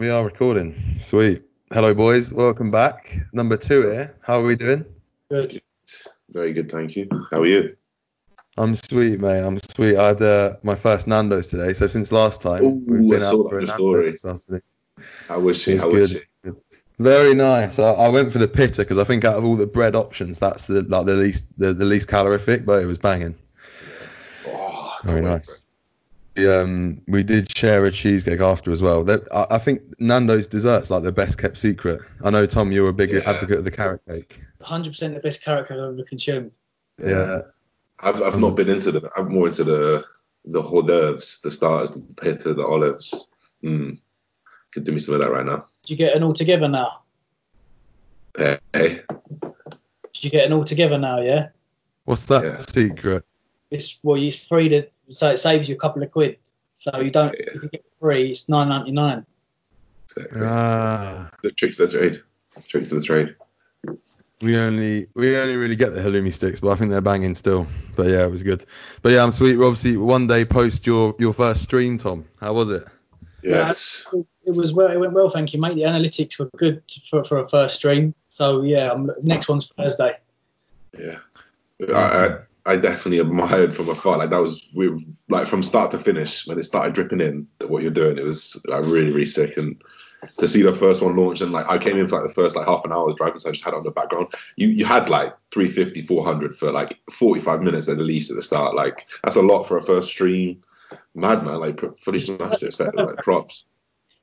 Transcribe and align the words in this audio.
We 0.00 0.10
are 0.10 0.24
recording. 0.24 0.76
Sweet. 1.00 1.42
Hello, 1.72 1.92
boys. 1.92 2.32
Welcome 2.32 2.70
back. 2.70 3.16
Number 3.32 3.56
two 3.56 3.82
here. 3.82 4.14
How 4.20 4.38
are 4.38 4.44
we 4.44 4.54
doing? 4.54 4.84
Good. 5.28 5.60
Very 6.30 6.52
good, 6.52 6.70
thank 6.70 6.94
you. 6.94 7.08
How 7.32 7.40
are 7.40 7.46
you? 7.46 7.76
I'm 8.56 8.76
sweet, 8.76 9.18
mate. 9.20 9.40
I'm 9.42 9.58
sweet. 9.58 9.96
I 9.96 10.08
had 10.08 10.22
uh, 10.22 10.54
my 10.62 10.76
first 10.76 11.08
Nando's 11.08 11.48
today. 11.48 11.72
So 11.72 11.88
since 11.88 12.12
last 12.12 12.40
time, 12.40 12.62
Ooh, 12.64 12.82
we've 12.86 13.10
been 13.10 13.22
I 13.24 13.26
out 13.26 13.50
for 13.50 13.58
a 13.58 13.64
Nando's 13.64 13.74
story. 13.74 14.10
this. 14.12 14.64
How 15.26 15.40
was 15.40 15.60
she? 15.60 15.72
It 15.72 15.74
was 15.74 15.82
How 15.82 15.90
was 15.90 16.12
good. 16.12 16.26
she? 16.44 16.50
Very 17.00 17.34
nice. 17.34 17.80
I, 17.80 17.90
I 17.90 18.08
went 18.08 18.30
for 18.30 18.38
the 18.38 18.46
pitta 18.46 18.82
because 18.82 18.98
I 18.98 19.04
think 19.04 19.24
out 19.24 19.34
of 19.36 19.44
all 19.44 19.56
the 19.56 19.66
bread 19.66 19.96
options, 19.96 20.38
that's 20.38 20.68
the 20.68 20.82
like 20.82 21.06
the 21.06 21.14
least 21.14 21.44
the, 21.56 21.72
the 21.74 21.84
least 21.84 22.06
calorific, 22.08 22.64
but 22.64 22.82
it 22.84 22.86
was 22.86 22.98
banging. 22.98 23.34
Oh, 24.46 24.96
Very 25.02 25.22
nice. 25.22 25.64
We, 26.38 26.48
um, 26.48 27.00
we 27.08 27.22
did 27.24 27.54
share 27.56 27.84
a 27.84 27.90
cheesecake 27.90 28.40
after 28.40 28.70
as 28.70 28.80
well. 28.80 29.02
That- 29.04 29.26
I, 29.34 29.56
I 29.56 29.58
think 29.58 29.82
Nando's 30.00 30.46
desserts 30.46 30.88
like 30.90 31.02
the 31.02 31.10
best 31.12 31.36
kept 31.38 31.58
secret. 31.58 32.00
I 32.22 32.30
know 32.30 32.46
Tom, 32.46 32.70
you're 32.70 32.88
a 32.88 32.92
big 32.92 33.10
Yeah. 33.10 33.20
advocate 33.26 33.58
of 33.58 33.64
the 33.64 33.70
carrot 33.72 34.00
cake. 34.08 34.40
100% 34.62 35.14
the 35.14 35.20
best 35.20 35.42
carrot 35.42 35.68
cake 35.68 35.78
I've 35.78 35.92
ever 35.94 36.04
consumed. 36.04 36.52
Yeah. 37.04 37.40
I've 38.00 38.22
I've 38.22 38.38
not 38.38 38.54
been 38.54 38.68
into 38.68 38.92
the. 38.92 39.10
I'm 39.16 39.32
more 39.32 39.48
into 39.48 39.64
the 39.64 40.04
the 40.44 40.62
hors 40.62 40.82
d'oeuvres, 40.82 41.40
the 41.42 41.50
starters, 41.50 41.90
the 41.90 42.00
pita, 42.20 42.54
the 42.54 42.64
olives. 42.64 43.28
Mm. 43.64 43.98
Could 44.72 44.84
do 44.84 44.92
me 44.92 45.00
some 45.00 45.16
of 45.16 45.20
that 45.20 45.32
right 45.32 45.44
now. 45.44 45.66
Did 45.82 45.90
you 45.90 45.96
get 45.96 46.14
an 46.14 46.22
all 46.22 46.32
together 46.32 46.68
now? 46.68 47.00
Hey, 48.36 48.58
hey. 48.72 49.00
Did 50.12 50.24
you 50.24 50.30
get 50.30 50.46
an 50.46 50.52
all 50.52 50.62
together 50.62 50.96
now? 50.96 51.20
Yeah. 51.20 51.48
What's 52.04 52.26
that 52.26 52.44
Yeah. 52.44 52.58
secret? 52.58 53.24
It's 53.72 53.98
well, 54.04 54.20
it's 54.22 54.36
free 54.46 54.68
to 54.68 54.86
so 55.10 55.30
it 55.30 55.38
saves 55.38 55.68
you 55.68 55.74
a 55.74 55.78
couple 55.78 56.02
of 56.02 56.10
quid. 56.10 56.38
So 56.76 57.00
you 57.00 57.10
don't 57.10 57.34
Yeah. 57.38 57.46
if 57.54 57.62
you 57.62 57.68
get 57.68 57.84
free, 58.00 58.30
it's 58.30 58.46
9.99. 58.46 59.24
Exactly. 60.16 60.40
Ah. 60.44 61.30
the 61.42 61.50
tricks 61.50 61.78
of 61.78 61.90
the 61.90 61.98
trade. 61.98 62.22
Tricks 62.66 62.92
of 62.92 63.00
the 63.00 63.04
trade. 63.04 63.34
We 64.40 64.56
only 64.56 65.08
we 65.14 65.36
only 65.36 65.56
really 65.56 65.74
get 65.74 65.94
the 65.94 66.00
halloumi 66.00 66.32
sticks, 66.32 66.60
but 66.60 66.70
I 66.70 66.76
think 66.76 66.90
they're 66.90 67.00
banging 67.00 67.34
still. 67.34 67.66
But 67.96 68.06
yeah, 68.06 68.24
it 68.24 68.30
was 68.30 68.44
good. 68.44 68.64
But 69.02 69.10
yeah, 69.10 69.24
I'm 69.24 69.32
sweet. 69.32 69.56
We're 69.56 69.66
obviously 69.66 69.96
one 69.96 70.28
day 70.28 70.44
post 70.44 70.86
your 70.86 71.14
your 71.18 71.32
first 71.32 71.62
stream, 71.62 71.98
Tom. 71.98 72.24
How 72.40 72.52
was 72.52 72.70
it? 72.70 72.86
Yes. 73.42 74.06
It, 74.12 74.26
it 74.46 74.54
was 74.54 74.72
well. 74.72 74.90
It 74.92 74.96
went 74.98 75.12
well, 75.12 75.28
thank 75.28 75.52
you, 75.52 75.60
mate. 75.60 75.74
The 75.74 75.82
analytics 75.82 76.38
were 76.38 76.48
good 76.56 76.82
for, 77.10 77.24
for 77.24 77.38
a 77.38 77.48
first 77.48 77.76
stream. 77.76 78.14
So 78.28 78.62
yeah, 78.62 78.92
I'm, 78.92 79.10
next 79.22 79.48
one's 79.48 79.66
Thursday. 79.76 80.16
Yeah. 80.96 81.18
I, 81.92 81.94
I 81.94 82.38
I 82.66 82.76
definitely 82.76 83.18
admired 83.18 83.74
from 83.74 83.88
afar. 83.88 84.18
Like 84.18 84.30
that 84.30 84.40
was 84.40 84.66
we 84.74 84.90
like 85.28 85.46
from 85.46 85.62
start 85.62 85.90
to 85.92 85.98
finish 85.98 86.46
when 86.46 86.58
it 86.58 86.64
started 86.64 86.92
dripping 86.92 87.20
in 87.20 87.46
that 87.58 87.70
what 87.70 87.82
you're 87.82 87.90
doing. 87.90 88.18
It 88.18 88.24
was 88.24 88.62
like 88.66 88.84
really 88.84 89.10
really 89.10 89.26
sick 89.26 89.56
and 89.56 89.82
to 90.38 90.48
see 90.48 90.62
the 90.62 90.72
first 90.72 91.00
one 91.00 91.16
launch 91.16 91.40
and 91.40 91.52
like 91.52 91.68
I 91.68 91.78
came 91.78 91.96
in 91.96 92.08
for 92.08 92.16
like 92.16 92.28
the 92.28 92.34
first 92.34 92.56
like 92.56 92.66
half 92.66 92.84
an 92.84 92.92
hour 92.92 93.02
I 93.02 93.04
was 93.04 93.14
driving 93.14 93.38
so 93.38 93.48
I 93.48 93.52
just 93.52 93.64
had 93.64 93.72
it 93.72 93.76
on 93.76 93.84
the 93.84 93.90
background. 93.90 94.28
You 94.56 94.68
you 94.68 94.84
had 94.84 95.08
like 95.08 95.34
350 95.52 96.02
400 96.02 96.54
for 96.54 96.72
like 96.72 96.98
45 97.12 97.62
minutes 97.62 97.88
at 97.88 97.96
the 97.98 98.02
least 98.02 98.30
at 98.30 98.36
the 98.36 98.42
start. 98.42 98.74
Like 98.74 99.06
that's 99.22 99.36
a 99.36 99.42
lot 99.42 99.64
for 99.64 99.76
a 99.76 99.82
first 99.82 100.08
stream. 100.08 100.60
Madman 101.14 101.60
like 101.60 101.80
fully 101.98 102.20
smashed 102.20 102.62
it. 102.62 102.78
Like 102.94 103.16
props. 103.18 103.64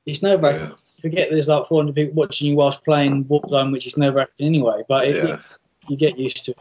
It's 0.04 0.22
no 0.22 0.36
brainer. 0.38 0.68
Yeah. 0.68 0.74
Forget 1.00 1.28
there's 1.30 1.48
like 1.48 1.66
400 1.66 1.94
people 1.94 2.14
watching 2.14 2.48
you 2.48 2.56
whilst 2.56 2.84
playing 2.84 3.24
Warzone, 3.24 3.72
which 3.72 3.86
is 3.86 3.96
never 3.96 4.20
happening 4.20 4.48
anyway. 4.48 4.82
But 4.88 5.08
it, 5.08 5.16
Yeah. 5.16 5.38
you 5.88 5.96
get 5.96 6.18
used 6.18 6.44
to 6.46 6.52
it. 6.52 6.58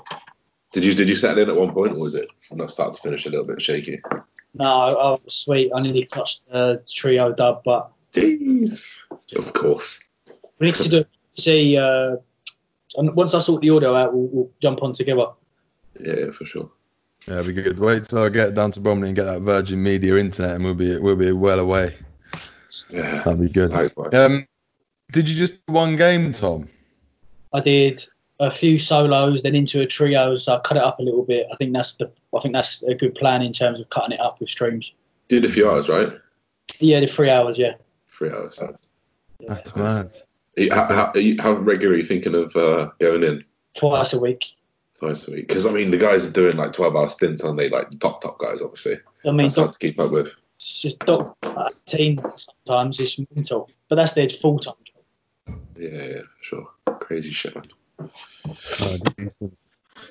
Did 0.75 0.83
you 0.83 0.93
did 0.93 1.07
you 1.07 1.15
settle 1.15 1.41
in 1.41 1.49
at 1.49 1.55
one 1.55 1.71
point 1.71 1.93
or 1.93 1.99
was 1.99 2.15
it 2.15 2.27
from 2.41 2.57
the 2.57 2.67
start 2.67 2.91
to 2.95 3.01
finish 3.01 3.25
a 3.25 3.29
little 3.29 3.45
bit 3.45 3.61
shaky? 3.61 4.01
No, 4.55 4.65
I, 4.65 4.89
I 4.89 5.11
was 5.11 5.23
sweet. 5.29 5.71
I 5.73 5.81
nearly 5.81 6.03
touched 6.03 6.45
the 6.51 6.83
trio 6.93 7.31
dub, 7.31 7.61
but 7.63 7.91
Jeez. 8.13 8.99
Of 9.37 9.53
course. 9.53 10.03
we 10.59 10.67
need 10.67 10.75
to 10.75 10.89
do 10.89 11.05
see. 11.35 11.77
Uh, 11.77 12.17
and 12.97 13.15
once 13.15 13.33
I 13.33 13.39
sort 13.39 13.61
the 13.61 13.69
audio 13.69 13.95
out, 13.95 14.13
we'll, 14.13 14.27
we'll 14.27 14.51
jump 14.61 14.83
on 14.83 14.91
together. 14.91 15.27
Yeah, 15.97 16.31
for 16.31 16.43
sure. 16.43 16.69
Yeah, 17.25 17.39
it'd 17.39 17.55
be 17.55 17.61
good. 17.61 17.79
Wait 17.79 18.03
till 18.03 18.23
I 18.23 18.27
get 18.27 18.53
down 18.53 18.71
to 18.71 18.81
Bromley 18.81 19.07
and 19.07 19.15
get 19.15 19.27
that 19.27 19.43
Virgin 19.43 19.81
Media 19.81 20.17
internet, 20.17 20.55
and 20.55 20.65
we'll 20.65 20.73
be 20.73 20.97
we'll 20.97 21.15
be 21.15 21.31
well 21.31 21.59
away. 21.61 21.95
Yeah. 22.89 23.23
That'd 23.23 23.39
be 23.39 23.47
good. 23.47 23.71
Likewise. 23.71 24.13
Um, 24.13 24.45
did 25.13 25.29
you 25.29 25.37
just 25.37 25.53
do 25.65 25.73
one 25.73 25.95
game, 25.95 26.33
Tom? 26.33 26.67
I 27.53 27.61
did 27.61 28.05
a 28.39 28.51
few 28.51 28.77
solos, 28.79 29.41
then 29.41 29.55
into 29.55 29.81
a 29.81 29.85
trio, 29.85 30.35
so 30.35 30.55
I 30.55 30.59
cut 30.59 30.77
it 30.77 30.83
up 30.83 30.99
a 30.99 31.03
little 31.03 31.23
bit. 31.23 31.47
I 31.51 31.55
think 31.55 31.73
that's 31.73 31.93
the. 31.93 32.11
I 32.35 32.39
think 32.41 32.53
that's 32.53 32.83
a 32.83 32.93
good 32.93 33.15
plan 33.15 33.41
in 33.41 33.53
terms 33.53 33.79
of 33.79 33.89
cutting 33.89 34.11
it 34.13 34.19
up 34.19 34.39
with 34.39 34.49
streams. 34.49 34.93
Did 35.29 35.45
a 35.45 35.49
few 35.49 35.69
hours, 35.69 35.87
right? 35.89 36.09
Yeah, 36.79 36.99
the 36.99 37.07
three 37.07 37.29
hours. 37.29 37.57
Yeah. 37.57 37.73
Three 38.09 38.29
hours. 38.29 38.59
That's 39.47 39.75
Nice. 39.75 39.75
mad. 39.75 40.11
How, 40.71 40.85
how, 41.13 41.13
you, 41.19 41.35
how 41.39 41.53
regular 41.57 41.93
are 41.93 41.97
you 41.97 42.03
thinking 42.03 42.33
of 42.35 42.55
uh, 42.55 42.89
going 42.99 43.23
in 43.23 43.43
Twice 43.75 44.13
a 44.13 44.19
week. 44.19 44.45
twice 44.99 45.27
a 45.27 45.31
week? 45.31 45.47
Because 45.47 45.65
I 45.65 45.71
mean, 45.71 45.91
the 45.91 45.97
guys 45.97 46.25
are 46.27 46.31
doing 46.31 46.55
like 46.57 46.71
12 46.73 46.95
hour 46.95 47.09
stints, 47.09 47.43
aren't 47.43 47.57
they? 47.57 47.69
Like 47.69 47.89
the 47.89 47.97
top 47.97 48.21
top 48.21 48.39
guys, 48.39 48.61
obviously. 48.61 48.97
I 49.25 49.31
mean, 49.31 49.37
That's 49.47 49.55
hard 49.55 49.71
to 49.73 49.79
keep 49.79 49.99
up 49.99 50.11
with. 50.11 50.33
it's 50.57 50.81
just 50.81 50.99
dog 50.99 51.35
team 51.85 52.21
sometimes 52.37 52.99
it's 52.99 53.19
mental, 53.35 53.69
but 53.89 53.95
that's 53.95 54.13
their 54.13 54.29
full 54.29 54.59
time 54.59 54.75
job. 54.83 55.57
Yeah, 55.77 55.89
yeah, 56.05 56.21
sure. 56.41 56.67
Crazy 57.01 57.31
shit, 57.31 57.53
man. 57.55 57.65
Oh. 57.99 58.97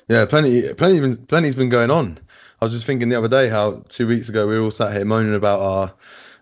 Yeah, 0.09 0.25
plenty, 0.25 0.73
plenty, 0.73 0.99
been, 0.99 1.17
plenty's 1.25 1.55
been 1.55 1.69
going 1.69 1.91
on. 1.91 2.19
I 2.61 2.65
was 2.65 2.73
just 2.73 2.85
thinking 2.85 3.09
the 3.09 3.17
other 3.17 3.27
day 3.27 3.49
how 3.49 3.83
two 3.89 4.07
weeks 4.07 4.29
ago 4.29 4.47
we 4.47 4.57
were 4.57 4.63
all 4.65 4.71
sat 4.71 4.93
here 4.93 5.05
moaning 5.05 5.35
about 5.35 5.59
our, 5.59 5.93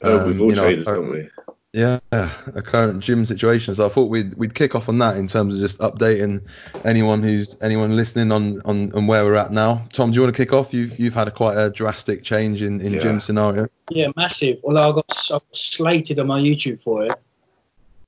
Oh, 0.01 0.19
um, 0.19 0.27
we've 0.27 0.41
all 0.41 0.49
you 0.49 0.55
know, 0.55 0.63
changed, 0.69 0.87
our- 0.87 0.95
haven't 0.95 1.11
we? 1.11 1.29
yeah, 1.73 1.99
a 2.11 2.61
current 2.61 3.01
gym 3.01 3.25
situation. 3.25 3.73
So 3.73 3.85
I 3.85 3.89
thought 3.89 4.09
we'd 4.09 4.35
we'd 4.35 4.53
kick 4.53 4.75
off 4.75 4.89
on 4.89 4.97
that 4.99 5.17
in 5.17 5.27
terms 5.27 5.55
of 5.55 5.61
just 5.61 5.79
updating 5.79 6.41
anyone 6.85 7.23
who's 7.23 7.57
anyone 7.61 7.95
listening 7.95 8.31
on 8.31 8.61
on, 8.65 8.91
on 8.93 9.07
where 9.07 9.23
we're 9.25 9.35
at 9.35 9.51
now. 9.51 9.83
Tom, 9.93 10.11
do 10.11 10.15
you 10.15 10.21
want 10.21 10.35
to 10.35 10.37
kick 10.45 10.53
off? 10.53 10.73
You've 10.73 10.99
you've 10.99 11.13
had 11.15 11.27
a 11.27 11.31
quite 11.31 11.57
a 11.57 11.69
drastic 11.69 12.23
change 12.23 12.61
in 12.61 12.79
in 12.81 12.93
Yeah. 12.93 13.01
gym 13.01 13.19
scenario. 13.21 13.67
Yeah, 13.89 14.07
massive. 14.15 14.59
Although 14.63 14.89
I 14.89 14.91
got, 14.93 15.05
I 15.29 15.33
got 15.35 15.43
slated 15.53 16.19
on 16.19 16.27
my 16.27 16.39
YouTube 16.41 16.81
for 16.83 17.05
it. 17.05 17.13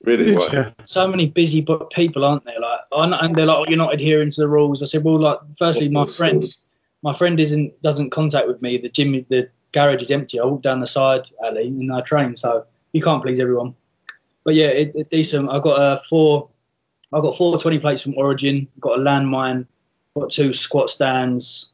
Really? 0.05 0.35
What? 0.35 0.53
Yeah. 0.53 0.71
So 0.83 1.07
many 1.07 1.27
busy 1.27 1.61
bu- 1.61 1.87
people, 1.91 2.23
aren't 2.23 2.45
there? 2.45 2.59
Like, 2.59 2.79
and 2.91 3.35
they're 3.35 3.47
like, 3.47 3.57
oh, 3.57 3.65
you're 3.67 3.77
not 3.77 3.93
adhering 3.93 4.29
to 4.29 4.41
the 4.41 4.47
rules. 4.47 4.83
I 4.83 4.85
said, 4.85 5.03
well, 5.03 5.19
like, 5.19 5.39
firstly, 5.57 5.89
my 5.89 6.05
friend, 6.05 6.41
rules? 6.41 6.57
my 7.01 7.13
friend 7.13 7.39
isn't 7.39 7.81
doesn't 7.81 8.11
contact 8.11 8.47
with 8.47 8.61
me. 8.61 8.77
The 8.77 8.89
gym, 8.89 9.25
the 9.29 9.49
garage 9.71 10.01
is 10.01 10.11
empty. 10.11 10.39
I 10.39 10.45
walk 10.45 10.61
down 10.61 10.79
the 10.79 10.87
side 10.87 11.29
alley 11.43 11.67
and 11.67 11.91
I 11.91 12.01
train. 12.01 12.35
So 12.35 12.65
you 12.93 13.01
can't 13.01 13.21
please 13.23 13.39
everyone. 13.39 13.75
But 14.43 14.55
yeah, 14.55 14.67
it, 14.67 14.93
it 14.95 15.09
decent. 15.09 15.49
I 15.49 15.59
got 15.59 15.79
uh, 15.79 15.97
four. 16.09 16.49
I 17.13 17.19
got 17.21 17.37
four 17.37 17.57
20 17.57 17.79
plates 17.79 18.01
from 18.01 18.15
Origin. 18.15 18.67
Got 18.79 18.99
a 18.99 19.01
landmine. 19.01 19.65
Got 20.15 20.29
two 20.29 20.53
squat 20.53 20.89
stands. 20.89 21.71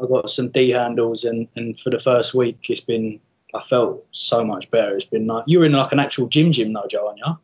I 0.00 0.06
got 0.06 0.30
some 0.30 0.48
D 0.48 0.70
handles, 0.70 1.24
and 1.24 1.46
and 1.56 1.78
for 1.78 1.90
the 1.90 1.98
first 1.98 2.34
week, 2.34 2.58
it's 2.68 2.80
been. 2.80 3.20
I 3.52 3.62
felt 3.62 4.06
so 4.12 4.44
much 4.44 4.70
better. 4.70 4.94
It's 4.94 5.04
been 5.04 5.26
like 5.26 5.44
you 5.46 5.58
were 5.58 5.64
in 5.64 5.72
like 5.72 5.90
an 5.90 5.98
actual 5.98 6.28
gym 6.28 6.52
gym 6.52 6.72
though, 6.72 6.86
Joe, 6.88 7.08
aren't 7.08 7.18
you? 7.18 7.36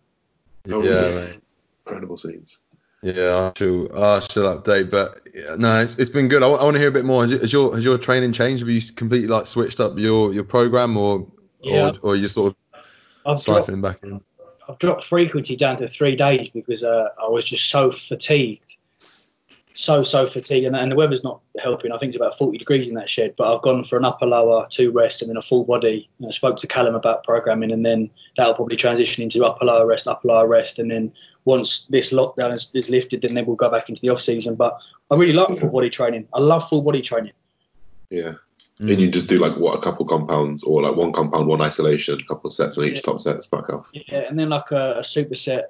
Oh, 0.71 0.83
yeah, 0.83 1.09
yeah. 1.09 1.27
Incredible 1.87 2.17
scenes. 2.17 2.63
Yeah, 3.03 3.53
I 3.55 3.59
shall, 3.59 4.05
I 4.05 4.21
shall 4.21 4.59
update. 4.61 4.91
But 4.91 5.29
yeah, 5.35 5.55
no, 5.57 5.81
it's, 5.81 5.95
it's 5.95 6.11
been 6.11 6.29
good. 6.29 6.43
I, 6.43 6.49
want 6.49 6.75
to 6.75 6.81
hear 6.81 6.89
a 6.89 6.93
bit 6.93 7.05
more. 7.05 7.23
Has, 7.23 7.31
has 7.33 7.53
your 7.53 7.75
has 7.75 7.85
your 7.85 7.99
training 7.99 8.33
changed? 8.33 8.61
Have 8.61 8.69
you 8.69 8.81
completely 8.95 9.29
like 9.29 9.47
switched 9.47 9.81
up 9.81 9.97
your, 9.99 10.33
your 10.33 10.45
program, 10.45 10.97
or 10.97 11.27
Yeah. 11.63 11.91
or, 12.03 12.11
or 12.11 12.17
you 12.17 12.27
sort 12.27 12.53
of 12.53 12.81
I've 13.25 13.45
dropped, 13.45 13.69
siphoning 13.69 13.83
back 13.83 14.03
in? 14.03 14.21
I've 14.69 14.79
dropped 14.79 15.05
frequency 15.05 15.57
down 15.57 15.77
to 15.77 15.87
three 15.87 16.17
days 16.17 16.49
because 16.49 16.83
uh, 16.83 17.09
I 17.23 17.29
was 17.29 17.45
just 17.45 17.71
so 17.71 17.91
fatigued, 17.91 18.77
so 19.77 20.03
so 20.03 20.27
fatigued, 20.27 20.67
and, 20.67 20.75
and 20.75 20.91
the 20.91 20.97
weather's 20.97 21.23
not 21.23 21.41
helping. 21.61 21.93
I 21.93 21.99
think 21.99 22.11
it's 22.11 22.17
about 22.17 22.37
40 22.37 22.59
degrees 22.59 22.89
in 22.89 22.95
that 22.95 23.11
shed, 23.11 23.35
but 23.37 23.55
I've 23.55 23.63
gone 23.63 23.85
for 23.85 23.97
an 23.99 24.05
upper 24.05 24.27
lower, 24.27 24.67
two 24.71 24.91
rest, 24.91 25.21
and 25.21 25.29
then 25.29 25.37
a 25.37 25.43
full 25.43 25.65
body. 25.65 26.09
And 26.19 26.29
I 26.29 26.31
spoke 26.31 26.57
to 26.59 26.67
Callum 26.67 26.95
about 26.95 27.25
programming, 27.25 27.71
and 27.71 27.85
then 27.85 28.11
that'll 28.37 28.55
probably 28.55 28.77
transition 28.77 29.23
into 29.23 29.45
upper 29.45 29.67
lower 29.67 29.87
rest, 29.87 30.09
upper 30.09 30.29
lower 30.29 30.47
rest, 30.47 30.79
and 30.79 30.91
then 30.91 31.13
once 31.45 31.87
this 31.91 32.11
lockdown 32.13 32.53
is, 32.53 32.71
is 32.75 32.89
lifted, 32.91 33.23
then 33.23 33.47
we'll 33.47 33.55
go 33.55 33.71
back 33.71 33.89
into 33.89 34.01
the 34.01 34.09
off 34.09 34.21
season. 34.21 34.55
But 34.57 34.79
I 35.11 35.15
really 35.15 35.35
like 35.35 35.59
full 35.59 35.69
body 35.69 35.91
training. 35.91 36.27
I 36.35 36.41
love 36.41 36.69
full 36.69 36.83
body 36.83 37.03
training. 37.03 37.33
Yeah. 38.11 38.35
Mm. 38.81 38.93
And 38.93 39.01
you 39.01 39.11
just 39.11 39.29
do 39.29 39.37
like 39.37 39.57
what 39.57 39.75
a 39.75 39.81
couple 39.81 40.05
compounds 40.07 40.63
or 40.63 40.83
like 40.83 40.97
one 40.97 41.13
compound, 41.13 41.47
one 41.47 41.63
isolation, 41.63 42.19
a 42.21 42.25
couple 42.25 42.49
of 42.49 42.55
sets 42.55 42.77
on 42.79 42.85
each 42.85 42.97
Yeah. 42.97 43.01
top 43.03 43.21
sets 43.21 43.47
back 43.47 43.71
off. 43.71 43.91
Yeah, 43.93 44.25
and 44.29 44.39
then 44.39 44.51
like 44.51 44.71
a, 44.71 44.95
a 44.97 45.01
superset 45.01 45.65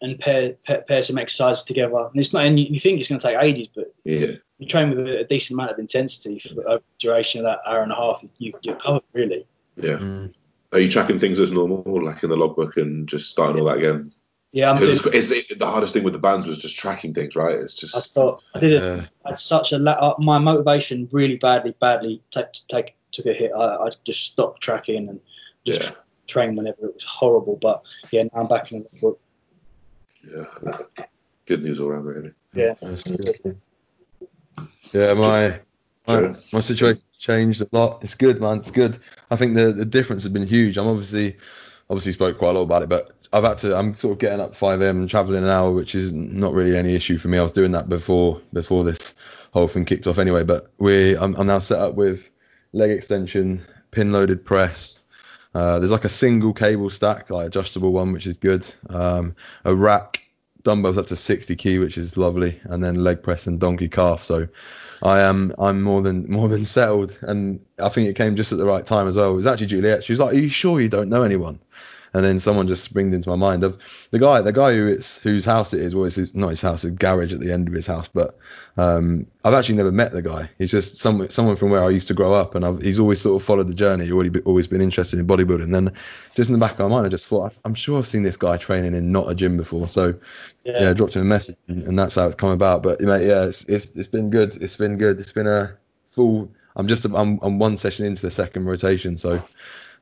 and 0.00 0.18
pair, 0.18 0.54
pair 0.66 0.82
pair 0.86 1.02
some 1.02 1.18
exercises 1.18 1.64
together. 1.64 1.96
And 1.96 2.16
it's 2.20 2.32
not, 2.32 2.44
and 2.44 2.58
you, 2.58 2.66
you 2.70 2.78
think 2.80 2.98
it's 3.00 3.08
going 3.08 3.20
to 3.20 3.26
take 3.26 3.42
ages, 3.42 3.68
but 3.68 3.94
Yeah. 4.04 4.32
you 4.58 4.66
train 4.66 4.90
with 4.90 5.00
a, 5.00 5.20
a 5.20 5.24
decent 5.24 5.56
amount 5.56 5.72
of 5.72 5.78
intensity 5.78 6.38
for 6.38 6.54
the 6.54 6.82
duration 6.98 7.40
of 7.40 7.46
that 7.46 7.60
hour 7.66 7.82
and 7.82 7.92
a 7.92 7.96
half. 7.96 8.22
You, 8.38 8.52
you're 8.62 8.76
covered 8.76 9.02
really. 9.12 9.46
Yeah. 9.76 9.98
Mm. 9.98 10.36
Are 10.72 10.80
you 10.80 10.90
tracking 10.90 11.20
things 11.20 11.38
as 11.40 11.52
normal, 11.52 11.84
like 12.04 12.22
in 12.22 12.30
the 12.30 12.36
logbook 12.36 12.76
and 12.76 13.08
just 13.08 13.30
starting 13.30 13.60
all 13.60 13.66
that 13.68 13.78
again? 13.78 14.12
Yeah, 14.52 14.70
I'm 14.70 14.78
doing, 14.78 14.96
Because 14.96 15.30
it's, 15.32 15.50
it, 15.50 15.58
the 15.58 15.66
hardest 15.66 15.92
thing 15.92 16.02
with 16.02 16.12
the 16.14 16.18
bands 16.18 16.46
was 16.46 16.58
just 16.58 16.78
tracking 16.78 17.12
things, 17.12 17.36
right? 17.36 17.56
It's 17.56 17.74
just. 17.74 17.94
I 17.96 18.00
thought 18.00 18.42
I 18.54 18.58
did 18.60 18.72
it. 18.72 18.82
Yeah. 18.82 19.06
I 19.24 19.30
had 19.30 19.38
such 19.38 19.72
a 19.72 19.78
la- 19.78 19.92
uh, 19.92 20.14
my 20.18 20.38
motivation 20.38 21.08
really 21.12 21.36
badly, 21.36 21.74
badly 21.78 22.22
take, 22.30 22.46
take 22.68 22.94
took 23.12 23.26
a 23.26 23.34
hit. 23.34 23.52
I, 23.54 23.76
I 23.76 23.90
just 24.04 24.24
stopped 24.24 24.62
tracking 24.62 25.08
and 25.08 25.20
just 25.66 25.82
Yeah. 25.90 25.96
train 26.26 26.56
whenever 26.56 26.86
it 26.86 26.94
was 26.94 27.04
horrible. 27.04 27.56
But 27.60 27.82
yeah, 28.10 28.22
now 28.22 28.40
I'm 28.40 28.48
back 28.48 28.72
in 28.72 28.84
the 28.90 29.00
book. 29.00 29.20
Yeah, 30.34 30.78
good 31.46 31.62
news 31.62 31.80
all 31.80 31.88
around, 31.88 32.04
really. 32.04 32.32
Yeah. 32.54 32.74
Yeah, 34.92 35.14
my 35.14 35.60
my, 36.06 36.14
Sure. 36.14 36.36
my 36.52 36.60
situation 36.60 37.02
changed 37.18 37.60
a 37.62 37.68
lot. 37.72 38.02
It's 38.02 38.14
good, 38.14 38.40
man. 38.40 38.58
It's 38.58 38.70
good. 38.70 39.00
I 39.30 39.36
think 39.36 39.54
the 39.54 39.72
the 39.72 39.84
difference 39.84 40.22
has 40.22 40.32
been 40.32 40.46
huge. 40.46 40.78
I'm 40.78 40.86
obviously 40.86 41.36
obviously 41.90 42.12
spoke 42.12 42.38
quite 42.38 42.50
a 42.50 42.52
lot 42.52 42.62
about 42.62 42.82
it, 42.82 42.88
but 42.88 43.10
I've 43.32 43.44
had 43.44 43.58
to. 43.58 43.76
I'm 43.76 43.94
sort 43.94 44.12
of 44.12 44.18
getting 44.18 44.40
up 44.40 44.54
5 44.54 44.80
a.m. 44.80 45.00
and 45.00 45.10
traveling 45.10 45.42
an 45.42 45.50
hour, 45.50 45.70
which 45.72 45.94
is 45.94 46.12
not 46.12 46.52
really 46.54 46.76
any 46.76 46.94
issue 46.94 47.18
for 47.18 47.28
me. 47.28 47.38
I 47.38 47.42
was 47.42 47.52
doing 47.52 47.72
that 47.72 47.88
before 47.88 48.40
before 48.52 48.84
this 48.84 49.14
whole 49.52 49.68
thing 49.68 49.84
kicked 49.84 50.06
off 50.06 50.18
anyway. 50.18 50.44
But 50.44 50.70
we 50.78 51.16
I'm, 51.16 51.34
I'm 51.36 51.46
now 51.46 51.58
set 51.58 51.80
up 51.80 51.94
with 51.94 52.28
leg 52.72 52.90
extension, 52.90 53.64
pin 53.90 54.12
loaded 54.12 54.44
press. 54.44 55.00
Uh, 55.56 55.78
there's 55.78 55.90
like 55.90 56.04
a 56.04 56.10
single 56.10 56.52
cable 56.52 56.90
stack, 56.90 57.30
like 57.30 57.46
adjustable 57.46 57.90
one, 57.90 58.12
which 58.12 58.26
is 58.26 58.36
good. 58.36 58.68
Um, 58.90 59.34
a 59.64 59.74
rack, 59.74 60.22
dumbbells 60.64 60.98
up 60.98 61.06
to 61.06 61.16
60 61.16 61.56
key, 61.56 61.78
which 61.78 61.96
is 61.96 62.18
lovely, 62.18 62.60
and 62.64 62.84
then 62.84 63.02
leg 63.02 63.22
press 63.22 63.46
and 63.46 63.58
donkey 63.58 63.88
calf. 63.88 64.22
So 64.22 64.48
I 65.02 65.20
am 65.20 65.54
I'm 65.58 65.80
more 65.80 66.02
than 66.02 66.30
more 66.30 66.50
than 66.50 66.66
settled, 66.66 67.18
and 67.22 67.64
I 67.78 67.88
think 67.88 68.06
it 68.06 68.16
came 68.16 68.36
just 68.36 68.52
at 68.52 68.58
the 68.58 68.66
right 68.66 68.84
time 68.84 69.08
as 69.08 69.16
well. 69.16 69.30
It 69.30 69.36
was 69.36 69.46
actually 69.46 69.68
Juliet. 69.68 70.04
She 70.04 70.12
was 70.12 70.20
like, 70.20 70.34
"Are 70.34 70.38
you 70.38 70.50
sure 70.50 70.78
you 70.78 70.90
don't 70.90 71.08
know 71.08 71.22
anyone?" 71.22 71.58
And 72.14 72.24
then 72.24 72.40
someone 72.40 72.66
just 72.68 72.84
springed 72.84 73.14
into 73.14 73.28
my 73.28 73.36
mind 73.36 73.62
of 73.62 73.78
the 74.10 74.18
guy, 74.18 74.40
the 74.40 74.52
guy 74.52 74.72
who 74.74 74.86
it's 74.86 75.18
whose 75.18 75.44
house 75.44 75.74
it 75.74 75.80
is. 75.80 75.94
Well, 75.94 76.04
it's 76.06 76.16
his, 76.16 76.34
not 76.34 76.48
his 76.48 76.60
house, 76.62 76.84
a 76.84 76.90
garage 76.90 77.34
at 77.34 77.40
the 77.40 77.52
end 77.52 77.68
of 77.68 77.74
his 77.74 77.86
house. 77.86 78.08
But 78.08 78.38
um, 78.76 79.26
I've 79.44 79.54
actually 79.54 79.76
never 79.76 79.92
met 79.92 80.12
the 80.12 80.22
guy. 80.22 80.48
He's 80.58 80.70
just 80.70 80.98
someone 80.98 81.30
someone 81.30 81.56
from 81.56 81.70
where 81.70 81.84
I 81.84 81.90
used 81.90 82.08
to 82.08 82.14
grow 82.14 82.32
up, 82.32 82.54
and 82.54 82.64
I've, 82.64 82.80
he's 82.80 82.98
always 82.98 83.20
sort 83.20 83.40
of 83.40 83.46
followed 83.46 83.68
the 83.68 83.74
journey. 83.74 84.10
Already 84.10 84.40
always 84.40 84.66
been 84.66 84.80
interested 84.80 85.18
in 85.18 85.26
bodybuilding. 85.26 85.64
And 85.64 85.74
then 85.74 85.92
just 86.34 86.48
in 86.48 86.52
the 86.52 86.58
back 86.58 86.72
of 86.72 86.78
my 86.78 86.88
mind, 86.88 87.06
I 87.06 87.10
just 87.10 87.26
thought 87.26 87.56
I'm 87.64 87.74
sure 87.74 87.98
I've 87.98 88.08
seen 88.08 88.22
this 88.22 88.36
guy 88.36 88.56
training 88.56 88.94
in 88.94 89.12
not 89.12 89.30
a 89.30 89.34
gym 89.34 89.56
before. 89.56 89.88
So 89.88 90.14
yeah, 90.64 90.82
Yeah. 90.82 90.90
I 90.90 90.92
dropped 90.94 91.16
him 91.16 91.22
a 91.22 91.26
message, 91.26 91.56
and, 91.68 91.82
and 91.84 91.98
that's 91.98 92.14
how 92.14 92.26
it's 92.26 92.34
come 92.34 92.50
about. 92.50 92.82
But 92.82 93.00
mate, 93.00 93.26
yeah, 93.26 93.44
it's, 93.44 93.64
it's 93.64 93.86
it's 93.94 94.08
been 94.08 94.30
good. 94.30 94.56
It's 94.62 94.76
been 94.76 94.96
good. 94.96 95.20
It's 95.20 95.32
been 95.32 95.46
a 95.46 95.76
full. 96.06 96.50
I'm 96.78 96.88
just 96.88 97.04
I'm, 97.06 97.38
I'm 97.42 97.58
one 97.58 97.76
session 97.78 98.04
into 98.06 98.22
the 98.22 98.30
second 98.30 98.66
rotation, 98.66 99.16
so 99.16 99.42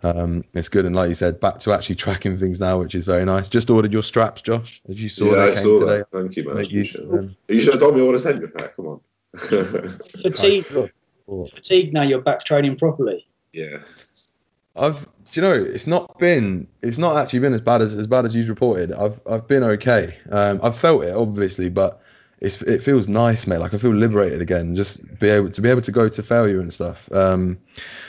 um, 0.03 0.45
it's 0.55 0.69
good. 0.69 0.85
And 0.85 0.95
like 0.95 1.09
you 1.09 1.15
said, 1.15 1.41
back 1.41 1.61
to 1.61 1.73
actually 1.73 1.95
tracking 1.97 2.37
things 2.39 2.61
now, 2.61 2.79
which 2.79 2.95
is 2.95 3.05
very 3.05 3.25
nice. 3.25 3.49
Just 3.49 3.71
ordered 3.71 3.93
your 3.93 4.03
straps, 4.03 4.43
Josh, 4.43 4.83
as 4.89 5.01
you 5.01 5.09
saw 5.09 5.27
yeah, 5.27 5.35
they 5.37 5.43
I 5.43 5.55
came 5.55 5.57
saw 5.57 5.81
today. 5.81 5.99
that. 5.99 6.11
Thank 6.13 6.37
you, 6.37 6.45
man. 6.47 6.57
Make 6.57 6.71
use 6.71 6.95
Appreciate 6.95 7.09
of 7.09 7.15
it. 7.15 7.17
them. 7.17 7.37
You 7.49 7.61
should 7.61 7.73
have 7.75 7.81
told 7.81 7.95
me 7.95 8.01
I 8.03 8.05
want 8.05 8.17
to 8.17 8.23
send 8.23 8.41
you 8.41 8.47
a 8.47 8.51
pack. 8.51 8.77
Come 8.77 8.87
on. 8.87 9.01
Fatigue, 10.23 10.65
fatigue. 11.55 11.93
Now 11.93 12.03
you're 12.03 12.21
back 12.21 12.45
training 12.45 12.77
properly. 12.77 13.27
yeah. 13.53 13.79
I've, 14.77 15.05
do 15.31 15.41
you 15.41 15.43
know, 15.43 15.53
it's 15.53 15.87
not 15.87 16.19
been, 16.19 16.67
it's 16.83 16.99
not 16.99 17.17
actually 17.17 17.39
been 17.41 17.55
as 17.55 17.61
bad 17.61 17.81
as 17.81 17.95
as 17.95 18.07
bad 18.09 18.25
as 18.25 18.35
you've 18.35 18.49
reported. 18.49 18.93
I've 18.93 19.21
I've 19.27 19.47
been 19.47 19.63
okay. 19.63 20.19
Um, 20.31 20.61
I've 20.63 20.77
felt 20.77 21.05
it 21.05 21.15
obviously, 21.15 21.69
but 21.69 22.01
it's 22.45 22.63
it 22.63 22.83
feels 22.83 23.09
nice, 23.09 23.47
mate. 23.47 23.59
Like 23.59 23.75
I 23.75 23.79
feel 23.79 23.95
liberated 23.95 24.43
again. 24.43 24.77
Just 24.77 25.19
be 25.19 25.29
able 25.29 25.51
to 25.51 25.61
be 25.63 25.71
able 25.71 25.81
to 25.81 25.93
go 25.93 26.09
to 26.09 26.23
failure 26.23 26.61
and 26.61 26.73
stuff. 26.73 27.11
Um, 27.11 27.59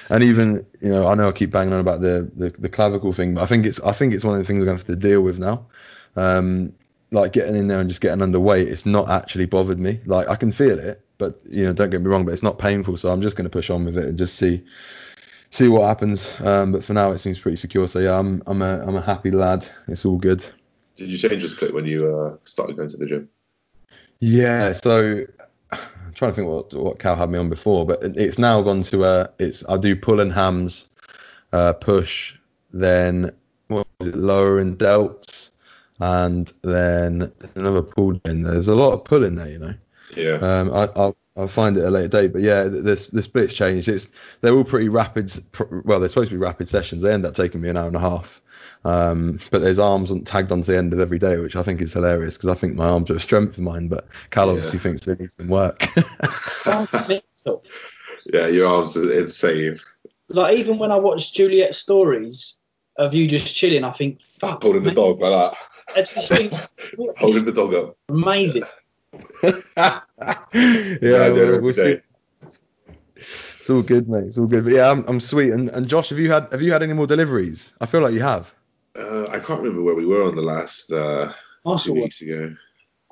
and 0.10 0.24
even 0.24 0.66
you 0.82 0.90
know, 0.90 1.08
I 1.08 1.16
know 1.16 1.30
I 1.30 1.32
keep 1.32 1.52
banging 1.52 1.74
on 1.74 1.80
about 1.80 2.02
the, 2.02 2.30
the 2.36 2.50
the 2.60 2.70
clavicle 2.70 3.14
thing, 3.14 3.36
but 3.36 3.44
I 3.44 3.46
think 3.46 3.66
it's 3.66 3.80
I 3.80 3.94
think 3.94 4.14
it's 4.14 4.26
one 4.26 4.34
of 4.34 4.40
the 4.40 4.46
things 4.46 4.60
we're 4.60 4.66
going 4.66 4.78
to 4.78 4.82
have 4.84 4.88
to 4.88 5.08
deal 5.08 5.22
with 5.22 5.40
now. 5.40 5.66
Um, 6.16 6.74
like 7.12 7.32
getting 7.32 7.56
in 7.56 7.68
there 7.68 7.80
and 7.80 7.90
just 7.90 8.02
getting 8.02 8.20
underweight, 8.20 8.68
it's 8.68 8.86
not 8.86 9.10
actually 9.10 9.46
bothered 9.46 9.80
me. 9.80 10.02
Like 10.06 10.28
I 10.28 10.36
can 10.36 10.52
feel 10.52 10.80
it, 10.80 11.02
but 11.18 11.40
you 11.50 11.64
know, 11.64 11.72
don't 11.72 11.90
get 11.90 12.02
me 12.02 12.08
wrong, 12.08 12.26
but 12.26 12.34
it's 12.34 12.44
not 12.44 12.60
painful. 12.60 12.98
So 12.98 13.12
I'm 13.12 13.22
just 13.22 13.38
going 13.38 13.46
to 13.46 13.50
push 13.50 13.70
on 13.70 13.86
with 13.86 13.98
it 13.98 14.06
and 14.06 14.18
just 14.18 14.36
see 14.36 14.64
see 15.50 15.70
what 15.70 15.84
happens. 15.84 16.36
Um, 16.42 16.74
but 16.74 16.84
for 16.84 16.94
now, 16.94 17.12
it 17.12 17.20
seems 17.20 17.40
pretty 17.40 17.56
secure. 17.56 17.88
So 17.88 18.00
yeah, 18.00 18.20
I'm 18.20 18.44
I'm 18.48 18.62
a 18.62 18.86
I'm 18.86 18.98
a 18.98 19.02
happy 19.02 19.32
lad. 19.32 19.66
It's 19.88 20.06
all 20.06 20.18
good. 20.18 20.46
Did 20.96 21.10
you 21.10 21.18
change 21.18 21.42
this 21.42 21.54
clip 21.54 21.74
when 21.74 21.86
you 21.86 22.14
uh, 22.14 22.38
started 22.44 22.76
going 22.76 22.90
to 22.90 22.98
the 22.98 23.06
gym? 23.06 23.30
Yeah. 24.20 24.72
So 24.74 25.26
I'm 25.72 26.14
trying 26.14 26.32
to 26.32 26.36
think 26.36 26.48
what 26.48 26.74
what 26.74 27.00
Cal 27.00 27.16
had 27.16 27.30
me 27.30 27.40
on 27.40 27.50
before, 27.50 27.86
but 27.86 28.00
it's 28.04 28.38
now 28.38 28.62
gone 28.62 28.84
to 28.84 29.04
uh 29.04 29.28
it's 29.40 29.68
I 29.70 29.78
do 29.78 29.96
pull 29.96 30.20
and 30.20 30.32
hams, 30.32 30.90
uh, 31.54 31.74
push, 31.74 32.36
then 32.74 33.32
what 33.68 33.88
was 34.00 34.10
it 34.10 34.16
lower 34.16 34.60
and 34.60 34.78
delts, 34.78 35.50
and 36.00 36.52
then 36.62 37.32
another 37.56 37.82
pull. 37.82 38.20
In 38.26 38.44
there's 38.44 38.68
a 38.68 38.76
lot 38.76 38.94
of 38.94 39.06
pull 39.06 39.24
in 39.24 39.36
there, 39.36 39.50
you 39.50 39.60
know. 39.60 39.74
Yeah. 40.16 40.36
Um, 40.36 40.72
I, 40.72 40.90
I'll, 40.96 41.18
I'll 41.36 41.48
find 41.48 41.76
it 41.78 41.82
at 41.82 41.88
a 41.88 41.92
later 41.92 42.08
date, 42.08 42.34
but 42.34 42.42
yeah, 42.42 42.64
this 42.64 43.08
the, 43.08 43.18
the 43.18 43.22
split's 43.22 43.54
changed. 43.54 43.90
It's 43.90 44.08
they're 44.42 44.54
all 44.54 44.64
pretty 44.64 44.88
rapid. 44.90 45.32
pr- 45.52 45.82
Well, 45.84 46.00
they're 46.00 46.10
supposed 46.10 46.30
to 46.30 46.36
be 46.36 46.40
rapid 46.40 46.70
sessions. 46.70 47.04
They 47.04 47.14
end 47.14 47.26
up 47.26 47.36
taking 47.36 47.62
me 47.62 47.70
an 47.70 47.78
hour 47.78 47.88
and 47.88 47.96
a 47.96 48.00
half. 48.00 48.42
Um, 48.86 49.40
but 49.52 49.62
there's 49.64 49.80
arms 49.80 50.12
on, 50.12 50.24
tagged 50.24 50.52
onto 50.52 50.68
the 50.72 50.78
end 50.78 50.94
of 50.94 51.00
every 51.00 51.18
day, 51.20 51.38
which 51.38 51.56
I 51.56 51.64
think 51.64 51.82
is 51.82 51.92
hilarious 51.94 52.36
because 52.36 52.50
I 52.50 52.54
think 52.54 52.76
my 52.76 52.88
arms 52.88 53.10
are 53.10 53.16
a 53.16 53.20
strength 53.20 53.58
of 53.58 53.64
mine, 53.64 53.88
but 53.88 54.08
Cal 54.30 54.46
Yeah. 54.48 54.54
obviously 54.54 54.80
thinks 54.80 55.06
they 55.06 55.16
need 55.16 55.32
some 55.32 55.48
work. 55.50 55.86
Yeah, 58.28 58.48
your 58.48 58.66
arms 58.68 58.98
are 58.98 59.12
insane. 59.12 59.78
Like 60.30 60.56
even 60.58 60.80
when 60.80 60.92
I 60.92 60.96
watch 60.96 61.32
Juliet's 61.34 61.78
stories 61.78 62.58
of 62.98 63.14
you 63.14 63.28
just 63.28 63.54
chilling, 63.56 63.84
I 63.84 63.92
think, 63.92 64.20
fuck, 64.22 64.64
Holding 64.64 64.82
the 64.82 64.92
dog 64.92 65.20
like 65.22 65.32
that. 65.32 65.58
It's 65.96 66.14
just 66.16 66.30
think, 66.30 66.52
Holding 67.18 67.46
the 67.46 67.52
dog 67.52 67.76
up. 67.76 67.98
amazing. 68.10 68.64
yeah, 69.44 69.62
I 69.78 70.02
do 71.34 71.44
it 71.44 71.52
we'll, 71.52 71.62
we'll 71.62 71.74
see. 71.74 71.98
It's 73.18 73.70
all 73.70 73.84
good, 73.84 74.10
mate. 74.10 74.24
It's 74.24 74.40
all 74.40 74.48
good. 74.48 74.64
But 74.64 74.74
yeah, 74.74 74.90
I'm, 74.90 75.06
I'm 75.08 75.20
sweet. 75.20 75.52
And, 75.52 75.70
and 75.70 75.88
Josh, 75.88 76.10
have 76.10 76.18
you 76.18 76.32
had 76.32 76.48
have 76.52 76.64
you 76.64 76.72
had 76.72 76.82
any 76.82 76.94
more 76.94 77.06
deliveries? 77.08 77.74
I 77.80 77.86
feel 77.86 78.02
like 78.02 78.14
you 78.14 78.22
have. 78.24 78.54
Uh, 78.96 79.28
I 79.30 79.40
can't 79.40 79.62
remember 79.62 79.82
where 79.82 79.96
we 79.96 80.06
were 80.06 80.24
on 80.24 80.36
the 80.36 80.42
last 80.42 80.92
uh, 80.92 81.34
two 81.80 81.94
weeks 81.94 82.22
ago. 82.22 82.56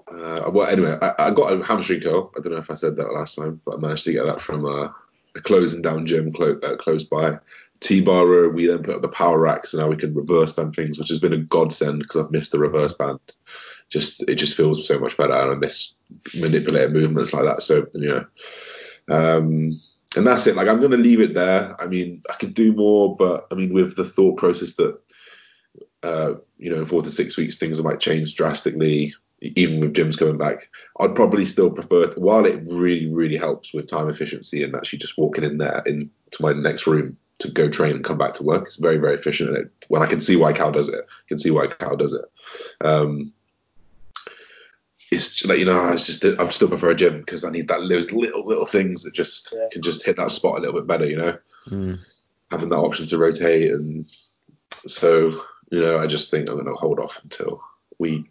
Uh, 0.08 0.50
well, 0.52 0.68
anyway, 0.68 0.98
I, 1.02 1.14
I 1.18 1.32
got 1.32 1.54
a 1.54 1.66
hamstring 1.66 2.02
curl. 2.02 2.32
I 2.38 2.42
don't 2.42 2.54
know 2.54 2.60
if 2.60 2.72
I 2.72 2.76
said 2.76 2.96
that 2.98 3.14
last 3.14 3.36
time, 3.36 3.62
but 3.66 3.76
I 3.76 3.78
managed 3.78 4.04
to 4.06 4.14
get 4.14 4.26
that 4.26 4.42
from 4.42 4.66
uh, 4.66 4.90
a 5.36 5.42
closing 5.42 5.82
down 5.82 6.06
gym 6.06 6.32
clo- 6.32 6.60
uh, 6.64 6.76
close 6.78 7.04
by. 7.04 7.38
T-bar 7.80 8.26
row, 8.26 8.48
we 8.48 8.66
then 8.66 8.82
put 8.82 8.96
up 8.96 9.02
the 9.02 9.10
power 9.10 9.40
rack, 9.40 9.66
so 9.68 9.78
now 9.78 9.90
we 9.90 9.98
can 9.98 10.14
reverse 10.14 10.54
band 10.54 10.74
things, 10.74 10.98
which 10.98 11.10
has 11.10 11.20
been 11.20 11.34
a 11.34 11.38
godsend 11.38 12.00
because 12.00 12.24
I've 12.24 12.32
missed 12.32 12.54
the 12.54 12.60
reverse 12.60 12.94
band. 12.94 13.20
Just 13.90 14.28
it 14.30 14.36
just 14.36 14.56
feels 14.56 14.88
so 14.88 14.98
much 15.00 15.18
better, 15.18 15.34
and 15.34 15.52
I 15.52 15.56
miss 15.56 16.00
manipulating 16.40 16.94
movements 16.94 17.34
like 17.34 17.44
that. 17.44 17.62
So 17.62 17.86
you 17.94 18.10
know, 18.10 18.26
um, 19.10 19.80
and 20.16 20.26
that's 20.26 20.48
it. 20.48 20.56
Like 20.56 20.70
I'm 20.70 20.80
going 20.80 20.92
to 20.92 20.98
leave 20.98 21.20
it 21.20 21.34
there. 21.34 21.76
I 21.78 21.88
mean, 21.88 22.22
I 22.30 22.36
could 22.36 22.54
do 22.54 22.72
more, 22.72 23.18
but 23.18 23.48
I 23.52 23.56
mean, 23.56 23.74
with 23.74 23.98
the 23.98 24.06
thought 24.06 24.38
process 24.38 24.76
that 24.76 24.98
uh, 26.04 26.36
you 26.58 26.70
know, 26.70 26.78
in 26.78 26.86
four 26.86 27.02
to 27.02 27.12
six 27.12 27.38
weeks, 27.38 27.58
things 27.58 27.82
might 27.82 28.00
change 28.00 28.36
drastically, 28.36 29.14
even 29.42 29.80
with 29.80 29.94
gyms 29.94 30.18
coming 30.18 30.38
back. 30.38 30.70
I'd 31.00 31.16
probably 31.16 31.46
still 31.46 31.72
prefer, 31.72 32.14
while 32.16 32.46
it 32.46 32.62
really, 32.70 33.12
really 33.12 33.38
helps 33.38 33.74
with 33.74 33.88
time 33.88 34.10
efficiency 34.10 34.64
and 34.64 34.76
actually 34.76 35.00
just 35.00 35.18
walking 35.18 35.44
in 35.44 35.58
there 35.58 35.82
into 35.86 36.10
my 36.40 36.54
next 36.54 36.88
room 36.88 37.18
to 37.40 37.50
go 37.50 37.70
train 37.70 37.96
and 37.96 38.04
come 38.04 38.18
back 38.18 38.34
to 38.34 38.44
work. 38.44 38.64
It's 38.66 38.76
very, 38.76 38.98
very 38.98 39.16
efficient. 39.16 39.50
And 39.50 39.58
it, 39.60 39.72
well, 39.90 40.04
I 40.04 40.08
can 40.08 40.22
see 40.22 40.36
why 40.36 40.54
Cal 40.54 40.72
does 40.72 40.90
it. 40.90 41.02
I 41.08 41.28
can 41.28 41.38
see 41.38 41.52
why 41.52 41.68
Cal 41.68 41.96
does 41.96 42.14
it. 42.14 42.26
Um, 42.86 43.34
it's 45.12 45.46
like 45.46 45.60
you 45.60 45.66
know, 45.66 45.80
I 45.80 45.96
just 45.96 46.24
I 46.26 46.48
still 46.50 46.70
prefer 46.70 46.90
a 46.90 46.96
gym 46.96 47.20
because 47.20 47.44
I 47.44 47.52
need 47.52 47.68
that 47.68 47.88
those 47.88 48.12
little 48.12 48.46
little 48.48 48.66
things 48.66 49.04
that 49.04 49.14
just 49.14 49.54
Yeah. 49.56 49.68
can 49.72 49.82
just 49.82 50.06
hit 50.06 50.18
that 50.18 50.32
spot 50.32 50.58
a 50.58 50.62
little 50.62 50.80
bit 50.80 50.88
better. 50.88 51.06
You 51.06 51.18
know, 51.18 51.38
Mm. 51.68 52.00
having 52.52 52.70
that 52.70 52.78
option 52.78 53.08
to 53.08 53.18
rotate 53.18 53.72
and 53.72 54.06
so 54.86 55.42
you 55.74 55.82
know 55.82 55.98
I 55.98 56.06
just 56.06 56.30
think 56.30 56.50
I'm 56.50 56.56
going 56.56 56.68
to 56.68 56.74
hold 56.74 57.00
off 57.00 57.20
until 57.24 57.60
we 57.98 58.30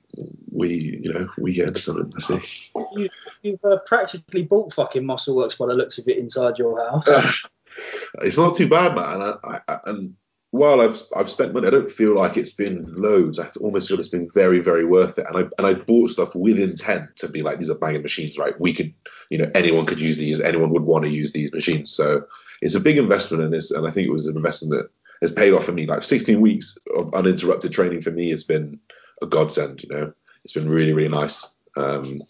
we 0.53 1.01
you 1.03 1.13
know 1.13 1.29
we 1.39 1.53
get 1.53 1.69
into 1.69 1.81
something. 1.81 2.11
Let's 2.13 2.29
see. 2.29 2.71
You, 2.95 3.09
you've 3.43 3.65
uh, 3.65 3.79
practically 3.85 4.45
bought 4.45 4.73
fucking 4.73 5.05
muscle 5.05 5.35
works 5.35 5.57
by 5.57 5.67
the 5.67 5.75
looks 5.75 5.99
of 5.99 6.07
it 6.07 6.19
inside 6.19 6.57
your 6.57 6.81
house. 6.81 7.35
it's 8.23 8.39
not 8.39 8.55
too 8.55 8.69
bad, 8.69 8.95
man. 8.95 9.21
And, 9.21 9.39
I, 9.43 9.61
I, 9.67 9.79
and 9.87 10.15
while 10.53 10.81
I've 10.81 11.01
I've 11.17 11.29
spent 11.29 11.53
money, 11.53 11.67
I 11.67 11.71
don't 11.71 11.91
feel 11.91 12.15
like 12.15 12.37
it's 12.37 12.53
been 12.53 12.87
loads. 12.93 13.41
I 13.41 13.49
almost 13.61 13.89
feel 13.89 13.99
it's 13.99 14.09
been 14.09 14.31
very 14.33 14.61
very 14.61 14.85
worth 14.85 15.19
it. 15.19 15.27
And 15.29 15.37
I 15.37 15.41
and 15.59 15.67
I 15.67 15.75
bought 15.75 16.11
stuff 16.11 16.37
with 16.37 16.61
intent 16.61 17.17
to 17.17 17.29
be 17.29 17.43
like 17.43 17.59
these 17.59 17.71
are 17.71 17.79
banging 17.79 18.03
machines, 18.03 18.39
right? 18.39 18.59
We 18.61 18.73
could 18.73 18.95
you 19.31 19.39
know 19.39 19.51
anyone 19.53 19.87
could 19.87 19.99
use 19.99 20.19
these. 20.19 20.41
Anyone 20.41 20.71
would 20.71 20.85
want 20.85 21.07
to 21.07 21.11
use 21.11 21.33
these 21.33 21.53
machines. 21.53 21.91
So 21.91 22.25
it's 22.61 22.77
a 22.77 22.81
big 22.81 22.99
investment 22.99 23.43
in 23.43 23.51
this, 23.51 23.73
and 23.73 23.85
I 23.85 23.91
think 23.91 24.07
it 24.07 24.13
was 24.13 24.27
an 24.27 24.37
investment 24.37 24.75
that 24.75 24.91
has 25.23 25.33
paid 25.33 25.55
off 25.55 25.65
for 25.65 25.73
me. 25.73 25.87
Like 25.87 26.03
16 26.03 26.41
weeks 26.41 26.77
of 26.95 27.15
uninterrupted 27.15 27.73
training 27.73 28.03
for 28.03 28.11
me 28.11 28.31
has 28.31 28.45
been 28.45 28.79
a 29.23 29.27
godsend. 29.27 29.83
You 29.83 29.89
know, 29.89 30.13
it's 30.45 30.53
been 30.53 30.69
really 30.69 30.93
really 30.93 31.09
nice. 31.09 31.57
Um, 31.75 32.23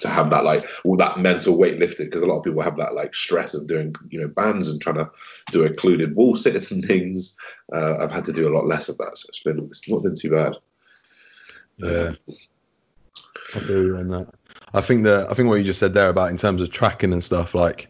to 0.00 0.08
have 0.08 0.30
that 0.30 0.44
like 0.44 0.64
all 0.84 0.96
that 0.96 1.18
mental 1.18 1.58
weight 1.58 1.78
lifted 1.78 2.04
because 2.04 2.22
a 2.22 2.26
lot 2.26 2.38
of 2.38 2.44
people 2.44 2.62
have 2.62 2.76
that 2.76 2.94
like 2.94 3.14
stress 3.14 3.52
of 3.54 3.66
doing 3.66 3.94
you 4.10 4.20
know 4.20 4.28
bands 4.28 4.68
and 4.68 4.80
trying 4.80 4.96
to 4.96 5.10
do 5.50 5.64
occluded 5.64 6.14
wall 6.14 6.36
sits 6.36 6.70
and 6.70 6.84
things. 6.84 7.36
Uh, 7.72 7.98
I've 8.00 8.12
had 8.12 8.24
to 8.24 8.32
do 8.32 8.48
a 8.48 8.54
lot 8.54 8.66
less 8.66 8.88
of 8.88 8.96
that, 8.98 9.16
so 9.16 9.26
it's 9.28 9.42
been 9.42 9.58
it's 9.66 9.88
not 9.88 10.02
been 10.02 10.14
too 10.14 10.30
bad. 10.30 10.56
Yeah. 11.78 12.12
I 13.54 13.60
feel 13.60 13.84
you 13.84 13.96
on 13.96 14.08
that. 14.08 14.28
I 14.74 14.80
think 14.80 15.04
that 15.04 15.30
I 15.30 15.34
think 15.34 15.48
what 15.48 15.56
you 15.56 15.64
just 15.64 15.78
said 15.78 15.94
there 15.94 16.10
about 16.10 16.30
in 16.30 16.36
terms 16.36 16.60
of 16.62 16.70
tracking 16.70 17.12
and 17.12 17.22
stuff, 17.22 17.54
like 17.54 17.88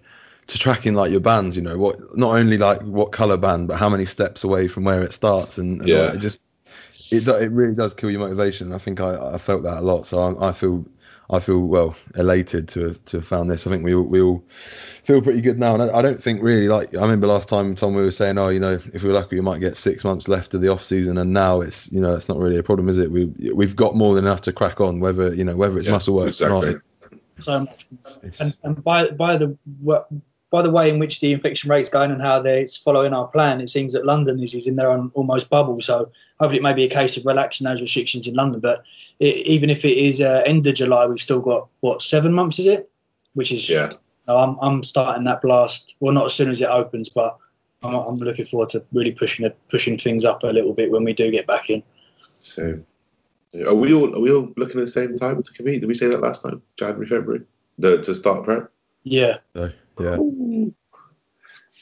to 0.48 0.58
tracking 0.58 0.94
like 0.94 1.10
your 1.10 1.20
bands. 1.20 1.56
You 1.56 1.62
know 1.62 1.78
what 1.78 2.16
not 2.16 2.34
only 2.36 2.58
like 2.58 2.82
what 2.82 3.12
color 3.12 3.36
band, 3.36 3.68
but 3.68 3.76
how 3.78 3.88
many 3.88 4.04
steps 4.04 4.44
away 4.44 4.68
from 4.68 4.84
where 4.84 5.02
it 5.02 5.14
starts, 5.14 5.58
and, 5.58 5.80
and 5.82 5.90
Yeah. 5.90 6.14
it 6.14 6.18
just 6.18 6.40
it 7.10 7.26
it 7.28 7.50
really 7.52 7.74
does 7.74 7.94
kill 7.94 8.10
your 8.10 8.20
motivation. 8.20 8.72
I 8.72 8.78
think 8.78 9.00
I, 9.00 9.34
I 9.34 9.38
felt 9.38 9.62
that 9.62 9.78
a 9.78 9.82
lot, 9.82 10.06
so 10.06 10.20
I, 10.20 10.48
I 10.48 10.52
feel 10.52 10.84
I 11.30 11.40
feel 11.40 11.60
well 11.60 11.94
elated 12.14 12.68
to 12.68 12.86
have, 12.88 13.04
to 13.06 13.18
have 13.18 13.26
found 13.26 13.50
this. 13.50 13.66
I 13.66 13.70
think 13.70 13.84
we 13.84 13.94
all, 13.94 14.04
we 14.04 14.20
all 14.22 14.42
feel 15.02 15.20
pretty 15.20 15.42
good 15.42 15.58
now, 15.58 15.74
and 15.74 15.82
I, 15.82 15.98
I 15.98 16.02
don't 16.02 16.22
think 16.22 16.42
really 16.42 16.68
like 16.68 16.94
I 16.94 17.00
remember 17.02 17.26
last 17.26 17.48
time 17.48 17.74
Tom 17.74 17.94
we 17.94 18.02
were 18.02 18.10
saying, 18.10 18.38
oh, 18.38 18.48
you 18.48 18.60
know, 18.60 18.80
if 18.94 19.02
we're 19.02 19.12
lucky, 19.12 19.36
we 19.36 19.42
might 19.42 19.60
get 19.60 19.76
six 19.76 20.04
months 20.04 20.28
left 20.28 20.54
of 20.54 20.60
the 20.62 20.68
off 20.68 20.82
season, 20.84 21.18
and 21.18 21.32
now 21.32 21.60
it's 21.60 21.90
you 21.92 22.00
know 22.00 22.14
it's 22.16 22.28
not 22.28 22.38
really 22.38 22.56
a 22.56 22.62
problem, 22.62 22.88
is 22.88 22.98
it? 22.98 23.10
We 23.10 23.26
we've 23.54 23.76
got 23.76 23.96
more 23.96 24.14
than 24.14 24.24
enough 24.24 24.40
to 24.42 24.52
crack 24.52 24.80
on, 24.80 25.00
whether 25.00 25.34
you 25.34 25.44
know 25.44 25.56
whether 25.56 25.78
it's 25.78 25.88
Yeah, 25.88 25.92
muscle 25.92 26.14
work 26.14 26.28
exactly. 26.28 26.68
or 26.70 26.72
not. 26.72 26.82
so 27.40 27.66
And, 28.40 28.54
and 28.64 28.82
by 28.84 29.10
by 29.10 29.36
the 29.36 29.56
wa- 29.80 30.04
by 30.50 30.62
the 30.62 30.70
way 30.70 30.88
in 30.88 30.98
which 30.98 31.20
the 31.20 31.32
infection 31.32 31.70
rate's 31.70 31.88
going 31.88 32.10
and 32.10 32.22
how 32.22 32.40
they, 32.40 32.62
it's 32.62 32.76
following 32.76 33.12
our 33.12 33.26
plan, 33.26 33.60
it 33.60 33.68
seems 33.68 33.92
that 33.92 34.06
London 34.06 34.42
is, 34.42 34.54
is 34.54 34.66
in 34.66 34.76
their 34.76 34.90
own 34.90 35.10
almost 35.14 35.50
bubble. 35.50 35.80
So 35.82 36.10
hopefully 36.40 36.58
it 36.58 36.62
may 36.62 36.72
be 36.72 36.84
a 36.84 36.88
case 36.88 37.16
of 37.16 37.26
relaxing 37.26 37.66
those 37.66 37.82
restrictions 37.82 38.26
in 38.26 38.34
London. 38.34 38.60
But 38.60 38.82
it, 39.20 39.46
even 39.46 39.68
if 39.68 39.84
it 39.84 39.98
is 39.98 40.20
uh, 40.20 40.42
end 40.46 40.66
of 40.66 40.74
July, 40.74 41.06
we've 41.06 41.20
still 41.20 41.40
got 41.40 41.68
what 41.80 42.00
seven 42.00 42.32
months 42.32 42.58
is 42.58 42.66
it? 42.66 42.90
Which 43.34 43.52
is 43.52 43.68
Yeah. 43.68 43.90
no, 44.26 44.38
I'm 44.38 44.56
I'm 44.60 44.82
starting 44.82 45.24
that 45.24 45.42
blast. 45.42 45.94
Well, 46.00 46.14
not 46.14 46.26
as 46.26 46.34
soon 46.34 46.50
as 46.50 46.60
it 46.62 46.68
opens, 46.68 47.10
but 47.10 47.36
I'm, 47.82 47.94
I'm 47.94 48.16
looking 48.18 48.46
forward 48.46 48.70
to 48.70 48.82
really 48.92 49.12
pushing 49.12 49.50
pushing 49.68 49.98
things 49.98 50.24
up 50.24 50.42
a 50.44 50.48
little 50.48 50.72
bit 50.72 50.90
when 50.90 51.04
we 51.04 51.12
do 51.12 51.30
get 51.30 51.46
back 51.46 51.68
in. 51.68 51.82
So, 52.16 52.82
are 53.66 53.74
we 53.74 53.92
all 53.92 54.16
are 54.16 54.20
we 54.20 54.32
all 54.32 54.50
looking 54.56 54.80
at 54.80 54.86
the 54.86 54.88
same 54.88 55.16
time 55.16 55.42
to 55.42 55.52
compete? 55.52 55.80
Did 55.80 55.88
we 55.88 55.94
say 55.94 56.06
that 56.06 56.20
last 56.20 56.42
time? 56.42 56.62
January, 56.76 57.06
February, 57.06 57.42
the, 57.78 58.00
to 58.00 58.14
start 58.14 58.44
prep. 58.44 58.70
Yeah. 59.04 59.38
So, 59.54 59.70
yeah. 60.00 60.16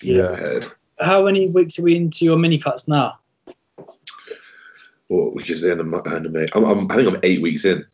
Yeah. 0.02 0.32
Ahead. 0.32 0.66
How 0.99 1.25
many 1.25 1.49
weeks 1.49 1.78
are 1.78 1.82
we 1.82 1.96
into 1.96 2.25
your 2.25 2.38
mini 2.38 2.58
cuts 2.58 2.88
now? 2.88 3.18
Well, 5.08 5.32
which 5.35 5.50
is 5.50 5.61
the 5.61 5.70
end 5.70 5.80
of, 5.80 5.87
my, 5.87 6.00
end 6.06 6.26
of 6.26 6.32
May. 6.32 6.46
I'm, 6.54 6.64
I'm, 6.64 6.90
I 6.90 6.96
think 6.96 7.08
I'm 7.08 7.20
eight 7.23 7.40
weeks 7.40 7.64
in, 7.64 7.85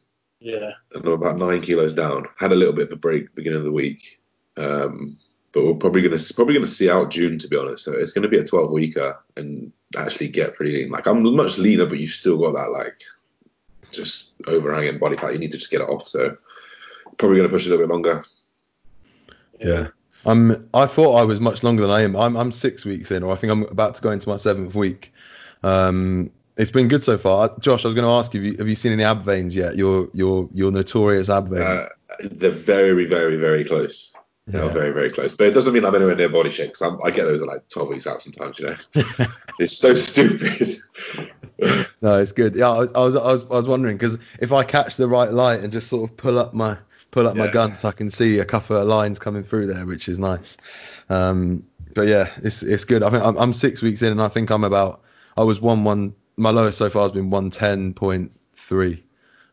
Yeah. 0.40 0.70
and 0.94 1.04
I'm 1.04 1.12
about 1.12 1.36
nine 1.38 1.60
kilos 1.60 1.92
down. 1.92 2.26
Had 2.38 2.52
a 2.52 2.56
little 2.56 2.74
bit 2.74 2.86
of 2.86 2.92
a 2.92 2.96
break 2.96 3.34
beginning 3.34 3.58
of 3.58 3.64
the 3.64 3.72
week, 3.72 4.20
um, 4.56 5.18
but 5.52 5.64
we're 5.64 5.74
probably 5.74 6.00
gonna 6.00 6.18
probably 6.34 6.54
gonna 6.54 6.66
see 6.66 6.88
out 6.88 7.10
June 7.10 7.38
to 7.38 7.48
be 7.48 7.56
honest. 7.56 7.84
So 7.84 7.92
it's 7.92 8.12
gonna 8.12 8.28
be 8.28 8.38
a 8.38 8.44
12 8.44 8.70
weeker 8.72 9.18
and 9.36 9.70
actually 9.96 10.28
get 10.28 10.54
pretty 10.54 10.72
lean. 10.76 10.90
Like 10.90 11.06
I'm 11.06 11.22
much 11.36 11.58
leaner, 11.58 11.84
but 11.86 11.98
you've 11.98 12.10
still 12.10 12.38
got 12.38 12.54
that 12.54 12.72
like 12.72 12.98
just 13.90 14.34
overhanging 14.46 14.98
body 14.98 15.16
fat. 15.18 15.34
You 15.34 15.38
need 15.38 15.50
to 15.50 15.58
just 15.58 15.70
get 15.70 15.82
it 15.82 15.88
off. 15.88 16.08
So 16.08 16.36
probably 17.18 17.36
gonna 17.36 17.50
push 17.50 17.66
it 17.66 17.68
a 17.68 17.70
little 17.70 17.86
bit 17.86 17.92
longer. 17.92 18.24
Yeah. 19.60 19.88
I'm. 20.24 20.68
I 20.72 20.86
thought 20.86 21.14
I 21.14 21.24
was 21.24 21.40
much 21.40 21.62
longer 21.62 21.82
than 21.82 21.90
I 21.90 22.02
am. 22.02 22.16
I'm. 22.16 22.36
I'm 22.36 22.52
six 22.52 22.84
weeks 22.84 23.10
in, 23.10 23.22
or 23.22 23.32
I 23.32 23.36
think 23.36 23.52
I'm 23.52 23.64
about 23.64 23.94
to 23.96 24.02
go 24.02 24.10
into 24.10 24.28
my 24.28 24.36
seventh 24.36 24.74
week. 24.74 25.12
Um, 25.62 26.30
it's 26.56 26.70
been 26.70 26.88
good 26.88 27.02
so 27.02 27.18
far. 27.18 27.44
Uh, 27.44 27.58
Josh, 27.60 27.84
I 27.84 27.88
was 27.88 27.94
going 27.94 28.04
to 28.04 28.10
ask 28.10 28.34
you, 28.34 28.56
have 28.56 28.68
you, 28.68 28.76
seen 28.76 28.92
any 28.92 29.04
ab 29.04 29.24
veins 29.24 29.56
yet? 29.56 29.76
Your 29.76 30.08
your 30.12 30.48
your 30.52 30.70
notorious 30.70 31.28
ab 31.28 31.48
veins. 31.48 31.62
Uh, 31.62 31.88
they're 32.20 32.50
very, 32.50 33.06
very, 33.06 33.36
very 33.36 33.64
close. 33.64 34.14
They're 34.46 34.68
very, 34.70 34.90
very 34.92 35.10
close. 35.10 35.34
But 35.34 35.46
it 35.46 35.52
doesn't 35.52 35.72
mean 35.72 35.84
I'm 35.84 35.94
anywhere 35.94 36.16
near 36.16 36.28
body 36.28 36.50
shape 36.50 36.72
because 36.72 36.98
I 37.04 37.10
get 37.10 37.24
those 37.24 37.42
at 37.42 37.48
like 37.48 37.68
12 37.68 37.88
weeks 37.88 38.06
out 38.08 38.20
sometimes. 38.20 38.58
You 38.58 38.66
know, 38.66 38.76
it's 39.60 39.78
so 39.78 39.94
stupid. 39.94 40.78
No, 42.00 42.18
it's 42.18 42.32
good. 42.32 42.56
Yeah, 42.56 42.70
I 42.70 42.78
was 42.78 42.92
I 42.92 43.00
was 43.00 43.16
I 43.16 43.32
was, 43.32 43.42
I 43.44 43.54
was 43.54 43.68
wondering 43.68 43.96
because 43.96 44.18
if 44.40 44.52
I 44.52 44.64
catch 44.64 44.96
the 44.96 45.06
right 45.06 45.32
light 45.32 45.60
and 45.60 45.72
just 45.72 45.88
sort 45.88 46.10
of 46.10 46.16
pull 46.16 46.38
up 46.38 46.52
my 46.52 46.76
pull 47.12 47.28
up 47.28 47.36
my 47.36 47.44
Yeah. 47.44 47.52
guns, 47.52 47.84
I 47.84 47.92
can 47.92 48.10
see 48.10 48.40
a 48.40 48.44
couple 48.44 48.76
of 48.76 48.88
lines 48.88 49.20
coming 49.20 49.44
through 49.44 49.68
there, 49.68 49.86
which 49.86 50.08
is 50.08 50.18
nice. 50.18 50.56
Um, 51.08 51.64
but 51.94 52.08
yeah, 52.08 52.30
it's 52.42 52.62
it's 52.64 52.84
good. 52.84 53.02
I 53.04 53.10
think 53.10 53.22
I'm, 53.22 53.36
I'm 53.36 53.52
six 53.52 53.80
weeks 53.82 54.02
in, 54.02 54.10
and 54.10 54.20
I 54.20 54.28
think 54.28 54.50
I'm 54.50 54.64
about. 54.64 55.02
I 55.36 55.44
was 55.44 55.60
one 55.60 55.84
one. 55.84 56.14
My 56.36 56.50
lowest 56.50 56.78
so 56.78 56.90
far 56.90 57.02
has 57.04 57.12
been 57.12 57.30
one 57.30 57.50
ten 57.50 57.94
point 57.94 58.32
three. 58.56 59.04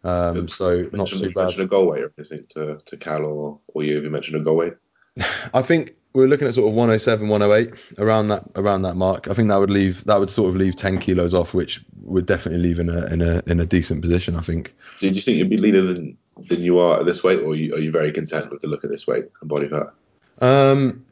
Um, 0.04 0.48
so 0.48 0.88
not 0.94 1.10
too 1.10 1.32
bad. 1.32 1.36
mentioned 1.36 1.64
a 1.64 1.68
goal 1.68 1.88
weight 1.88 2.04
or 2.04 2.14
anything 2.18 2.46
to, 2.52 2.80
to 2.86 2.98
Cal 2.98 3.26
or, 3.26 3.60
or 3.68 3.84
you? 3.84 3.96
Have 3.96 4.06
you 4.06 4.10
mentioned 4.10 4.40
a 4.40 4.44
goal 4.44 4.56
weight? 4.56 4.74
I 5.54 5.62
think 5.62 5.96
we're 6.14 6.28
looking 6.28 6.48
at 6.48 6.54
sort 6.54 6.70
of 6.70 6.74
107, 6.74 7.28
108 7.28 8.00
around 8.00 8.30
that 8.30 8.46
around 8.56 8.84
that 8.84 8.96
mark. 8.96 9.28
I 9.28 9.34
think 9.34 9.50
that 9.50 9.60
would 9.60 9.70
leave 9.70 10.06
that 10.06 10.18
would 10.20 10.30
sort 10.30 10.50
of 10.50 10.56
leave 10.56 10.78
10 10.78 11.00
kilos 11.00 11.34
off, 11.34 11.54
which 11.54 11.82
would 12.04 12.26
definitely 12.26 12.62
leave 12.62 12.80
in 12.80 12.90
a 12.90 13.06
in 13.08 13.22
a 13.22 13.44
in 13.48 13.60
a 13.60 13.66
decent 13.66 14.02
position. 14.02 14.38
I 14.38 14.42
think. 14.42 14.74
Did 15.02 15.16
you 15.16 15.22
think 15.22 15.38
you'd 15.38 15.50
be 15.50 15.58
leaner 15.58 15.82
than 15.82 16.18
than 16.48 16.62
you 16.62 16.80
are 16.80 17.00
at 17.00 17.06
this 17.06 17.24
weight, 17.24 17.40
or 17.40 17.52
are 17.52 17.56
you, 17.56 17.76
are 17.76 17.80
you 17.80 17.92
very 17.92 18.12
content 18.12 18.52
with 18.52 18.62
the 18.62 18.68
look 18.68 18.84
of 18.84 18.90
this 18.90 19.08
weight 19.08 19.26
and 19.42 19.50
body 19.50 19.68
fat? 19.68 19.94
Um, 20.42 21.06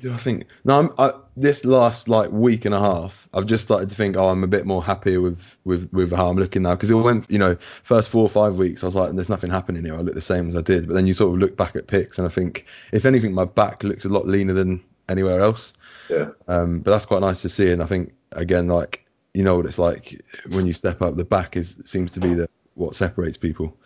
do 0.00 0.12
I 0.12 0.16
think 0.16 0.46
no? 0.64 0.78
I'm, 0.78 0.90
I, 0.98 1.12
this 1.36 1.64
last 1.64 2.08
like 2.08 2.30
week 2.30 2.64
and 2.64 2.74
a 2.74 2.80
half, 2.80 3.28
I've 3.32 3.46
just 3.46 3.64
started 3.64 3.88
to 3.90 3.94
think, 3.94 4.16
oh, 4.16 4.28
I'm 4.28 4.42
a 4.42 4.48
bit 4.48 4.66
more 4.66 4.82
happier 4.82 5.20
with 5.20 5.56
with 5.64 5.92
with 5.92 6.12
how 6.12 6.28
I'm 6.28 6.36
looking 6.36 6.62
now 6.62 6.74
because 6.74 6.90
it 6.90 6.94
went, 6.94 7.30
you 7.30 7.38
know, 7.38 7.56
first 7.84 8.10
four 8.10 8.22
or 8.22 8.28
five 8.28 8.58
weeks, 8.58 8.82
I 8.82 8.86
was 8.86 8.96
like, 8.96 9.12
there's 9.12 9.28
nothing 9.28 9.50
happening 9.50 9.84
here. 9.84 9.94
I 9.94 10.00
look 10.00 10.14
the 10.14 10.20
same 10.20 10.48
as 10.48 10.56
I 10.56 10.62
did, 10.62 10.88
but 10.88 10.94
then 10.94 11.06
you 11.06 11.14
sort 11.14 11.32
of 11.32 11.38
look 11.38 11.56
back 11.56 11.76
at 11.76 11.86
pics 11.86 12.18
and 12.18 12.26
I 12.26 12.30
think, 12.30 12.66
if 12.92 13.06
anything, 13.06 13.32
my 13.32 13.44
back 13.44 13.84
looks 13.84 14.04
a 14.04 14.08
lot 14.08 14.26
leaner 14.26 14.52
than 14.52 14.82
anywhere 15.08 15.40
else. 15.40 15.74
Yeah. 16.08 16.30
Um, 16.48 16.80
but 16.80 16.90
that's 16.90 17.06
quite 17.06 17.20
nice 17.20 17.42
to 17.42 17.48
see, 17.48 17.70
and 17.70 17.82
I 17.82 17.86
think 17.86 18.12
again, 18.32 18.68
like 18.68 19.06
you 19.32 19.42
know 19.42 19.56
what 19.56 19.66
it's 19.66 19.78
like 19.78 20.20
when 20.48 20.66
you 20.66 20.72
step 20.72 21.02
up, 21.02 21.16
the 21.16 21.24
back 21.24 21.56
is 21.56 21.80
seems 21.84 22.10
to 22.12 22.20
be 22.20 22.34
the 22.34 22.48
what 22.74 22.96
separates 22.96 23.36
people. 23.36 23.76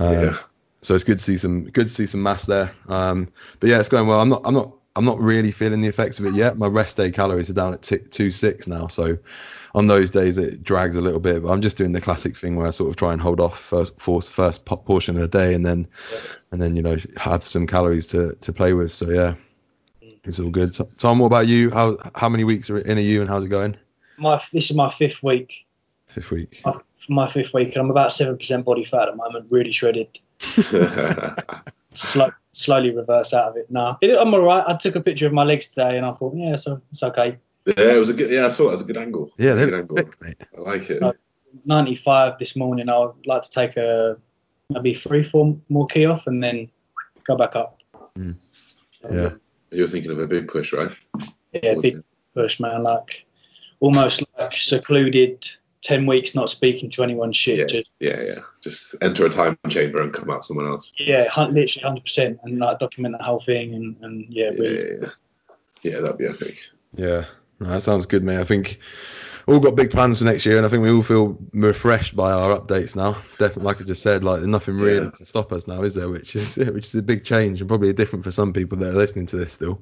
Um, 0.00 0.14
Yeah. 0.14 0.36
So 0.82 0.94
it's 0.94 1.04
good 1.04 1.18
to 1.18 1.24
see 1.24 1.36
some 1.36 1.64
good 1.64 1.88
to 1.88 1.92
see 1.92 2.06
some 2.06 2.22
mass 2.22 2.46
there. 2.46 2.72
Um, 2.88 3.28
but 3.60 3.68
yeah, 3.68 3.78
it's 3.78 3.90
going 3.90 4.06
well. 4.06 4.20
I'm 4.20 4.30
not 4.30 4.40
I'm 4.44 4.54
not 4.54 4.72
I'm 4.96 5.04
not 5.04 5.20
really 5.20 5.52
feeling 5.52 5.82
the 5.82 5.88
effects 5.88 6.18
of 6.18 6.26
it 6.26 6.34
yet. 6.34 6.56
My 6.56 6.66
rest 6.66 6.96
day 6.96 7.10
calories 7.10 7.50
are 7.50 7.54
down 7.54 7.74
at 7.74 7.82
t- 7.82 7.98
two 7.98 8.30
six 8.30 8.66
now, 8.66 8.86
so 8.86 9.18
on 9.74 9.86
those 9.86 10.10
days 10.10 10.38
it 10.38 10.64
drags 10.64 10.96
a 10.96 11.00
little 11.00 11.20
bit. 11.20 11.42
But 11.42 11.50
I'm 11.50 11.60
just 11.60 11.76
doing 11.76 11.92
the 11.92 12.00
classic 12.00 12.36
thing 12.36 12.56
where 12.56 12.66
I 12.66 12.70
sort 12.70 12.88
of 12.88 12.96
try 12.96 13.12
and 13.12 13.20
hold 13.20 13.40
off 13.40 13.58
first 13.58 13.92
for 14.00 14.22
first 14.22 14.64
portion 14.64 15.16
of 15.16 15.22
the 15.22 15.38
day, 15.38 15.52
and 15.52 15.66
then 15.66 15.86
and 16.50 16.62
then 16.62 16.76
you 16.76 16.82
know 16.82 16.96
have 17.18 17.44
some 17.44 17.66
calories 17.66 18.06
to 18.08 18.34
to 18.40 18.52
play 18.52 18.72
with. 18.72 18.90
So 18.90 19.10
yeah, 19.10 19.34
it's 20.24 20.40
all 20.40 20.50
good. 20.50 20.78
Tom, 20.96 21.18
what 21.18 21.26
about 21.26 21.46
you? 21.46 21.70
How 21.70 21.98
how 22.14 22.30
many 22.30 22.44
weeks 22.44 22.70
are 22.70 22.78
in 22.78 22.96
are 22.96 23.02
you, 23.02 23.20
and 23.20 23.28
how's 23.28 23.44
it 23.44 23.48
going? 23.48 23.76
My 24.16 24.42
this 24.50 24.70
is 24.70 24.76
my 24.76 24.88
fifth 24.88 25.22
week. 25.22 25.66
Fifth 26.06 26.30
week. 26.30 26.62
My, 27.08 27.24
my 27.24 27.28
fifth 27.30 27.54
week, 27.54 27.68
and 27.68 27.76
I'm 27.76 27.90
about 27.90 28.12
seven 28.12 28.36
percent 28.36 28.64
body 28.64 28.84
fat 28.84 29.08
at 29.08 29.12
the 29.12 29.16
moment. 29.16 29.46
Really 29.50 29.72
shredded. 29.72 30.18
Slow, 31.92 32.30
slowly 32.52 32.90
reverse 32.94 33.34
out 33.34 33.48
of 33.48 33.56
it. 33.56 33.68
Nah, 33.68 33.96
it, 34.00 34.16
I'm 34.16 34.32
alright. 34.32 34.64
I 34.66 34.76
took 34.76 34.94
a 34.94 35.00
picture 35.00 35.26
of 35.26 35.32
my 35.32 35.42
legs 35.42 35.66
today, 35.66 35.96
and 35.96 36.06
I 36.06 36.12
thought, 36.12 36.34
yeah, 36.36 36.54
so 36.54 36.80
it's 36.90 37.02
okay. 37.02 37.36
yeah, 37.66 37.74
it 37.76 37.98
was 37.98 38.10
a 38.10 38.14
good. 38.14 38.30
Yeah, 38.30 38.46
I 38.46 38.48
saw 38.50 38.70
it 38.70 38.74
as 38.74 38.80
a 38.80 38.84
good 38.84 38.96
angle. 38.96 39.32
Yeah, 39.38 39.54
good 39.54 39.72
they're 39.72 39.80
angle. 39.80 39.96
thick, 39.96 40.20
mate. 40.20 40.36
I 40.56 40.60
like 40.60 40.88
it. 40.88 40.98
So- 40.98 41.14
95 41.64 42.38
this 42.38 42.54
morning. 42.54 42.88
I 42.88 42.98
would 42.98 43.26
like 43.26 43.42
to 43.42 43.50
take 43.50 43.76
a 43.76 44.16
maybe 44.68 44.94
three, 44.94 45.22
four 45.22 45.56
more 45.68 45.86
key 45.86 46.06
off, 46.06 46.26
and 46.26 46.42
then 46.42 46.70
go 47.24 47.36
back 47.36 47.56
up. 47.56 47.80
Hmm. 48.16 48.32
Yeah. 49.10 49.30
You're 49.70 49.86
thinking 49.88 50.10
of 50.10 50.18
a 50.18 50.26
big 50.26 50.48
push, 50.48 50.72
right? 50.72 50.90
Yeah, 51.52 51.74
big 51.80 52.02
push, 52.34 52.60
man. 52.60 52.82
Like 52.82 53.26
almost 53.80 54.22
like 54.38 54.52
secluded. 54.52 55.48
Ten 55.82 56.04
weeks 56.06 56.34
not 56.34 56.50
speaking 56.50 56.90
to 56.90 57.02
anyone. 57.02 57.32
Shit. 57.32 57.58
Yeah. 57.58 57.64
Just 57.66 57.94
Yeah, 58.00 58.20
yeah. 58.22 58.38
Just 58.60 58.94
enter 59.02 59.24
a 59.24 59.30
time 59.30 59.58
chamber 59.68 60.02
and 60.02 60.12
come 60.12 60.30
out 60.30 60.44
someone 60.44 60.66
else. 60.66 60.92
yeah, 60.98 61.26
hun- 61.28 61.54
literally 61.54 61.82
hundred 61.82 62.02
percent, 62.04 62.38
and 62.44 62.58
like 62.58 62.78
document 62.78 63.16
the 63.16 63.24
whole 63.24 63.40
thing, 63.40 63.74
and 63.74 63.96
and 64.02 64.26
yeah, 64.28 64.50
Yeah, 64.54 64.68
yeah, 64.70 64.84
yeah. 65.00 65.08
Yeah, 65.82 66.00
that'd 66.00 66.18
be 66.18 66.26
epic. 66.26 66.58
Yeah, 66.94 67.24
no, 67.60 67.68
that 67.68 67.82
sounds 67.82 68.04
good, 68.04 68.22
mate. 68.22 68.38
I 68.38 68.44
think 68.44 68.78
all 69.46 69.58
got 69.58 69.74
big 69.74 69.90
plans 69.90 70.18
for 70.18 70.24
next 70.26 70.44
year, 70.44 70.58
and 70.58 70.66
I 70.66 70.68
think 70.68 70.82
we 70.82 70.90
all 70.90 71.02
feel 71.02 71.38
refreshed 71.54 72.14
by 72.14 72.30
our 72.30 72.60
updates 72.60 72.94
now. 72.94 73.12
Definitely, 73.38 73.62
like 73.64 73.80
I 73.80 73.84
just 73.84 74.02
said, 74.02 74.22
like 74.22 74.36
there's 74.40 74.48
nothing 74.48 74.76
really 74.76 75.06
Yeah. 75.06 75.10
to 75.12 75.24
stop 75.24 75.50
us 75.50 75.66
now, 75.66 75.82
is 75.82 75.94
there? 75.94 76.10
Which 76.10 76.36
is 76.36 76.56
which 76.74 76.86
is 76.88 76.94
a 76.94 77.00
big 77.02 77.24
change, 77.24 77.60
and 77.60 77.68
probably 77.68 77.90
different 77.94 78.22
for 78.26 78.30
some 78.30 78.52
people 78.52 78.76
that 78.78 78.90
are 78.90 78.98
listening 78.98 79.24
to 79.28 79.36
this 79.36 79.52
still. 79.52 79.80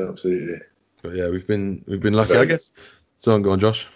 Absolutely. 0.00 0.58
But 1.02 1.14
yeah, 1.14 1.28
we've 1.28 1.46
been 1.46 1.84
we've 1.86 2.00
been 2.00 2.14
lucky, 2.14 2.32
Very 2.32 2.42
I 2.42 2.44
guess. 2.46 2.72
So 3.20 3.32
on, 3.32 3.42
go 3.42 3.52
on, 3.52 3.60
Josh. 3.60 3.86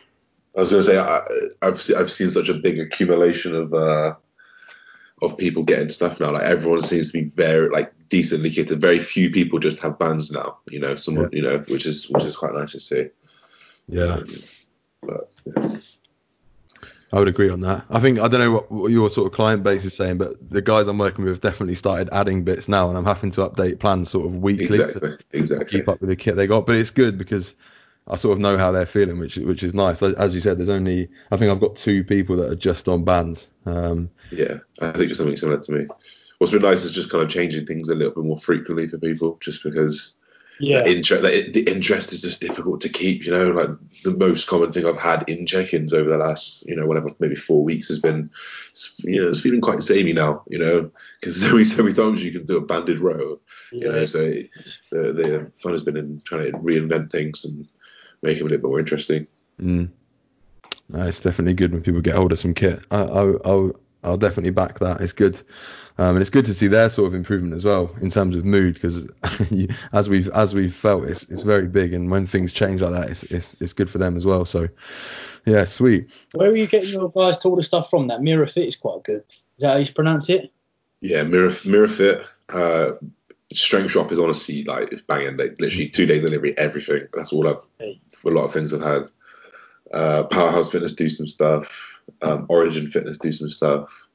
I 0.56 0.60
was 0.60 0.70
going 0.70 0.82
to 0.82 0.86
say 0.88 0.98
I, 0.98 1.22
I've 1.62 1.80
se- 1.80 1.94
I've 1.94 2.10
seen 2.12 2.30
such 2.30 2.48
a 2.48 2.54
big 2.54 2.78
accumulation 2.78 3.54
of 3.54 3.72
uh, 3.74 4.14
of 5.22 5.36
people 5.36 5.64
getting 5.64 5.90
stuff 5.90 6.20
now. 6.20 6.32
Like 6.32 6.44
everyone 6.44 6.80
seems 6.80 7.12
to 7.12 7.22
be 7.22 7.28
very 7.28 7.68
like 7.70 7.92
decently 8.08 8.50
kitted. 8.50 8.78
Very 8.80 8.98
few 8.98 9.30
people 9.30 9.58
just 9.58 9.80
have 9.80 9.98
bands 9.98 10.30
now. 10.32 10.58
You 10.68 10.80
know, 10.80 10.96
someone 10.96 11.28
you 11.32 11.42
know, 11.42 11.58
which 11.68 11.86
is 11.86 12.08
which 12.10 12.24
is 12.24 12.36
quite 12.36 12.54
nice 12.54 12.72
to 12.72 12.80
see. 12.80 13.08
Yeah, 13.88 14.14
Um, 14.14 14.24
but 15.02 15.30
yeah. 15.46 15.76
I 17.10 17.18
would 17.18 17.28
agree 17.28 17.48
on 17.48 17.60
that. 17.62 17.86
I 17.88 18.00
think 18.00 18.18
I 18.18 18.28
don't 18.28 18.40
know 18.40 18.52
what, 18.52 18.70
what 18.70 18.90
your 18.92 19.08
sort 19.08 19.26
of 19.26 19.32
client 19.32 19.62
base 19.62 19.84
is 19.84 19.94
saying, 19.94 20.18
but 20.18 20.36
the 20.50 20.60
guys 20.60 20.88
I'm 20.88 20.98
working 20.98 21.24
with 21.24 21.32
have 21.34 21.40
definitely 21.40 21.74
started 21.74 22.10
adding 22.12 22.44
bits 22.44 22.68
now, 22.68 22.88
and 22.90 22.98
I'm 22.98 23.04
having 23.06 23.30
to 23.32 23.48
update 23.48 23.78
plans 23.78 24.10
sort 24.10 24.26
of 24.26 24.34
weekly 24.36 24.78
to- 24.78 25.18
exactly, 25.32 25.64
to 25.66 25.70
keep 25.78 25.88
up 25.88 26.00
with 26.00 26.10
the 26.10 26.16
kit 26.16 26.36
they 26.36 26.46
got. 26.46 26.66
But 26.66 26.76
it's 26.76 26.90
good 26.90 27.16
because 27.16 27.54
I 28.10 28.16
sort 28.16 28.32
of 28.32 28.38
know 28.40 28.56
how 28.56 28.72
they're 28.72 28.86
feeling, 28.86 29.18
which 29.18 29.36
which 29.36 29.62
is 29.62 29.74
nice. 29.74 30.02
As 30.02 30.34
you 30.34 30.40
said, 30.40 30.58
there's 30.58 30.68
only 30.68 31.08
I 31.30 31.36
think 31.36 31.50
I've 31.50 31.60
got 31.60 31.76
two 31.76 32.04
people 32.04 32.36
that 32.36 32.50
are 32.50 32.56
just 32.56 32.88
on 32.88 33.04
bands. 33.04 33.48
Um, 33.66 34.10
Yeah, 34.30 34.58
I 34.80 34.92
think 34.92 35.10
it's 35.10 35.18
something 35.18 35.36
similar 35.36 35.60
to 35.60 35.72
me. 35.72 35.86
what's 36.38 36.52
been 36.52 36.62
nice 36.62 36.84
is 36.84 36.92
just 36.92 37.10
kind 37.10 37.22
of 37.24 37.28
changing 37.30 37.66
things 37.66 37.88
a 37.88 37.94
little 37.94 38.14
bit 38.14 38.24
more 38.24 38.36
frequently 38.36 38.88
for 38.88 38.98
people, 38.98 39.36
just 39.40 39.62
because 39.62 40.14
Yeah. 40.60 40.82
the, 40.82 40.90
interest, 40.96 41.22
like, 41.22 41.52
the 41.52 41.62
interest 41.70 42.12
is 42.12 42.22
just 42.22 42.40
difficult 42.40 42.80
to 42.82 42.88
keep. 42.88 43.24
You 43.24 43.32
know, 43.32 43.50
like 43.50 43.70
the 44.04 44.12
most 44.12 44.46
common 44.46 44.72
thing 44.72 44.86
I've 44.86 44.96
had 44.96 45.24
in 45.28 45.46
check-ins 45.46 45.92
over 45.92 46.08
the 46.08 46.16
last, 46.18 46.66
you 46.68 46.76
know, 46.76 46.86
whatever, 46.86 47.08
maybe 47.20 47.36
four 47.36 47.62
weeks 47.64 47.88
has 47.88 47.98
been, 47.98 48.30
you 49.04 49.20
know, 49.22 49.28
it's 49.28 49.40
feeling 49.40 49.60
quite 49.60 49.82
samey 49.82 50.12
now. 50.12 50.42
You 50.48 50.58
know, 50.58 50.90
because 51.20 51.42
so 51.42 51.52
many, 51.52 51.64
so 51.64 51.82
many 51.82 51.94
times 51.94 52.24
you 52.24 52.32
can 52.32 52.46
do 52.46 52.56
a 52.56 52.60
banded 52.60 53.00
row. 53.00 53.40
You 53.72 53.88
know, 53.92 54.04
so 54.06 54.20
the, 54.90 55.12
the 55.12 55.52
fun 55.56 55.72
has 55.72 55.84
been 55.84 55.96
in 55.96 56.22
trying 56.24 56.52
to 56.52 56.58
reinvent 56.58 57.10
things 57.10 57.44
and 57.44 57.66
make 58.22 58.38
them 58.38 58.46
a 58.46 58.50
little 58.50 58.62
bit 58.62 58.68
more 58.68 58.80
interesting. 58.80 59.26
Mm. 59.60 59.90
No, 60.88 61.02
it's 61.02 61.20
definitely 61.20 61.54
good 61.54 61.72
when 61.72 61.82
people 61.82 62.00
get 62.00 62.14
hold 62.14 62.32
of 62.32 62.38
some 62.38 62.54
kit. 62.54 62.80
I, 62.90 63.02
I, 63.02 63.32
I'll, 63.44 63.72
I'll 64.02 64.16
definitely 64.16 64.50
back 64.50 64.78
that. 64.78 65.00
It's 65.00 65.12
good, 65.12 65.40
um, 65.98 66.10
and 66.10 66.20
it's 66.20 66.30
good 66.30 66.46
to 66.46 66.54
see 66.54 66.68
their 66.68 66.88
sort 66.88 67.08
of 67.08 67.14
improvement 67.14 67.54
as 67.54 67.64
well 67.64 67.94
in 68.00 68.08
terms 68.08 68.36
of 68.36 68.44
mood 68.44 68.74
because 68.74 69.06
as 69.92 70.08
we've 70.08 70.28
as 70.30 70.54
we've 70.54 70.74
felt, 70.74 71.04
it's 71.04 71.24
it's 71.28 71.42
very 71.42 71.66
big, 71.66 71.92
and 71.92 72.10
when 72.10 72.26
things 72.26 72.52
change 72.52 72.80
like 72.80 72.92
that, 72.92 73.10
it's 73.10 73.22
it's, 73.24 73.56
it's 73.60 73.72
good 73.72 73.90
for 73.90 73.98
them 73.98 74.16
as 74.16 74.24
well. 74.24 74.46
So, 74.46 74.68
yeah, 75.44 75.64
sweet. 75.64 76.10
Where 76.32 76.50
are 76.50 76.56
you 76.56 76.66
getting 76.66 76.90
your 76.90 77.10
guys 77.10 77.38
to 77.38 77.48
order 77.48 77.62
stuff 77.62 77.90
from? 77.90 78.06
That 78.06 78.20
Mirafit 78.20 78.68
is 78.68 78.76
quite 78.76 79.02
good. 79.02 79.24
Is 79.28 79.60
that 79.62 79.72
how 79.72 79.78
you 79.78 79.92
pronounce 79.92 80.30
it? 80.30 80.52
Yeah, 81.00 81.24
Mirror 81.24 81.50
Mirafit. 81.50 82.26
Uh, 82.48 82.92
Strength 83.52 83.92
Shop 83.92 84.12
is 84.12 84.18
honestly 84.18 84.62
like 84.64 84.92
it's 84.92 85.02
banging. 85.02 85.36
They 85.36 85.50
literally 85.58 85.88
two 85.88 86.06
day 86.06 86.20
delivery, 86.20 86.56
everything. 86.56 87.08
That's 87.12 87.32
all 87.32 87.48
I've. 87.48 87.60
Hey. 87.78 88.00
A 88.28 88.30
lot 88.30 88.44
of 88.44 88.52
things 88.52 88.72
I've 88.72 88.82
had. 88.82 89.10
Uh, 89.92 90.24
Powerhouse 90.24 90.70
Fitness 90.70 90.92
do 90.92 91.08
some 91.08 91.26
stuff. 91.26 91.98
Um, 92.22 92.46
Origin 92.48 92.88
Fitness 92.88 93.18
do 93.18 93.32
some 93.32 93.50
stuff. 93.50 94.08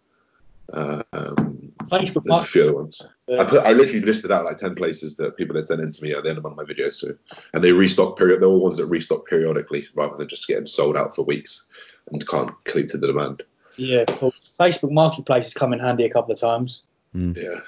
Uh, 0.71 1.03
um, 1.11 1.71
Facebook 1.83 2.23
there's 2.23 2.39
a 2.39 2.45
few 2.45 2.63
other 2.63 2.75
ones. 2.75 3.01
I 3.37 3.43
put 3.43 3.63
I 3.63 3.73
literally 3.73 4.01
listed 4.01 4.31
out 4.31 4.45
like 4.45 4.57
ten 4.57 4.75
places 4.75 5.17
that 5.17 5.35
people 5.35 5.55
had 5.55 5.67
sent 5.67 5.81
in 5.81 5.91
to 5.91 6.03
me 6.03 6.13
at 6.13 6.23
the 6.23 6.29
end 6.29 6.37
of 6.37 6.43
one 6.43 6.53
of 6.53 6.57
my 6.57 6.63
videos. 6.63 6.93
So 6.93 7.09
and 7.53 7.63
they 7.63 7.71
restock 7.71 8.17
period. 8.17 8.41
They're 8.41 8.49
all 8.49 8.61
ones 8.61 8.77
that 8.77 8.85
restock 8.85 9.27
periodically 9.27 9.85
rather 9.93 10.15
than 10.17 10.27
just 10.27 10.47
getting 10.47 10.65
sold 10.65 10.95
out 10.95 11.15
for 11.15 11.23
weeks 11.23 11.69
and 12.11 12.25
can't 12.27 12.51
clear 12.65 12.85
to 12.87 12.97
the 12.97 13.07
demand. 13.07 13.43
Yeah, 13.75 14.05
cool. 14.05 14.33
Facebook 14.39 14.91
Marketplace 14.91 15.45
has 15.45 15.53
come 15.53 15.73
in 15.73 15.79
handy 15.79 16.05
a 16.05 16.09
couple 16.09 16.31
of 16.31 16.39
times. 16.39 16.83
Yeah. 17.13 17.59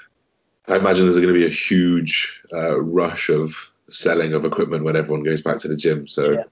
I 0.68 0.76
imagine 0.76 1.04
there's 1.04 1.16
going 1.16 1.28
to 1.28 1.34
be 1.34 1.46
a 1.46 1.50
huge 1.50 2.42
uh, 2.52 2.80
rush 2.80 3.28
of 3.28 3.70
selling 3.88 4.32
of 4.32 4.44
equipment 4.44 4.84
when 4.84 4.96
everyone 4.96 5.22
goes 5.22 5.42
back 5.42 5.58
to 5.58 5.68
the 5.68 5.76
gym. 5.76 6.06
So 6.08 6.32
Yeah, 6.32 6.44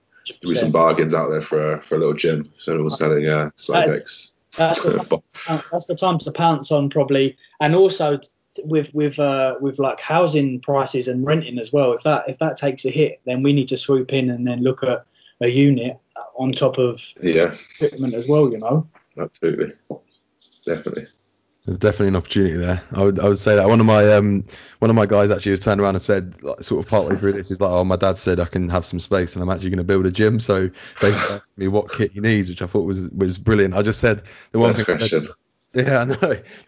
there'll 0.42 0.54
be 0.54 0.56
some 0.56 0.72
bargains 0.72 1.14
out 1.14 1.30
there 1.30 1.40
for 1.40 1.74
a, 1.74 1.82
for 1.82 1.96
a 1.96 1.98
little 1.98 2.14
gym. 2.14 2.50
So 2.56 2.72
everyone's 2.72 2.98
selling 2.98 3.26
uh, 3.26 3.50
Cybex. 3.56 4.34
That's 4.56 4.82
the, 4.82 5.22
time, 5.46 5.62
that's 5.72 5.86
the 5.86 5.96
time 5.96 6.18
to 6.18 6.30
pounce 6.30 6.70
on 6.70 6.88
probably, 6.88 7.36
and 7.60 7.74
also 7.74 8.20
with 8.62 8.94
with 8.94 9.18
uh, 9.18 9.56
with 9.60 9.78
like 9.78 10.00
housing 10.00 10.60
prices 10.60 11.08
and 11.08 11.26
renting 11.26 11.58
as 11.58 11.72
well. 11.72 11.92
If 11.92 12.02
that 12.04 12.24
if 12.28 12.38
that 12.38 12.56
takes 12.56 12.84
a 12.84 12.90
hit, 12.90 13.20
then 13.26 13.42
we 13.42 13.52
need 13.52 13.68
to 13.68 13.76
swoop 13.76 14.12
in 14.12 14.30
and 14.30 14.46
then 14.46 14.62
look 14.62 14.82
at 14.84 15.04
a 15.40 15.48
unit 15.48 15.98
on 16.36 16.52
top 16.52 16.78
of 16.78 17.02
yeah, 17.20 17.56
equipment 17.80 18.14
as 18.14 18.28
well. 18.28 18.50
You 18.50 18.58
know. 18.58 18.88
absolutely. 19.18 19.72
Definitely. 20.64 21.06
There's 21.64 21.78
definitely 21.78 22.08
an 22.08 22.16
opportunity 22.16 22.56
there. 22.56 22.82
I 22.92 23.04
would 23.04 23.18
I 23.18 23.26
would 23.28 23.38
say 23.38 23.56
that 23.56 23.66
one 23.68 23.80
of 23.80 23.86
my 23.86 24.12
um 24.12 24.44
one 24.80 24.90
of 24.90 24.96
my 24.96 25.06
guys 25.06 25.30
actually 25.30 25.52
has 25.52 25.60
turned 25.60 25.80
around 25.80 25.94
and 25.94 26.02
said 26.02 26.42
like, 26.42 26.62
sort 26.62 26.84
of 26.84 26.90
partly 26.90 27.16
through 27.16 27.32
this 27.32 27.50
is 27.50 27.58
like 27.60 27.70
oh 27.70 27.84
my 27.84 27.96
dad 27.96 28.18
said 28.18 28.38
I 28.38 28.44
can 28.44 28.68
have 28.68 28.84
some 28.84 29.00
space 29.00 29.32
and 29.34 29.42
I'm 29.42 29.48
actually 29.48 29.70
going 29.70 29.78
to 29.78 29.84
build 29.84 30.04
a 30.04 30.10
gym 30.10 30.40
so 30.40 30.68
basically 31.00 31.34
asked 31.36 31.56
me 31.56 31.68
what 31.68 31.90
kit 31.90 32.12
he 32.12 32.20
needs 32.20 32.50
which 32.50 32.60
I 32.60 32.66
thought 32.66 32.82
was 32.82 33.08
was 33.10 33.38
brilliant. 33.38 33.72
I 33.74 33.80
just 33.80 33.98
said 33.98 34.24
the 34.52 34.58
one 34.58 34.74
thing 34.74 34.98
said- 34.98 35.28
yeah 35.74 36.00
I 36.00 36.04
know 36.04 36.14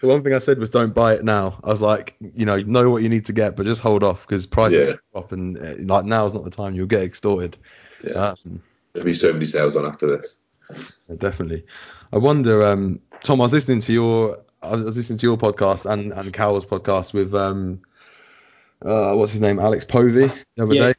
the 0.00 0.06
one 0.08 0.22
thing 0.24 0.32
I 0.32 0.38
said 0.38 0.58
was 0.58 0.70
don't 0.70 0.94
buy 0.94 1.12
it 1.14 1.24
now. 1.24 1.60
I 1.62 1.68
was 1.68 1.82
like 1.82 2.16
you 2.20 2.46
know 2.46 2.56
know 2.56 2.88
what 2.88 3.02
you 3.02 3.10
need 3.10 3.26
to 3.26 3.34
get 3.34 3.54
but 3.54 3.66
just 3.66 3.82
hold 3.82 4.02
off 4.02 4.26
because 4.26 4.46
prices 4.46 4.88
Yeah. 4.88 4.94
drop 5.12 5.32
and 5.32 5.58
uh, 5.58 5.74
like 5.80 6.04
is 6.04 6.32
not 6.34 6.44
the 6.44 6.50
time 6.50 6.74
you'll 6.74 6.86
get 6.86 7.02
extorted. 7.02 7.58
Yeah. 8.02 8.34
Um, 8.46 8.62
There'll 8.94 9.04
be 9.04 9.12
so 9.12 9.30
many 9.30 9.44
sales 9.44 9.76
on 9.76 9.84
after 9.84 10.06
this. 10.06 10.38
Definitely. 11.18 11.64
I 12.12 12.18
wonder, 12.18 12.64
um, 12.64 13.00
Tom. 13.22 13.40
I 13.40 13.44
was 13.44 13.52
listening 13.52 13.80
to 13.80 13.92
your, 13.92 14.38
I 14.66 14.76
was 14.76 14.96
listening 14.96 15.18
to 15.18 15.26
your 15.26 15.36
podcast 15.36 15.90
and 15.90 16.12
and 16.12 16.32
Cal's 16.32 16.64
podcast 16.66 17.12
with 17.12 17.34
um, 17.34 17.80
uh, 18.84 19.12
what's 19.14 19.32
his 19.32 19.40
name, 19.40 19.58
Alex 19.58 19.84
Povey 19.84 20.30
the 20.56 20.62
other 20.62 20.74
Yeah. 20.74 20.92
day, 20.92 20.94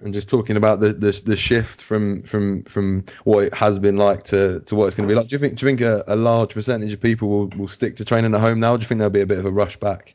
and 0.00 0.14
just 0.14 0.28
talking 0.28 0.56
about 0.56 0.80
the, 0.80 0.92
the 0.92 1.20
the 1.24 1.36
shift 1.36 1.82
from 1.82 2.22
from 2.22 2.64
from 2.64 3.04
what 3.24 3.44
it 3.44 3.54
has 3.54 3.78
been 3.78 3.96
like 3.96 4.22
to 4.24 4.60
to 4.60 4.74
what 4.74 4.86
it's 4.86 4.96
going 4.96 5.08
to 5.08 5.12
be 5.12 5.16
like. 5.18 5.28
Do 5.28 5.34
you 5.34 5.40
think 5.40 5.56
do 5.56 5.66
you 5.66 5.70
think 5.70 5.80
a, 5.80 6.04
a 6.06 6.16
large 6.16 6.54
percentage 6.54 6.92
of 6.92 7.00
people 7.00 7.28
will, 7.28 7.46
will 7.56 7.68
stick 7.68 7.96
to 7.96 8.04
training 8.04 8.34
at 8.34 8.40
home 8.40 8.60
now? 8.60 8.76
Do 8.76 8.82
you 8.82 8.88
think 8.88 8.98
there'll 8.98 9.10
be 9.10 9.20
a 9.20 9.26
bit 9.26 9.38
of 9.38 9.46
a 9.46 9.50
rush 9.50 9.76
back? 9.78 10.14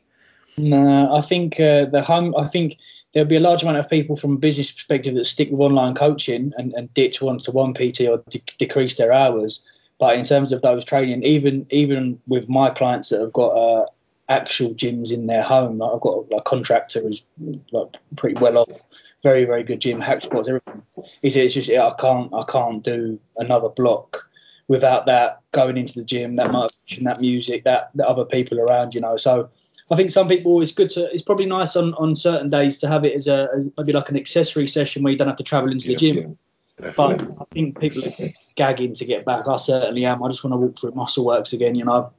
No, 0.58 1.14
I 1.14 1.20
think 1.20 1.60
uh, 1.60 1.84
the 1.84 2.02
home. 2.02 2.34
I 2.36 2.46
think 2.46 2.78
there'll 3.12 3.28
be 3.28 3.36
a 3.36 3.40
large 3.40 3.62
amount 3.62 3.78
of 3.78 3.90
people 3.90 4.16
from 4.16 4.32
a 4.34 4.38
business 4.38 4.70
perspective 4.70 5.14
that 5.14 5.24
stick 5.24 5.50
with 5.50 5.60
online 5.60 5.94
coaching 5.94 6.52
and, 6.56 6.72
and 6.74 6.92
ditch 6.94 7.20
one 7.20 7.38
to 7.40 7.50
one 7.50 7.74
PT 7.74 8.02
or 8.02 8.22
de- 8.30 8.42
decrease 8.58 8.94
their 8.94 9.12
hours. 9.12 9.60
But 9.98 10.16
in 10.18 10.24
terms 10.24 10.52
of 10.52 10.62
those 10.62 10.84
training, 10.84 11.22
even 11.22 11.66
even 11.70 12.20
with 12.26 12.48
my 12.48 12.70
clients 12.70 13.08
that 13.10 13.20
have 13.20 13.32
got 13.32 13.48
uh, 13.48 13.86
actual 14.28 14.74
gyms 14.74 15.12
in 15.12 15.26
their 15.26 15.42
home, 15.42 15.78
like 15.78 15.94
I've 15.94 16.00
got 16.00 16.26
a, 16.30 16.36
a 16.36 16.42
contractor 16.42 17.00
who's 17.00 17.24
like 17.72 17.96
pretty 18.16 18.38
well 18.40 18.58
off, 18.58 18.82
very 19.22 19.44
very 19.44 19.62
good 19.62 19.80
gym, 19.80 20.00
hack 20.00 20.22
squats, 20.22 20.48
everything. 20.48 20.82
He 21.22 21.30
said 21.30 21.44
it's 21.44 21.54
just 21.54 21.70
I 21.70 21.92
can't 21.98 22.32
I 22.34 22.42
can't 22.44 22.82
do 22.82 23.18
another 23.36 23.70
block 23.70 24.28
without 24.68 25.06
that 25.06 25.40
going 25.52 25.76
into 25.76 25.98
the 25.98 26.04
gym, 26.04 26.36
that 26.36 26.50
motivation, 26.50 27.04
that 27.04 27.20
music, 27.20 27.64
that 27.64 27.90
the 27.94 28.06
other 28.06 28.24
people 28.24 28.60
around, 28.60 28.94
you 28.94 29.00
know. 29.00 29.16
So 29.16 29.48
I 29.90 29.96
think 29.96 30.10
some 30.10 30.28
people 30.28 30.60
it's 30.60 30.72
good 30.72 30.90
to 30.90 31.10
it's 31.12 31.22
probably 31.22 31.46
nice 31.46 31.76
on, 31.76 31.94
on 31.94 32.14
certain 32.14 32.48
days 32.48 32.78
to 32.78 32.88
have 32.88 33.04
it 33.04 33.14
as 33.14 33.26
a 33.26 33.48
as 33.56 33.66
maybe 33.78 33.92
like 33.92 34.08
an 34.08 34.16
accessory 34.16 34.66
session 34.66 35.02
where 35.02 35.12
you 35.12 35.18
don't 35.18 35.28
have 35.28 35.36
to 35.36 35.44
travel 35.44 35.70
into 35.70 35.86
the 35.86 35.92
Yeah, 35.92 35.98
gym. 35.98 36.38
Yeah, 36.80 36.92
But. 36.96 37.22
I 37.22 37.44
think 37.52 37.80
people 37.80 38.04
are 38.04 38.32
gagging 38.54 38.94
to 38.94 39.04
get 39.04 39.24
back. 39.24 39.48
I 39.48 39.56
certainly 39.56 40.04
am. 40.04 40.22
I 40.22 40.28
just 40.28 40.44
want 40.44 40.52
to 40.52 40.58
walk 40.58 40.78
through 40.78 40.92
muscle 40.92 41.24
works 41.24 41.52
again, 41.52 41.74
you 41.74 41.84
know. 41.84 42.12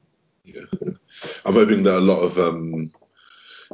Yeah. 0.44 0.62
I'm 1.46 1.54
hoping 1.54 1.84
that 1.84 1.98
a 1.98 2.00
lot 2.00 2.22
of 2.22 2.38
um, 2.38 2.92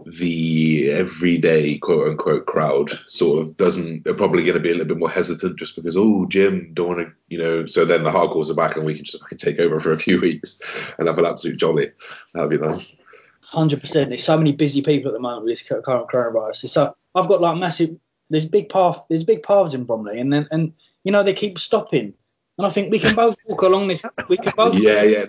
the 0.06 0.92
everyday 0.92 1.78
quote 1.78 2.08
unquote 2.08 2.48
crowd 2.48 2.90
sort 3.08 3.40
of 3.40 3.56
doesn't 3.58 4.08
are 4.08 4.14
probably 4.14 4.44
going 4.44 4.56
to 4.56 4.60
be 4.60 4.70
a 4.70 4.74
little 4.74 4.88
bit 4.88 4.98
more 4.98 5.10
hesitant 5.10 5.58
just 5.60 5.76
because 5.76 5.96
oh 5.96 6.26
gym 6.26 6.72
don't 6.74 6.88
want 6.88 7.00
to 7.00 7.14
you 7.28 7.38
know 7.38 7.66
so 7.68 7.86
then 7.86 8.04
the 8.04 8.10
hardcores 8.10 8.50
are 8.50 8.56
back 8.56 8.76
and 8.76 8.86
we 8.86 8.96
can 8.96 9.06
just 9.06 9.22
take 9.38 9.60
over 9.60 9.80
for 9.80 9.92
a 9.92 9.98
few 9.98 10.20
weeks 10.22 10.60
and 10.98 11.08
have 11.08 11.20
an 11.20 11.26
absolute 11.26 11.58
jolly 11.58 11.92
that'd 12.34 12.50
be 12.50 12.58
nice 12.58 12.96
Hundred 13.54 13.82
percent. 13.82 14.10
There's 14.10 14.24
so 14.24 14.36
many 14.36 14.52
busy 14.52 14.82
people 14.82 15.12
at 15.12 15.14
the 15.14 15.20
moment 15.20 15.46
with 15.46 15.54
this 15.54 15.62
current 15.62 16.10
coronavirus. 16.10 16.68
So 16.70 16.96
I've 17.14 17.28
got 17.28 17.40
like 17.40 17.56
massive. 17.56 17.96
There's 18.30 18.46
big 18.46 18.70
path. 18.70 19.06
There's 19.10 19.24
big 19.24 19.44
paths 19.44 19.74
in 19.74 19.84
Bromley, 19.84 20.20
and 20.20 20.32
then 20.32 20.48
and 20.52 20.74
you 21.04 21.12
know 21.12 21.24
they 21.24 21.34
keep 21.34 21.60
stopping. 21.60 22.14
And 22.58 22.68
I 22.68 22.70
think 22.70 22.92
we 22.92 23.00
can 23.00 23.16
both 23.16 23.36
walk 23.48 23.64
along 23.64 23.88
this. 23.88 24.04
We 24.30 24.38
can 24.38 24.54
both. 24.56 24.76
yeah 24.76 25.02
yeah 25.02 25.26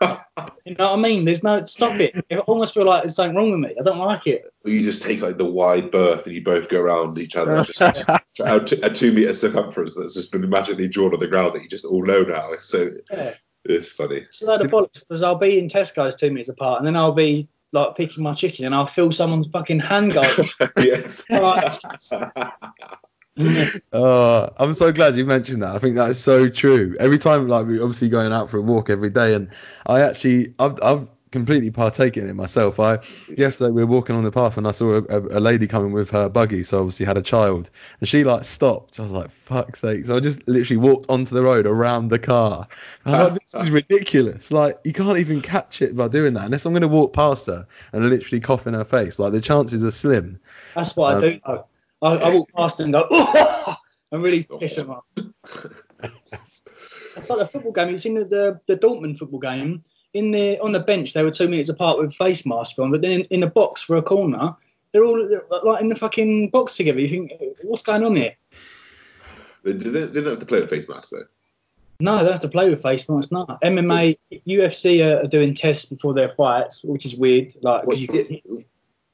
You 0.66 0.74
know 0.76 0.90
what 0.90 0.98
I 0.98 1.02
mean? 1.02 1.24
There's 1.24 1.42
no 1.44 1.64
stop 1.64 1.98
it. 2.00 2.14
I 2.30 2.36
almost 2.38 2.74
feel 2.74 2.84
like 2.84 3.02
there's 3.02 3.14
something 3.14 3.36
wrong 3.36 3.50
with 3.52 3.60
me. 3.70 3.76
I 3.78 3.82
don't 3.84 3.98
like 3.98 4.26
it. 4.26 4.42
You 4.64 4.80
just 4.80 5.02
take 5.02 5.20
like 5.20 5.36
the 5.38 5.44
wide 5.44 5.90
berth 5.90 6.26
and 6.26 6.34
you 6.34 6.42
both 6.42 6.68
go 6.68 6.80
around 6.80 7.18
each 7.18 7.36
other 7.36 7.64
just 7.64 7.80
a, 8.40 8.60
two, 8.64 8.76
a 8.82 8.90
two 8.90 9.12
meter 9.12 9.32
circumference 9.32 9.96
that's 9.96 10.14
just 10.14 10.32
been 10.32 10.48
magically 10.48 10.88
drawn 10.88 11.12
on 11.14 11.20
the 11.20 11.26
ground 11.26 11.54
that 11.54 11.62
you 11.62 11.68
just 11.68 11.84
all 11.84 12.04
know 12.04 12.22
now 12.22 12.52
it's 12.52 12.64
so 12.66 12.88
Yeah. 13.10 13.34
it's 13.64 13.90
funny 13.92 14.16
It's 14.16 14.42
a 14.42 14.46
load 14.46 14.64
of 14.64 14.70
bollocks 14.70 15.00
because 15.00 15.22
I'll 15.22 15.34
be 15.36 15.58
in 15.58 15.68
Tesco's 15.68 16.14
two 16.14 16.30
meters 16.30 16.48
apart, 16.48 16.78
and 16.78 16.86
then 16.86 16.96
I'll 16.96 17.12
be 17.12 17.48
like 17.72 17.96
picking 17.96 18.22
my 18.22 18.34
chicken, 18.34 18.64
and 18.66 18.74
I'll 18.74 18.86
feel 18.86 19.12
someone's 19.12 19.48
fucking 19.48 19.80
hand 19.80 20.12
go. 20.12 20.22
yes. 20.78 21.22
Oh, 21.30 21.42
I'm 24.58 24.74
so 24.74 24.92
glad 24.92 25.16
you 25.16 25.24
mentioned 25.24 25.62
that. 25.62 25.74
I 25.74 25.78
think 25.78 25.96
that 25.96 26.10
is 26.10 26.22
so 26.22 26.48
true. 26.48 26.96
Every 26.98 27.18
time, 27.18 27.48
like 27.48 27.66
we're 27.66 27.82
obviously 27.82 28.08
going 28.08 28.32
out 28.32 28.50
for 28.50 28.58
a 28.58 28.62
walk 28.62 28.90
every 28.90 29.10
day, 29.10 29.34
and 29.34 29.48
I 29.86 30.00
actually, 30.00 30.54
I've, 30.58 30.82
I've 30.82 31.08
completely 31.30 31.70
partaken 31.70 32.24
in 32.24 32.30
it 32.30 32.34
myself. 32.34 32.80
I 32.80 32.98
yesterday 33.28 33.70
we 33.70 33.84
were 33.84 33.90
walking 33.90 34.16
on 34.16 34.24
the 34.24 34.32
path, 34.32 34.56
and 34.56 34.66
I 34.66 34.72
saw 34.72 34.94
a, 34.94 35.02
a, 35.04 35.38
a 35.38 35.40
lady 35.40 35.66
coming 35.66 35.92
with 35.92 36.10
her 36.10 36.28
buggy, 36.28 36.62
so 36.64 36.78
obviously 36.80 37.06
had 37.06 37.18
a 37.18 37.22
child, 37.22 37.70
and 38.00 38.08
she 38.08 38.24
like 38.24 38.44
stopped. 38.44 38.98
I 38.98 39.02
was 39.02 39.12
like, 39.12 39.30
fuck's 39.30 39.80
sake! 39.80 40.06
So 40.06 40.16
I 40.16 40.20
just 40.20 40.46
literally 40.48 40.78
walked 40.78 41.06
onto 41.08 41.34
the 41.34 41.42
road 41.42 41.66
around 41.66 42.08
the 42.08 42.18
car. 42.18 42.66
I'm 43.04 43.12
like, 43.34 43.40
this 43.44 43.54
is 43.62 43.70
ridiculous. 43.80 44.50
Like 44.50 44.78
you 44.84 44.92
can't 44.92 45.18
even 45.18 45.40
catch 45.40 45.82
it 45.82 45.96
by 45.96 46.08
doing 46.08 46.34
that 46.34 46.44
unless 46.46 46.66
I'm 46.66 46.72
going 46.72 46.82
to 46.82 46.88
walk 46.88 47.12
past 47.12 47.46
her 47.46 47.66
and 47.92 48.08
literally 48.08 48.40
cough 48.40 48.66
in 48.66 48.74
her 48.74 48.84
face. 48.84 49.18
Like 49.18 49.32
the 49.32 49.40
chances 49.40 49.84
are 49.84 49.90
slim. 49.90 50.40
That's 50.74 50.96
what 50.96 51.12
I 51.12 51.14
Um, 51.14 51.20
do. 51.20 51.40
Though. 51.46 51.66
I, 52.02 52.14
I 52.16 52.30
walk 52.34 52.50
past 52.56 52.80
and 52.80 52.92
go, 52.92 53.06
oh, 53.10 53.76
and 54.10 54.22
really 54.22 54.46
piss 54.58 54.76
them 54.76 54.90
off. 54.90 55.04
It's 57.16 57.28
like 57.28 57.40
a 57.40 57.46
football 57.46 57.72
game. 57.72 57.90
You've 57.90 58.00
seen 58.00 58.14
the, 58.14 58.24
the 58.24 58.60
the 58.66 58.76
Dortmund 58.76 59.18
football 59.18 59.40
game. 59.40 59.82
In 60.12 60.32
the 60.32 60.58
on 60.58 60.72
the 60.72 60.80
bench, 60.80 61.12
they 61.12 61.22
were 61.22 61.30
two 61.30 61.48
meters 61.48 61.68
apart 61.68 61.98
with 61.98 62.12
face 62.12 62.44
masks 62.44 62.78
on, 62.78 62.90
but 62.90 63.00
then 63.00 63.12
in, 63.12 63.20
in 63.26 63.40
the 63.40 63.46
box 63.46 63.80
for 63.80 63.96
a 63.96 64.02
corner, 64.02 64.56
they're 64.92 65.04
all 65.04 65.28
they're 65.28 65.44
like 65.62 65.80
in 65.80 65.88
the 65.88 65.94
fucking 65.94 66.50
box 66.50 66.76
together. 66.76 67.00
You 67.00 67.08
think, 67.08 67.32
what's 67.62 67.82
going 67.82 68.04
on 68.04 68.16
here? 68.16 68.34
they, 69.62 69.72
they, 69.72 70.04
they 70.04 70.20
don't 70.20 70.30
have 70.30 70.38
to 70.40 70.46
play 70.46 70.60
with 70.60 70.70
face 70.70 70.88
masks 70.88 71.10
though 71.10 71.24
No, 72.00 72.16
they 72.18 72.24
don't 72.24 72.32
have 72.32 72.40
to 72.40 72.48
play 72.48 72.68
with 72.70 72.82
face 72.82 73.08
masks. 73.08 73.30
No, 73.30 73.46
MMA, 73.62 74.18
UFC 74.46 75.04
are, 75.04 75.24
are 75.24 75.28
doing 75.28 75.54
tests 75.54 75.84
before 75.84 76.14
their 76.14 76.30
fights, 76.30 76.82
which 76.82 77.04
is 77.04 77.14
weird. 77.14 77.54
Like, 77.62 77.86
What 77.86 77.98
you, 77.98 78.08
you 78.42 78.64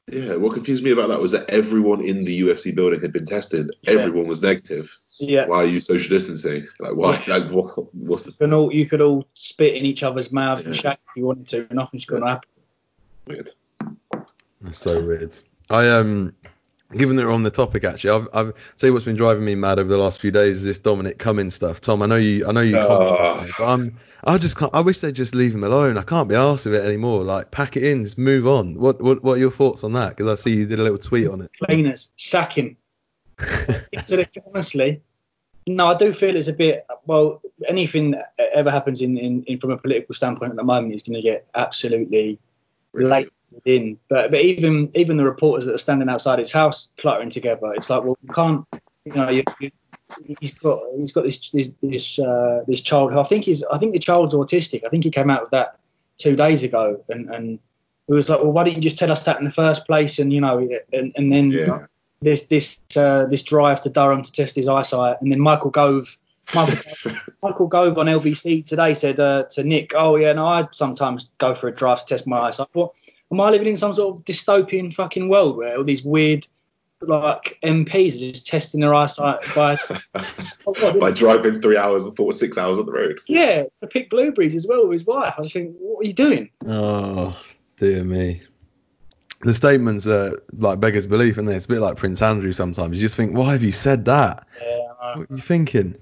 Yeah, 0.07 0.35
what 0.35 0.53
confused 0.53 0.83
me 0.83 0.91
about 0.91 1.09
that 1.09 1.19
was 1.19 1.31
that 1.31 1.49
everyone 1.49 2.01
in 2.01 2.23
the 2.23 2.41
UFC 2.41 2.73
building 2.73 3.01
had 3.01 3.11
been 3.11 3.25
tested. 3.25 3.71
Yeah. 3.81 3.93
Everyone 3.93 4.27
was 4.27 4.41
negative. 4.41 4.89
Yeah, 5.19 5.45
Why 5.47 5.57
are 5.57 5.65
you 5.65 5.81
social 5.81 6.09
distancing? 6.09 6.67
Like, 6.79 6.95
why? 6.95 7.21
Like, 7.27 7.49
what, 7.51 7.93
what's 7.95 8.23
the 8.23 8.31
you 8.31 8.37
can 8.37 8.53
all 8.53 8.73
you 8.73 8.85
could 8.85 9.01
all 9.01 9.25
spit 9.33 9.75
in 9.75 9.85
each 9.85 10.03
other's 10.03 10.31
mouths 10.31 10.65
and 10.65 10.75
Yeah. 10.75 10.81
shake 10.81 10.99
if 11.09 11.15
you 11.17 11.25
wanted 11.25 11.47
to. 11.49 11.57
And 11.61 11.71
nothing's 11.71 12.05
going 12.05 12.21
to 12.23 12.27
happen. 12.29 12.49
weird? 13.27 13.49
That's 14.61 14.79
so 14.79 15.03
weird. 15.03 15.37
I 15.69 15.87
um, 15.89 16.33
given 16.93 17.15
that 17.17 17.25
we're 17.25 17.31
on 17.33 17.43
the 17.43 17.49
topic, 17.51 17.83
actually, 17.83 18.11
I've 18.11 18.27
I've 18.33 18.53
tell 18.77 18.87
you 18.87 18.93
what's 18.93 19.05
been 19.05 19.15
driving 19.15 19.43
me 19.45 19.55
mad 19.55 19.79
over 19.79 19.89
the 19.89 19.97
last 19.97 20.19
few 20.19 20.31
days 20.31 20.57
is 20.59 20.63
this 20.63 20.79
Dominic 20.79 21.17
Cummings 21.19 21.55
stuff. 21.55 21.81
Tom, 21.81 22.01
I 22.01 22.05
know 22.05 22.15
you, 22.15 22.47
I 22.47 22.51
know 22.51 22.61
you, 22.61 22.77
Oh. 22.77 22.87
commented, 22.87 23.55
but 23.57 23.65
I'm, 23.65 23.97
I 24.23 24.37
just 24.37 24.57
can't. 24.57 24.73
I 24.73 24.79
wish 24.81 24.99
they'd 24.99 25.13
just 25.13 25.35
leave 25.35 25.53
him 25.53 25.63
alone. 25.63 25.97
I 25.97 26.03
can't 26.03 26.27
be 26.29 26.35
arsed 26.35 26.65
with 26.65 26.75
it 26.75 26.85
anymore. 26.85 27.23
Like, 27.23 27.51
pack 27.51 27.77
it 27.77 27.83
in, 27.83 28.03
just 28.05 28.17
move 28.17 28.47
on. 28.47 28.75
What 28.79 29.01
what 29.01 29.23
what 29.23 29.33
are 29.33 29.39
your 29.39 29.51
thoughts 29.51 29.83
on 29.83 29.93
that? 29.93 30.15
Because 30.15 30.27
I 30.27 30.35
see 30.41 30.55
you 30.55 30.65
did 30.65 30.79
a 30.79 30.83
little 30.83 30.97
tweet 30.97 31.27
on 31.27 31.41
it. 31.41 31.51
Cleaners, 31.63 32.11
sack 32.17 32.57
him. 32.57 32.77
Honestly, 34.53 35.01
no, 35.67 35.87
I 35.87 35.95
do 35.95 36.13
feel 36.13 36.35
it's 36.35 36.47
a 36.47 36.53
bit. 36.53 36.85
Well, 37.05 37.41
anything 37.67 38.11
that 38.11 38.33
ever 38.53 38.71
happens 38.71 39.01
in, 39.01 39.17
in, 39.17 39.43
in 39.43 39.59
from 39.59 39.71
a 39.71 39.77
political 39.77 40.15
standpoint 40.15 40.51
at 40.51 40.55
the 40.55 40.63
moment 40.63 40.95
is 40.95 41.01
going 41.01 41.15
to 41.15 41.21
get 41.21 41.47
absolutely 41.55 42.39
related 42.93 43.31
in. 43.65 43.99
But 44.09 44.31
but 44.31 44.41
even 44.41 44.91
even 44.95 45.17
the 45.17 45.25
reporters 45.25 45.65
that 45.65 45.75
are 45.75 45.79
standing 45.79 46.09
outside 46.09 46.39
his 46.39 46.51
house 46.51 46.91
cluttering 46.97 47.29
together, 47.29 47.73
it's 47.73 47.89
like, 47.89 48.03
well, 48.03 48.17
you 48.21 48.33
can't. 48.33 48.65
You 49.05 49.13
know, 49.13 49.29
you, 49.29 49.43
you, 49.59 49.71
he's 50.39 50.53
got 50.55 50.81
he's 50.97 51.11
got 51.11 51.23
this 51.23 51.49
this 51.51 51.69
this, 51.81 52.19
uh, 52.19 52.63
this 52.67 52.81
child. 52.81 53.13
who 53.13 53.19
I 53.19 53.23
think 53.23 53.45
he's 53.45 53.63
I 53.63 53.77
think 53.77 53.93
the 53.93 53.99
child's 53.99 54.33
autistic. 54.33 54.83
I 54.85 54.89
think 54.89 55.03
he 55.03 55.11
came 55.11 55.29
out 55.29 55.43
with 55.43 55.51
that 55.51 55.79
two 56.17 56.35
days 56.35 56.63
ago, 56.63 57.03
and 57.09 57.29
and 57.29 57.59
it 58.07 58.13
was 58.13 58.29
like, 58.29 58.39
well, 58.39 58.51
why 58.51 58.63
didn't 58.63 58.77
you 58.77 58.83
just 58.83 58.97
tell 58.97 59.11
us 59.11 59.23
that 59.25 59.37
in 59.37 59.45
the 59.45 59.51
first 59.51 59.85
place? 59.85 60.19
And 60.19 60.31
you 60.31 60.41
know, 60.41 60.67
and 60.93 61.11
and 61.15 61.31
then 61.31 61.51
Yeah. 61.51 61.85
This 62.21 62.43
this 62.43 62.79
uh, 62.95 63.25
this 63.25 63.43
drive 63.43 63.81
to 63.81 63.89
Durham 63.89 64.21
to 64.23 64.31
test 64.31 64.55
his 64.55 64.67
eyesight, 64.67 65.17
and 65.21 65.31
then 65.31 65.39
Michael 65.39 65.71
Gove. 65.71 66.17
Michael, 66.55 67.11
Michael 67.43 67.67
Gove 67.67 67.97
on 67.97 68.05
LBC 68.05 68.65
today 68.65 68.93
said 68.93 69.19
uh, 69.19 69.43
to 69.51 69.63
Nick, 69.63 69.93
"Oh 69.95 70.15
yeah, 70.15 70.33
no, 70.33 70.45
I 70.47 70.67
sometimes 70.71 71.29
go 71.37 71.53
for 71.53 71.67
a 71.67 71.75
drive 71.75 71.99
to 71.99 72.05
test 72.05 72.25
my 72.25 72.39
eyesight." 72.39 72.69
What 72.73 72.93
am 73.31 73.41
I 73.41 73.49
living 73.49 73.67
in 73.67 73.75
some 73.77 73.93
sort 73.93 74.17
of 74.17 74.25
dystopian 74.25 74.93
fucking 74.93 75.27
world 75.29 75.57
where 75.57 75.77
all 75.77 75.83
these 75.83 76.03
weird 76.03 76.47
like 77.01 77.59
MPs 77.63 78.15
are 78.15 78.31
just 78.31 78.47
testing 78.47 78.79
their 78.79 78.95
eyesight 78.95 79.39
by 79.53 79.77
Oh, 80.65 80.99
By 80.99 81.11
driving 81.11 81.61
three 81.61 81.77
hours 81.77 82.05
and 82.05 82.15
four 82.15 82.27
or 82.27 82.31
six 82.33 82.57
hours 82.57 82.79
on 82.79 82.87
the 82.87 82.91
road. 82.91 83.19
yeah 83.27 83.65
to 83.81 83.87
pick 83.87 84.09
blueberries 84.09 84.55
as 84.55 84.65
well 84.65 84.83
with 84.87 84.93
his 84.93 85.05
wife? 85.05 85.35
I 85.37 85.41
just 85.43 85.53
think, 85.53 85.75
what 85.77 86.05
are 86.05 86.07
you 86.07 86.13
doing? 86.13 86.49
Oh 86.65 87.39
dear 87.77 88.03
me. 88.03 88.41
The 89.41 89.53
statements 89.53 90.07
are 90.07 90.35
like 90.57 90.79
beggars 90.79 91.05
belief, 91.05 91.37
and 91.37 91.47
it's 91.49 91.65
a 91.65 91.69
bit 91.69 91.79
like 91.79 91.95
Prince 91.95 92.21
Andrew 92.21 92.51
sometimes. 92.51 92.97
You 92.97 93.01
just 93.01 93.15
think, 93.15 93.35
why 93.35 93.51
have 93.51 93.61
you 93.61 93.71
said 93.71 94.05
that? 94.05 94.47
Yeah, 94.59 94.87
What 95.15 95.29
are 95.29 95.35
you 95.35 95.41
thinking? 95.41 95.95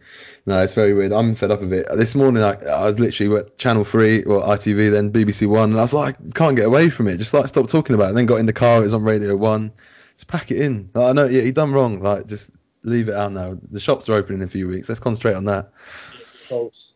No, 0.46 0.64
it's 0.64 0.74
very 0.74 0.94
weird. 0.94 1.12
I'm 1.12 1.36
fed 1.36 1.52
up 1.52 1.62
of 1.62 1.74
it. 1.74 1.86
This 1.96 2.16
morning, 2.16 2.44
I, 2.44 2.54
I 2.54 2.86
was 2.86 2.98
literally 2.98 3.36
at 3.42 3.58
Channel 3.58 3.84
3 3.84 4.24
or 4.24 4.42
ITV, 4.44 4.92
then 4.92 5.12
BBC 5.12 5.48
One, 5.48 5.72
and 5.72 5.80
I 5.80 5.82
was 5.82 5.94
like, 5.94 6.16
I 6.16 6.32
can't 6.34 6.56
get 6.56 6.66
away 6.66 6.90
from 6.90 7.08
it. 7.10 7.18
Just 7.18 7.34
like 7.34 7.48
stop 7.48 7.68
talking 7.68 7.94
about 7.94 8.06
it. 8.06 8.10
And 8.10 8.18
then 8.18 8.26
got 8.26 8.38
in 8.38 8.46
the 8.46 8.54
car, 8.54 8.80
it 8.80 8.84
was 8.84 8.94
on 8.94 9.04
Radio 9.04 9.36
1. 9.36 9.72
Just 10.16 10.28
pack 10.28 10.50
it 10.52 10.62
in. 10.62 10.90
Like, 10.94 11.10
I 11.10 11.12
know, 11.12 11.26
yeah, 11.26 11.42
he 11.42 11.52
done 11.52 11.74
wrong. 11.74 12.02
Like, 12.02 12.28
just 12.28 12.52
leave 12.84 13.10
it 13.10 13.16
out 13.16 13.34
now. 13.34 13.58
The 13.70 13.80
shops 13.82 14.08
are 14.08 14.14
opening 14.14 14.42
in 14.42 14.48
a 14.48 14.52
few 14.52 14.68
weeks. 14.68 14.88
Let's 14.88 15.02
concentrate 15.02 15.34
on 15.34 15.46
that. 15.46 15.72
False. 16.48 16.95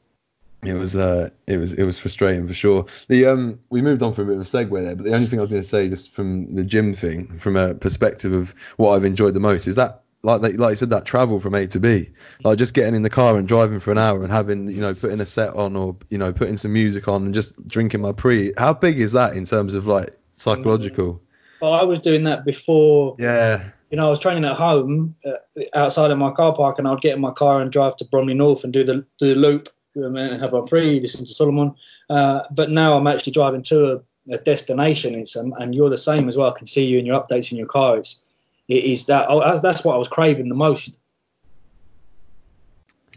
It 0.63 0.73
was 0.73 0.95
uh 0.97 1.29
it 1.47 1.57
was 1.57 1.73
it 1.73 1.83
was 1.83 1.97
frustrating 1.97 2.47
for 2.47 2.53
sure. 2.53 2.85
The 3.07 3.25
um 3.27 3.59
we 3.69 3.81
moved 3.81 4.01
on 4.01 4.13
from 4.13 4.25
a 4.25 4.27
bit 4.27 4.35
of 4.35 4.41
a 4.41 4.45
segue 4.45 4.83
there, 4.83 4.95
but 4.95 5.05
the 5.05 5.13
only 5.13 5.25
thing 5.25 5.39
I 5.39 5.43
was 5.43 5.51
going 5.51 5.63
to 5.63 5.67
say 5.67 5.87
just 5.87 6.11
from 6.11 6.53
the 6.53 6.63
gym 6.63 6.93
thing, 6.93 7.37
from 7.37 7.55
a 7.55 7.73
perspective 7.73 8.33
of 8.33 8.53
what 8.77 8.91
I've 8.93 9.05
enjoyed 9.05 9.33
the 9.33 9.39
most, 9.39 9.67
is 9.67 9.75
that 9.75 10.03
like 10.23 10.41
like 10.41 10.57
like 10.57 10.71
you 10.71 10.75
said 10.75 10.89
that 10.89 11.05
travel 11.05 11.39
from 11.39 11.55
A 11.55 11.65
to 11.67 11.79
B, 11.79 12.09
like 12.43 12.57
just 12.57 12.73
getting 12.73 12.93
in 12.93 13.03
the 13.03 13.09
car 13.09 13.37
and 13.37 13.47
driving 13.47 13.79
for 13.79 13.91
an 13.91 13.97
hour 13.97 14.21
and 14.21 14.33
having 14.33 14.67
you 14.67 14.81
know 14.81 14.93
putting 14.93 15.21
a 15.21 15.25
set 15.25 15.53
on 15.55 15.77
or 15.77 15.95
you 16.09 16.17
know 16.17 16.33
putting 16.33 16.57
some 16.57 16.73
music 16.73 17.07
on 17.07 17.23
and 17.23 17.33
just 17.33 17.55
drinking 17.67 18.01
my 18.01 18.11
pre. 18.11 18.51
How 18.57 18.73
big 18.73 18.99
is 18.99 19.13
that 19.13 19.37
in 19.37 19.45
terms 19.45 19.73
of 19.73 19.87
like 19.87 20.13
psychological? 20.35 21.21
But 21.61 21.71
I 21.71 21.83
was 21.83 21.99
doing 21.99 22.23
that 22.25 22.45
before 22.45 23.15
Yeah. 23.19 23.69
you 23.91 23.97
know, 23.97 24.07
I 24.07 24.09
was 24.09 24.19
training 24.19 24.45
at 24.45 24.55
home 24.57 25.15
uh, 25.25 25.63
outside 25.73 26.11
of 26.11 26.17
my 26.17 26.31
car 26.31 26.53
park, 26.53 26.79
and 26.79 26.87
I'd 26.87 27.01
get 27.01 27.15
in 27.15 27.21
my 27.21 27.31
car 27.31 27.61
and 27.61 27.71
drive 27.71 27.95
to 27.97 28.05
Bromley 28.05 28.33
North 28.33 28.65
and 28.65 28.73
do 28.73 28.83
the 28.83 29.05
do 29.19 29.33
the 29.33 29.35
loop 29.35 29.69
and 30.03 30.41
have 30.41 30.53
my 30.53 30.61
pre, 30.67 30.99
listen 30.99 31.25
to 31.25 31.33
Solomon. 31.33 31.75
Uh, 32.09 32.41
but 32.51 32.69
now 32.71 32.97
I'm 32.97 33.07
actually 33.07 33.33
driving 33.33 33.63
to 33.63 33.93
a, 33.93 34.01
a 34.33 34.37
destination. 34.37 35.15
It's 35.15 35.35
um, 35.35 35.53
and 35.59 35.73
you're 35.73 35.89
the 35.89 35.97
same 35.97 36.27
as 36.27 36.37
well. 36.37 36.51
I 36.51 36.57
can 36.57 36.67
see 36.67 36.85
you 36.85 36.99
in 36.99 37.05
your 37.05 37.19
updates 37.21 37.51
in 37.51 37.57
your 37.57 37.67
car. 37.67 37.97
It's 37.97 38.21
it 38.67 38.83
is 38.83 39.05
that 39.05 39.27
oh, 39.29 39.41
that's, 39.43 39.61
that's 39.61 39.83
what 39.83 39.95
I 39.95 39.97
was 39.97 40.07
craving 40.07 40.49
the 40.49 40.55
most. 40.55 40.99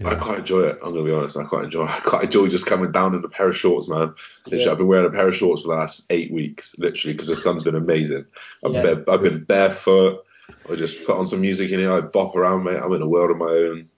I 0.05 0.15
quite 0.15 0.41
enjoy 0.41 0.63
it. 0.63 0.79
I'm 0.83 0.93
gonna 0.93 1.05
be 1.05 1.13
honest. 1.13 1.37
I 1.37 1.45
quite 1.45 1.65
enjoy. 1.65 1.85
I 1.89 2.01
quite 2.01 2.25
enjoy 2.25 2.49
just 2.49 2.67
coming 2.67 2.93
down 2.93 3.15
in 3.15 3.25
a 3.25 3.29
pair 3.29 3.49
of 3.49 3.57
shorts, 3.57 3.89
man. 3.89 4.15
Literally, 4.47 4.65
Yeah. 4.65 4.71
I've 4.73 4.79
been 4.79 4.89
wearing 4.89 5.07
a 5.07 5.11
pair 5.11 5.29
of 5.29 5.37
shorts 5.37 5.63
for 5.63 5.69
the 5.69 5.75
last 5.75 6.07
eight 6.11 6.33
weeks, 6.33 6.79
literally, 6.79 7.15
because 7.15 7.29
the 7.29 7.37
sun's 7.37 7.63
been 7.65 7.75
amazing. 7.75 8.25
I've, 8.65 8.73
Yeah. 8.73 8.83
been, 8.83 9.05
I've 9.09 9.23
been 9.23 9.45
barefoot. 9.45 10.25
I 10.71 10.75
just 10.75 11.05
put 11.05 11.17
on 11.17 11.27
some 11.27 11.41
music 11.41 11.71
in 11.71 11.81
here. 11.81 11.93
I 11.93 12.01
bop 12.01 12.35
around, 12.35 12.65
mate. 12.65 12.81
I'm 12.83 12.93
in 12.93 13.03
a 13.03 13.09
world 13.09 13.31
of 13.31 13.37
my 13.37 13.47
own. 13.47 13.89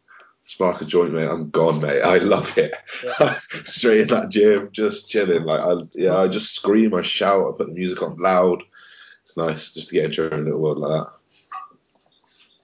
Spark 0.46 0.82
a 0.82 0.84
joint, 0.84 1.12
mate. 1.14 1.26
I'm 1.28 1.48
gone, 1.50 1.80
mate. 1.80 2.02
I 2.02 2.18
love 2.18 2.56
it. 2.58 2.74
Straight 3.66 4.02
in 4.02 4.08
that 4.08 4.28
gym, 4.30 4.68
just 4.72 5.08
chilling. 5.08 5.44
Like, 5.44 5.60
I, 5.60 5.74
yeah, 5.94 6.16
I 6.18 6.28
just 6.28 6.54
scream, 6.54 6.94
I 6.94 7.00
shout, 7.02 7.48
I 7.48 7.56
put 7.56 7.68
the 7.68 7.72
music 7.74 8.02
on 8.02 8.18
loud. 8.18 8.62
It's 9.22 9.38
nice 9.38 9.72
just 9.72 9.88
to 9.88 9.94
get 9.94 10.04
into 10.04 10.22
your 10.22 10.34
own 10.34 10.44
little 10.44 10.60
world 10.60 10.78
like 10.78 10.90
that. 11.02 11.12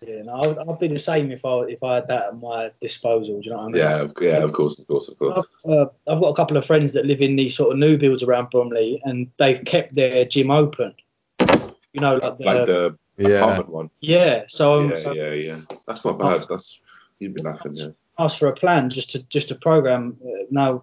Yeah, 0.03 0.23
no, 0.23 0.41
I'd, 0.45 0.59
I'd 0.69 0.79
be 0.79 0.89
the 0.89 0.99
same 0.99 1.31
if 1.31 1.45
I 1.45 1.61
if 1.65 1.83
I 1.83 1.97
had 1.97 2.07
that 2.09 2.27
at 2.29 2.39
my 2.41 2.71
disposal. 2.81 3.41
Do 3.41 3.49
you 3.49 3.51
know 3.51 3.59
what 3.59 3.65
I 3.65 3.69
mean? 3.69 3.77
Yeah, 3.77 3.97
of- 4.01 4.15
yeah, 4.21 4.43
of 4.43 4.53
course, 4.53 4.79
of 4.79 4.87
course, 4.87 5.09
of 5.11 5.19
course. 5.19 5.47
I've, 5.67 5.71
uh, 5.71 5.87
I've 6.09 6.21
got 6.21 6.29
a 6.29 6.35
couple 6.35 6.57
of 6.59 6.65
friends 6.67 6.93
that 6.93 7.05
live 7.07 7.21
in 7.23 7.37
these 7.37 7.55
sort 7.57 7.73
of 7.73 7.79
new 7.79 7.97
builds 7.99 8.23
around 8.23 8.51
Bromley, 8.51 9.01
and 9.05 9.31
they've 9.39 9.63
kept 9.65 9.95
their 9.95 10.25
gym 10.27 10.51
open. 10.51 10.95
You 11.93 12.01
know, 12.01 12.17
like 12.17 12.39
the, 12.39 12.45
Like 12.45 12.67
the 12.67 12.99
Yeah. 13.19 13.39
apartment 13.41 13.69
one. 13.71 13.91
yeah. 14.01 14.45
So, 14.49 14.75
um, 14.81 14.91
yeah, 14.91 14.97
so 14.97 15.13
yeah, 15.13 15.33
yeah. 15.33 15.59
That's 15.87 16.05
not 16.05 16.19
bad. 16.19 16.45
That's 16.49 16.81
you'd 17.21 17.35
be 17.35 17.43
laughing, 17.43 17.77
yeah. 17.77 17.89
asked 18.19 18.39
for 18.39 18.49
a 18.49 18.53
plan 18.53 18.91
just 18.91 19.11
to 19.11 19.23
just 19.25 19.49
to 19.49 19.55
program. 19.55 20.17
Uh, 20.25 20.45
now 20.51 20.83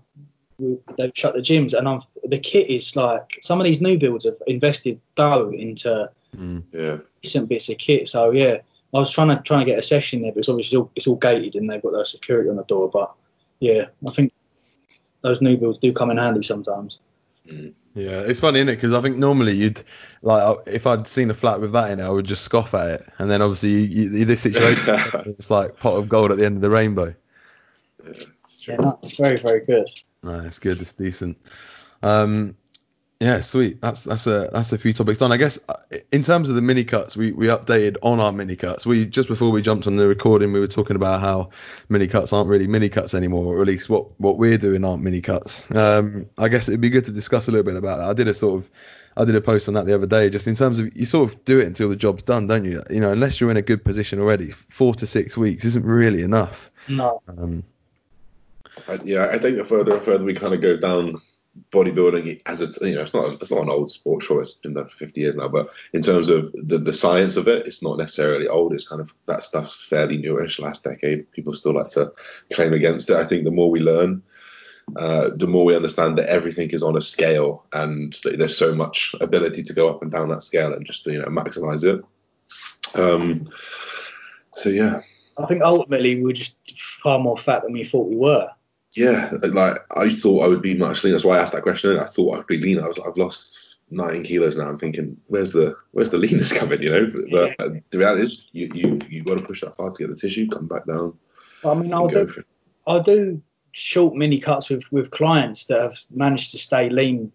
we, 0.58 0.78
they've 0.98 1.12
shut 1.14 1.34
the 1.34 1.42
gyms, 1.42 1.78
and 1.78 1.88
I'm, 1.88 2.00
the 2.24 2.40
kit 2.40 2.70
is 2.70 2.96
like 2.96 3.40
some 3.42 3.60
of 3.60 3.66
these 3.66 3.82
new 3.82 3.98
builds 3.98 4.26
have 4.26 4.38
invested 4.48 5.00
dough 5.16 5.50
into 5.50 6.10
Mm. 6.36 6.64
Yeah. 6.72 6.98
decent 7.22 7.50
bits 7.50 7.70
of 7.70 7.78
kit. 7.78 8.08
So 8.08 8.32
yeah, 8.32 8.58
I 8.94 9.00
was 9.00 9.10
trying 9.10 9.30
to 9.30 9.42
trying 9.44 9.66
to 9.66 9.72
get 9.72 9.80
a 9.80 9.84
session 9.84 10.22
there, 10.22 10.32
but 10.32 10.40
it's 10.40 10.50
obviously 10.50 10.78
all, 10.78 10.92
it's 10.96 11.08
all 11.08 11.16
gated 11.16 11.56
and 11.56 11.70
they've 11.70 11.82
got 11.82 11.94
their 11.94 12.06
security 12.06 12.50
on 12.50 12.58
the 12.58 12.64
door. 12.64 12.90
But 12.90 13.14
yeah, 13.60 13.86
I 14.06 14.12
think 14.12 14.34
those 15.22 15.42
new 15.42 15.58
builds 15.58 15.80
do 15.80 15.94
come 15.94 16.12
in 16.12 16.18
handy 16.18 16.44
sometimes. 16.44 17.00
Yeah, 17.98 18.22
it's 18.22 18.40
funny, 18.40 18.60
isn't 18.60 18.70
it? 18.70 18.76
Because 18.76 18.94
I 18.94 19.02
think 19.02 19.18
normally 19.18 19.54
you'd 19.54 19.82
like 20.22 20.44
uh, 20.44 20.58
if 20.68 20.86
I'd 20.86 21.08
seen 21.08 21.32
a 21.32 21.34
flat 21.34 21.60
with 21.60 21.72
that 21.72 21.90
in 21.90 22.00
it, 22.00 22.04
I 22.04 22.10
would 22.10 22.28
just 22.28 22.44
scoff 22.44 22.76
at 22.76 22.88
it, 22.90 23.10
and 23.18 23.30
then 23.30 23.42
obviously 23.42 23.72
you, 23.72 24.10
you, 24.12 24.26
this 24.26 24.42
situation, 24.42 24.84
it's 25.26 25.50
like 25.50 25.78
pot 25.78 25.96
of 25.96 26.08
gold 26.08 26.32
at 26.32 26.38
the 26.38 26.46
end 26.46 26.58
of 26.58 26.62
the 26.62 26.70
rainbow. 26.70 27.16
yeah, 28.06 28.12
it's 28.44 28.62
true. 28.62 28.76
Yeah, 28.76 28.86
no, 28.86 29.00
it's 29.02 29.18
very 29.18 29.38
very 29.38 29.66
good. 29.66 29.90
No, 30.22 30.42
it's 30.42 30.60
good. 30.60 30.80
It's 30.80 30.94
decent. 30.94 31.38
Um, 32.04 32.56
yeah, 33.20 33.42
sweet. 33.42 33.82
That's 33.82 34.04
that's 34.04 34.28
a 34.28 34.50
that's 34.54 34.74
a 34.74 34.78
few 34.78 34.94
topics 34.94 35.18
done. 35.18 35.32
I 35.32 35.38
guess 35.38 35.58
uh, 35.70 35.76
in 36.12 36.22
terms 36.22 36.50
of 36.50 36.56
the 36.56 36.62
mini 36.62 36.84
cuts, 36.84 37.18
we 37.18 37.32
we 37.32 37.48
updated 37.48 37.98
on 38.04 38.20
our 38.20 38.32
mini 38.32 38.56
cuts. 38.56 38.86
We 38.86 39.06
just 39.06 39.28
before 39.28 39.50
we 39.50 39.62
jumped 39.64 39.88
on 39.88 39.96
the 39.96 40.08
recording, 40.08 40.54
we 40.54 40.60
were 40.60 40.68
talking 40.68 40.96
about 40.96 41.22
how 41.22 41.50
mini 41.90 42.08
cuts 42.08 42.32
aren't 42.32 42.48
really 42.50 42.68
mini 42.68 42.90
cuts 42.90 43.16
anymore, 43.16 43.56
or 43.56 43.62
at 43.62 43.68
least 43.68 43.90
what 43.90 44.20
what 44.20 44.38
we're 44.38 44.60
doing 44.60 44.86
aren't 44.86 45.02
mini 45.02 45.22
cuts. 45.22 45.70
Um, 45.72 46.28
I 46.38 46.48
guess 46.48 46.70
it'd 46.70 46.82
be 46.82 46.92
good 46.92 47.06
to 47.06 47.12
discuss 47.12 47.48
a 47.48 47.52
little 47.52 47.66
bit 47.66 47.76
about 47.76 47.98
that. 47.98 48.08
I 48.08 48.14
did 48.14 48.28
a 48.28 48.36
sort 48.36 48.62
of 48.62 48.70
I 49.18 49.26
did 49.26 49.36
a 49.36 49.42
post 49.42 49.68
on 49.68 49.74
that 49.74 49.88
the 49.88 49.96
other 49.96 50.06
day, 50.06 50.30
just 50.30 50.46
in 50.46 50.54
terms 50.54 50.78
of 50.78 50.96
you 50.96 51.06
sort 51.08 51.32
of 51.32 51.44
do 51.44 51.60
it 51.60 51.66
until 51.66 51.90
the 51.90 51.96
job's 51.96 52.22
done, 52.22 52.46
don't 52.46 52.66
you? 52.66 52.84
You 52.90 53.00
know, 53.00 53.12
unless 53.12 53.42
you're 53.42 53.50
in 53.50 53.58
a 53.58 53.64
good 53.64 53.84
position 53.84 54.20
already, 54.20 54.52
four 54.52 54.94
to 54.94 55.08
six 55.08 55.36
weeks 55.36 55.66
isn't 55.66 55.86
really 55.86 56.22
enough. 56.22 56.70
No, 56.88 57.22
Um, 57.28 57.64
I, 58.88 59.00
yeah, 59.04 59.26
I 59.32 59.40
think 59.40 59.58
the 59.58 59.66
further 59.66 59.96
and 59.96 60.04
further 60.04 60.24
we 60.24 60.36
kind 60.36 60.54
of 60.54 60.62
go 60.62 60.78
down 60.78 61.20
bodybuilding 61.72 62.42
as 62.46 62.62
it's 62.62 62.80
you 62.82 62.96
know 62.96 63.02
it's 63.02 63.14
not 63.14 63.34
it's 63.42 63.52
not 63.52 63.64
an 63.64 63.70
old 63.70 63.92
sport 63.92 64.24
sure 64.24 64.42
it's 64.42 64.54
been 64.54 64.74
done 64.74 64.88
for 64.88 64.98
50 64.98 65.22
years 65.22 65.36
now 65.36 65.48
but 65.48 65.74
in 65.94 66.02
terms 66.02 66.30
of 66.30 66.52
the, 66.54 66.78
the 66.78 66.94
science 66.94 67.36
of 67.36 67.48
it 67.48 67.66
it's 67.66 67.84
not 67.84 67.98
necessarily 67.98 68.48
old 68.48 68.74
it's 68.74 68.88
kind 68.88 69.02
of 69.02 69.14
that 69.26 69.44
stuff's 69.44 69.84
fairly 69.84 70.18
newish 70.18 70.60
last 70.60 70.84
decade 70.84 71.32
people 71.32 71.54
still 71.54 71.74
like 71.74 71.90
to 71.90 72.12
claim 72.54 72.74
against 72.74 73.10
it. 73.10 73.16
I 73.16 73.26
think 73.26 73.44
the 73.44 73.52
more 73.52 73.70
we 73.70 73.80
learn 73.80 74.24
uh, 74.96 75.32
the 75.36 75.48
more 75.48 75.66
we 75.66 75.76
understand 75.76 76.18
that 76.18 76.30
everything 76.30 76.70
is 76.72 76.82
on 76.82 76.96
a 76.96 77.02
scale 77.02 77.66
and 77.74 78.18
there's 78.24 78.58
so 78.58 78.74
much 78.74 79.14
ability 79.20 79.62
to 79.64 79.74
go 79.74 79.90
up 79.90 80.02
and 80.02 80.12
down 80.12 80.30
that 80.30 80.44
scale 80.44 80.74
and 80.74 80.86
just 80.86 81.06
you 81.08 81.20
know 81.20 81.26
maximize 81.26 81.84
it. 81.84 82.04
Um 83.00 83.50
so 84.54 84.70
yeah. 84.70 85.02
I 85.38 85.46
think 85.46 85.62
ultimately 85.62 86.24
we're 86.24 86.34
just 86.34 86.58
far 87.04 87.20
more 87.20 87.38
fat 87.38 87.64
than 87.64 87.74
we 87.74 87.84
thought 87.84 88.10
we 88.10 88.16
were. 88.16 88.50
Yeah, 88.98 89.32
like 89.44 89.78
I 89.96 90.10
thought 90.10 90.44
I 90.44 90.48
would 90.48 90.62
be 90.62 90.76
much 90.76 91.04
leaner. 91.04 91.14
That's 91.14 91.24
why 91.24 91.38
I 91.38 91.42
asked 91.42 91.54
that 91.54 91.62
question. 91.62 92.00
I 92.00 92.06
thought 92.06 92.34
I 92.34 92.38
would 92.38 92.48
be 92.48 92.58
leaner. 92.58 92.84
I 92.84 92.88
was, 92.88 93.00
I've 93.00 93.18
lost 93.18 93.78
nine 93.92 94.24
kilos 94.24 94.58
now. 94.58 94.68
I'm 94.68 94.80
thinking, 94.80 95.18
where's 95.28 95.54
the 95.54 95.76
where's 95.92 96.10
the 96.10 96.18
leanness 96.24 96.52
coming? 96.52 96.82
You 96.82 96.90
know, 96.90 97.08
but 97.32 97.60
uh, 97.60 97.70
the 97.92 98.00
reality 98.00 98.24
is, 98.24 98.48
you 98.52 98.72
you 98.74 99.00
you 99.08 99.24
got 99.24 99.38
to 99.38 99.46
push 99.46 99.62
that 99.62 99.76
far 99.76 99.92
to 99.92 99.98
get 99.98 100.10
the 100.10 100.16
tissue, 100.16 100.48
come 100.50 100.68
back 100.68 100.86
down. 100.86 101.18
I 101.64 101.74
mean, 101.76 101.94
I'll 101.94 102.08
do 102.08 102.44
I'll 102.88 103.04
do 103.04 103.42
short 103.72 104.16
mini 104.16 104.40
cuts 104.40 104.70
with 104.70 104.84
with 104.92 105.12
clients 105.12 105.66
that 105.66 105.80
have 105.80 106.00
managed 106.10 106.52
to 106.52 106.58
stay 106.58 106.90
lean 106.90 107.32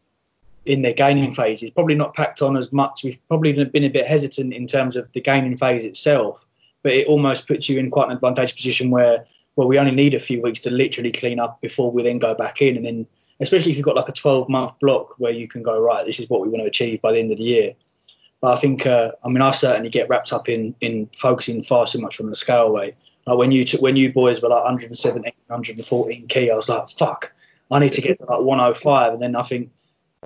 in 0.66 0.83
their 0.83 0.94
gaining 0.94 1.33
phases. 1.33 1.70
Probably 1.70 1.94
not 1.94 2.14
packed 2.14 2.42
on 2.42 2.57
as 2.57 2.72
much. 2.72 3.05
We've 3.05 3.18
probably 3.29 3.53
been 3.53 3.85
a 3.85 3.88
bit 3.88 4.07
hesitant 4.07 4.53
in 4.53 4.66
terms 4.66 4.96
of 4.96 5.11
the 5.12 5.20
gaining 5.20 5.57
phase 5.57 5.85
itself, 5.85 6.44
but 6.83 6.92
it 6.92 7.07
almost 7.07 7.46
puts 7.46 7.68
you 7.68 7.79
in 7.79 7.90
quite 7.90 8.07
an 8.07 8.12
advantageous 8.12 8.53
position 8.53 8.90
where 8.90 9.27
well, 9.57 9.69
we 9.69 9.79
only 9.79 9.93
need 9.93 10.15
a 10.15 10.21
few 10.21 10.41
weeks 10.41 10.61
to 10.61 10.71
literally 10.71 11.12
clean 11.12 11.38
up 11.38 11.61
before 11.61 11.91
we 11.91 12.03
then 12.03 12.19
go 12.19 12.35
back 12.35 12.62
in. 12.62 12.77
And 12.77 12.87
then, 12.87 13.07
especially 13.41 13.73
if 13.73 13.77
you've 13.77 13.87
got 13.87 13.97
like 13.97 14.09
a 14.09 14.12
12 14.12 14.49
month 14.49 14.79
block 14.81 15.15
where 15.19 15.33
you 15.33 15.47
can 15.49 15.62
go, 15.62 15.79
right, 15.79 16.07
this 16.07 16.19
is 16.19 16.29
what 16.31 16.41
we 16.41 16.49
want 16.49 16.62
to 16.62 16.69
achieve 16.69 17.03
by 17.03 17.12
the 17.12 17.19
end 17.19 17.33
of 17.33 17.38
the 17.38 17.45
year. 17.45 17.75
But 18.41 18.55
I 18.55 18.61
think, 18.61 18.87
uh, 18.87 19.12
I 19.25 19.29
mean, 19.29 19.43
I 19.43 19.53
certainly 19.53 19.88
get 19.88 20.09
wrapped 20.09 20.33
up 20.33 20.49
in 20.49 20.75
in 20.81 21.09
focusing 21.17 21.62
far 21.62 21.87
too 21.87 22.01
much 22.01 22.21
on 22.21 22.29
the 22.29 22.35
scale 22.35 22.73
weight. 22.73 22.95
Like 23.27 23.38
when 23.38 23.53
you 23.53 23.65
took, 23.65 23.81
when 23.81 23.95
you 23.95 24.12
boys 24.12 24.43
were 24.43 24.49
like 24.49 24.65
117, 24.65 25.33
114 25.47 26.27
key, 26.27 26.51
I 26.51 26.55
was 26.55 26.69
like, 26.69 26.88
fuck, 26.88 27.33
I 27.71 27.79
need 27.79 27.93
to 27.93 28.01
get 28.01 28.19
to 28.19 28.25
like 28.25 28.41
105. 28.41 29.12
And 29.12 29.23
then 29.23 29.37
I 29.37 29.43
think 29.43 29.71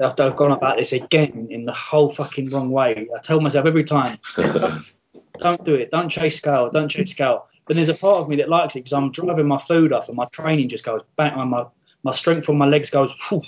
after 0.00 0.22
I've 0.22 0.36
gone 0.36 0.52
about 0.52 0.78
this 0.78 0.92
again 0.92 1.48
in 1.50 1.64
the 1.66 1.72
whole 1.72 2.08
fucking 2.08 2.50
wrong 2.50 2.70
way, 2.70 3.08
I 3.14 3.20
tell 3.20 3.40
myself 3.40 3.66
every 3.66 3.84
time, 3.84 4.18
don't 5.38 5.64
do 5.64 5.74
it, 5.74 5.90
don't 5.90 6.08
chase 6.08 6.36
scale, 6.36 6.70
don't 6.70 6.88
chase 6.88 7.10
scale. 7.10 7.46
But 7.66 7.76
there's 7.76 7.88
a 7.88 7.94
part 7.94 8.20
of 8.20 8.28
me 8.28 8.36
that 8.36 8.48
likes 8.48 8.76
it 8.76 8.80
because 8.80 8.92
I'm 8.92 9.10
driving 9.10 9.46
my 9.46 9.58
food 9.58 9.92
up 9.92 10.08
and 10.08 10.16
my 10.16 10.26
training 10.26 10.68
just 10.68 10.84
goes 10.84 11.02
back, 11.16 11.36
my 11.36 11.66
my 12.02 12.12
strength 12.12 12.48
on 12.48 12.56
my 12.56 12.66
legs 12.66 12.90
goes, 12.90 13.12
whew. 13.28 13.42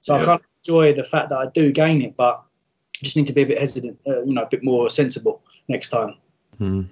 so 0.00 0.14
yeah. 0.14 0.22
I 0.22 0.24
can't 0.24 0.42
enjoy 0.62 0.94
the 0.94 1.02
fact 1.02 1.30
that 1.30 1.38
I 1.38 1.46
do 1.52 1.72
gain 1.72 2.00
it, 2.02 2.16
but 2.16 2.44
I 3.00 3.04
just 3.04 3.16
need 3.16 3.26
to 3.26 3.32
be 3.32 3.42
a 3.42 3.46
bit 3.46 3.58
hesitant, 3.58 3.98
uh, 4.06 4.22
you 4.22 4.34
know, 4.34 4.42
a 4.42 4.48
bit 4.48 4.62
more 4.62 4.88
sensible 4.88 5.42
next 5.68 5.88
time. 5.88 6.14
Hmm. 6.58 6.82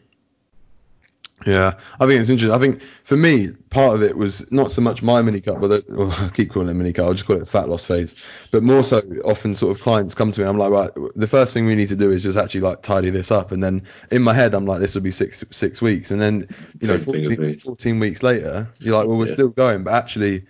Yeah, 1.46 1.74
I 2.00 2.06
think 2.06 2.20
it's 2.20 2.30
interesting. 2.30 2.54
I 2.54 2.58
think 2.58 2.82
for 3.04 3.16
me, 3.16 3.50
part 3.70 3.94
of 3.94 4.02
it 4.02 4.16
was 4.16 4.50
not 4.52 4.70
so 4.70 4.80
much 4.80 5.02
my 5.02 5.22
mini 5.22 5.40
cut, 5.40 5.60
but 5.60 5.88
well, 5.90 6.10
I 6.12 6.28
keep 6.28 6.52
calling 6.52 6.68
it 6.68 6.74
mini 6.74 6.92
cut. 6.92 7.06
I'll 7.06 7.14
just 7.14 7.26
call 7.26 7.36
it 7.36 7.48
fat 7.48 7.68
loss 7.68 7.84
phase. 7.84 8.14
But 8.50 8.62
more 8.62 8.84
so, 8.84 9.02
often 9.24 9.54
sort 9.56 9.76
of 9.76 9.82
clients 9.82 10.14
come 10.14 10.30
to 10.32 10.40
me. 10.40 10.46
And 10.46 10.50
I'm 10.50 10.58
like, 10.58 10.70
right, 10.70 11.12
the 11.16 11.26
first 11.26 11.52
thing 11.52 11.66
we 11.66 11.74
need 11.74 11.88
to 11.88 11.96
do 11.96 12.10
is 12.10 12.22
just 12.22 12.38
actually 12.38 12.60
like 12.60 12.82
tidy 12.82 13.10
this 13.10 13.30
up. 13.30 13.52
And 13.52 13.62
then 13.62 13.82
in 14.10 14.22
my 14.22 14.34
head, 14.34 14.54
I'm 14.54 14.66
like, 14.66 14.80
this 14.80 14.94
will 14.94 15.02
be 15.02 15.10
six 15.10 15.44
six 15.50 15.82
weeks. 15.82 16.10
And 16.10 16.20
then 16.20 16.46
you 16.80 16.88
know, 16.88 16.98
14, 16.98 17.58
14, 17.58 17.98
weeks 17.98 18.22
later, 18.22 18.68
you're 18.78 18.96
like, 18.96 19.06
well, 19.06 19.18
we're 19.18 19.26
yeah. 19.26 19.34
still 19.34 19.48
going, 19.48 19.84
but 19.84 19.94
actually, 19.94 20.44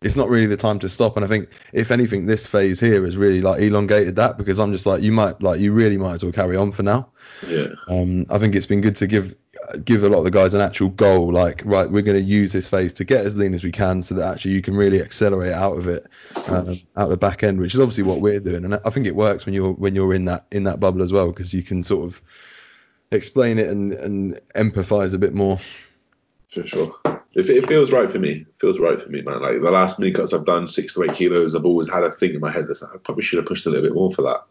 it's 0.00 0.14
not 0.14 0.28
really 0.28 0.46
the 0.46 0.56
time 0.56 0.78
to 0.78 0.88
stop. 0.88 1.16
And 1.16 1.24
I 1.24 1.28
think 1.28 1.48
if 1.72 1.90
anything, 1.90 2.26
this 2.26 2.46
phase 2.46 2.78
here 2.78 3.04
has 3.04 3.16
really 3.16 3.40
like 3.40 3.60
elongated 3.60 4.16
that 4.16 4.38
because 4.38 4.60
I'm 4.60 4.72
just 4.72 4.86
like, 4.86 5.02
you 5.02 5.12
might 5.12 5.42
like, 5.42 5.60
you 5.60 5.72
really 5.72 5.98
might 5.98 6.14
as 6.14 6.22
well 6.22 6.32
carry 6.32 6.56
on 6.56 6.70
for 6.70 6.82
now. 6.82 7.08
Yeah. 7.46 7.68
Um, 7.88 8.26
I 8.30 8.38
think 8.38 8.54
it's 8.54 8.66
been 8.66 8.80
good 8.80 8.96
to 8.96 9.06
give 9.06 9.34
give 9.84 10.02
a 10.02 10.08
lot 10.08 10.18
of 10.18 10.24
the 10.24 10.30
guys 10.30 10.54
an 10.54 10.60
actual 10.60 10.88
goal, 10.88 11.32
like 11.32 11.62
right, 11.64 11.90
we're 11.90 12.02
going 12.02 12.16
to 12.16 12.22
use 12.22 12.52
this 12.52 12.68
phase 12.68 12.92
to 12.94 13.04
get 13.04 13.24
as 13.24 13.36
lean 13.36 13.54
as 13.54 13.62
we 13.62 13.72
can, 13.72 14.02
so 14.02 14.14
that 14.14 14.26
actually 14.26 14.52
you 14.52 14.62
can 14.62 14.76
really 14.76 15.00
accelerate 15.00 15.52
out 15.52 15.76
of 15.76 15.88
it, 15.88 16.06
um, 16.48 16.80
out 16.96 17.08
the 17.08 17.16
back 17.16 17.42
end, 17.42 17.60
which 17.60 17.74
is 17.74 17.80
obviously 17.80 18.04
what 18.04 18.20
we're 18.20 18.40
doing, 18.40 18.64
and 18.64 18.74
I 18.74 18.90
think 18.90 19.06
it 19.06 19.16
works 19.16 19.46
when 19.46 19.54
you're 19.54 19.72
when 19.72 19.94
you're 19.94 20.14
in 20.14 20.24
that 20.26 20.46
in 20.50 20.64
that 20.64 20.80
bubble 20.80 21.02
as 21.02 21.12
well, 21.12 21.28
because 21.28 21.52
you 21.52 21.62
can 21.62 21.82
sort 21.82 22.04
of 22.04 22.22
explain 23.10 23.58
it 23.58 23.68
and 23.68 23.92
and 23.92 24.40
empathize 24.54 25.14
a 25.14 25.18
bit 25.18 25.34
more. 25.34 25.58
For 26.50 26.66
sure. 26.66 26.94
It, 27.34 27.50
it 27.50 27.68
feels 27.68 27.92
right 27.92 28.10
for 28.10 28.18
me. 28.18 28.30
It 28.30 28.46
feels 28.58 28.78
right 28.78 29.00
for 29.00 29.10
me, 29.10 29.22
man. 29.22 29.42
Like 29.42 29.60
the 29.60 29.70
last 29.70 29.98
mini 29.98 30.12
cuts 30.12 30.32
I've 30.32 30.46
done, 30.46 30.66
six 30.66 30.94
to 30.94 31.04
eight 31.04 31.12
kilos, 31.12 31.54
I've 31.54 31.66
always 31.66 31.92
had 31.92 32.04
a 32.04 32.10
thing 32.10 32.34
in 32.34 32.40
my 32.40 32.50
head 32.50 32.66
that 32.66 32.82
I 32.82 32.96
probably 32.98 33.22
should 33.22 33.36
have 33.36 33.46
pushed 33.46 33.66
a 33.66 33.70
little 33.70 33.84
bit 33.84 33.94
more 33.94 34.10
for 34.10 34.22
that. 34.22 34.44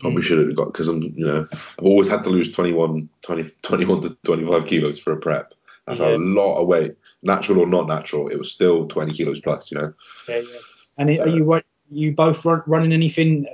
Probably 0.00 0.22
mm. 0.22 0.24
should 0.24 0.38
have 0.38 0.56
got 0.56 0.66
because 0.66 0.88
I'm, 0.88 1.02
you 1.02 1.26
know, 1.26 1.46
I've 1.52 1.84
always 1.84 2.08
had 2.08 2.24
to 2.24 2.30
lose 2.30 2.52
21, 2.52 3.08
20, 3.22 3.50
21 3.62 4.00
to 4.02 4.16
25 4.24 4.66
kilos 4.66 4.98
for 4.98 5.12
a 5.12 5.16
prep. 5.16 5.54
That's 5.86 6.00
yeah. 6.00 6.16
a 6.16 6.18
lot 6.18 6.60
of 6.60 6.66
weight, 6.66 6.96
natural 7.22 7.60
or 7.60 7.66
not 7.66 7.86
natural. 7.86 8.28
It 8.28 8.36
was 8.36 8.50
still 8.50 8.86
20 8.86 9.12
kilos 9.12 9.40
plus, 9.40 9.70
you 9.70 9.78
know. 9.78 9.92
Yeah, 10.28 10.38
yeah. 10.38 10.58
And 10.98 11.16
so, 11.16 11.22
are 11.22 11.28
you 11.28 11.62
you 11.90 12.12
both 12.12 12.44
running 12.44 12.92
anything 12.92 13.46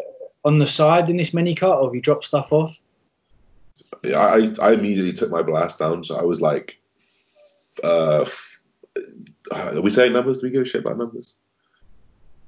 on 0.45 0.59
the 0.59 0.67
side 0.67 1.11
in 1.11 1.17
this 1.17 1.35
mini 1.35 1.55
cut, 1.55 1.79
or 1.79 1.87
have 1.87 1.95
you 1.95 2.01
dropped 2.01 2.25
stuff 2.25 2.53
off? 2.53 2.79
Yeah, 4.03 4.19
I 4.19 4.53
I 4.63 4.73
immediately 4.73 5.13
took 5.13 5.31
my 5.31 5.43
blast 5.43 5.79
down, 5.79 6.05
so 6.05 6.17
I 6.17 6.23
was 6.23 6.41
like, 6.41 6.79
uh, 7.83 8.25
are 9.53 9.81
we 9.81 9.91
saying 9.91 10.13
numbers? 10.13 10.41
Do 10.41 10.47
we 10.47 10.53
give 10.53 10.63
a 10.63 10.65
shit 10.65 10.83
about 10.83 10.99
numbers? 10.99 11.35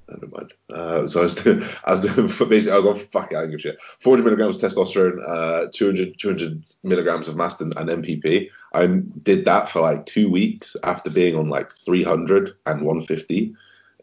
Never 0.09 0.27
mind. 0.27 0.55
Uh, 0.73 1.07
so 1.07 1.21
I 1.21 1.23
was 1.25 1.35
doing, 1.35 1.63
I 1.85 1.91
was 1.91 2.01
doing, 2.01 2.27
basically, 2.49 2.73
I 2.73 2.77
was 2.77 2.87
on 2.87 2.97
fuck 2.97 3.31
it, 3.31 3.37
I 3.37 3.43
don't 3.43 3.51
give 3.51 3.59
a 3.59 3.63
shit. 3.63 3.81
400 4.01 4.25
milligrams 4.25 4.63
of 4.63 4.71
testosterone, 4.71 5.23
uh, 5.27 5.69
200, 5.73 6.19
200 6.19 6.65
milligrams 6.83 7.29
of 7.29 7.35
Mastin 7.35 7.77
and 7.77 8.05
NPP. 8.05 8.51
I 8.73 8.87
did 9.23 9.45
that 9.45 9.69
for 9.69 9.81
like 9.81 10.07
two 10.07 10.31
weeks 10.31 10.77
after 10.83 11.11
being 11.11 11.37
on 11.37 11.49
like 11.49 11.73
300 11.73 12.55
and 12.67 12.83
150. 12.83 13.55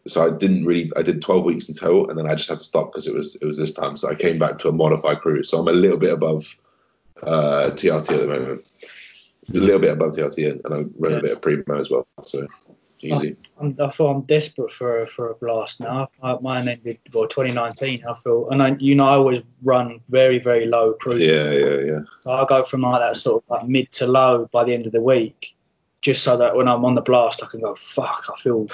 So 0.06 0.24
I 0.24 0.36
didn't 0.36 0.64
really, 0.64 0.90
I 0.96 1.02
did 1.02 1.20
12 1.20 1.44
weeks 1.44 1.68
in 1.68 1.74
total, 1.74 2.08
and 2.08 2.16
then 2.16 2.30
I 2.30 2.36
just 2.36 2.48
had 2.48 2.58
to 2.58 2.64
stop 2.64 2.92
because 2.92 3.08
it 3.08 3.14
was 3.14 3.34
it 3.36 3.44
was 3.44 3.56
this 3.56 3.72
time. 3.72 3.96
So 3.96 4.08
I 4.08 4.14
came 4.14 4.38
back 4.38 4.58
to 4.58 4.68
a 4.68 4.72
modified 4.72 5.18
cruise. 5.18 5.48
So 5.48 5.58
I'm 5.58 5.66
a 5.66 5.72
little 5.72 5.98
bit 5.98 6.12
above 6.12 6.54
uh, 7.24 7.70
TRT 7.72 8.14
at 8.14 8.20
the 8.20 8.26
moment, 8.28 8.60
a 9.52 9.56
little 9.56 9.80
bit 9.80 9.90
above 9.90 10.12
TRT, 10.12 10.48
and, 10.48 10.60
and 10.64 10.74
I'm 10.74 10.94
running 10.96 11.16
yeah. 11.16 11.18
a 11.18 11.22
bit 11.22 11.32
of 11.32 11.42
primo 11.42 11.80
as 11.80 11.90
well. 11.90 12.06
So 12.22 12.46
Easy. 13.06 13.36
I, 13.60 13.74
I 13.84 13.90
feel 13.90 14.08
I'm 14.08 14.22
desperate 14.22 14.70
for 14.72 15.00
a, 15.00 15.06
for 15.06 15.30
a 15.30 15.34
blast 15.34 15.80
now. 15.80 16.08
I, 16.22 16.36
mine 16.40 16.68
ended 16.68 16.98
well 17.12 17.26
2019. 17.26 18.04
I 18.08 18.14
feel, 18.14 18.48
and 18.50 18.62
I, 18.62 18.76
you 18.78 18.94
know, 18.94 19.06
I 19.06 19.14
always 19.14 19.42
run 19.62 20.00
very 20.08 20.38
very 20.38 20.66
low 20.66 20.94
cruise. 20.94 21.26
Yeah, 21.26 21.50
yeah, 21.50 21.80
yeah. 21.80 22.00
So 22.22 22.32
I 22.32 22.44
go 22.46 22.64
from 22.64 22.82
like 22.82 23.00
that 23.00 23.16
sort 23.16 23.42
of 23.42 23.50
like 23.50 23.68
mid 23.68 23.92
to 23.92 24.06
low 24.06 24.48
by 24.52 24.64
the 24.64 24.74
end 24.74 24.86
of 24.86 24.92
the 24.92 25.00
week, 25.00 25.56
just 26.00 26.22
so 26.22 26.36
that 26.36 26.56
when 26.56 26.68
I'm 26.68 26.84
on 26.84 26.94
the 26.94 27.00
blast, 27.02 27.42
I 27.42 27.46
can 27.46 27.60
go 27.60 27.74
fuck. 27.74 28.24
I 28.32 28.40
feel. 28.40 28.68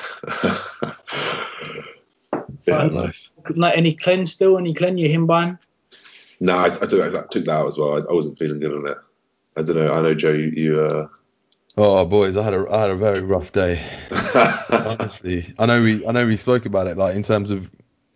yeah, 2.66 2.76
um, 2.76 2.94
nice. 2.94 3.30
Like 3.54 3.76
any 3.76 3.94
cleanse 3.94 4.32
still? 4.32 4.58
Any 4.58 4.72
cleanse? 4.72 5.00
Yohimbine? 5.00 5.58
No, 6.40 6.56
I, 6.56 6.66
I, 6.66 6.70
took, 6.70 7.14
I 7.14 7.22
took 7.30 7.44
that 7.44 7.50
out 7.50 7.68
as 7.68 7.78
well. 7.78 7.94
I, 7.94 8.10
I 8.10 8.12
wasn't 8.12 8.36
feeling 8.36 8.58
good 8.58 8.74
on 8.74 8.88
it. 8.88 8.98
I 9.56 9.62
don't 9.62 9.76
know. 9.76 9.92
I 9.92 10.00
know 10.00 10.14
Joe. 10.14 10.32
You, 10.32 10.50
you 10.56 10.80
uh, 10.80 11.08
Oh 11.76 12.04
boys, 12.04 12.37
I 12.37 12.42
had 12.42 12.54
a 12.54 12.66
I 12.70 12.82
had 12.82 12.90
a 12.90 12.96
very 12.96 13.22
rough 13.22 13.52
day. 13.52 13.82
Honestly, 14.70 15.54
I 15.58 15.66
know 15.66 15.82
we 15.82 16.06
I 16.06 16.12
know 16.12 16.26
we 16.26 16.37
spoke 16.37 16.66
about 16.66 16.87
it 16.87 16.98
like 16.98 17.16
in 17.16 17.22
terms 17.22 17.50
of 17.50 17.70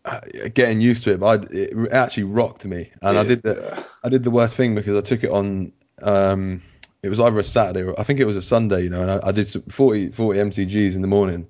uh, 0.05 0.21
getting 0.53 0.81
used 0.81 1.05
to 1.05 1.12
it, 1.12 1.21
but 1.21 1.27
I, 1.27 1.47
it 1.51 1.92
actually 1.92 2.25
rocked 2.25 2.66
me, 2.66 2.90
and 3.01 3.14
yeah. 3.14 3.21
I 3.21 3.25
did 3.25 3.42
the 3.42 3.85
I 4.05 4.09
did 4.11 4.25
the 4.25 4.31
worst 4.31 4.57
thing 4.57 4.75
because 4.75 4.97
I 4.97 5.01
took 5.01 5.25
it 5.25 5.31
on. 5.31 5.73
Um, 6.03 6.61
it 7.03 7.09
was 7.09 7.21
either 7.21 7.38
a 7.38 7.45
Saturday 7.45 7.83
or 7.83 7.99
I 7.99 8.03
think 8.03 8.21
it 8.21 8.27
was 8.27 8.37
a 8.37 8.42
Sunday, 8.42 8.83
you 8.83 8.90
know, 8.90 9.03
and 9.03 9.11
I, 9.11 9.29
I 9.29 9.33
did 9.33 9.49
40 9.73 10.11
40 10.11 10.38
mcgs 10.38 10.95
in 10.95 11.01
the 11.01 11.09
morning. 11.09 11.47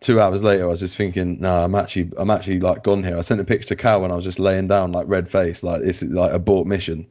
Two 0.00 0.18
hours 0.18 0.42
later, 0.42 0.64
I 0.64 0.68
was 0.68 0.80
just 0.80 0.96
thinking, 0.96 1.40
nah, 1.40 1.64
I'm 1.64 1.74
actually 1.74 2.10
I'm 2.16 2.30
actually 2.30 2.60
like 2.60 2.82
gone 2.82 3.04
here. 3.04 3.18
I 3.18 3.20
sent 3.20 3.38
a 3.38 3.44
picture 3.44 3.68
to 3.68 3.76
Cal 3.76 4.00
when 4.00 4.10
I 4.10 4.16
was 4.16 4.24
just 4.24 4.38
laying 4.38 4.66
down 4.66 4.92
like 4.92 5.06
red 5.08 5.30
face, 5.30 5.62
like 5.62 5.82
this 5.82 6.02
is 6.02 6.10
like 6.10 6.32
abort 6.32 6.66
mission. 6.66 7.06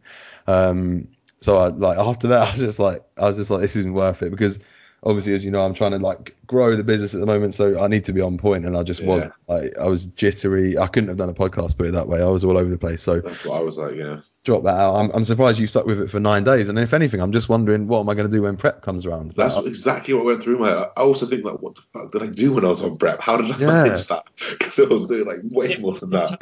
Um, 0.47 1.07
so 1.41 1.57
I 1.57 1.67
like 1.67 1.97
after 1.97 2.27
that, 2.29 2.47
I 2.47 2.51
was 2.51 2.59
just 2.59 2.79
like, 2.79 3.03
I 3.17 3.25
was 3.25 3.37
just 3.37 3.49
like, 3.49 3.61
this 3.61 3.75
isn't 3.75 3.93
worth 3.93 4.21
it 4.21 4.31
because 4.31 4.59
obviously, 5.03 5.33
as 5.33 5.43
you 5.43 5.51
know, 5.51 5.61
I'm 5.61 5.73
trying 5.73 5.91
to 5.91 5.97
like 5.97 6.35
grow 6.47 6.75
the 6.75 6.83
business 6.83 7.13
at 7.13 7.19
the 7.19 7.25
moment, 7.25 7.55
so 7.55 7.81
I 7.81 7.87
need 7.87 8.05
to 8.05 8.13
be 8.13 8.21
on 8.21 8.37
point, 8.37 8.65
and 8.65 8.75
I 8.75 8.83
just 8.83 9.01
yeah. 9.01 9.07
wasn't. 9.07 9.33
Like 9.47 9.77
I 9.77 9.87
was 9.87 10.07
jittery. 10.07 10.77
I 10.77 10.87
couldn't 10.87 11.09
have 11.09 11.17
done 11.17 11.29
a 11.29 11.33
podcast 11.33 11.77
put 11.77 11.87
it 11.87 11.93
that 11.93 12.07
way. 12.07 12.21
I 12.21 12.25
was 12.25 12.43
all 12.43 12.57
over 12.57 12.69
the 12.69 12.77
place. 12.77 13.01
So 13.01 13.21
that's 13.21 13.45
what 13.45 13.59
I 13.59 13.63
was 13.63 13.77
like. 13.77 13.95
Yeah. 13.95 14.21
Drop 14.45 14.63
that 14.63 14.75
out. 14.75 14.95
I'm, 14.95 15.11
I'm 15.11 15.25
surprised 15.25 15.59
you 15.59 15.67
stuck 15.67 15.85
with 15.85 15.99
it 15.99 16.09
for 16.09 16.19
nine 16.19 16.45
days. 16.45 16.69
And 16.69 16.79
if 16.79 16.93
anything, 16.93 17.21
I'm 17.21 17.33
just 17.33 17.49
wondering 17.49 17.87
what 17.87 17.99
am 17.99 18.09
I 18.09 18.13
going 18.13 18.31
to 18.31 18.35
do 18.35 18.43
when 18.43 18.55
prep 18.55 18.81
comes 18.81 19.05
around. 19.05 19.31
That's 19.31 19.55
but 19.55 19.65
exactly 19.65 20.13
what 20.13 20.23
went 20.23 20.41
through 20.41 20.59
my. 20.59 20.69
head. 20.69 20.87
I 20.95 21.01
also 21.01 21.25
think 21.25 21.43
like, 21.43 21.61
what 21.61 21.75
the 21.75 21.81
fuck 21.93 22.11
did 22.11 22.23
I 22.23 22.27
do 22.27 22.53
when 22.53 22.63
I 22.63 22.69
was 22.69 22.81
on 22.81 22.97
prep? 22.97 23.21
How 23.21 23.35
did 23.35 23.51
I 23.51 23.57
yeah. 23.57 23.67
manage 23.67 24.07
that? 24.07 24.23
Because 24.57 24.79
I 24.79 24.83
was 24.83 25.07
doing 25.07 25.27
like 25.27 25.39
way 25.43 25.75
more 25.75 25.93
than 25.93 26.11
that. 26.11 26.39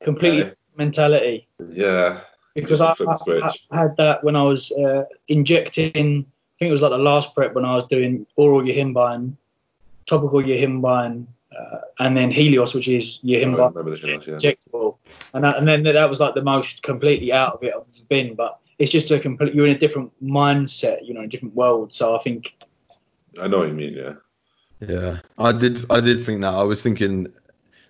Completely 0.00 0.52
mentality. 0.76 1.48
Yeah 1.68 2.20
because 2.54 2.80
I, 2.80 2.92
I, 2.92 3.50
I, 3.70 3.76
had 3.76 3.96
that 3.96 4.22
when 4.22 4.36
I 4.36 4.42
was 4.42 4.70
uh, 4.72 5.04
injecting. 5.28 6.26
I 6.26 6.56
think 6.58 6.68
it 6.68 6.72
was 6.72 6.82
like 6.82 6.92
the 6.92 6.98
last 6.98 7.34
prep 7.34 7.54
when 7.54 7.64
I 7.64 7.74
was 7.74 7.84
doing 7.86 8.26
oral 8.36 8.62
yohimbine, 8.62 9.34
topical 10.06 10.40
yohimbine, 10.40 11.26
uh, 11.56 11.78
and 11.98 12.16
then 12.16 12.30
Helios, 12.30 12.74
which 12.74 12.88
is 12.88 13.18
yohimbine 13.24 13.72
injectable. 13.72 14.96
And, 15.32 15.44
that, 15.44 15.56
and 15.56 15.66
then 15.66 15.82
that 15.82 16.08
was 16.08 16.20
like 16.20 16.34
the 16.34 16.42
most 16.42 16.82
completely 16.82 17.32
out 17.32 17.54
of 17.54 17.62
it 17.64 17.74
I've 17.76 18.08
been. 18.08 18.34
But 18.34 18.60
it's 18.78 18.90
just 18.90 19.10
a 19.10 19.18
complete. 19.18 19.54
You're 19.54 19.66
in 19.66 19.74
a 19.74 19.78
different 19.78 20.12
mindset, 20.22 21.06
you 21.06 21.14
know, 21.14 21.22
a 21.22 21.26
different 21.26 21.54
world. 21.54 21.92
So 21.92 22.14
I 22.14 22.18
think. 22.20 22.56
I 23.40 23.48
know 23.48 23.58
what 23.58 23.68
you 23.68 23.74
mean. 23.74 23.94
Yeah. 23.94 24.14
Yeah, 24.80 25.18
I 25.38 25.52
did. 25.52 25.90
I 25.90 26.00
did 26.00 26.20
think 26.20 26.42
that. 26.42 26.54
I 26.54 26.62
was 26.62 26.82
thinking 26.82 27.28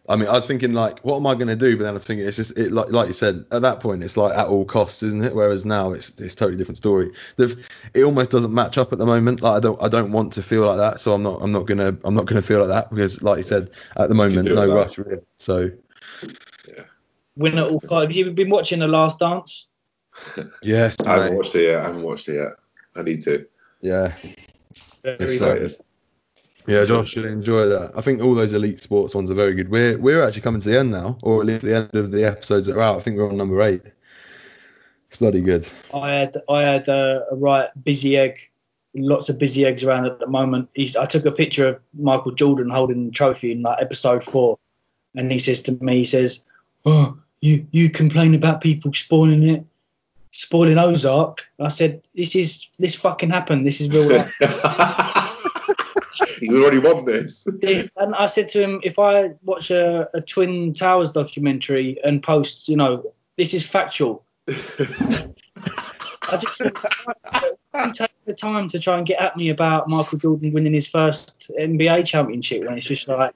I 0.07 0.17
mean, 0.17 0.29
I 0.29 0.33
was 0.33 0.45
thinking 0.45 0.75
like, 0.75 1.01
what 1.01 1.17
am 1.17 1.27
I 1.27 1.35
going 1.35 1.49
to 1.49 1.57
do? 1.57 1.77
But 1.77 1.85
then 1.85 1.91
I 1.91 1.95
was 1.95 2.05
thinking 2.05 2.27
it's 2.27 2.37
just 2.37 2.57
it 2.59 2.73
like 2.73 2.91
like 2.91 3.09
you 3.09 3.15
said 3.15 3.45
at 3.51 3.63
that 3.63 3.81
point 3.81 4.05
it's 4.05 4.17
like 4.19 4.37
at 4.37 4.49
all 4.49 4.65
costs, 4.67 5.03
isn't 5.03 5.25
it? 5.25 5.35
Whereas 5.35 5.65
now 5.65 5.93
it's 5.93 6.11
it's 6.21 6.35
a 6.35 6.37
totally 6.37 6.59
different 6.59 6.77
story. 6.77 7.11
The, 7.37 7.59
it 7.95 8.05
almost 8.05 8.31
doesn't 8.31 8.53
match 8.53 8.77
up 8.77 8.93
at 8.93 8.99
the 8.99 9.07
moment. 9.07 9.41
Like 9.41 9.57
I 9.57 9.61
don't 9.61 9.83
I 9.83 9.89
don't 9.89 10.13
want 10.13 10.33
to 10.35 10.43
feel 10.43 10.67
like 10.67 10.77
that, 10.77 11.01
so 11.01 11.15
I'm 11.15 11.23
not 11.23 11.41
I'm 11.41 11.53
not 11.53 11.67
gonna 11.67 11.97
I'm 12.05 12.15
not 12.15 12.27
gonna 12.27 12.43
feel 12.43 12.59
like 12.59 12.69
that 12.69 12.91
because 12.91 13.23
like 13.23 13.39
you 13.39 13.45
said 13.45 13.71
at 13.97 14.11
the 14.11 14.15
moment 14.15 14.47
no 14.47 14.69
that. 14.69 14.75
rush 14.75 14.99
really. 14.99 15.23
So 15.39 15.71
yeah. 16.69 16.85
Winner 17.37 17.63
all 17.63 17.81
five. 17.81 18.09
Have 18.09 18.13
you 18.13 18.31
been 18.31 18.51
watching 18.51 18.81
The 18.81 18.89
Last 18.89 19.19
Dance? 19.21 19.69
yes, 20.63 20.97
I 21.07 21.13
haven't 21.13 21.31
mate. 21.31 21.37
watched 21.37 21.55
it 21.55 21.65
yet. 21.65 21.81
I 21.81 21.87
haven't 21.87 22.03
watched 22.03 22.29
it 22.29 22.35
yet. 22.35 22.53
I 22.95 23.03
need 23.03 23.23
to. 23.23 23.47
yeah. 23.81 24.15
Very 25.03 25.17
It's 25.21 25.39
good. 25.39 25.77
Yeah, 26.67 26.85
Josh 26.87 27.11
should 27.11 27.27
enjoy 27.27 27.67
that. 27.67 27.93
I 27.95 28.01
think 28.01 28.23
all 28.23 28.35
those 28.35 28.55
elite 28.55 28.81
sports 28.81 29.15
ones 29.15 29.31
are 29.31 29.35
very 29.35 29.55
good. 29.55 29.69
We're 29.69 29.99
we're 29.99 30.23
actually 30.23 30.43
coming 30.43 30.63
to 30.63 30.69
the 30.69 30.79
end 30.79 30.91
now, 30.91 31.19
or 31.23 31.41
at 31.41 31.47
least 31.47 31.63
the 31.63 31.77
end 31.77 31.95
of 31.95 32.11
the 32.11 32.25
episodes 32.25 32.67
that 32.67 32.77
are 32.77 32.81
out. 32.83 32.97
I 32.97 33.01
think 33.01 33.19
we're 33.19 33.29
on 33.29 33.37
number 33.37 33.61
eight. 33.63 33.83
It's 35.09 35.19
bloody 35.19 35.43
good. 35.43 35.67
I 35.93 36.13
had 36.13 36.37
I 36.49 36.63
had 36.63 36.89
a, 36.89 37.27
a 37.31 37.37
right 37.37 37.69
busy 37.85 38.17
egg, 38.17 38.39
lots 38.95 39.29
of 39.29 39.39
busy 39.39 39.67
eggs 39.67 39.85
around 39.85 40.07
at 40.07 40.19
the 40.19 40.27
moment. 40.27 40.71
He's, 40.75 40.97
I 40.97 41.05
took 41.05 41.27
a 41.27 41.33
picture 41.33 41.69
of 41.69 41.81
Michael 41.99 42.33
Jordan 42.33 42.71
holding 42.71 43.07
the 43.07 43.13
trophy 43.13 43.53
in 43.53 43.61
like 43.61 43.83
episode 43.83 44.25
four, 44.25 44.59
and 45.15 45.31
he 45.31 45.39
says 45.39 45.61
to 45.63 45.73
me, 45.73 45.99
he 45.99 46.05
says, 46.05 46.45
"Oh, 46.87 47.19
you 47.41 47.67
you 47.73 47.91
complain 47.91 48.35
about 48.35 48.63
people 48.63 48.91
spoiling 48.95 49.47
it, 49.47 49.67
spoiling 50.31 50.79
Ozark." 50.79 51.43
I 51.61 51.69
said, 51.69 52.01
"This 52.15 52.35
is 52.35 52.71
this 52.79 52.97
fucking 52.97 53.29
happened. 53.29 53.67
This 53.67 53.83
is 53.83 53.91
real 53.91 54.09
life." 54.41 55.31
He's 56.39 56.53
already 56.53 56.79
won 56.79 57.05
this. 57.05 57.47
and 57.97 58.15
I 58.15 58.27
said 58.27 58.49
to 58.51 58.63
him, 58.63 58.81
if 58.83 58.99
I 58.99 59.31
watch 59.43 59.71
a, 59.71 60.09
a 60.15 60.21
Twin 60.21 60.73
Towers 60.73 61.11
documentary 61.11 61.99
and 62.05 62.23
post, 62.23 62.69
you 62.69 62.77
know, 62.77 63.13
this 63.37 63.55
is 63.55 63.67
factual. 63.67 64.25
I 64.49 66.37
just 66.39 66.61
you 66.61 67.93
take 67.93 68.11
the 68.25 68.35
time 68.35 68.69
to 68.69 68.79
try 68.79 68.99
and 68.99 69.07
get 69.07 69.21
at 69.21 69.37
me 69.37 69.51
about 69.51 69.89
Michael 69.89 70.19
Jordan 70.19 70.53
winning 70.53 70.73
his 70.73 70.87
first 70.87 71.51
NBA 71.59 72.07
championship 72.07 72.65
when 72.65 72.77
it's 72.77 72.87
just 72.87 73.09
like 73.09 73.35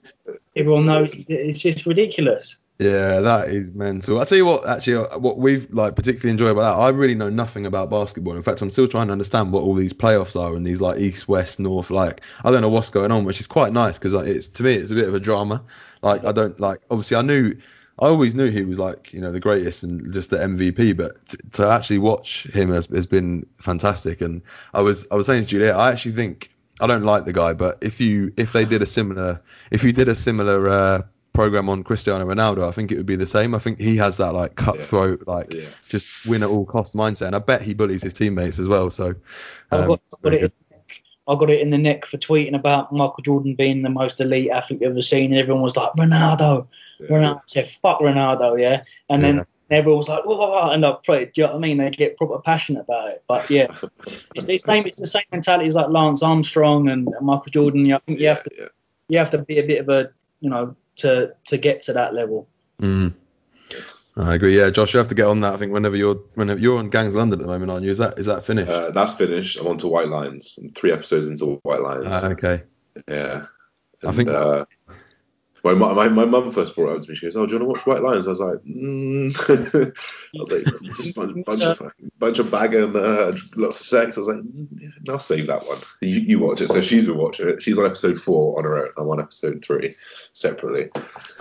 everyone 0.57 0.87
knows 0.87 1.15
it's 1.29 1.61
just 1.61 1.87
ridiculous. 1.87 2.61
Yeah, 2.79 3.21
that 3.21 3.49
is 3.49 3.73
mental. 3.73 4.21
I'll 4.21 4.27
tell 4.27 4.39
you 4.39 4.47
what, 4.47 4.69
actually, 4.69 4.99
uh, 4.99 5.19
what 5.19 5.37
we've 5.39 5.69
like 5.73 5.97
particularly 5.97 6.31
enjoyed 6.31 6.53
about 6.53 6.77
that, 6.77 6.81
I 6.81 6.91
really 6.91 7.17
know 7.17 7.29
nothing 7.29 7.67
about 7.67 7.91
basketball. 7.91 8.37
In 8.37 8.43
fact, 8.45 8.63
I'm 8.63 8.71
still 8.71 8.87
trying 8.87 9.09
to 9.09 9.13
understand 9.13 9.51
what 9.51 9.65
all 9.65 9.75
these 9.75 9.93
playoffs 9.93 10.41
are 10.41 10.55
and 10.55 10.65
these 10.65 10.81
like 10.81 11.01
east, 11.01 11.27
west, 11.27 11.59
north. 11.59 11.91
Like, 11.91 12.21
I 12.45 12.53
don't 12.53 12.63
know 12.63 12.69
what's 12.69 12.91
going 12.91 13.11
on, 13.11 13.25
which 13.25 13.41
is 13.41 13.49
quite 13.49 13.73
nice 13.73 13.99
because 13.99 14.13
like, 14.15 14.29
it's 14.29 14.47
to 14.47 14.63
me 14.63 14.75
it's 14.75 14.93
a 14.93 14.95
bit 14.95 15.09
of 15.09 15.15
a 15.15 15.19
drama. 15.19 15.65
Like, 16.03 16.25
I 16.25 16.31
don't 16.31 16.59
like. 16.61 16.81
Obviously, 16.89 17.17
I 17.17 17.23
knew, 17.23 17.57
I 17.99 18.07
always 18.07 18.37
knew 18.37 18.49
he 18.49 18.63
was 18.65 18.79
like 18.79 19.13
you 19.13 19.21
know 19.21 19.33
the 19.33 19.41
greatest 19.41 19.83
and 19.83 20.13
just 20.13 20.31
the 20.31 20.41
MVP, 20.41 20.93
but 20.93 21.17
t- 21.29 21.39
to 21.55 21.67
actually 21.67 21.99
watch 21.99 22.45
him 22.55 22.71
has, 22.71 22.87
has 22.87 23.09
been 23.09 23.45
fantastic. 23.59 24.21
And 24.21 24.41
I 24.73 24.83
was 24.83 25.05
I 25.11 25.17
was 25.17 25.27
saying 25.27 25.43
to 25.43 25.49
Juliet, 25.49 25.75
I 25.75 25.91
actually 25.91 26.13
think 26.13 26.51
I 26.81 26.87
don't 26.87 27.03
like 27.03 27.25
the 27.25 27.33
guy, 27.33 27.55
but 27.55 27.79
if 27.81 28.01
you 28.01 28.33
if 28.37 28.53
they 28.53 28.65
did 28.65 28.83
a 28.83 28.87
similar 28.87 29.41
if 29.73 29.83
you 29.83 29.93
did 29.93 30.07
a 30.07 30.15
similar 30.15 30.69
uh, 30.69 31.03
program 31.39 31.69
on 31.69 31.85
Cristiano 31.85 32.27
Ronaldo, 32.27 32.67
I 32.67 32.73
think 32.73 32.91
it 32.91 32.97
would 32.97 33.07
be 33.07 33.15
the 33.15 33.25
same. 33.25 33.55
I 33.55 33.61
think 33.61 33.79
he 33.79 33.97
has 33.99 34.17
that 34.17 34.35
like 34.35 34.57
cutthroat, 34.57 35.29
like 35.29 35.55
Yeah. 35.55 35.69
just 35.89 36.27
win 36.27 36.43
at 36.43 36.49
all 36.49 36.67
cost 36.67 36.97
mindset, 36.97 37.29
and 37.29 37.37
I 37.37 37.39
bet 37.39 37.63
he 37.63 37.75
bullies 37.75 38.03
his 38.03 38.13
teammates 38.13 38.59
as 38.59 38.67
well. 38.67 38.91
So 38.91 39.15
I 39.71 39.77
um, 39.77 39.87
got, 39.87 40.01
it's 40.05 40.17
got 40.17 40.33
very 40.33 40.43
it. 40.43 40.53
I 41.29 41.35
got 41.37 41.49
it 41.49 41.61
in 41.61 41.71
the 41.71 41.79
neck 41.79 42.07
for 42.07 42.17
tweeting 42.17 42.57
about 42.57 42.93
Michael 42.93 43.23
Jordan 43.23 43.55
being 43.55 43.83
the 43.83 43.89
most 43.89 44.21
elite 44.21 44.51
athlete 44.51 44.81
you've 44.81 44.91
ever 44.91 45.01
seen, 45.01 45.31
and 45.31 45.41
everyone 45.41 45.63
was 45.63 45.77
like, 45.77 45.93
Ronaldo, 45.93 46.67
Ronaldo. 47.09 47.37
I 47.37 47.41
said, 47.47 47.69
fuck 47.69 48.01
Ronaldo, 48.01 48.61
yeah. 48.61 48.83
And 49.09 49.23
Yeah. 49.23 49.33
then 49.33 49.47
everyone 49.71 49.99
was 49.99 50.09
like, 50.09 50.25
whoa, 50.25 50.71
and 50.71 50.85
I 50.85 50.91
played. 51.05 51.35
Do 51.35 51.43
you 51.43 51.47
know 51.47 51.53
what 51.53 51.59
I 51.59 51.61
mean? 51.61 51.77
They 51.77 51.91
get 51.91 52.17
proper 52.17 52.41
passionate 52.41 52.81
about 52.81 53.11
it. 53.11 53.23
But 53.29 53.49
yeah, 53.49 53.69
it's 54.35 54.47
the 54.47 54.59
same. 54.59 54.87
It's 54.87 54.97
the 54.97 55.07
same 55.07 55.23
mentality 55.31 55.69
as 55.69 55.77
like 55.77 55.89
Lance 55.89 56.21
Armstrong 56.21 56.89
and 56.89 57.09
Michael 57.21 57.53
Jordan. 57.53 57.83
You 57.83 57.91
know, 57.91 57.97
I 57.97 58.01
think 58.09 58.19
you 58.19 58.27
have 58.27 58.43
to 58.43 58.51
yeah. 58.59 58.69
you 59.09 59.19
have 59.19 59.31
to 59.31 59.39
be 59.39 59.61
a 59.61 59.67
bit 59.67 59.83
of 59.83 59.89
a 59.89 60.11
you 60.41 60.51
know 60.51 60.75
to 60.99 61.35
to 61.47 61.59
get 61.59 61.83
to 61.83 61.93
that 61.95 62.15
level. 62.15 62.49
Mm. 62.81 63.15
I 64.17 64.35
agree. 64.35 64.57
Yeah, 64.59 64.71
Josh, 64.71 64.95
you 64.95 64.99
have 64.99 65.09
to 65.09 65.15
get 65.15 65.27
on 65.27 65.41
that. 65.41 65.55
I 65.55 65.57
think 65.57 65.73
whenever 65.73 65.97
you're 65.97 66.17
whenever 66.35 66.59
you're 66.59 66.79
on 66.79 66.91
Gangs 66.91 67.15
London 67.15 67.39
at 67.39 67.47
the 67.47 67.53
moment, 67.53 67.71
aren't 67.71 67.85
you? 67.85 67.91
Is 67.91 67.99
that 67.99 68.19
is 68.19 68.27
that 68.27 68.43
finished? 68.45 68.71
Uh, 68.71 68.91
that's 68.91 69.15
finished. 69.15 69.59
I'm 69.61 69.69
on 69.69 69.79
to 69.79 69.89
White 69.89 70.09
Lines. 70.09 70.59
I'm 70.61 70.71
three 70.71 70.91
episodes 70.93 71.29
into 71.29 71.61
White 71.63 71.81
Lines. 71.83 72.07
Ah, 72.09 72.29
okay. 72.31 72.63
yeah. 73.09 73.47
I 74.05 74.13
think- 74.13 74.29
uh, 74.29 74.65
my 75.65 75.75
my 75.75 76.09
my 76.09 76.25
mum 76.25 76.51
first 76.51 76.75
brought 76.75 76.93
it 76.93 76.97
up 76.97 77.03
to 77.03 77.11
me. 77.11 77.17
She 77.17 77.27
goes, 77.27 77.37
"Oh, 77.37 77.47
do 77.47 77.55
you 77.55 77.59
want 77.59 77.69
to 77.69 77.73
watch 77.79 77.87
White 77.87 78.03
Lines?" 78.03 78.27
I 78.27 78.31
was 78.31 78.41
like, 78.41 78.59
mm. 78.59 79.29
I 80.35 80.39
was 80.39 80.51
like, 80.51 80.97
just 80.97 81.17
a 81.17 81.27
bunch 81.45 81.63
of 81.65 81.93
bunch 82.19 82.39
of 82.39 82.51
bag 82.51 82.75
and 82.75 82.95
uh, 82.95 83.33
lots 83.57 83.81
of 83.81 83.87
sex. 83.87 84.17
I 84.17 84.21
was 84.21 84.29
like, 84.29 84.39
mm, 84.39 85.09
I'll 85.09 85.19
save 85.19 85.47
that 85.49 85.67
one. 85.67 85.79
You, 86.01 86.21
you 86.21 86.39
watch 86.39 86.61
it. 86.61 86.69
So 86.69 86.81
she's 86.81 87.07
been 87.07 87.19
watching 87.19 87.49
it. 87.49 87.63
She's 87.63 87.79
on 87.79 87.87
episode 87.87 88.21
four 88.21 88.59
on 88.59 88.65
her 88.65 88.79
own. 88.79 88.93
I'm 88.97 89.09
on 89.09 89.21
episode 89.21 89.65
three 89.65 89.93
separately. 90.33 90.91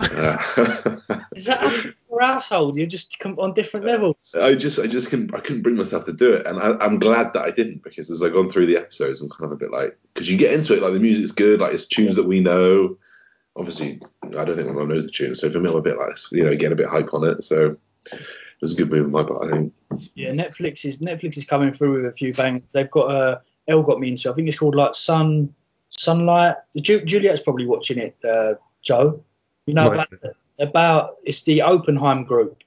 Uh, 0.00 0.38
Is 1.34 1.46
that 1.46 1.94
your 2.10 2.20
household? 2.20 2.76
You're 2.76 2.86
just 2.86 3.16
on 3.24 3.54
different 3.54 3.86
levels. 3.86 4.34
I 4.38 4.54
just, 4.54 4.78
I 4.78 4.86
just 4.86 5.10
couldn't, 5.10 5.34
I 5.34 5.40
couldn't 5.40 5.62
bring 5.62 5.76
myself 5.76 6.04
to 6.06 6.12
do 6.12 6.34
it, 6.34 6.46
and 6.46 6.58
I, 6.58 6.76
I'm 6.80 6.98
glad 6.98 7.32
that 7.34 7.42
I 7.42 7.50
didn't 7.50 7.82
because 7.82 8.10
as 8.10 8.22
I've 8.22 8.32
gone 8.32 8.50
through 8.50 8.66
the 8.66 8.76
episodes, 8.76 9.20
I'm 9.20 9.28
kind 9.30 9.44
of 9.44 9.52
a 9.52 9.56
bit 9.56 9.70
like, 9.70 9.98
because 10.14 10.28
you 10.28 10.36
get 10.36 10.52
into 10.52 10.74
it, 10.74 10.82
like 10.82 10.92
the 10.92 11.00
music's 11.00 11.32
good, 11.32 11.60
like 11.60 11.74
it's 11.74 11.86
tunes 11.86 12.16
that 12.16 12.26
we 12.26 12.40
know. 12.40 12.96
Obviously, 13.58 14.00
I 14.22 14.28
don't 14.44 14.54
think 14.54 14.68
anyone 14.68 14.88
knows 14.88 15.06
the 15.06 15.10
tune, 15.12 15.34
so 15.34 15.50
for 15.50 15.58
me, 15.60 15.68
I'm 15.68 15.76
a 15.76 15.82
bit 15.82 15.98
like, 15.98 16.16
you 16.32 16.44
know, 16.44 16.52
getting 16.52 16.72
a 16.72 16.76
bit 16.76 16.88
hype 16.88 17.12
on 17.12 17.24
it. 17.28 17.42
So 17.44 17.76
it 18.12 18.20
was 18.62 18.72
a 18.72 18.76
good 18.76 18.90
move 18.90 19.06
on 19.06 19.10
my 19.12 19.24
part, 19.24 19.46
I 19.46 19.50
think. 19.50 19.72
Yeah, 20.14 20.30
Netflix 20.30 20.84
is 20.84 20.98
Netflix 20.98 21.36
is 21.36 21.44
coming 21.44 21.72
through 21.72 22.02
with 22.02 22.12
a 22.12 22.16
few 22.16 22.32
bangs. 22.32 22.62
They've 22.72 22.90
got 22.90 23.10
a 23.10 23.40
Elle 23.66 23.82
got 23.82 23.98
me 24.00 24.08
into. 24.08 24.30
I 24.30 24.34
think 24.34 24.46
it's 24.48 24.56
called 24.58 24.74
like 24.76 24.94
Sun 24.94 25.52
Sunlight. 25.90 26.56
Ju- 26.76 27.04
Juliet's 27.04 27.40
probably 27.40 27.66
watching 27.66 27.98
it. 27.98 28.16
Uh, 28.24 28.54
Joe, 28.82 29.24
you 29.66 29.74
know 29.74 29.88
Right. 29.90 30.06
about, 30.12 30.36
about 30.60 31.16
it's 31.24 31.42
the 31.42 31.62
Oppenheim 31.62 32.24
group. 32.24 32.62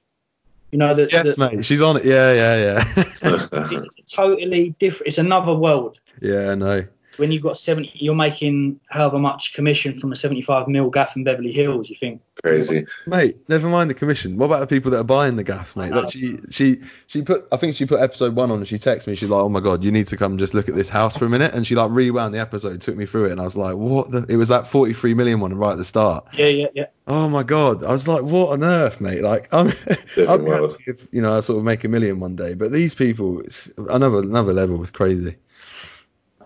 You 0.72 0.78
know 0.78 0.92
that 0.94 1.10
Yes, 1.12 1.36
that- 1.36 1.52
mate. 1.52 1.64
She's 1.64 1.80
on 1.82 1.96
it. 1.96 2.04
Yeah, 2.04 2.32
yeah, 2.32 2.56
yeah. 2.56 2.84
it's 2.96 3.22
a 3.22 3.80
totally 4.10 4.70
different. 4.78 5.08
It's 5.08 5.18
another 5.18 5.54
world. 5.54 6.00
yeah, 6.20 6.54
no. 6.54 6.84
When 7.16 7.30
you've 7.30 7.42
got 7.42 7.58
70, 7.58 7.92
you're 7.94 8.14
making 8.14 8.80
however 8.88 9.18
much 9.18 9.54
commission 9.54 9.94
from 9.94 10.12
a 10.12 10.16
75 10.16 10.68
mil 10.68 10.90
gaff 10.90 11.16
in 11.16 11.24
Beverly 11.24 11.52
Hills. 11.52 11.90
You 11.90 11.96
think 11.96 12.20
Crazy. 12.42 12.86
Mate, 13.06 13.36
never 13.48 13.68
mind 13.68 13.90
the 13.90 13.94
commission. 13.94 14.38
What 14.38 14.46
about 14.46 14.60
the 14.60 14.66
people 14.66 14.90
that 14.90 14.98
are 14.98 15.04
buying 15.04 15.36
the 15.36 15.44
gaff, 15.44 15.76
mate? 15.76 15.90
That 15.90 15.98
uh-huh. 15.98 16.10
she 16.10 16.38
she 16.50 16.80
she 17.06 17.22
put 17.22 17.46
I 17.52 17.56
think 17.58 17.76
she 17.76 17.84
put 17.84 18.00
episode 18.00 18.34
one 18.34 18.50
on 18.50 18.58
and 18.58 18.66
she 18.66 18.78
texted 18.78 19.06
me, 19.06 19.14
she's 19.14 19.28
like, 19.28 19.42
Oh 19.42 19.48
my 19.50 19.60
god, 19.60 19.84
you 19.84 19.92
need 19.92 20.06
to 20.08 20.16
come 20.16 20.38
just 20.38 20.54
look 20.54 20.68
at 20.68 20.74
this 20.74 20.88
house 20.88 21.16
for 21.16 21.26
a 21.26 21.28
minute 21.28 21.54
and 21.54 21.66
she 21.66 21.74
like 21.74 21.90
rewound 21.90 22.34
the 22.34 22.40
episode, 22.40 22.80
took 22.80 22.96
me 22.96 23.04
through 23.04 23.26
it 23.26 23.32
and 23.32 23.40
I 23.40 23.44
was 23.44 23.56
like, 23.56 23.76
What 23.76 24.10
the 24.10 24.24
it 24.28 24.36
was 24.36 24.48
that 24.48 24.66
forty 24.66 24.94
three 24.94 25.12
million 25.12 25.40
one 25.40 25.54
right 25.54 25.72
at 25.72 25.78
the 25.78 25.84
start. 25.84 26.26
Yeah, 26.32 26.46
yeah, 26.46 26.66
yeah. 26.74 26.86
Oh 27.06 27.28
my 27.28 27.42
god. 27.42 27.84
I 27.84 27.92
was 27.92 28.08
like, 28.08 28.22
What 28.22 28.48
on 28.48 28.64
earth, 28.64 29.00
mate? 29.00 29.22
Like 29.22 29.48
I'm 29.52 29.68
I'm 30.16 30.46
if 30.86 31.08
you 31.12 31.20
know 31.20 31.36
I 31.36 31.40
sort 31.40 31.58
of 31.58 31.64
make 31.64 31.84
a 31.84 31.88
million 31.88 32.18
one 32.18 32.34
day. 32.34 32.54
But 32.54 32.72
these 32.72 32.94
people 32.94 33.40
it's 33.42 33.70
another 33.76 34.18
another 34.18 34.54
level 34.54 34.78
with 34.78 34.94
crazy. 34.94 35.36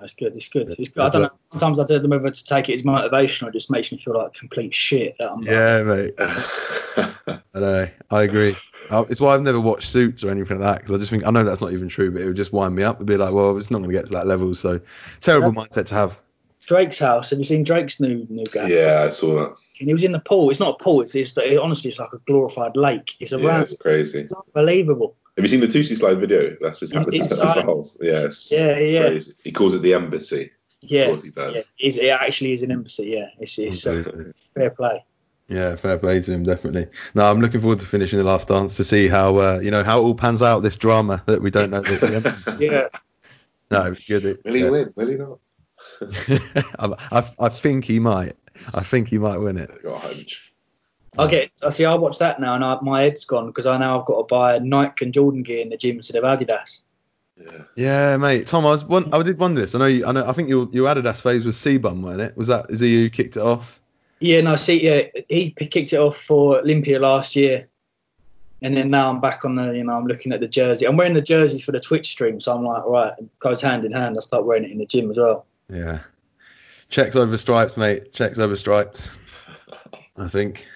It's 0.02 0.14
good. 0.14 0.34
It's 0.36 0.48
good. 0.48 0.74
It's 0.78 0.90
good. 0.90 1.02
I 1.02 1.08
don't 1.08 1.22
know. 1.22 1.30
Sometimes 1.52 1.78
I 1.78 1.84
don't 1.84 2.02
know 2.04 2.16
whether 2.16 2.30
to 2.30 2.44
take 2.44 2.68
it 2.68 2.74
as 2.74 2.84
motivation 2.84 3.46
or 3.46 3.50
it 3.50 3.52
just 3.52 3.70
makes 3.70 3.90
me 3.92 3.98
feel 3.98 4.14
like 4.14 4.34
complete 4.34 4.74
shit. 4.74 5.14
That 5.18 5.32
I'm 5.32 5.40
like, 5.40 5.50
Yeah, 5.50 5.82
mate. 5.82 6.14
I 7.54 7.58
know. 7.58 7.88
I 8.10 8.22
agree. 8.22 8.56
Uh, 8.90 9.04
It's 9.08 9.20
why 9.20 9.34
I've 9.34 9.42
never 9.42 9.60
watched 9.60 9.90
Suits 9.90 10.22
or 10.24 10.30
anything 10.30 10.60
like 10.60 10.74
that 10.74 10.80
because 10.82 10.94
I 10.94 10.98
just 10.98 11.10
think 11.10 11.26
I 11.26 11.30
know 11.30 11.44
that's 11.44 11.60
not 11.60 11.72
even 11.72 11.88
true, 11.88 12.10
but 12.10 12.22
it 12.22 12.26
would 12.26 12.36
just 12.36 12.52
wind 12.52 12.74
me 12.74 12.82
up. 12.82 12.96
It'd 12.96 13.06
be 13.06 13.16
like, 13.16 13.32
well, 13.32 13.56
it's 13.56 13.70
not 13.70 13.78
going 13.78 13.90
to 13.90 13.96
get 13.96 14.06
to 14.06 14.12
that 14.12 14.26
level. 14.26 14.54
So 14.54 14.80
terrible 15.20 15.52
mindset 15.52 15.86
to 15.86 15.94
have. 15.94 16.18
Drake's 16.66 16.98
house. 16.98 17.30
Have 17.30 17.38
you 17.38 17.44
seen 17.44 17.62
Drake's 17.64 18.00
new 18.00 18.26
new 18.28 18.44
gaff? 18.44 18.68
yeah, 18.68 19.04
I 19.06 19.10
saw 19.10 19.34
that. 19.36 19.56
And 19.78 19.88
he 19.88 19.92
was 19.92 20.04
in 20.04 20.12
the 20.12 20.20
pool. 20.20 20.50
It's 20.50 20.58
not 20.60 20.80
a 20.80 20.82
pool. 20.82 21.02
It's, 21.02 21.14
it's 21.14 21.36
it, 21.36 21.58
honestly 21.58 21.90
it's 21.90 21.98
like 21.98 22.12
a 22.12 22.18
glorified 22.26 22.76
lake. 22.76 23.14
It's 23.20 23.32
a 23.32 23.38
Yeah, 23.38 23.60
it's 23.60 23.76
crazy. 23.76 24.20
It's 24.20 24.32
unbelievable. 24.32 25.16
Have 25.36 25.44
you 25.44 25.48
seen 25.48 25.60
the 25.60 25.66
Toosie 25.66 25.96
slide 25.96 26.18
video? 26.18 26.56
That's 26.60 26.80
his, 26.80 26.90
that's, 26.90 27.14
his, 27.14 27.28
that's 27.28 27.54
the 27.54 27.68
Inside. 27.68 28.04
Yes. 28.04 28.50
Yeah, 28.50 28.78
yeah. 28.78 29.00
Crazy. 29.02 29.32
He 29.44 29.52
calls 29.52 29.74
it 29.74 29.82
the 29.82 29.92
embassy. 29.92 30.50
Yeah. 30.80 31.06
Of 31.06 31.22
he 31.22 31.30
does. 31.30 31.68
yeah. 31.78 32.14
It 32.14 32.20
actually 32.22 32.52
is 32.52 32.62
an 32.62 32.72
embassy. 32.72 33.08
Yeah. 33.08 33.28
It's 33.38 33.58
it's 33.58 33.86
uh, 33.86 34.02
fair 34.54 34.70
play. 34.70 35.04
Yeah, 35.48 35.76
fair 35.76 35.98
play 35.98 36.20
to 36.20 36.32
him, 36.32 36.42
definitely. 36.42 36.88
No, 37.14 37.30
I'm 37.30 37.40
looking 37.40 37.60
forward 37.60 37.80
to 37.80 37.86
finishing 37.86 38.18
the 38.18 38.24
last 38.24 38.48
dance 38.48 38.76
to 38.78 38.84
see 38.84 39.08
how 39.08 39.36
uh, 39.36 39.60
you 39.62 39.70
know 39.70 39.84
how 39.84 40.00
it 40.00 40.02
all 40.02 40.14
pans 40.14 40.42
out. 40.42 40.60
This 40.60 40.76
drama 40.76 41.22
that 41.26 41.40
we 41.40 41.50
don't 41.50 41.70
know. 41.70 41.82
The, 41.82 41.96
the. 41.96 42.56
Yeah. 42.64 42.88
no, 43.70 43.92
it's 43.92 44.04
good. 44.04 44.40
Will 44.44 44.54
he 44.54 44.60
yeah. 44.60 44.70
win? 44.70 44.92
Will 44.96 45.08
he 45.08 45.14
not? 45.14 45.38
I, 46.78 46.94
I, 47.12 47.30
I 47.38 47.48
think 47.48 47.84
he 47.84 48.00
might. 48.00 48.36
I 48.74 48.82
think 48.82 49.08
he 49.08 49.18
might 49.18 49.38
win 49.38 49.58
it. 49.58 49.70
I 49.70 49.82
got 49.82 49.96
a 49.96 49.98
hunch. 49.98 50.52
I 51.18 51.26
get. 51.26 51.50
I 51.62 51.70
see. 51.70 51.84
I 51.84 51.94
watch 51.94 52.18
that 52.18 52.40
now, 52.40 52.54
and 52.54 52.64
I, 52.64 52.78
my 52.82 53.02
head's 53.02 53.24
gone 53.24 53.46
because 53.46 53.66
I 53.66 53.76
now 53.78 54.00
I've 54.00 54.06
got 54.06 54.18
to 54.18 54.24
buy 54.24 54.58
Nike 54.58 55.04
and 55.04 55.14
Jordan 55.14 55.42
gear 55.42 55.62
in 55.62 55.70
the 55.70 55.76
gym 55.76 55.96
instead 55.96 56.22
of 56.22 56.24
Adidas. 56.24 56.82
Yeah. 57.36 57.62
Yeah, 57.76 58.16
mate. 58.16 58.46
Tom, 58.46 58.66
I 58.66 58.70
was 58.70 58.84
one, 58.84 59.12
I 59.12 59.22
did 59.22 59.38
wonder 59.38 59.60
this. 59.60 59.74
I 59.74 59.78
know. 59.78 59.86
You, 59.86 60.06
I 60.06 60.12
know. 60.12 60.26
I 60.26 60.32
think 60.32 60.48
your 60.48 60.68
your 60.72 60.88
Adidas 60.88 61.22
phase 61.22 61.44
was 61.44 61.56
C-bum, 61.56 62.02
wasn't 62.02 62.22
it? 62.22 62.36
Was 62.36 62.46
that? 62.48 62.66
Is 62.70 62.82
it 62.82 62.86
you 62.86 63.00
who 63.00 63.10
kicked 63.10 63.36
it 63.36 63.42
off? 63.42 63.80
Yeah, 64.18 64.40
no, 64.40 64.56
see, 64.56 64.82
yeah, 64.82 65.02
he 65.28 65.50
kicked 65.50 65.92
it 65.92 65.98
off 65.98 66.16
for 66.16 66.60
Olympia 66.60 66.98
last 66.98 67.36
year, 67.36 67.68
and 68.62 68.74
then 68.74 68.88
now 68.88 69.10
I'm 69.10 69.20
back 69.20 69.44
on 69.44 69.56
the, 69.56 69.72
you 69.72 69.84
know, 69.84 69.92
I'm 69.92 70.06
looking 70.06 70.32
at 70.32 70.40
the 70.40 70.48
jersey. 70.48 70.86
I'm 70.86 70.96
wearing 70.96 71.12
the 71.12 71.20
jerseys 71.20 71.62
for 71.62 71.72
the 71.72 71.80
Twitch 71.80 72.08
stream, 72.08 72.40
so 72.40 72.54
I'm 72.54 72.64
like, 72.64 72.82
right, 72.86 73.12
it 73.18 73.38
goes 73.40 73.60
hand 73.60 73.84
in 73.84 73.92
hand. 73.92 74.16
I 74.16 74.20
start 74.20 74.46
wearing 74.46 74.64
it 74.64 74.70
in 74.70 74.78
the 74.78 74.86
gym 74.86 75.10
as 75.10 75.18
well. 75.18 75.44
Yeah. 75.68 75.98
Checks 76.88 77.14
over 77.14 77.36
stripes, 77.36 77.76
mate. 77.76 78.14
Checks 78.14 78.38
over 78.38 78.56
stripes. 78.56 79.10
I 80.16 80.28
think. 80.28 80.66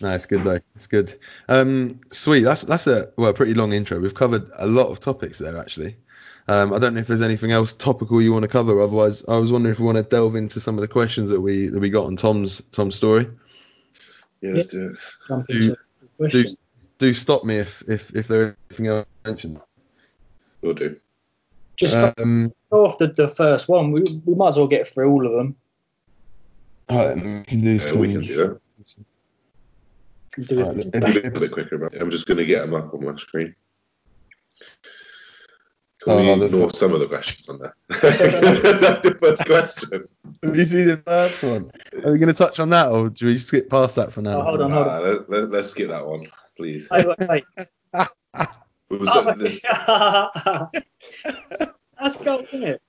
No, 0.00 0.14
it's 0.14 0.26
good 0.26 0.44
though. 0.44 0.60
It's 0.74 0.86
good. 0.86 1.18
Um, 1.48 2.00
sweet. 2.12 2.42
That's 2.42 2.62
that's 2.62 2.86
a 2.86 3.10
well, 3.16 3.30
a 3.30 3.34
pretty 3.34 3.54
long 3.54 3.72
intro. 3.72 3.98
We've 3.98 4.14
covered 4.14 4.50
a 4.56 4.66
lot 4.66 4.88
of 4.88 5.00
topics 5.00 5.38
there 5.38 5.56
actually. 5.58 5.96
Um, 6.48 6.72
I 6.72 6.78
don't 6.78 6.94
know 6.94 7.00
if 7.00 7.06
there's 7.08 7.22
anything 7.22 7.50
else 7.50 7.72
topical 7.72 8.20
you 8.22 8.32
want 8.32 8.42
to 8.42 8.48
cover. 8.48 8.80
Otherwise, 8.80 9.24
I 9.26 9.36
was 9.38 9.50
wondering 9.50 9.72
if 9.72 9.80
we 9.80 9.86
want 9.86 9.96
to 9.96 10.02
delve 10.04 10.36
into 10.36 10.60
some 10.60 10.76
of 10.76 10.82
the 10.82 10.88
questions 10.88 11.28
that 11.30 11.40
we 11.40 11.68
that 11.68 11.80
we 11.80 11.90
got 11.90 12.04
on 12.06 12.16
Tom's 12.16 12.60
Tom's 12.72 12.94
story. 12.94 13.28
Yeah, 14.42 14.52
let's 14.52 14.66
do 14.68 14.94
it. 15.28 15.48
Do- 15.48 15.76
Do 16.30 16.44
do 16.98 17.14
stop 17.14 17.44
me 17.44 17.56
if 17.56 17.82
if 17.88 18.14
if 18.14 18.28
there's 18.28 18.54
anything 18.70 18.86
else 18.88 19.06
to 19.24 19.30
mention. 19.30 19.60
We'll 20.62 20.74
do. 20.74 20.96
Just 21.76 21.94
go- 21.94 22.12
Um, 22.18 22.52
go 22.70 22.86
off 22.86 22.96
the, 22.98 23.08
the 23.08 23.28
first 23.28 23.68
one. 23.68 23.90
We, 23.92 24.02
we 24.24 24.34
might 24.34 24.48
as 24.48 24.56
well 24.56 24.66
get 24.66 24.88
through 24.88 25.10
all 25.10 25.26
of 25.26 25.32
them. 25.32 25.56
all 26.88 26.96
right, 27.08 27.16
we 27.16 27.42
can 27.44 27.60
do 27.60 27.70
Yeah, 27.72 27.92
we 27.98 28.12
can 28.12 28.20
do 28.22 28.36
that. 28.36 28.60
Do 30.44 30.62
All 30.62 30.72
right, 30.74 30.84
it. 30.84 30.94
let- 31.02 31.14
Be 31.14 31.28
a 31.28 31.30
bit 31.30 31.50
quicker. 31.52 31.76
About. 31.76 31.94
I'm 32.00 32.10
just 32.10 32.26
going 32.26 32.38
to 32.38 32.44
get 32.46 32.60
them 32.62 32.74
up 32.74 32.92
on 32.92 33.04
my 33.04 33.16
screen. 33.16 33.54
Can 36.02 36.16
we 36.18 36.30
Oh, 36.30 36.36
the- 36.36 36.44
ignore 36.46 36.70
some 36.70 36.92
of 36.92 37.00
the 37.00 37.06
questions 37.06 37.48
on 37.48 37.58
there? 37.58 37.74
That's 37.88 38.00
the 39.02 39.16
first 39.18 39.46
question. 39.46 40.04
Have 40.42 40.56
you 40.56 40.64
seen 40.64 40.86
the 40.88 40.98
first 40.98 41.42
one? 41.42 41.70
Are 42.04 42.12
we 42.12 42.18
going 42.18 42.28
to 42.28 42.32
touch 42.34 42.60
on 42.60 42.68
that, 42.70 42.92
or 42.92 43.08
do 43.08 43.26
we 43.26 43.38
skip 43.38 43.70
past 43.70 43.96
that 43.96 44.12
for 44.12 44.20
now? 44.22 44.40
Oh, 44.40 44.42
hold 44.44 44.60
on, 44.60 44.70
hold 44.70 44.86
on. 44.88 45.02
Nah, 45.02 45.08
let, 45.08 45.30
let, 45.30 45.50
let's 45.50 45.70
skip 45.70 45.88
that 45.88 46.06
one, 46.06 46.26
please. 46.56 46.88
Wait, 46.90 47.06
wait, 47.06 47.28
wait. 47.28 47.44
Oh, 48.88 49.34
this- 49.36 49.60
That's 52.00 52.16
gold, 52.18 52.46
isn't 52.52 52.62
it? 52.62 52.82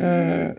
Uh, 0.00 0.54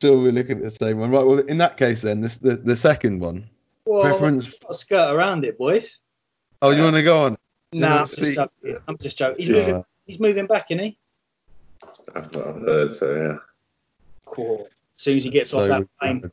sure, 0.00 0.16
we're 0.18 0.32
looking 0.32 0.56
at 0.58 0.62
the 0.64 0.70
same 0.70 0.98
one. 0.98 1.10
Right. 1.10 1.26
Well, 1.26 1.40
in 1.40 1.58
that 1.58 1.76
case, 1.76 2.00
then 2.00 2.22
this 2.22 2.38
the, 2.38 2.56
the 2.56 2.76
second 2.76 3.20
one. 3.20 3.50
Well, 3.90 4.02
Preference- 4.02 4.44
let's 4.44 4.62
not 4.62 4.76
skirt 4.76 5.12
around 5.12 5.44
it, 5.44 5.58
boys. 5.58 5.98
Oh, 6.62 6.70
you 6.70 6.84
want 6.84 6.94
to 6.94 7.02
go 7.02 7.22
on? 7.24 7.36
you 7.72 7.80
No, 7.80 7.88
wanna 7.88 8.00
I'm 8.02 8.06
just 8.06 8.34
joking. 8.34 8.78
I'm 8.86 8.98
just 8.98 9.18
joking. 9.18 9.36
He's 9.38 9.48
Yeah. 9.48 9.54
moving. 9.66 9.84
He's 10.06 10.20
moving 10.20 10.46
back, 10.46 10.70
isn't 10.70 10.84
he? 10.84 10.98
I've 12.14 12.36
I've 12.36 12.60
heard, 12.62 12.92
so 12.92 13.16
yeah. 13.16 13.38
Cool. 14.26 14.68
As 14.96 15.02
soon 15.02 15.16
as 15.16 15.24
he 15.24 15.30
gets 15.30 15.52
off 15.54 15.62
So, 15.62 15.68
that 15.68 15.88
plane. 15.98 16.30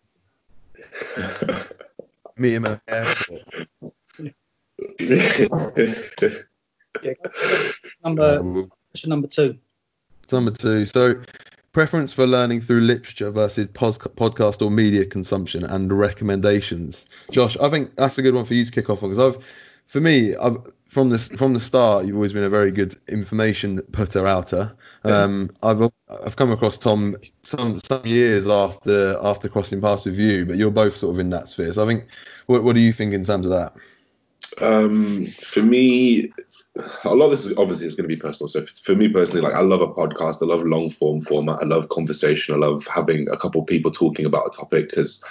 meet 2.37 2.53
him 2.53 2.65
at 2.67 2.85
the 2.85 2.93
airport. 2.93 3.43
Yeah, 7.03 7.13
number 8.03 8.37
Um, 8.39 8.71
question 8.91 9.09
number 9.09 9.27
two. 9.27 9.57
number 10.31 10.51
two. 10.51 10.85
So, 10.85 11.23
preference 11.77 12.11
for 12.11 12.25
learning 12.25 12.59
through 12.59 12.81
literature 12.81 13.29
versus 13.29 13.67
pos- 13.75 13.99
podcast 13.99 14.65
or 14.65 14.71
media 14.71 15.05
consumption 15.05 15.63
and 15.63 15.93
recommendations. 15.93 17.05
Josh, 17.29 17.55
I 17.57 17.69
think 17.69 17.95
that's 17.97 18.17
a 18.17 18.23
good 18.23 18.33
one 18.33 18.45
for 18.45 18.55
you 18.55 18.65
to 18.65 18.71
kick 18.71 18.89
off 18.89 19.03
on 19.03 19.09
because 19.11 19.35
I've, 19.35 19.43
for 19.85 20.01
me, 20.01 20.35
I've 20.35 20.57
from 20.87 21.11
the 21.11 21.19
from 21.19 21.53
the 21.53 21.59
start, 21.59 22.07
you've 22.07 22.15
always 22.15 22.33
been 22.33 22.45
a 22.45 22.49
very 22.49 22.71
good 22.71 22.99
information 23.07 23.79
putter 23.91 24.25
outer. 24.25 24.75
Um, 25.03 25.51
I've 25.61 25.83
I've 26.09 26.35
come 26.35 26.51
across 26.51 26.79
Tom 26.79 27.15
some 27.43 27.79
some 27.81 28.03
years 28.03 28.47
after 28.47 29.15
after 29.21 29.47
crossing 29.47 29.79
paths 29.79 30.05
with 30.05 30.17
you, 30.17 30.47
but 30.47 30.57
you're 30.57 30.71
both 30.71 30.97
sort 30.97 31.13
of 31.13 31.19
in 31.19 31.29
that 31.29 31.47
sphere. 31.47 31.73
So 31.73 31.83
I 31.83 31.87
think, 31.87 32.05
what 32.47 32.63
what 32.63 32.73
do 32.73 32.81
you 32.81 32.91
think 32.91 33.13
in 33.13 33.23
terms 33.23 33.45
of 33.45 33.51
that? 33.51 33.73
Um, 34.59 35.27
for 35.27 35.61
me, 35.61 36.31
a 37.03 37.15
lot 37.15 37.25
of 37.25 37.31
this 37.31 37.45
is 37.45 37.57
obviously 37.57 37.85
it's 37.85 37.95
going 37.95 38.09
to 38.09 38.15
be 38.15 38.19
personal. 38.19 38.47
So 38.47 38.65
for 38.65 38.95
me 38.95 39.09
personally, 39.09 39.41
like 39.41 39.55
I 39.55 39.61
love 39.61 39.81
a 39.81 39.87
podcast. 39.87 40.41
I 40.41 40.45
love 40.45 40.63
long 40.63 40.89
form 40.89 41.21
format. 41.21 41.59
I 41.61 41.65
love 41.65 41.89
conversation. 41.89 42.55
I 42.55 42.57
love 42.57 42.85
having 42.87 43.27
a 43.29 43.37
couple 43.37 43.63
people 43.63 43.91
talking 43.91 44.25
about 44.25 44.47
a 44.47 44.57
topic 44.57 44.89
because 44.89 45.23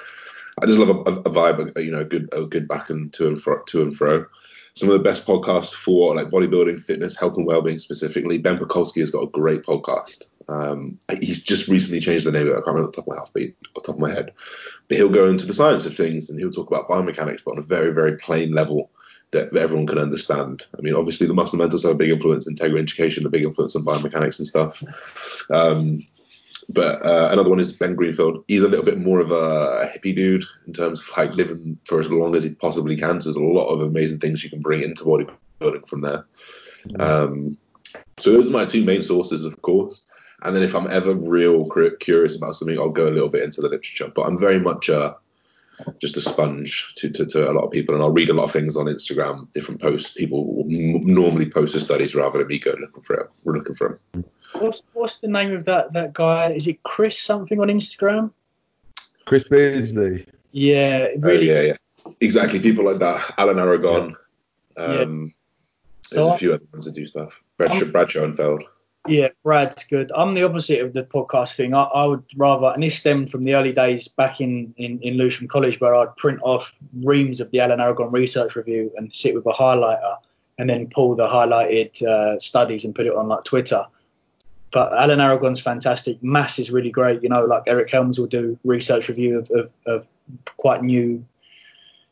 I 0.63 0.67
just 0.67 0.79
love 0.79 0.91
a, 0.91 1.11
a 1.21 1.31
vibe. 1.31 1.83
You 1.83 1.93
know, 1.93 2.01
a 2.01 2.05
good 2.05 2.29
a 2.33 2.45
good 2.45 2.69
back 2.69 2.91
and 2.91 3.13
to 3.15 3.29
and 3.29 3.41
fro, 3.41 3.63
to 3.63 3.83
and 3.83 3.97
fro. 3.97 4.27
Some 4.75 4.91
of 4.91 4.93
the 4.93 5.05
best 5.05 5.27
podcasts 5.27 5.73
for 5.73 6.15
like 6.15 6.29
bodybuilding, 6.29 6.83
fitness, 6.83 7.19
health 7.19 7.37
and 7.39 7.47
well-being 7.47 7.79
specifically. 7.79 8.37
Ben 8.37 8.59
Pakulski 8.59 9.01
has 9.01 9.11
got 9.11 9.23
a 9.23 9.31
great 9.31 9.63
podcast. 9.63 10.27
Um, 10.49 10.99
he's 11.21 11.43
just 11.43 11.69
recently 11.69 11.99
changed 11.99 12.27
the 12.27 12.33
name 12.33 12.43
of 12.43 12.49
it. 12.49 12.53
I 12.53 12.57
can't 12.57 12.69
remember 12.69 12.91
the 12.91 12.97
top 12.97 13.09
of 13.09 13.15
my, 13.15 13.17
off 13.17 13.33
the 13.33 13.55
top 13.75 13.95
of 13.95 13.99
my 13.99 14.11
head. 14.11 14.33
But 14.87 14.99
he'll 14.99 15.09
go 15.09 15.29
into 15.29 15.47
the 15.47 15.55
science 15.55 15.87
of 15.87 15.97
things 15.97 16.29
and 16.29 16.39
he'll 16.39 16.53
talk 16.53 16.69
about 16.69 16.89
biomechanics, 16.89 17.43
but 17.43 17.53
on 17.53 17.59
a 17.59 17.63
very, 17.63 17.95
very 17.95 18.19
plain 18.19 18.53
level 18.53 18.91
that 19.37 19.57
everyone 19.57 19.87
can 19.87 19.99
understand. 19.99 20.67
I 20.77 20.81
mean, 20.81 20.95
obviously 20.95 21.27
the 21.27 21.35
muscle 21.35 21.53
fundamentals 21.53 21.85
have 21.85 21.93
a 21.93 21.99
big 21.99 22.11
influence, 22.11 22.49
integra 22.49 22.81
education, 22.81 23.27
a 23.27 23.31
big 23.31 23.45
influence 23.45 23.77
on 23.77 23.85
biomechanics 23.85 24.39
and 24.39 24.49
stuff. 24.49 24.83
Um, 25.51 26.07
but 26.69 27.05
uh, 27.05 27.29
another 27.31 27.51
one 27.51 27.61
is 27.61 27.73
Ben 27.73 27.95
Greenfield. 27.95 28.45
He's 28.49 28.63
a 28.63 28.69
little 28.69 28.85
bit 28.85 28.99
more 28.99 29.21
of 29.21 29.31
a 29.31 29.89
hippie 29.93 30.15
dude 30.15 30.45
in 30.67 30.73
terms 30.73 31.01
of 31.01 31.17
like 31.17 31.35
living 31.35 31.79
for 31.85 32.01
as 32.01 32.11
long 32.11 32.35
as 32.35 32.43
he 32.43 32.55
possibly 32.55 32.97
can. 32.97 33.21
So 33.21 33.29
there's 33.29 33.37
a 33.37 33.41
lot 33.41 33.69
of 33.69 33.81
amazing 33.83 34.19
things 34.19 34.43
you 34.43 34.51
can 34.51 34.61
bring 34.61 34.83
into 34.83 35.05
bodybuilding 35.05 35.87
from 35.89 36.01
there. 36.01 36.25
Um, 36.99 37.57
so 38.19 38.33
those 38.33 38.49
are 38.49 38.53
my 38.53 38.65
two 38.65 38.85
main 38.85 39.03
sources, 39.03 39.45
of 39.45 39.63
course. 39.63 40.03
And 40.43 40.55
then 40.55 40.63
if 40.63 40.75
I'm 40.75 40.91
ever 40.91 41.15
real 41.15 41.69
curious 42.01 42.37
about 42.37 42.55
something, 42.55 42.79
I'll 42.79 42.91
go 42.91 43.09
a 43.09 43.15
little 43.15 43.29
bit 43.29 43.43
into 43.43 43.61
the 43.61 43.69
literature. 43.69 44.11
But 44.15 44.27
I'm 44.27 44.39
very 44.39 44.61
much 44.61 44.91
uh, 44.91 45.15
just 46.01 46.17
a 46.17 46.21
sponge 46.21 46.93
to, 46.97 47.11
to, 47.11 47.27
to 47.27 47.51
a 47.51 47.53
lot 47.53 47.65
of 47.65 47.71
people, 47.71 47.95
and 47.95 48.03
I'll 48.03 48.11
read 48.11 48.31
a 48.31 48.35
lot 48.35 48.45
of 48.45 48.53
things 48.53 48.77
on 48.77 48.87
Instagram, 48.87 49.51
different 49.53 49.81
posts. 49.81 50.11
People 50.13 50.47
will 50.47 50.65
m- 50.65 51.01
normally 51.03 51.49
post 51.51 51.75
their 51.75 51.81
studies 51.83 52.15
rather 52.15 52.39
than 52.39 52.47
me 52.49 52.59
go 52.59 52.75
looking 52.81 53.03
for 53.03 53.15
it. 53.15 53.27
We're 53.45 53.57
looking 53.57 53.75
for 53.75 54.01
them. 54.15 54.25
What's 54.61 54.83
what's 54.95 55.19
the 55.19 55.29
name 55.29 55.53
of 55.55 55.65
that 55.67 55.93
that 55.93 56.13
guy? 56.15 56.51
Is 56.51 56.67
it 56.67 56.83
Chris 56.83 57.19
something 57.19 57.61
on 57.61 57.69
Instagram? 57.69 58.31
Chris 59.27 59.45
Beardsley. 59.45 60.27
Yeah, 60.53 61.09
Oh, 61.17 61.21
really. 61.21 61.49
yeah, 61.49 61.61
yeah, 61.63 61.77
exactly. 62.21 62.61
People 62.61 62.85
like 62.85 62.99
that. 62.99 63.35
Alan 63.39 63.59
Aragon. 63.59 64.15
Um, 64.77 65.33
So 66.09 66.15
there's 66.15 66.27
I- 66.27 66.35
a 66.35 66.39
few 66.39 66.55
other 66.55 66.65
ones 66.73 66.85
that 66.87 66.95
do 66.95 67.05
stuff. 67.05 67.43
Brad, 67.57 67.73
I'm- 67.73 67.91
Brad 67.91 68.11
Schoenfeld. 68.11 68.63
Yeah, 69.09 69.29
Brad's 69.43 69.85
good. 69.85 70.11
I'm 70.15 70.35
the 70.35 70.45
opposite 70.45 70.81
of 70.81 70.93
the 70.93 71.05
podcast 71.05 71.55
thing. 71.55 71.75
I, 71.75 71.83
I 71.83 72.05
would 72.05 72.25
rather, 72.37 72.69
and 72.69 72.83
this 72.83 72.97
stemmed 72.97 73.31
from 73.31 73.43
the 73.43 73.55
early 73.55 73.73
days 73.73 74.09
back 74.09 74.41
in, 74.41 74.75
in, 74.77 75.01
in 75.01 75.15
Lewisham 75.15 75.49
College, 75.49 75.81
where 75.81 75.95
I'd 75.95 76.15
print 76.17 76.41
off 76.43 76.73
reams 77.03 77.41
of 77.41 77.51
the 77.51 77.61
Alan 77.61 77.81
Aragon 77.81 78.11
Research 78.11 78.57
Review 78.57 78.91
and 78.97 79.15
sit 79.15 79.35
with 79.35 79.47
a 79.47 79.53
highlighter 79.53 80.17
and 80.59 80.69
then 80.69 80.89
pull 80.89 81.15
the 81.15 81.29
highlighted 81.29 82.03
uh, 82.03 82.39
studies 82.39 82.85
and 82.85 82.95
put 82.95 83.07
it 83.07 83.15
on 83.15 83.29
like 83.29 83.45
Twitter. 83.45 83.85
But 84.73 84.93
Alan 84.93 85.21
Aragon's 85.21 85.61
fantastic. 85.61 86.23
Mass 86.23 86.59
is 86.59 86.71
really 86.71 86.91
great. 86.91 87.23
You 87.23 87.29
know, 87.29 87.45
like 87.45 87.65
Eric 87.67 87.91
Helms 87.91 88.19
will 88.19 88.27
do 88.27 88.59
research 88.65 89.09
review 89.09 89.39
of, 89.39 89.51
of, 89.51 89.71
of 89.87 90.09
quite 90.57 90.83
new 90.83 91.25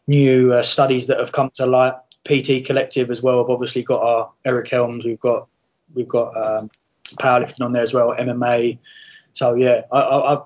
new 0.07 0.53
uh, 0.53 0.63
studies 0.63 1.07
that 1.07 1.19
have 1.19 1.33
come 1.33 1.51
to 1.55 1.67
light. 1.67 1.95
PT 2.25 2.65
Collective 2.65 3.11
as 3.11 3.23
well 3.23 3.39
have 3.39 3.51
obviously 3.51 3.83
got 3.83 4.03
our 4.03 4.31
Eric 4.45 4.69
Helms. 4.69 5.05
We've 5.05 5.21
got 5.21 5.47
we've 5.95 6.09
got 6.09 6.37
um, 6.37 6.71
powerlifting 7.17 7.65
on 7.65 7.73
there 7.73 7.83
as 7.83 7.93
well, 7.95 8.15
MMA. 8.19 8.79
So 9.33 9.55
yeah, 9.55 9.83
I, 9.93 9.99
I, 10.01 10.35
I, 10.35 10.43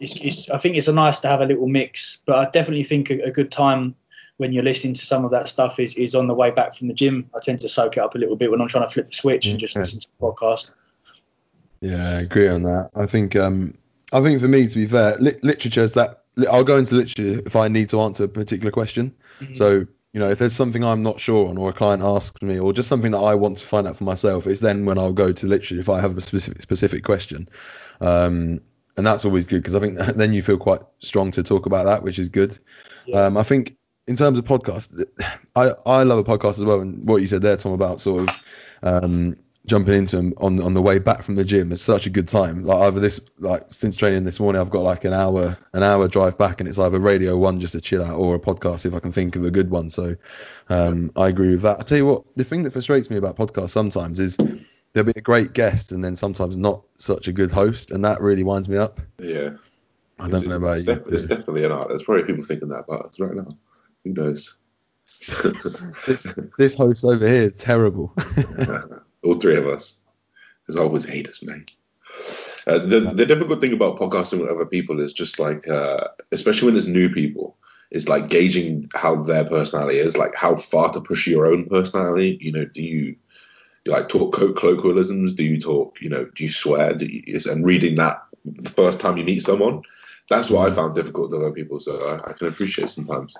it's, 0.00 0.16
it's, 0.16 0.50
I 0.50 0.58
think 0.58 0.76
it's 0.76 0.88
a 0.88 0.92
nice 0.92 1.20
to 1.20 1.28
have 1.28 1.40
a 1.40 1.46
little 1.46 1.68
mix, 1.68 2.18
but 2.26 2.38
I 2.38 2.50
definitely 2.50 2.84
think 2.84 3.10
a, 3.10 3.20
a 3.22 3.30
good 3.30 3.50
time 3.52 3.94
when 4.38 4.52
you're 4.52 4.64
listening 4.64 4.94
to 4.94 5.06
some 5.06 5.24
of 5.24 5.30
that 5.30 5.48
stuff 5.48 5.78
is, 5.78 5.94
is 5.96 6.14
on 6.14 6.26
the 6.26 6.34
way 6.34 6.50
back 6.50 6.74
from 6.74 6.88
the 6.88 6.94
gym. 6.94 7.28
I 7.36 7.38
tend 7.40 7.60
to 7.60 7.68
soak 7.68 7.96
it 7.96 8.00
up 8.00 8.14
a 8.14 8.18
little 8.18 8.36
bit 8.36 8.50
when 8.50 8.60
I'm 8.60 8.68
trying 8.68 8.86
to 8.86 8.92
flip 8.92 9.10
the 9.10 9.14
switch 9.14 9.46
and 9.46 9.58
just 9.58 9.74
Yeah. 9.74 9.80
listen 9.80 10.00
to 10.00 10.08
the 10.08 10.26
podcast. 10.26 10.70
Yeah, 11.80 12.08
I 12.08 12.20
agree 12.20 12.48
on 12.48 12.62
that. 12.62 12.90
I 12.94 13.06
think 13.06 13.36
um, 13.36 13.76
I 14.12 14.20
think 14.20 14.40
for 14.40 14.48
me, 14.48 14.68
to 14.68 14.74
be 14.74 14.86
fair, 14.86 15.16
li- 15.18 15.38
literature 15.42 15.82
is 15.82 15.94
that 15.94 16.22
I'll 16.50 16.64
go 16.64 16.78
into 16.78 16.94
literature 16.94 17.42
if 17.44 17.56
I 17.56 17.68
need 17.68 17.90
to 17.90 18.00
answer 18.00 18.24
a 18.24 18.28
particular 18.28 18.70
question. 18.70 19.14
Mhm. 19.40 19.56
So 19.56 19.86
you 20.12 20.20
know, 20.20 20.30
if 20.30 20.38
there's 20.38 20.52
something 20.52 20.84
I'm 20.84 21.02
not 21.02 21.20
sure 21.20 21.48
on, 21.48 21.56
or 21.56 21.70
a 21.70 21.72
client 21.72 22.02
asks 22.02 22.40
me, 22.42 22.58
or 22.58 22.72
just 22.72 22.88
something 22.88 23.12
that 23.12 23.18
I 23.18 23.34
want 23.34 23.58
to 23.58 23.66
find 23.66 23.86
out 23.86 23.96
for 23.96 24.04
myself, 24.04 24.46
it's 24.46 24.60
then 24.60 24.84
when 24.84 24.98
I'll 24.98 25.12
go 25.12 25.32
to 25.32 25.46
literally 25.46 25.80
if 25.80 25.88
I 25.88 26.00
have 26.00 26.16
a 26.16 26.20
specific 26.20 26.60
specific 26.62 27.02
question. 27.02 27.48
Um, 28.00 28.60
and 28.96 29.06
that's 29.06 29.24
always 29.24 29.46
good 29.46 29.62
because 29.62 29.74
I 29.74 29.80
think 29.80 29.98
then 30.16 30.32
you 30.32 30.42
feel 30.42 30.58
quite 30.58 30.82
strong 30.98 31.30
to 31.32 31.42
talk 31.42 31.66
about 31.66 31.86
that, 31.86 32.02
which 32.02 32.18
is 32.18 32.28
good. 32.28 32.58
Yeah. 33.06 33.24
Um, 33.24 33.36
I 33.36 33.42
think 33.42 33.76
in 34.06 34.16
terms 34.16 34.38
of 34.38 34.44
podcasts, 34.44 35.02
I 35.56 35.72
I 35.86 36.02
love 36.02 36.18
a 36.18 36.24
podcast 36.24 36.58
as 36.58 36.64
well, 36.64 36.80
and 36.80 37.06
what 37.06 37.22
you 37.22 37.26
said 37.26 37.42
there, 37.42 37.56
Tom, 37.56 37.72
about 37.72 38.00
sort 38.00 38.28
of 38.28 38.36
um, 38.82 39.36
jumping 39.66 39.94
into 39.94 40.16
them 40.16 40.34
on 40.38 40.60
on 40.60 40.74
the 40.74 40.82
way 40.82 40.98
back 40.98 41.22
from 41.22 41.36
the 41.36 41.44
gym 41.44 41.70
is 41.72 41.80
such 41.80 42.06
a 42.06 42.10
good 42.10 42.28
time. 42.28 42.62
Like 42.62 42.80
either 42.82 43.00
this, 43.00 43.20
like 43.38 43.64
since 43.68 43.96
training 43.96 44.24
this 44.24 44.40
morning, 44.40 44.60
I've 44.60 44.70
got 44.70 44.82
like 44.82 45.04
an 45.04 45.12
hour 45.12 45.56
an 45.72 45.82
hour 45.82 46.08
drive 46.08 46.36
back, 46.38 46.60
and 46.60 46.68
it's 46.68 46.78
either 46.78 46.98
Radio 46.98 47.36
One 47.36 47.60
just 47.60 47.72
to 47.72 47.80
chill 47.80 48.04
out, 48.04 48.16
or 48.16 48.34
a 48.34 48.40
podcast 48.40 48.86
if 48.86 48.94
I 48.94 49.00
can 49.00 49.12
think 49.12 49.36
of 49.36 49.44
a 49.44 49.50
good 49.50 49.70
one. 49.70 49.90
So 49.90 50.16
um, 50.68 51.10
I 51.16 51.28
agree 51.28 51.52
with 51.52 51.62
that. 51.62 51.80
I 51.80 51.82
tell 51.82 51.98
you 51.98 52.06
what, 52.06 52.24
the 52.36 52.44
thing 52.44 52.62
that 52.64 52.72
frustrates 52.72 53.10
me 53.10 53.16
about 53.16 53.36
podcasts 53.36 53.70
sometimes 53.70 54.18
is 54.18 54.36
there'll 54.92 55.12
be 55.12 55.18
a 55.18 55.22
great 55.22 55.52
guest 55.52 55.92
and 55.92 56.02
then 56.04 56.16
sometimes 56.16 56.56
not 56.56 56.82
such 56.96 57.28
a 57.28 57.32
good 57.32 57.52
host, 57.52 57.90
and 57.90 58.04
that 58.04 58.20
really 58.20 58.42
winds 58.42 58.68
me 58.68 58.76
up. 58.76 59.00
Yeah. 59.18 59.50
I 60.18 60.28
don't 60.28 60.46
know 60.46 60.56
about 60.56 60.76
it's, 60.76 60.86
you. 60.86 60.94
def- 60.94 61.06
it's 61.08 61.24
definitely 61.24 61.64
an 61.64 61.72
art. 61.72 61.88
There's 61.88 62.04
probably 62.04 62.24
people 62.24 62.44
thinking 62.44 62.68
that 62.68 62.84
about 62.86 63.06
us 63.06 63.18
right 63.18 63.34
now. 63.34 63.56
Who 64.04 64.12
knows? 64.12 64.56
This, 66.06 66.34
this 66.58 66.74
host 66.74 67.04
over 67.04 67.26
here 67.26 67.44
is 67.44 67.54
terrible. 67.54 68.12
All 69.22 69.34
three 69.34 69.56
of 69.56 69.66
us. 69.66 70.00
There's 70.66 70.78
always 70.78 71.04
haters, 71.04 71.42
man. 71.42 71.66
Uh, 72.66 72.78
the 72.78 73.00
the 73.00 73.26
difficult 73.26 73.60
thing 73.60 73.72
about 73.72 73.98
podcasting 73.98 74.40
with 74.40 74.50
other 74.50 74.66
people 74.66 75.00
is 75.00 75.12
just 75.12 75.38
like, 75.38 75.66
uh, 75.68 76.08
especially 76.30 76.66
when 76.66 76.76
it's 76.76 76.86
new 76.86 77.08
people, 77.08 77.56
is 77.90 78.08
like 78.08 78.28
gauging 78.28 78.88
how 78.94 79.16
their 79.22 79.44
personality 79.44 79.98
is, 79.98 80.16
like 80.16 80.34
how 80.36 80.56
far 80.56 80.92
to 80.92 81.00
push 81.00 81.26
your 81.26 81.46
own 81.46 81.68
personality. 81.68 82.38
You 82.40 82.52
know, 82.52 82.64
do 82.64 82.82
you, 82.82 83.12
do 83.84 83.90
you 83.90 83.92
like 83.92 84.08
talk 84.08 84.34
co- 84.34 84.52
colloquialisms? 84.52 85.34
Do 85.34 85.44
you 85.44 85.60
talk, 85.60 85.96
you 86.00 86.08
know, 86.08 86.24
do 86.34 86.44
you 86.44 86.50
swear? 86.50 86.94
Do 86.94 87.06
you, 87.06 87.22
is- 87.26 87.46
and 87.46 87.64
reading 87.64 87.96
that 87.96 88.22
the 88.44 88.70
first 88.70 89.00
time 89.00 89.16
you 89.16 89.24
meet 89.24 89.42
someone, 89.42 89.82
that's 90.28 90.50
what 90.50 90.70
I 90.70 90.74
found 90.74 90.94
difficult 90.94 91.30
with 91.30 91.40
other 91.40 91.52
people. 91.52 91.80
So 91.80 91.92
I, 92.08 92.30
I 92.30 92.32
can 92.34 92.48
appreciate 92.48 92.90
sometimes 92.90 93.36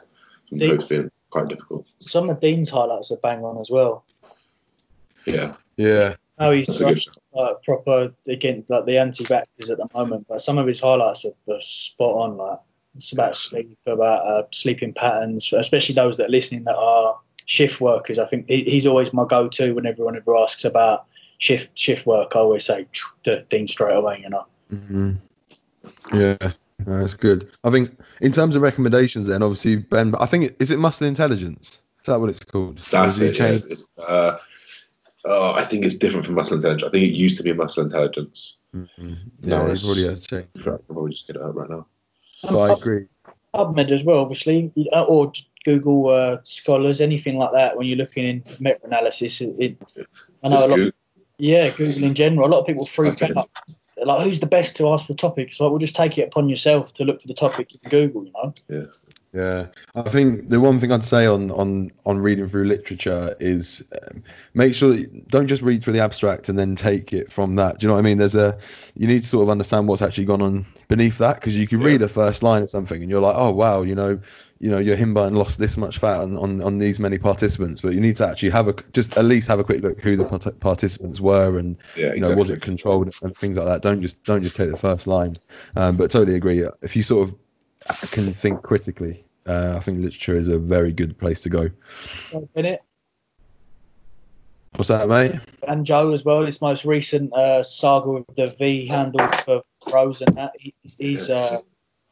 some 0.49 0.59
hosts 0.59 0.89
being 0.89 1.11
quite 1.31 1.49
difficult. 1.49 1.87
Some 1.99 2.29
of 2.29 2.41
Dean's 2.41 2.71
highlights 2.71 3.11
are 3.13 3.17
bang 3.17 3.45
on 3.45 3.59
as 3.61 3.71
well. 3.71 4.05
Yeah, 5.27 5.55
yeah. 5.77 6.15
How 6.39 6.51
he's 6.51 6.67
that's 6.79 7.07
a 7.07 7.39
like 7.39 7.63
proper 7.63 8.13
again 8.27 8.65
like 8.69 8.87
the 8.87 8.99
anti-vaxxers 8.99 9.71
at 9.71 9.79
the 9.79 9.89
moment, 9.95 10.27
but 10.29 10.41
some 10.41 10.59
of 10.59 10.67
his 10.67 10.81
highlights 10.81 11.25
are, 11.25 11.55
are 11.55 11.61
spot 11.61 12.15
on. 12.15 12.37
Like 12.37 12.59
it's 12.97 13.13
about 13.13 13.35
sleep, 13.35 13.79
about 13.87 14.27
uh, 14.27 14.43
sleeping 14.51 14.93
patterns, 14.93 15.53
especially 15.53 15.95
those 15.95 16.17
that 16.17 16.27
are 16.27 16.31
listening 16.31 16.65
that 16.65 16.77
are 16.77 17.19
shift 17.47 17.81
workers. 17.81 18.19
I 18.19 18.27
think 18.27 18.49
he, 18.49 18.65
he's 18.65 18.87
always 18.87 19.13
my 19.13 19.25
go-to 19.25 19.73
when 19.73 19.87
everyone 19.87 20.17
ever 20.17 20.37
asks 20.37 20.65
about 20.65 21.07
shift 21.39 21.77
shift 21.79 22.07
work. 22.07 22.35
I 22.35 22.41
always 22.41 22.65
say 22.65 22.87
to 23.25 23.43
Dean 23.49 23.69
straight 23.69 23.97
away. 23.97 24.21
You 24.23 24.31
know. 24.31 24.47
hmm 24.71 25.13
Yeah, 26.13 26.37
no, 26.87 27.01
that's 27.01 27.15
good. 27.15 27.51
I 27.65 27.71
think 27.71 27.97
in 28.21 28.33
terms 28.33 28.57
of 28.57 28.63
recommendations, 28.63 29.29
then 29.29 29.43
obviously 29.43 29.77
Ben, 29.77 30.15
I 30.19 30.27
think 30.27 30.57
is 30.59 30.71
it 30.71 30.79
Muscle 30.79 31.07
Intelligence? 31.07 31.83
Is 32.01 32.07
that 32.07 32.21
what 32.21 32.31
it's 32.31 32.43
called? 32.43 32.79
That's 32.91 33.21
it. 33.21 33.39
Yeah. 33.39 33.47
It's, 33.47 33.89
uh, 33.97 34.39
oh, 35.25 35.53
I 35.55 35.65
think 35.65 35.85
it's 35.85 35.95
different 35.97 36.27
from 36.27 36.35
muscle 36.35 36.57
intelligence. 36.57 36.87
I 36.89 36.91
think 36.91 37.05
it 37.05 37.15
used 37.17 37.37
to 37.39 37.43
be 37.43 37.53
muscle 37.53 37.83
intelligence. 37.85 38.59
Mhm. 38.75 38.89
No, 38.99 39.17
Yeah, 39.43 39.63
it's- 39.65 39.85
probably 39.85 40.05
has 40.05 40.21
changed. 40.27 40.49
I 40.61 40.63
can 40.63 40.79
probably 40.89 41.13
just 41.13 41.27
get 41.27 41.37
it 41.37 41.43
out 41.43 41.55
right 41.55 41.71
now. 41.71 41.87
But 42.43 42.59
I 42.59 42.73
agree. 42.73 43.07
PubMed 43.55 43.91
as 43.91 44.03
well, 44.03 44.19
obviously, 44.21 44.73
uh, 44.93 45.05
or 45.05 45.33
Google 45.65 46.09
uh, 46.09 46.39
Scholars, 46.43 47.01
anything 47.01 47.39
like 47.39 47.53
that. 47.53 47.77
When 47.77 47.87
you're 47.87 47.99
looking 47.99 48.25
in 48.25 48.45
meta-analysis, 48.59 49.41
it, 49.43 49.55
it 49.59 49.77
I 50.43 50.49
know 50.49 50.57
Just 50.57 50.65
a 50.65 50.69
lot. 50.69 50.77
Google- 50.77 50.93
Yeah, 51.39 51.71
Google 51.71 52.05
in 52.05 52.15
general. 52.15 52.49
A 52.49 52.51
lot 52.51 52.61
of 52.61 52.67
people 52.67 52.85
freak 52.87 53.23
Okay. 53.23 53.33
out. 53.37 53.49
They're 53.97 54.07
like, 54.07 54.23
who's 54.25 54.41
the 54.41 54.47
best 54.47 54.77
to 54.77 54.89
ask 54.91 55.07
for 55.07 55.13
the 55.13 55.19
topic? 55.19 55.49
It's 55.49 55.61
like, 55.61 55.71
well, 55.71 55.79
just 55.79 55.95
take 55.95 56.17
it 56.19 56.23
upon 56.29 56.49
yourself 56.49 56.95
to 56.95 57.05
look 57.05 57.21
for 57.21 57.29
the 57.29 57.35
topic 57.35 57.75
in 57.75 57.91
Google, 57.91 58.25
you 58.25 58.33
know? 58.33 58.55
Yeah, 58.69 58.87
I 59.35 60.03
think 60.09 60.51
the 60.51 60.61
one 60.61 60.79
thing 60.79 60.93
I'd 60.93 61.05
say 61.05 61.27
on 61.27 61.51
on 61.53 61.91
on 62.05 62.19
reading 62.19 62.47
through 62.47 62.65
literature 62.65 63.35
is 63.41 63.83
um, 64.03 64.23
make 64.53 64.75
sure 64.75 64.91
that 64.91 64.99
you 65.01 65.23
don't 65.29 65.47
just 65.47 65.63
read 65.63 65.83
through 65.83 65.95
the 65.95 66.01
abstract 66.01 66.49
and 66.51 66.59
then 66.59 66.77
take 66.77 67.13
it 67.15 67.33
from 67.33 67.55
that. 67.57 67.79
Do 67.79 67.85
you 67.85 67.89
know 67.89 67.95
what 67.95 68.01
I 68.01 68.03
mean? 68.03 68.19
There's 68.19 68.35
a 68.35 68.59
you 68.95 69.07
need 69.07 69.23
to 69.23 69.29
sort 69.29 69.45
of 69.45 69.49
understand 69.51 69.89
what's 69.89 70.03
actually 70.03 70.27
gone 70.27 70.43
on 70.43 70.67
beneath 70.89 71.17
that 71.19 71.37
because 71.37 71.57
you 71.57 71.67
can 71.67 71.81
Yeah. 71.81 71.87
read 71.87 72.03
a 72.03 72.09
first 72.09 72.43
line 72.43 72.63
of 72.63 72.71
something 72.71 73.01
and 73.01 73.11
you're 73.11 73.23
like, 73.23 73.37
oh 73.37 73.51
wow, 73.51 73.83
you 73.83 73.95
know, 73.95 74.21
you 74.59 74.71
know, 74.71 74.79
Yohimbine 74.79 75.35
lost 75.35 75.59
this 75.59 75.79
much 75.79 75.99
fat 75.99 76.21
on, 76.21 76.37
on 76.37 76.61
on 76.61 76.77
these 76.79 76.99
many 77.01 77.17
participants, 77.19 77.81
but 77.81 77.95
you 77.95 78.01
need 78.01 78.17
to 78.17 78.27
actually 78.27 78.51
have 78.51 78.69
a 78.69 78.75
just 78.93 79.17
at 79.17 79.25
least 79.25 79.49
have 79.49 79.59
a 79.61 79.65
quick 79.65 79.83
look 79.83 79.99
who 80.01 80.17
the 80.17 80.25
part- 80.27 80.61
participants 80.61 81.21
were 81.21 81.59
and 81.59 81.79
Yeah, 81.95 82.15
you 82.15 82.21
know 82.21 82.33
was 82.33 82.51
it 82.51 82.61
controlled 82.61 83.11
and 83.23 83.37
things 83.37 83.57
like 83.57 83.67
that. 83.67 83.83
Don't 83.83 84.03
just 84.03 84.23
don't 84.25 84.43
just 84.43 84.57
take 84.57 84.71
the 84.71 84.77
first 84.77 85.07
line. 85.07 85.35
Um, 85.77 85.97
but 85.97 86.11
totally 86.11 86.37
agree. 86.37 86.67
If 86.83 86.97
you 86.97 87.03
sort 87.03 87.29
of 87.29 87.35
can 88.11 88.33
think 88.33 88.63
critically. 88.63 89.25
Uh, 89.47 89.75
I 89.77 89.81
think 89.81 89.99
literature 89.99 90.37
is 90.37 90.49
a 90.49 90.59
very 90.59 90.93
good 90.93 91.19
place 91.19 91.43
to 91.43 91.49
go. 91.49 91.71
Bennett 92.55 92.83
What's 94.77 94.89
that, 94.89 95.09
mate? 95.09 95.33
and 95.69 95.85
Joe 95.85 96.13
as 96.13 96.25
well. 96.25 96.47
His 96.47 96.63
most 96.63 96.85
recent 96.85 97.33
uh, 97.35 97.63
saga 97.63 98.11
with 98.11 98.25
the 98.35 98.55
V 98.59 98.87
handle 98.87 99.27
for 99.45 99.63
rows 99.93 100.23
and 100.23 100.35
that. 100.37 100.53
He, 100.59 100.75
he's. 100.99 101.29
Uh, 101.29 101.59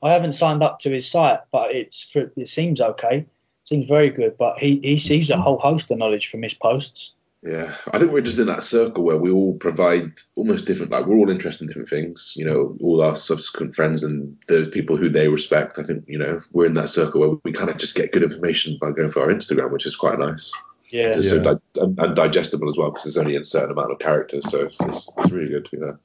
I 0.02 0.12
haven't 0.12 0.32
signed 0.32 0.62
up 0.62 0.78
to 0.80 0.90
his 0.90 1.10
site, 1.10 1.40
but 1.52 1.74
it's 1.74 2.02
for, 2.02 2.30
it 2.36 2.48
seems 2.48 2.80
okay. 2.80 3.26
Seems 3.64 3.86
very 3.86 4.10
good, 4.10 4.36
but 4.36 4.58
he, 4.58 4.80
he 4.82 4.96
sees 4.96 5.30
a 5.30 5.36
whole 5.36 5.58
host 5.58 5.90
of 5.90 5.98
knowledge 5.98 6.28
from 6.28 6.42
his 6.42 6.54
posts. 6.54 7.14
Yeah, 7.42 7.74
I 7.90 7.98
think 7.98 8.12
we're 8.12 8.20
just 8.20 8.38
in 8.38 8.48
that 8.48 8.62
circle 8.62 9.02
where 9.02 9.16
we 9.16 9.30
all 9.30 9.56
provide 9.56 10.10
almost 10.36 10.66
different, 10.66 10.92
like 10.92 11.06
we're 11.06 11.16
all 11.16 11.30
interested 11.30 11.62
in 11.64 11.68
different 11.68 11.88
things. 11.88 12.34
You 12.36 12.44
know, 12.44 12.76
all 12.82 13.00
our 13.00 13.16
subsequent 13.16 13.74
friends 13.74 14.02
and 14.02 14.36
those 14.46 14.68
people 14.68 14.98
who 14.98 15.08
they 15.08 15.28
respect. 15.28 15.78
I 15.78 15.82
think 15.82 16.04
you 16.06 16.18
know 16.18 16.40
we're 16.52 16.66
in 16.66 16.74
that 16.74 16.90
circle 16.90 17.20
where 17.20 17.38
we 17.42 17.52
kind 17.52 17.70
of 17.70 17.78
just 17.78 17.94
get 17.94 18.12
good 18.12 18.22
information 18.22 18.76
by 18.78 18.90
going 18.90 19.10
for 19.10 19.22
our 19.22 19.28
Instagram, 19.28 19.70
which 19.70 19.86
is 19.86 19.96
quite 19.96 20.18
nice. 20.18 20.52
Yeah. 20.90 21.14
It's 21.16 21.32
Yeah. 21.32 21.42
so 21.42 21.42
di- 21.54 21.80
and, 21.82 21.98
and 21.98 22.14
digestible 22.16 22.68
as 22.68 22.76
well 22.76 22.90
because 22.90 23.04
there's 23.04 23.16
only 23.16 23.36
a 23.36 23.44
certain 23.44 23.70
amount 23.70 23.92
of 23.92 24.00
characters, 24.00 24.50
so 24.50 24.64
it's, 24.66 24.78
it's, 24.82 25.10
it's 25.16 25.30
really 25.30 25.48
good 25.50 25.64
to 25.66 25.70
be 25.70 25.76
there. 25.78 25.98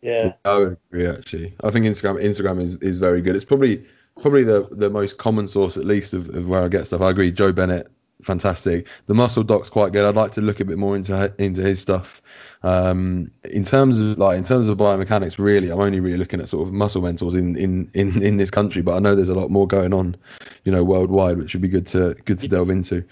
Yeah. 0.00 0.32
I 0.44 0.58
would 0.58 0.76
agree 0.92 1.08
actually. 1.08 1.54
I 1.64 1.70
think 1.70 1.86
Instagram 1.86 2.22
Instagram 2.22 2.62
is, 2.62 2.74
is 2.76 2.98
very 2.98 3.20
good. 3.20 3.34
It's 3.34 3.44
probably 3.44 3.84
probably 4.20 4.44
the, 4.44 4.68
the 4.70 4.90
most 4.90 5.18
common 5.18 5.48
source 5.48 5.76
at 5.76 5.84
least 5.84 6.12
of, 6.12 6.28
of 6.36 6.48
where 6.48 6.62
I 6.62 6.68
get 6.68 6.86
stuff. 6.86 7.00
I 7.00 7.10
agree. 7.10 7.32
Joe 7.32 7.50
Bennett, 7.52 7.88
fantastic. 8.22 8.86
The 9.06 9.14
Muscle 9.14 9.42
Doc's 9.42 9.70
quite 9.70 9.92
good. 9.92 10.04
I'd 10.04 10.16
like 10.16 10.32
to 10.32 10.40
look 10.40 10.60
a 10.60 10.64
bit 10.64 10.78
more 10.78 10.96
into 10.96 11.32
into 11.38 11.62
his 11.62 11.80
stuff. 11.80 12.22
Um, 12.62 13.30
in 13.44 13.64
terms 13.64 14.00
of 14.00 14.18
like 14.18 14.38
in 14.38 14.44
terms 14.44 14.68
of 14.68 14.78
biomechanics, 14.78 15.38
really, 15.38 15.70
I'm 15.70 15.80
only 15.80 16.00
really 16.00 16.18
looking 16.18 16.40
at 16.40 16.48
sort 16.48 16.66
of 16.66 16.74
muscle 16.74 17.02
mentors 17.02 17.34
in, 17.34 17.56
in, 17.56 17.90
in, 17.94 18.20
in 18.22 18.36
this 18.36 18.50
country, 18.50 18.82
but 18.82 18.94
I 18.94 18.98
know 18.98 19.14
there's 19.14 19.28
a 19.28 19.34
lot 19.34 19.50
more 19.50 19.66
going 19.66 19.92
on, 19.92 20.16
you 20.64 20.72
know, 20.72 20.84
worldwide, 20.84 21.38
which 21.38 21.54
would 21.54 21.62
be 21.62 21.68
good 21.68 21.86
to 21.88 22.14
good 22.24 22.38
to 22.40 22.48
delve 22.48 22.70
into. 22.70 23.04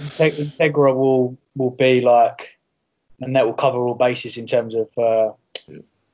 Integra 0.00 0.94
will 0.94 1.36
will 1.56 1.70
be 1.70 2.00
like, 2.00 2.58
and 3.20 3.34
that 3.34 3.46
will 3.46 3.54
cover 3.54 3.78
all 3.78 3.94
bases 3.94 4.36
in 4.36 4.46
terms 4.46 4.74
of 4.74 4.88
uh, 4.96 5.32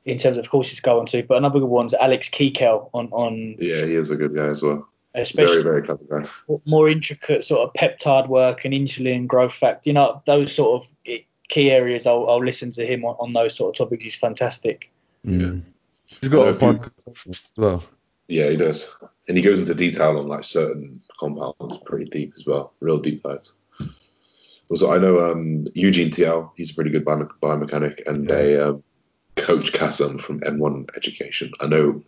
in 0.07 0.16
terms 0.16 0.38
of 0.38 0.49
courses 0.49 0.80
going 0.80 1.01
on 1.01 1.07
to. 1.07 1.22
But 1.22 1.36
another 1.36 1.61
good 1.61 1.68
one's 1.68 1.92
Alex 1.92 2.30
Kekel 2.30 2.88
on 2.94 3.09
on 3.09 3.57
Yeah, 3.59 3.84
he 3.84 3.94
is 3.94 4.11
a 4.11 4.16
good 4.16 4.34
guy 4.34 4.46
as 4.46 4.62
well. 4.62 4.88
Especially 5.21 5.62
Very 5.62 5.83
very 5.83 5.83
clever 5.83 6.05
guy. 6.49 6.59
more 6.64 6.89
intricate 6.89 7.45
sort 7.45 7.69
of 7.69 7.73
peptide 7.75 8.29
work 8.29 8.64
and 8.64 8.73
insulin 8.75 9.27
growth 9.27 9.53
factor. 9.55 9.91
You 9.91 9.95
know 9.95 10.23
those 10.27 10.55
sort 10.55 10.83
of 10.85 10.91
key 11.49 11.71
areas. 11.71 12.07
I'll, 12.07 12.29
I'll 12.29 12.45
listen 12.45 12.71
to 12.73 12.85
him 12.87 13.05
on, 13.05 13.16
on 13.21 13.33
those 13.33 13.55
sort 13.57 13.75
of 13.75 13.79
topics. 13.79 14.05
He's 14.05 14.14
fantastic. 14.16 14.91
Yeah, 15.25 15.53
He's 16.07 16.29
got 16.31 16.47
a 16.47 16.51
if 16.51 16.62
you- 16.62 16.69
podcast 16.69 17.29
as 17.31 17.43
well. 17.57 17.85
Yeah, 18.31 18.51
he 18.51 18.57
does, 18.57 18.95
and 19.27 19.39
he 19.39 19.43
goes 19.43 19.59
into 19.59 19.75
detail 19.75 20.19
on 20.19 20.27
like 20.27 20.45
certain 20.45 21.01
compounds, 21.19 21.79
pretty 21.87 22.05
deep 22.11 22.35
as 22.37 22.45
well, 22.45 22.75
real 22.81 22.99
deep 22.99 23.23
dives. 23.23 23.55
Also, 24.71 24.93
I 24.93 24.99
know 24.99 25.19
um, 25.33 25.66
Eugene 25.75 26.11
TL. 26.11 26.51
He's 26.55 26.71
a 26.71 26.75
pretty 26.75 26.91
good 26.91 27.07
biome- 27.07 27.31
biomechanic, 27.43 28.07
and 28.07 28.31
a 28.31 28.69
um, 28.69 28.83
coach 29.37 29.73
Kassem 29.73 30.21
from 30.21 30.41
N1 30.41 30.95
Education. 30.95 31.53
I 31.61 31.66
know 31.69 32.03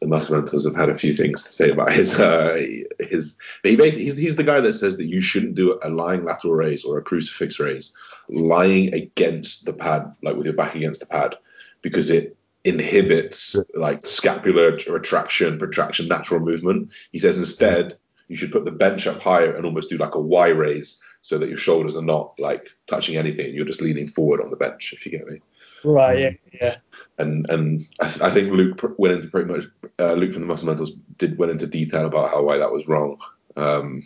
the 0.00 0.06
muscle 0.06 0.36
mentors 0.36 0.66
have 0.66 0.76
had 0.76 0.90
a 0.90 0.96
few 0.96 1.12
things 1.12 1.42
to 1.42 1.52
say 1.52 1.70
about 1.70 1.92
his 1.92 2.18
uh, 2.18 2.62
his. 2.98 3.38
He 3.62 3.76
basically 3.76 4.04
he's, 4.04 4.16
he's 4.16 4.36
the 4.36 4.44
guy 4.44 4.60
that 4.60 4.72
says 4.74 4.98
that 4.98 5.06
you 5.06 5.20
shouldn't 5.20 5.54
do 5.54 5.78
a 5.82 5.88
lying 5.88 6.24
lateral 6.24 6.54
raise 6.54 6.84
or 6.84 6.98
a 6.98 7.02
crucifix 7.02 7.58
raise, 7.58 7.94
lying 8.28 8.94
against 8.94 9.64
the 9.64 9.72
pad, 9.72 10.14
like 10.22 10.36
with 10.36 10.46
your 10.46 10.54
back 10.54 10.74
against 10.74 11.00
the 11.00 11.06
pad, 11.06 11.36
because 11.82 12.10
it 12.10 12.36
inhibits 12.64 13.56
like 13.74 14.04
scapular 14.04 14.76
retraction, 14.88 15.58
protraction, 15.58 16.08
natural 16.08 16.40
movement. 16.40 16.90
He 17.12 17.18
says 17.18 17.38
instead 17.38 17.94
you 18.28 18.36
should 18.36 18.52
put 18.52 18.64
the 18.64 18.72
bench 18.72 19.06
up 19.06 19.22
higher 19.22 19.52
and 19.52 19.64
almost 19.64 19.88
do 19.88 19.96
like 19.96 20.16
a 20.16 20.20
Y 20.20 20.48
raise 20.48 21.00
so 21.20 21.38
that 21.38 21.48
your 21.48 21.56
shoulders 21.56 21.96
are 21.96 22.04
not 22.04 22.34
like 22.38 22.68
touching 22.86 23.16
anything. 23.16 23.54
You're 23.54 23.64
just 23.64 23.80
leaning 23.80 24.08
forward 24.08 24.40
on 24.40 24.50
the 24.50 24.56
bench, 24.56 24.92
if 24.92 25.06
you 25.06 25.12
get 25.12 25.26
me. 25.26 25.40
Right. 25.86 26.18
Yeah. 26.18 26.30
Yeah. 26.60 26.76
And 27.18 27.48
and 27.48 27.80
I, 28.00 28.08
th- 28.08 28.22
I 28.22 28.30
think 28.30 28.52
Luke 28.52 28.76
pr- 28.76 28.88
went 28.98 29.14
into 29.14 29.28
pretty 29.28 29.50
much 29.50 29.64
uh, 29.98 30.14
Luke 30.14 30.32
from 30.32 30.42
the 30.42 30.48
Muscle 30.48 30.66
Mentors 30.66 30.90
did 31.18 31.38
went 31.38 31.52
into 31.52 31.66
detail 31.66 32.06
about 32.06 32.30
how 32.30 32.42
why 32.42 32.58
that 32.58 32.72
was 32.72 32.88
wrong. 32.88 33.18
Um, 33.56 34.02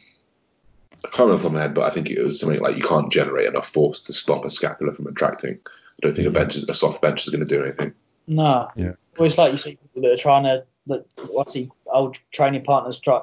I 1.05 1.09
can't 1.09 1.21
remember 1.21 1.35
off 1.35 1.41
the 1.41 1.49
top 1.49 1.51
of 1.51 1.53
my 1.55 1.61
head, 1.63 1.75
but 1.75 1.85
I 1.85 1.91
think 1.91 2.11
it 2.11 2.23
was 2.23 2.39
something 2.39 2.61
like 2.61 2.77
you 2.77 2.83
can't 2.83 3.11
generate 3.11 3.47
enough 3.47 3.69
force 3.69 4.01
to 4.03 4.13
stop 4.13 4.45
a 4.45 4.51
scapula 4.51 4.93
from 4.93 5.07
retracting. 5.07 5.59
I 5.65 5.99
don't 6.03 6.15
think 6.15 6.29
a 6.29 6.31
bench, 6.31 6.57
is, 6.57 6.69
a 6.69 6.75
soft 6.75 7.01
bench, 7.01 7.27
is 7.27 7.33
going 7.33 7.47
to 7.47 7.47
do 7.47 7.65
anything. 7.65 7.95
No. 8.27 8.69
Yeah. 8.77 8.93
Well, 9.17 9.27
it's 9.27 9.39
like 9.39 9.53
you 9.53 9.59
see 9.59 9.77
people 9.77 10.03
that 10.03 10.13
are 10.13 10.23
trying 10.23 10.45
to, 10.45 10.65
that, 10.87 11.07
what's 11.31 11.55
he, 11.55 11.71
old 11.87 12.19
training 12.33 12.65
partners 12.65 13.01
try. 13.01 13.23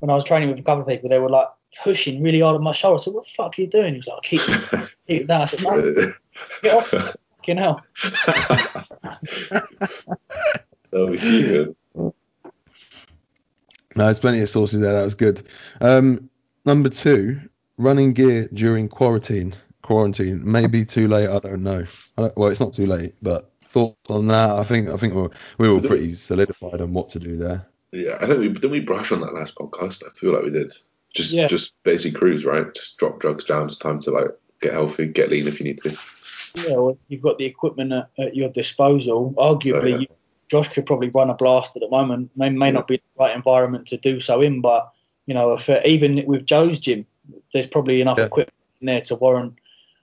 When 0.00 0.10
I 0.10 0.14
was 0.14 0.24
training 0.24 0.50
with 0.50 0.58
a 0.58 0.62
couple 0.62 0.82
of 0.82 0.88
people, 0.88 1.08
they 1.08 1.18
were 1.18 1.30
like 1.30 1.48
pushing 1.82 2.22
really 2.22 2.40
hard 2.40 2.56
on 2.56 2.62
my 2.62 2.72
shoulder. 2.72 3.00
I 3.00 3.04
said, 3.04 3.14
what 3.14 3.24
the 3.24 3.30
fuck 3.30 3.58
are 3.58 3.62
you 3.62 3.66
doing? 3.66 3.94
He 3.94 3.98
was 3.98 4.06
like, 4.06 4.22
keep, 4.22 4.40
keep 5.06 5.22
it 5.22 5.26
down. 5.26 5.42
I 5.42 5.44
said, 5.46 5.62
no, 5.62 6.12
get 6.62 6.74
off. 6.74 7.16
Fucking 7.54 7.56
hell. 7.56 7.82
That'll 10.90 11.08
be 11.10 11.18
cute. 11.18 11.76
No, 13.96 14.04
there's 14.04 14.18
plenty 14.20 14.40
of 14.40 14.48
sources 14.48 14.80
there. 14.80 14.92
That 14.92 15.02
was 15.02 15.14
good. 15.14 15.46
Um, 15.80 16.30
number 16.64 16.88
two, 16.88 17.40
running 17.76 18.12
gear 18.12 18.48
during 18.54 18.88
quarantine. 18.88 19.54
Quarantine 19.82 20.40
may 20.48 20.66
be 20.68 20.84
too 20.84 21.08
late. 21.08 21.28
I 21.28 21.38
don't 21.40 21.62
know. 21.62 21.84
I 22.16 22.22
don't- 22.22 22.36
well, 22.36 22.48
it's 22.50 22.60
not 22.60 22.72
too 22.72 22.86
late, 22.86 23.14
but 23.22 23.50
thoughts 23.62 24.08
on 24.10 24.26
that? 24.28 24.50
I 24.50 24.62
think 24.64 24.88
I 24.88 24.96
think 24.96 25.14
we're 25.14 25.30
we 25.58 25.72
were 25.72 25.80
pretty 25.80 26.14
solidified 26.14 26.80
on 26.80 26.92
what 26.92 27.10
to 27.10 27.18
do 27.18 27.36
there. 27.36 27.66
Yeah, 27.92 28.16
I 28.20 28.26
think 28.26 28.38
we 28.38 28.48
didn't 28.48 28.70
we 28.70 28.80
brush 28.80 29.10
on 29.10 29.20
that 29.22 29.34
last 29.34 29.56
podcast. 29.56 30.04
I 30.06 30.10
feel 30.10 30.32
like 30.32 30.44
we 30.44 30.50
did. 30.50 30.72
Just 31.14 31.32
Yeah. 31.32 31.48
just 31.48 31.74
basic 31.82 32.14
cruise, 32.14 32.44
right? 32.44 32.72
Just 32.72 32.96
drop 32.98 33.18
drugs 33.18 33.42
down. 33.44 33.66
It's 33.66 33.76
time 33.76 33.98
to 34.00 34.12
like 34.12 34.28
get 34.60 34.72
healthy, 34.72 35.06
get 35.06 35.30
lean 35.30 35.48
if 35.48 35.58
you 35.58 35.64
need 35.66 35.78
to. 35.78 35.90
Yeah, 36.56 36.76
well, 36.76 36.98
you've 37.08 37.22
got 37.22 37.38
the 37.38 37.44
equipment 37.46 37.92
at, 37.92 38.08
at 38.18 38.36
your 38.36 38.48
disposal. 38.48 39.34
Arguably, 39.36 39.82
Oh, 39.82 39.86
yeah. 39.86 39.98
you, 39.98 40.06
Josh 40.48 40.68
could 40.68 40.86
probably 40.86 41.08
run 41.10 41.30
a 41.30 41.34
blast 41.34 41.76
at 41.76 41.80
the 41.80 41.88
moment. 41.88 42.30
May, 42.36 42.50
may 42.50 42.70
not 42.72 42.88
be 42.88 42.96
the 42.96 43.02
right 43.22 43.34
environment 43.34 43.86
to 43.88 43.96
do 43.96 44.18
so 44.20 44.40
in, 44.40 44.60
but 44.60 44.90
you 45.26 45.34
know, 45.34 45.52
if 45.52 45.70
uh, 45.70 45.80
even 45.84 46.24
with 46.26 46.44
Joe's 46.46 46.78
gym, 46.78 47.06
there's 47.52 47.68
probably 47.68 48.00
enough 48.00 48.18
Yeah. 48.18 48.24
equipment 48.24 48.56
in 48.80 48.86
there 48.86 49.00
to 49.02 49.14
warrant. 49.14 49.54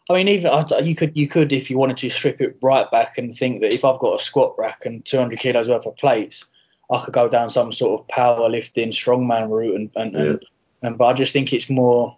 I 0.09 0.13
mean, 0.13 0.29
even 0.29 0.49
you 0.85 0.95
could 0.95 1.17
you 1.17 1.27
could 1.27 1.51
if 1.51 1.69
you 1.69 1.77
wanted 1.77 1.97
to 1.97 2.09
strip 2.09 2.39
it 2.39 2.57
right 2.61 2.89
back 2.91 3.17
and 3.17 3.35
think 3.35 3.59
that 3.61 3.73
if 3.73 3.83
I've 3.83 3.99
got 3.99 4.17
a 4.19 4.23
squat 4.23 4.55
rack 4.57 4.85
and 4.85 5.03
200 5.03 5.37
kilos 5.37 5.67
worth 5.67 5.85
of 5.85 5.97
plates, 5.97 6.45
I 6.89 7.03
could 7.03 7.13
go 7.13 7.27
down 7.27 7.49
some 7.49 7.73
sort 7.73 7.99
of 7.99 8.07
powerlifting 8.07 8.89
strongman 8.93 9.49
route 9.49 9.75
and 9.75 9.91
and, 9.97 10.15
and, 10.15 10.39
and 10.81 10.97
but 10.97 11.05
I 11.07 11.13
just 11.13 11.33
think 11.33 11.51
it's 11.51 11.69
more. 11.69 12.15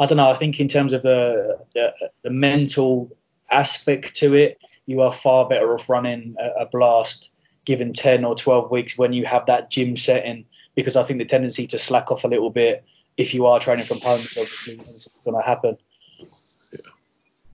I 0.00 0.06
don't 0.06 0.16
know. 0.16 0.28
I 0.28 0.34
think 0.34 0.58
in 0.58 0.66
terms 0.66 0.92
of 0.92 1.02
the 1.02 1.56
the, 1.74 1.94
the 2.24 2.30
mental 2.30 3.16
aspect 3.54 4.16
to 4.16 4.34
it, 4.34 4.58
you 4.86 5.00
are 5.00 5.12
far 5.12 5.48
better 5.48 5.72
off 5.74 5.88
running 5.88 6.36
a, 6.38 6.62
a 6.62 6.66
blast 6.66 7.30
given 7.64 7.92
10 7.92 8.24
or 8.24 8.34
12 8.34 8.70
weeks 8.70 8.98
when 8.98 9.12
you 9.12 9.24
have 9.24 9.46
that 9.46 9.70
gym 9.70 9.96
setting 9.96 10.44
because 10.74 10.96
I 10.96 11.02
think 11.02 11.18
the 11.18 11.24
tendency 11.24 11.66
to 11.68 11.78
slack 11.78 12.10
off 12.10 12.24
a 12.24 12.28
little 12.28 12.50
bit 12.50 12.84
if 13.16 13.32
you 13.32 13.46
are 13.46 13.60
training 13.60 13.86
from 13.86 14.00
home 14.00 14.20
is 14.20 14.36
obviously 14.36 14.76
going 15.24 15.40
to 15.40 15.46
happen. 15.46 15.78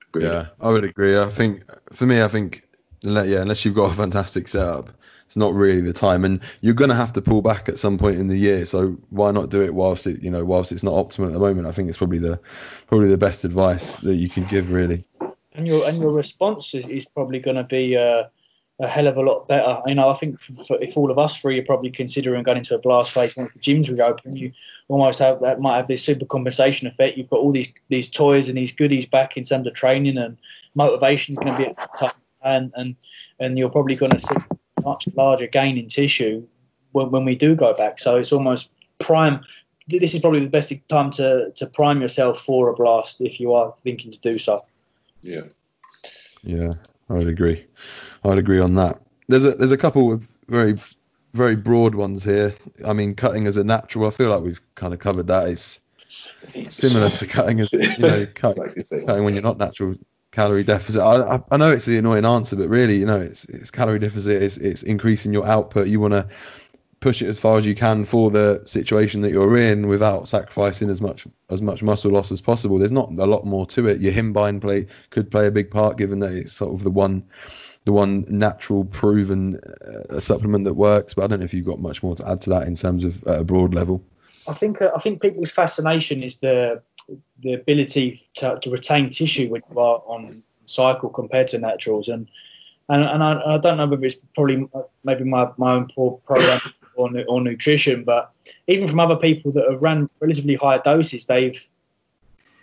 Agreed. 0.09 0.25
Yeah, 0.25 0.47
I 0.61 0.71
would 0.71 0.85
agree. 0.85 1.19
I 1.19 1.29
think 1.29 1.63
for 1.93 2.07
me, 2.07 2.23
I 2.23 2.29
think 2.29 2.67
unless, 3.05 3.29
yeah, 3.29 3.43
unless 3.43 3.65
you've 3.65 3.75
got 3.75 3.93
a 3.93 3.95
fantastic 3.95 4.49
setup, 4.49 4.91
it's 5.27 5.37
not 5.37 5.55
really 5.55 5.81
the 5.81 5.93
time, 5.93 6.25
and 6.25 6.41
you're 6.61 6.75
gonna 6.75 6.97
have 6.97 7.13
to 7.13 7.23
pull 7.23 7.41
back 7.41 7.69
at 7.69 7.79
some 7.79 7.99
point 7.99 8.19
in 8.19 8.27
the 8.27 8.37
year. 8.37 8.65
So 8.65 8.99
why 9.11 9.31
not 9.31 9.49
do 9.49 9.63
it 9.63 9.73
whilst 9.73 10.09
it, 10.09 10.21
you 10.23 10.29
know, 10.29 10.45
whilst 10.45 10.73
it's 10.73 10.83
not 10.83 10.95
optimal 10.95 11.27
at 11.27 11.33
the 11.35 11.39
moment? 11.39 11.69
I 11.69 11.71
think 11.71 11.89
it's 11.89 11.99
probably 11.99 12.19
the 12.19 12.41
probably 12.89 13.11
the 13.11 13.17
best 13.17 13.45
advice 13.45 13.93
that 14.03 14.17
you 14.17 14.29
can 14.29 14.43
give, 14.43 14.73
really. 14.73 15.05
And 15.53 15.67
your 15.67 15.87
and 15.89 15.99
your 15.99 16.13
response 16.13 16.75
is, 16.75 16.87
is 16.89 17.07
probably 17.07 17.41
going 17.41 17.57
to 17.57 17.65
be 17.65 17.97
uh, 17.97 18.25
a 18.81 18.87
hell 18.89 19.07
of 19.07 19.17
a 19.17 19.21
lot 19.21 19.47
better. 19.47 19.83
You 19.87 19.95
know, 19.95 20.09
I 20.09 20.15
think 20.15 20.41
for, 20.41 20.55
for, 20.55 20.83
if 20.83 20.97
all 20.97 21.11
of 21.11 21.19
us 21.19 21.39
three 21.39 21.59
are 21.59 21.65
probably 21.65 21.91
considering 21.91 22.43
going 22.43 22.59
into 22.59 22.75
a 22.75 22.79
blast 22.79 23.13
phase 23.13 23.37
once 23.37 23.53
the 23.53 23.59
gyms 23.59 23.91
reopen, 23.91 24.37
you 24.37 24.53
almost 24.89 25.19
have 25.19 25.41
that 25.41 25.61
might 25.61 25.77
have 25.77 25.87
this 25.87 26.03
super 26.03 26.25
compensation 26.25 26.87
effect. 26.87 27.19
You've 27.19 27.31
got 27.31 27.41
all 27.41 27.53
these 27.53 27.69
these 27.89 28.09
toys 28.09 28.49
and 28.49 28.57
these 28.57 28.73
goodies 28.73 29.07
back 29.07 29.37
in 29.37 29.45
terms 29.45 29.67
of 29.67 29.75
training 29.75 30.17
and 30.17 30.39
motivation 30.75 31.35
is 31.35 31.39
going 31.39 31.53
to 31.53 31.59
be 31.59 31.67
at 31.67 31.77
the 31.99 32.13
and 32.43 32.73
and 32.75 32.97
and 33.39 33.59
you're 33.59 33.71
probably 33.71 33.97
going 33.97 34.13
to 34.13 34.19
see 34.19 34.35
much 34.83 35.09
larger 35.15 35.47
gain 35.47 35.77
in 35.77 35.89
tissue 35.89 36.47
when, 36.93 37.11
when 37.11 37.25
we 37.25 37.35
do 37.35 37.55
go 37.55 37.75
back. 37.75 37.99
So 37.99 38.17
it's 38.17 38.33
almost 38.33 38.71
prime. 38.99 39.41
This 39.89 40.15
is 40.15 40.21
probably 40.21 40.41
the 40.41 40.49
best 40.49 40.73
time 40.89 41.11
to 41.13 41.53
to 41.55 41.67
prime 41.67 42.01
yourself 42.01 42.41
for 42.41 42.69
a 42.69 42.75
blast 42.75 43.21
if 43.21 43.41
you 43.41 43.53
are 43.53 43.75
thinking 43.83 44.11
to 44.11 44.21
do 44.21 44.39
so. 44.39 44.65
Yeah. 45.23 45.43
Yeah, 46.43 46.71
I 47.09 47.15
would 47.15 47.29
agree. 47.29 47.67
I 48.25 48.29
would 48.29 48.39
agree 48.39 48.61
on 48.61 48.75
that. 48.75 49.01
There's 49.29 49.45
a 49.45 49.53
there's 49.53 49.73
a 49.73 49.77
couple 49.77 50.13
of 50.13 50.27
very 50.49 50.77
very 51.35 51.57
broad 51.57 51.95
ones 51.95 52.25
here. 52.25 52.55
I 52.85 52.93
mean, 52.93 53.15
cutting 53.15 53.47
as 53.47 53.57
a 53.57 53.65
natural. 53.65 54.07
I 54.07 54.11
feel 54.11 54.31
like 54.31 54.43
we've 54.43 54.61
kind 54.75 54.95
of 54.95 55.01
covered 55.01 55.27
that. 55.29 55.49
It's 55.49 55.81
similar 56.69 57.11
to 57.11 57.27
cutting 57.27 57.61
as 57.61 57.73
you 57.73 57.81
know 57.99 58.27
cut, 58.35 58.59
like 58.59 58.77
you 58.77 58.85
say. 58.85 59.05
cutting 59.05 59.25
when 59.25 59.35
you're 59.35 59.43
not 59.43 59.59
natural 59.59 59.95
calorie 60.33 60.65
deficit. 60.65 61.01
I, 61.01 61.37
I 61.37 61.43
I 61.51 61.57
know 61.57 61.71
it's 61.71 61.85
the 61.87 61.99
annoying 61.99 62.25
answer, 62.25 62.57
but 62.57 62.69
really, 62.69 62.97
you 62.99 63.07
know, 63.07 63.21
it's 63.21 63.45
it's 63.45 63.71
calorie 63.71 63.99
deficit. 63.99 64.43
It's 64.43 64.57
it's 64.57 64.83
increasing 64.83 65.33
your 65.33 65.47
output. 65.47 65.89
You 65.89 66.01
want 66.01 66.13
to 66.13 66.29
push 67.01 67.23
it 67.23 67.29
as 67.29 67.39
far 67.39 67.57
as 67.57 67.65
you 67.65 67.75
can 67.75 68.05
for 68.05 68.31
the 68.31 68.63
situation 68.65 69.23
that 69.23 69.31
you're 69.31 69.57
in 69.57 69.89
without 69.89 70.29
sacrificing 70.29 70.91
as 70.91 71.01
much 71.01 71.27
as 71.49 71.63
much 71.63 71.83
muscle 71.83 72.11
loss 72.11 72.31
as 72.31 72.41
possible. 72.41 72.79
There's 72.79 72.93
not 72.93 73.11
a 73.11 73.27
lot 73.27 73.47
more 73.47 73.67
to 73.69 73.89
it. 73.89 74.01
Yohimbine 74.01 74.61
play 74.61 74.87
could 75.09 75.31
play 75.31 75.47
a 75.47 75.51
big 75.51 75.71
part, 75.71 75.97
given 75.97 76.21
that 76.21 76.33
it's 76.33 76.53
sort 76.53 76.75
of 76.75 76.85
the 76.85 76.91
one 76.91 77.25
the 77.87 77.93
one 77.93 78.27
natural 78.29 78.85
proven 78.85 79.59
uh, 80.11 80.21
supplement 80.21 80.65
that 80.65 80.75
works. 80.75 81.15
But 81.15 81.25
I 81.25 81.27
don't 81.29 81.41
know 81.41 81.47
if 81.47 81.55
you've 81.55 81.67
got 81.67 81.81
much 81.81 82.03
more 82.03 82.15
to 82.17 82.29
add 82.29 82.43
to 82.43 82.51
that 82.51 82.67
in 82.67 82.77
terms 82.77 83.05
of 83.05 83.27
at 83.27 83.41
a 83.41 83.45
broad 83.45 83.73
level. 83.73 84.05
I 84.47 84.53
think 84.53 84.83
uh, 84.83 84.91
I 84.95 85.01
think 85.01 85.23
people's 85.23 85.53
fascination 85.53 86.23
is 86.23 86.37
the 86.39 86.83
the 87.43 87.55
ability 87.55 88.21
to, 88.35 88.59
to 88.61 88.71
retain 88.71 89.11
tissue 89.11 89.49
when 89.49 89.63
you 89.71 89.79
are 89.79 90.03
on 90.07 90.43
cycle 90.67 91.09
compared 91.09 91.49
to 91.49 91.59
naturals, 91.59 92.09
and 92.09 92.29
and, 92.91 93.03
and 93.05 93.23
I, 93.23 93.55
I 93.55 93.59
don't 93.59 93.79
know 93.79 93.87
whether 93.87 94.05
it's 94.05 94.17
probably 94.35 94.69
uh, 94.75 94.83
maybe 95.03 95.25
my, 95.25 95.49
my 95.57 95.73
own 95.73 95.89
poor 95.95 96.21
program 96.27 96.61
or, 97.01 97.11
or 97.29 97.41
nutrition, 97.41 98.05
but 98.05 98.33
even 98.67 98.89
from 98.89 99.01
other 99.01 99.17
people 99.17 99.53
that 99.53 99.69
have 99.71 99.83
ran 99.83 100.09
relatively 100.21 100.55
high 100.55 100.79
doses, 100.79 101.27
they've 101.27 101.67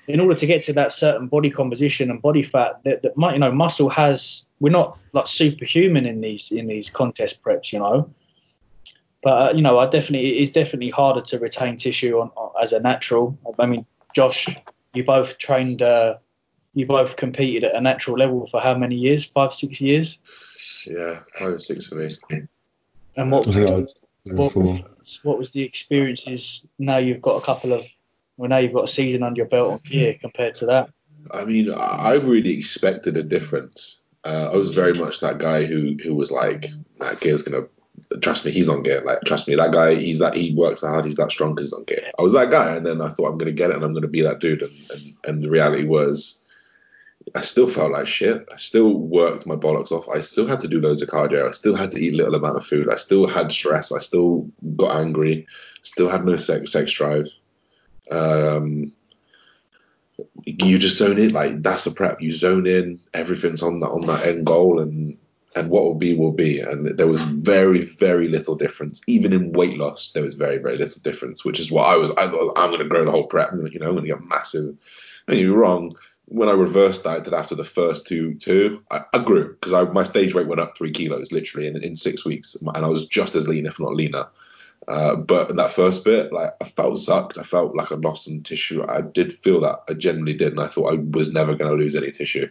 in 0.07 0.21
order 0.21 0.35
to 0.35 0.45
get 0.45 0.63
to 0.63 0.73
that 0.73 0.91
certain 0.93 1.27
body 1.27 1.49
composition 1.49 2.09
and 2.09 2.21
body 2.21 2.41
fat 2.41 2.81
that, 2.85 3.03
that 3.03 3.17
mu- 3.17 3.33
you 3.33 3.39
know 3.39 3.51
muscle 3.51 3.89
has 3.89 4.45
we're 4.61 4.71
not 4.71 4.97
like 5.11 5.27
superhuman 5.27 6.05
in 6.05 6.21
these 6.21 6.49
in 6.49 6.65
these 6.65 6.89
contest 6.89 7.43
preps 7.43 7.73
you 7.73 7.79
know 7.79 8.09
but 9.27 9.41
uh, 9.41 9.53
you 9.53 9.61
know, 9.61 9.79
I 9.79 9.85
definitely 9.85 10.37
it 10.37 10.41
is 10.41 10.51
definitely 10.51 10.89
harder 10.89 11.21
to 11.21 11.39
retain 11.39 11.77
tissue 11.77 12.19
on, 12.19 12.29
on 12.35 12.51
as 12.61 12.71
a 12.71 12.79
natural. 12.79 13.37
I 13.59 13.65
mean, 13.65 13.85
Josh, 14.13 14.47
you 14.93 15.03
both 15.03 15.37
trained, 15.37 15.81
uh, 15.81 16.17
you 16.73 16.85
both 16.85 17.15
competed 17.15 17.63
at 17.63 17.75
a 17.75 17.81
natural 17.81 18.17
level 18.17 18.47
for 18.47 18.61
how 18.61 18.77
many 18.77 18.95
years? 18.95 19.25
Five, 19.25 19.53
six 19.53 19.81
years. 19.81 20.19
Yeah, 20.85 21.21
five 21.37 21.53
or 21.53 21.59
six 21.59 21.87
for 21.87 21.95
me. 21.95 22.15
And 23.17 23.31
what 23.31 23.47
was, 23.47 23.57
was 23.57 23.93
think 24.27 24.39
I 24.39 24.49
the, 24.49 24.59
would- 24.59 24.65
what, 24.83 25.19
what 25.23 25.37
was 25.37 25.51
the 25.51 25.63
experiences? 25.63 26.67
Now 26.79 26.97
you've 26.97 27.21
got 27.21 27.41
a 27.41 27.45
couple 27.45 27.73
of, 27.73 27.85
well, 28.37 28.49
now 28.49 28.57
you've 28.57 28.73
got 28.73 28.85
a 28.85 28.87
season 28.87 29.23
under 29.23 29.39
your 29.39 29.47
belt 29.47 29.71
on 29.73 29.79
gear 29.85 30.15
compared 30.19 30.53
to 30.55 30.65
that. 30.67 30.89
I 31.31 31.45
mean, 31.45 31.71
I 31.73 31.75
I 31.75 32.13
really 32.15 32.57
expected 32.57 33.17
a 33.17 33.23
difference. 33.23 34.01
Uh, 34.23 34.49
I 34.53 34.55
was 34.55 34.73
very 34.75 34.93
much 34.93 35.19
that 35.19 35.37
guy 35.39 35.65
who 35.65 35.97
who 36.03 36.15
was 36.15 36.31
like, 36.31 36.67
that 36.99 37.19
gear's 37.19 37.43
gonna 37.43 37.67
trust 38.21 38.45
me, 38.45 38.51
he's 38.51 38.69
on 38.69 38.83
gear. 38.83 39.01
Like, 39.03 39.21
trust 39.25 39.47
me, 39.47 39.55
that 39.55 39.71
guy, 39.71 39.95
he's 39.95 40.19
that 40.19 40.35
he 40.35 40.53
works 40.53 40.81
that 40.81 40.89
hard, 40.89 41.05
he's 41.05 41.15
that 41.15 41.31
strong 41.31 41.55
because 41.55 41.67
he's 41.67 41.73
on 41.73 41.83
gear. 41.85 42.09
I 42.17 42.21
was 42.21 42.33
that 42.33 42.51
guy, 42.51 42.75
and 42.75 42.85
then 42.85 43.01
I 43.01 43.09
thought 43.09 43.31
I'm 43.31 43.37
gonna 43.37 43.51
get 43.51 43.71
it, 43.71 43.75
and 43.75 43.83
I'm 43.83 43.93
gonna 43.93 44.07
be 44.07 44.21
that 44.21 44.39
dude, 44.39 44.61
and 44.61 44.71
and, 44.91 45.01
and 45.25 45.43
the 45.43 45.49
reality 45.49 45.83
was. 45.85 46.43
I 47.37 47.41
still 47.41 47.67
felt 47.67 47.91
like 47.91 48.07
shit. 48.07 48.47
I 48.51 48.57
still 48.57 48.93
worked 48.93 49.45
my 49.45 49.55
bollocks 49.55 49.91
off. 49.91 50.09
I 50.09 50.21
still 50.21 50.47
had 50.47 50.61
to 50.61 50.67
do 50.67 50.81
loads 50.81 51.03
of 51.03 51.09
cardio. 51.09 51.47
I 51.47 51.51
still 51.51 51.75
had 51.75 51.91
to 51.91 51.99
eat 51.99 52.15
little 52.15 52.33
amount 52.33 52.57
of 52.57 52.65
food. 52.65 52.89
I 52.89 52.95
still 52.95 53.27
had 53.27 53.51
stress. 53.51 53.91
I 53.91 53.99
still 53.99 54.49
got 54.75 54.99
angry. 54.99 55.45
Still 55.83 56.09
had 56.09 56.25
no 56.25 56.35
sex 56.35 56.71
sex 56.71 56.91
drive. 56.91 57.27
Um, 58.09 58.91
you 60.45 60.79
just 60.79 60.97
zone 60.97 61.19
in 61.19 61.31
like 61.31 61.61
that's 61.61 61.85
a 61.85 61.91
prep 61.91 62.21
you 62.21 62.31
zone 62.31 62.65
in 62.65 62.99
everything's 63.13 63.61
on 63.61 63.79
that 63.81 63.89
on 63.89 64.07
that 64.07 64.25
end 64.25 64.45
goal 64.45 64.79
and 64.79 65.15
and 65.55 65.69
what 65.69 65.83
will 65.83 65.95
be 65.95 66.15
will 66.15 66.31
be 66.31 66.59
and 66.59 66.97
there 66.97 67.07
was 67.07 67.21
very 67.21 67.81
very 67.81 68.27
little 68.27 68.55
difference 68.55 69.01
even 69.05 69.31
in 69.31 69.51
weight 69.51 69.77
loss 69.77 70.11
there 70.11 70.23
was 70.23 70.33
very 70.33 70.57
very 70.57 70.77
little 70.77 71.01
difference 71.01 71.45
which 71.45 71.59
is 71.59 71.71
what 71.71 71.85
i 71.85 71.95
was 71.95 72.09
i 72.17 72.27
thought 72.27 72.57
i'm 72.57 72.69
going 72.71 72.81
to 72.81 72.89
grow 72.89 73.05
the 73.05 73.11
whole 73.11 73.27
prep 73.27 73.51
you 73.51 73.79
know 73.79 73.87
i'm 73.87 73.93
going 73.93 74.07
to 74.07 74.13
get 74.15 74.23
massive 74.23 74.75
and 75.27 75.37
you're 75.37 75.55
wrong 75.55 75.91
when 76.29 76.49
i 76.49 76.53
reversed 76.53 77.03
dieted 77.03 77.33
after 77.33 77.55
the 77.55 77.63
first 77.63 78.05
two 78.05 78.33
two 78.35 78.83
i, 78.91 79.01
I 79.13 79.23
grew 79.23 79.53
because 79.53 79.93
my 79.93 80.03
stage 80.03 80.33
weight 80.33 80.47
went 80.47 80.61
up 80.61 80.77
three 80.77 80.91
kilos 80.91 81.31
literally 81.31 81.67
in, 81.67 81.81
in 81.83 81.95
six 81.95 82.25
weeks 82.25 82.55
and 82.55 82.85
i 82.85 82.87
was 82.87 83.05
just 83.07 83.35
as 83.35 83.47
lean 83.47 83.65
if 83.65 83.79
not 83.79 83.95
leaner 83.95 84.27
uh, 84.87 85.15
but 85.15 85.49
in 85.49 85.57
that 85.57 85.73
first 85.73 86.05
bit, 86.05 86.31
like 86.31 86.51
I 86.61 86.65
felt 86.65 86.97
sucked. 86.97 87.37
I 87.37 87.43
felt 87.43 87.75
like 87.75 87.91
I 87.91 87.95
lost 87.95 88.25
some 88.25 88.41
tissue. 88.41 88.85
I 88.87 89.01
did 89.01 89.33
feel 89.33 89.59
that. 89.61 89.83
I 89.89 89.93
genuinely 89.93 90.33
did, 90.33 90.53
and 90.53 90.61
I 90.61 90.67
thought 90.67 90.93
I 90.93 90.95
was 90.95 91.33
never 91.33 91.55
going 91.55 91.69
to 91.69 91.77
lose 91.77 91.95
any 91.95 92.11
tissue. 92.11 92.49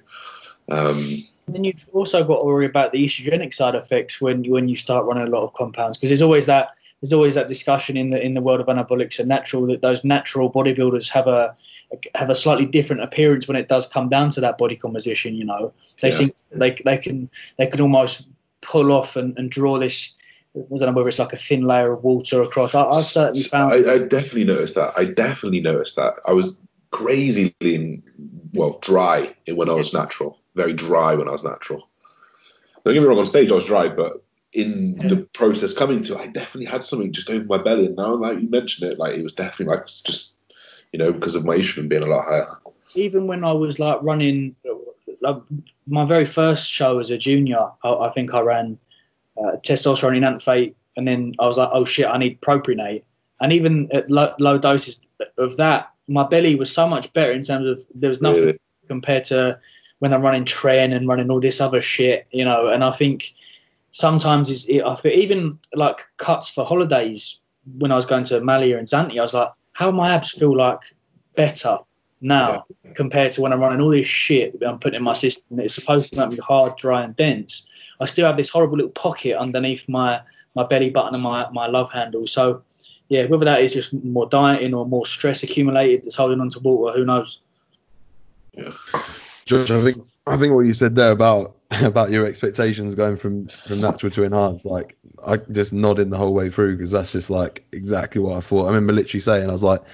Um, 0.71 0.99
And 1.47 1.55
then 1.55 1.65
you've 1.65 1.87
also 1.93 2.25
got 2.25 2.39
to 2.39 2.45
worry 2.45 2.67
about 2.67 2.93
the 2.93 3.05
estrogenic 3.05 3.55
side 3.55 3.75
effects 3.75 4.21
when 4.21 4.45
you, 4.45 4.53
when 4.53 4.69
you 4.69 4.77
start 4.77 5.07
running 5.07 5.27
a 5.27 5.31
lot 5.31 5.45
of 5.45 5.55
compounds 5.55 5.97
because 5.97 6.11
there's 6.11 6.23
always 6.23 6.47
that 6.47 6.71
there's 7.07 7.13
always 7.13 7.37
that 7.37 7.47
discussion 7.47 7.97
in 7.97 8.11
the 8.11 8.21
in 8.21 8.35
the 8.35 8.41
world 8.41 8.61
of 8.61 8.67
anabolics 8.67 9.21
and 9.21 9.29
natural 9.29 9.67
that 9.69 9.81
those 9.81 10.03
natural 10.03 10.51
bodybuilders 10.51 11.09
have 11.09 11.29
a 11.29 11.55
have 12.17 12.31
a 12.31 12.35
slightly 12.35 12.67
different 12.67 13.03
appearance 13.03 13.47
when 13.47 13.57
it 13.57 13.69
does 13.69 13.87
come 13.87 14.09
down 14.09 14.31
to 14.31 14.41
that 14.41 14.59
body 14.59 14.77
composition. 14.77 15.35
You 15.35 15.45
know, 15.45 15.73
they 16.03 16.09
Yeah. 16.09 16.15
seem 16.15 16.33
they 16.51 16.77
they 16.85 16.99
can 16.99 17.31
they 17.59 17.69
can 17.69 17.81
almost 17.81 18.27
pull 18.61 18.93
off 18.93 19.15
and, 19.15 19.39
and 19.39 19.51
draw 19.51 19.79
this. 19.79 20.15
I 20.57 20.61
don't 20.69 20.81
know 20.81 20.93
whether 20.93 21.09
it's 21.09 21.19
like 21.19 21.33
a 21.33 21.37
thin 21.37 21.63
layer 21.63 21.93
of 21.93 22.03
water 22.03 22.43
across. 22.43 22.75
I, 22.75 22.85
I've 22.85 23.05
certainly 23.05 23.43
found. 23.43 23.73
I, 23.73 23.95
I 23.95 23.99
definitely 23.99 24.45
noticed 24.45 24.75
that. 24.75 24.95
I 24.97 25.05
definitely 25.05 25.61
noticed 25.61 25.97
that. 25.97 26.15
I 26.27 26.33
was 26.33 26.59
crazy 26.91 27.55
lean, 27.61 28.03
well, 28.55 28.79
dry 28.81 29.37
when 29.47 29.69
I 29.69 29.75
was 29.75 29.93
natural. 29.93 30.39
Very 30.55 30.73
dry 30.73 31.15
when 31.15 31.29
I 31.29 31.33
was 31.33 31.45
natural. 31.45 31.89
Don't 32.85 32.95
get 32.95 33.01
me 33.01 33.07
wrong, 33.07 33.19
on 33.19 33.27
stage 33.27 33.53
I 33.53 33.55
was 33.55 33.67
dry, 33.67 33.89
but 33.89 34.25
in 34.57 34.97
the 34.97 35.29
process 35.35 35.75
coming 35.75 36.01
to, 36.01 36.19
I 36.19 36.29
definitely 36.29 36.65
had 36.65 36.83
something 36.83 37.13
just 37.13 37.29
over 37.29 37.45
my 37.45 37.59
belly. 37.59 37.87
And 37.87 37.97
now, 37.97 38.15
like 38.15 38.41
you 38.41 38.49
mentioned 38.49 38.91
it, 38.91 38.99
like 38.99 39.15
it 39.15 39.23
was 39.23 39.35
definitely 39.35 39.75
like 39.75 39.87
just, 39.87 40.39
you 40.93 40.99
know, 40.99 41.13
because 41.13 41.35
of 41.35 41.45
my 41.45 41.57
estrogen 41.57 41.91
being 41.91 42.03
a 42.03 42.07
lot 42.07 42.25
higher. 42.25 42.47
even 42.95 43.27
when 43.27 43.45
I 43.45 43.53
was 43.53 43.79
like 43.79 43.99
running, 44.03 44.57
like, 45.21 45.37
my 45.87 46.07
very 46.07 46.25
first 46.25 46.71
show 46.71 46.99
as 46.99 47.11
a 47.11 47.19
junior, 47.19 47.69
I, 47.85 47.93
I 47.93 48.11
think 48.13 48.33
I 48.33 48.41
ran 48.41 48.79
uh, 49.39 49.57
testosterone 49.63 50.17
enanthate, 50.17 50.75
and 50.97 51.07
then 51.07 51.35
I 51.39 51.47
was 51.47 51.59
like, 51.59 51.69
oh 51.73 51.85
shit, 51.85 52.07
I 52.07 52.17
need 52.17 52.41
propionate. 52.41 53.03
And 53.41 53.53
even 53.53 53.93
at 53.93 54.11
low, 54.11 54.35
low 54.39 54.57
doses 54.57 54.99
of 55.37 55.59
that, 55.59 55.91
my 56.09 56.27
belly 56.27 56.55
was 56.55 56.73
so 56.73 56.89
much 56.89 57.13
better 57.13 57.33
in 57.33 57.43
terms 57.43 57.67
of 57.67 57.87
there 57.95 58.09
was 58.09 58.23
nothing 58.23 58.45
Really? 58.45 58.59
compared 58.89 59.25
to 59.25 59.59
when 59.99 60.15
I'm 60.15 60.23
running 60.23 60.45
tren 60.47 60.95
and 60.95 61.07
running 61.07 61.31
all 61.31 61.41
this 61.41 61.61
other 61.61 61.83
shit, 61.83 62.27
you 62.31 62.45
know. 62.45 62.69
And 62.69 62.83
I 62.83 62.93
think 62.93 63.33
sometimes 63.97 64.51
it's, 64.51 64.67
it, 64.67 64.83
I 64.83 64.95
feel 64.95 65.13
even 65.13 65.59
like 65.73 66.07
cuts 66.19 66.51
for 66.51 66.67
holidays 66.67 67.41
when 67.79 67.91
I 67.91 67.95
was 67.95 68.05
going 68.05 68.25
to 68.25 68.43
Malia 68.43 68.77
and 68.77 68.87
Zante, 68.87 69.19
I 69.19 69.23
was 69.23 69.33
like, 69.33 69.51
how 69.73 69.91
my 69.91 70.13
abs 70.13 70.33
feel 70.33 70.55
like 70.55 70.81
better 71.35 71.79
now 72.21 72.67
compared 72.95 73.33
to 73.33 73.41
when 73.41 73.55
I'm 73.55 73.61
running 73.61 73.81
all 73.81 73.89
this 73.89 74.07
shit 74.07 74.61
that 74.61 74.69
I'm 74.69 74.79
putting 74.79 74.99
in 74.99 75.03
my 75.03 75.15
system 75.15 75.57
that 75.57 75.65
is 75.65 75.75
supposed 75.75 76.13
to 76.13 76.19
make 76.19 76.29
me 76.29 76.37
hard, 76.37 76.77
dry, 76.77 77.05
and 77.05 77.17
dense. 77.17 77.69
I 77.99 78.05
still 78.05 78.27
have 78.27 78.37
this 78.37 78.51
horrible 78.51 78.77
little 78.77 78.91
pocket 78.91 79.39
underneath 79.39 79.89
my 79.89 80.21
my 80.55 80.67
belly 80.67 80.91
button 80.91 81.15
and 81.15 81.23
my 81.23 81.49
my 81.51 81.67
love 81.67 81.91
handle. 81.91 82.27
So 82.27 82.63
yeah, 83.09 83.25
whether 83.27 83.47
that 83.47 83.63
is 83.63 83.73
just 83.73 83.95
more 84.05 84.29
dieting 84.29 84.75
or 84.75 84.85
more 84.85 85.07
stress 85.07 85.43
accumulated 85.43 86.05
that's 86.05 86.17
holding 86.17 86.41
on 86.41 86.51
to 86.51 86.59
water, 86.61 86.99
who 86.99 87.07
knows? 87.07 87.41
Yeah. 88.53 88.73
George, 89.47 89.71
I 89.71 89.83
think 89.83 90.07
I 90.27 90.37
think 90.37 90.53
what 90.53 90.67
you 90.67 90.75
said 90.75 90.95
there 90.95 91.13
about 91.13 91.56
about 91.83 92.11
your 92.11 92.27
expectations 92.27 92.95
going 92.95 93.17
from 93.17 93.49
from 93.49 93.81
natural 93.81 94.11
to 94.13 94.23
enhanced, 94.23 94.65
like 94.65 94.97
I 95.25 95.39
just 95.39 95.73
nodded 95.73 96.11
the 96.11 96.19
whole 96.19 96.35
way 96.35 96.51
through 96.51 96.77
because 96.77 96.91
that's 96.93 97.13
just 97.13 97.31
like 97.31 97.67
exactly 97.73 98.21
what 98.21 98.37
I 98.37 98.41
thought. 98.41 98.65
I 98.65 98.69
remember 98.69 98.93
literally 98.93 99.21
saying, 99.21 99.49
I 99.49 99.53
was 99.53 99.65
like, 99.65 99.83
do 99.83 99.87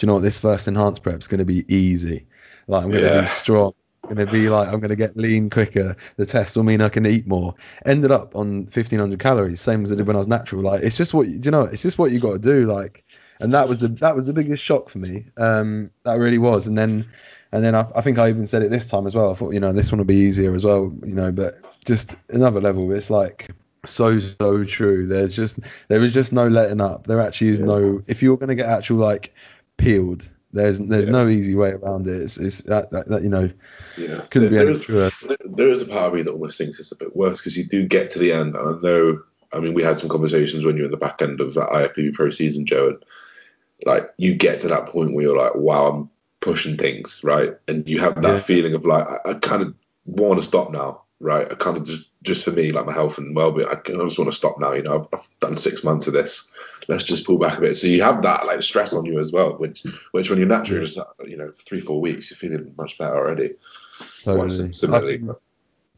you 0.00 0.06
know 0.06 0.14
what, 0.14 0.22
this 0.22 0.38
first 0.38 0.68
enhanced 0.68 1.02
prep's 1.02 1.26
going 1.26 1.38
to 1.40 1.44
be 1.44 1.64
easy. 1.74 2.26
Like 2.68 2.84
I'm 2.84 2.90
going 2.92 3.02
to 3.02 3.10
Yeah. 3.10 3.10
be 3.10 3.26
strong. 3.26 3.72
I'm 4.08 4.16
going 4.16 4.26
to 4.26 4.30
be 4.30 4.48
like 4.48 4.68
I'm 4.68 4.80
going 4.80 4.90
to 4.90 4.96
get 4.96 5.16
lean 5.16 5.50
quicker. 5.50 5.96
The 6.16 6.26
test 6.26 6.56
will 6.56 6.64
mean 6.64 6.80
I 6.80 6.88
can 6.88 7.06
eat 7.06 7.26
more. 7.26 7.54
Ended 7.86 8.10
up 8.10 8.34
on 8.34 8.66
1500 8.68 9.20
calories, 9.20 9.60
same 9.60 9.84
as 9.84 9.92
I 9.92 9.96
did 9.96 10.06
when 10.06 10.16
I 10.16 10.20
was 10.20 10.28
natural. 10.28 10.62
Like 10.62 10.82
it's 10.82 10.96
just 10.96 11.14
what 11.14 11.28
you, 11.28 11.50
know. 11.50 11.64
It's 11.64 11.82
just 11.82 11.98
what 11.98 12.12
you 12.12 12.18
got 12.20 12.32
to 12.32 12.38
do. 12.38 12.66
Like, 12.66 13.04
and 13.40 13.54
that 13.54 13.68
was 13.68 13.80
the 13.80 13.88
that 13.88 14.16
was 14.16 14.26
the 14.26 14.32
biggest 14.32 14.62
shock 14.64 14.88
for 14.88 14.98
me. 14.98 15.26
Um, 15.36 15.90
that 16.04 16.14
really 16.14 16.38
was. 16.38 16.66
And 16.66 16.76
then 16.76 17.10
and 17.52 17.64
then 17.64 17.74
I, 17.74 17.84
I 17.94 18.00
think 18.00 18.18
I 18.18 18.28
even 18.28 18.46
said 18.46 18.62
it 18.62 18.70
this 18.70 18.86
time 18.86 19.06
as 19.06 19.14
well. 19.14 19.30
I 19.30 19.34
thought, 19.34 19.52
you 19.54 19.60
know, 19.60 19.72
this 19.72 19.90
one 19.90 19.98
will 19.98 20.04
be 20.04 20.16
easier 20.16 20.54
as 20.54 20.64
well, 20.64 20.92
you 21.04 21.14
know, 21.14 21.32
but 21.32 21.58
just 21.84 22.14
another 22.28 22.60
level. 22.60 22.90
It's 22.92 23.10
like 23.10 23.48
so 23.86 24.18
so 24.20 24.64
true. 24.64 25.06
There's 25.06 25.34
just 25.34 25.58
there 25.88 26.02
is 26.02 26.12
just 26.14 26.32
no 26.32 26.48
letting 26.48 26.80
up. 26.80 27.06
There 27.06 27.20
actually 27.20 27.48
is 27.48 27.58
Yeah. 27.58 27.66
no 27.66 28.02
if 28.06 28.22
you're 28.22 28.36
gonna 28.36 28.54
get 28.54 28.66
actual 28.66 28.98
like 28.98 29.34
peeled. 29.76 30.28
There's 30.52 30.78
there's 30.80 31.06
Yeah. 31.06 31.12
no 31.12 31.28
easy 31.28 31.54
way 31.54 31.70
around 31.70 32.06
it. 32.08 32.20
It's, 32.20 32.36
it's 32.36 32.58
that, 32.62 32.90
that, 32.90 33.08
that 33.08 33.22
you 33.22 33.28
know 33.28 33.48
Yeah. 33.96 34.20
couldn't 34.30 34.50
be 34.50 34.56
any 34.56 34.64
there 34.66 34.70
is- 34.74 34.80
truer. 34.82 35.10
there- 35.28 35.36
there 35.52 35.68
is 35.70 35.82
a 35.82 35.86
part 35.86 36.08
of 36.08 36.14
me 36.14 36.22
that 36.22 36.32
almost 36.32 36.58
thinks 36.58 36.78
it's 36.78 36.92
a 36.92 36.96
bit 36.96 37.14
worse 37.16 37.40
because 37.40 37.56
you 37.56 37.64
do 37.64 37.86
get 37.86 38.10
to 38.10 38.18
the 38.18 38.32
end, 38.32 38.54
and 38.56 38.68
I 38.68 38.78
know. 38.82 39.20
I 39.52 39.58
mean, 39.58 39.74
we 39.74 39.82
had 39.82 39.98
some 39.98 40.08
conversations 40.08 40.64
when 40.64 40.76
you 40.76 40.82
were 40.82 40.86
in 40.86 40.90
the 40.92 40.96
back 40.96 41.20
end 41.22 41.40
of 41.40 41.54
that 41.54 41.68
IFBB 41.70 42.14
Pro 42.14 42.30
season, 42.30 42.64
Joe, 42.66 42.88
and 42.88 42.98
like 43.86 44.04
you 44.16 44.34
get 44.34 44.60
to 44.60 44.68
that 44.68 44.86
point 44.86 45.12
where 45.14 45.24
you're 45.24 45.36
like, 45.36 45.54
"Wow, 45.56 45.86
I'm 45.88 46.10
pushing 46.40 46.76
things," 46.76 47.22
right? 47.24 47.56
And 47.68 47.88
you 47.88 48.00
have 48.00 48.20
that 48.22 48.32
Yeah. 48.34 48.38
feeling 48.38 48.74
of 48.74 48.86
like, 48.86 49.06
I, 49.06 49.30
I 49.30 49.34
kind 49.34 49.62
of 49.62 49.74
want 50.06 50.40
to 50.40 50.46
stop 50.46 50.70
now, 50.72 51.02
right? 51.20 51.46
I 51.50 51.54
kind 51.54 51.76
of 51.76 51.84
just, 51.84 52.10
just 52.22 52.44
for 52.44 52.50
me, 52.50 52.72
like 52.72 52.86
my 52.86 52.92
health 52.92 53.18
and 53.18 53.34
well-being, 53.36 53.68
I, 53.68 53.72
I 53.72 54.04
just 54.04 54.18
want 54.18 54.30
to 54.30 54.36
stop 54.36 54.58
now. 54.58 54.72
You 54.72 54.82
know, 54.82 55.00
I've, 55.00 55.18
I've 55.20 55.28
done 55.40 55.56
six 55.56 55.84
months 55.84 56.06
of 56.06 56.12
this. 56.12 56.52
Let's 56.88 57.04
just 57.04 57.26
pull 57.26 57.38
back 57.38 57.58
a 57.58 57.60
bit. 57.60 57.74
So 57.76 57.86
you 57.86 58.02
have 58.02 58.22
that 58.22 58.46
like 58.46 58.62
stress 58.62 58.94
on 58.94 59.04
you 59.04 59.18
as 59.18 59.32
well, 59.32 59.52
which, 59.58 59.84
which 60.12 60.30
when 60.30 60.38
you're 60.38 60.48
naturally, 60.48 60.84
just 60.84 60.98
uh, 60.98 61.04
you 61.24 61.36
know, 61.36 61.50
three, 61.52 61.80
four 61.80 62.00
weeks, 62.00 62.30
you're 62.30 62.36
feeling 62.38 62.74
much 62.76 62.98
better 62.98 63.16
already. 63.16 63.54
Totally. 64.24 64.72
I 64.72 65.34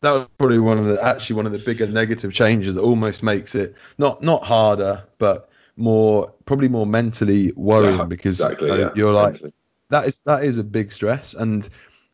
that 0.03 0.13
was 0.13 0.27
probably 0.37 0.59
one 0.59 0.79
of 0.79 0.85
the 0.87 1.03
actually 1.03 1.37
one 1.37 1.47
of 1.47 1.53
the 1.53 1.59
bigger 1.59 1.87
negative 1.87 2.33
changes 2.33 2.75
that 2.75 2.83
almost 2.83 3.23
makes 3.23 3.55
it 3.55 3.75
not 3.99 4.23
not 4.23 4.43
harder 4.43 5.05
but 5.19 5.49
more 5.77 6.33
probably 6.45 6.69
more 6.69 6.87
mentally 6.87 7.53
worrying 7.53 7.97
Yeah, 7.99 8.05
because 8.05 8.41
exactly. 8.41 8.69
you 8.69 8.75
know, 8.75 8.81
yeah. 8.81 8.91
you're 8.95 9.13
like 9.13 9.35
Mentally. 9.35 9.53
That 9.93 10.07
is 10.07 10.21
that 10.25 10.45
is 10.45 10.59
a 10.59 10.65
big 10.65 10.91
stress. 10.91 11.35
And 11.35 11.69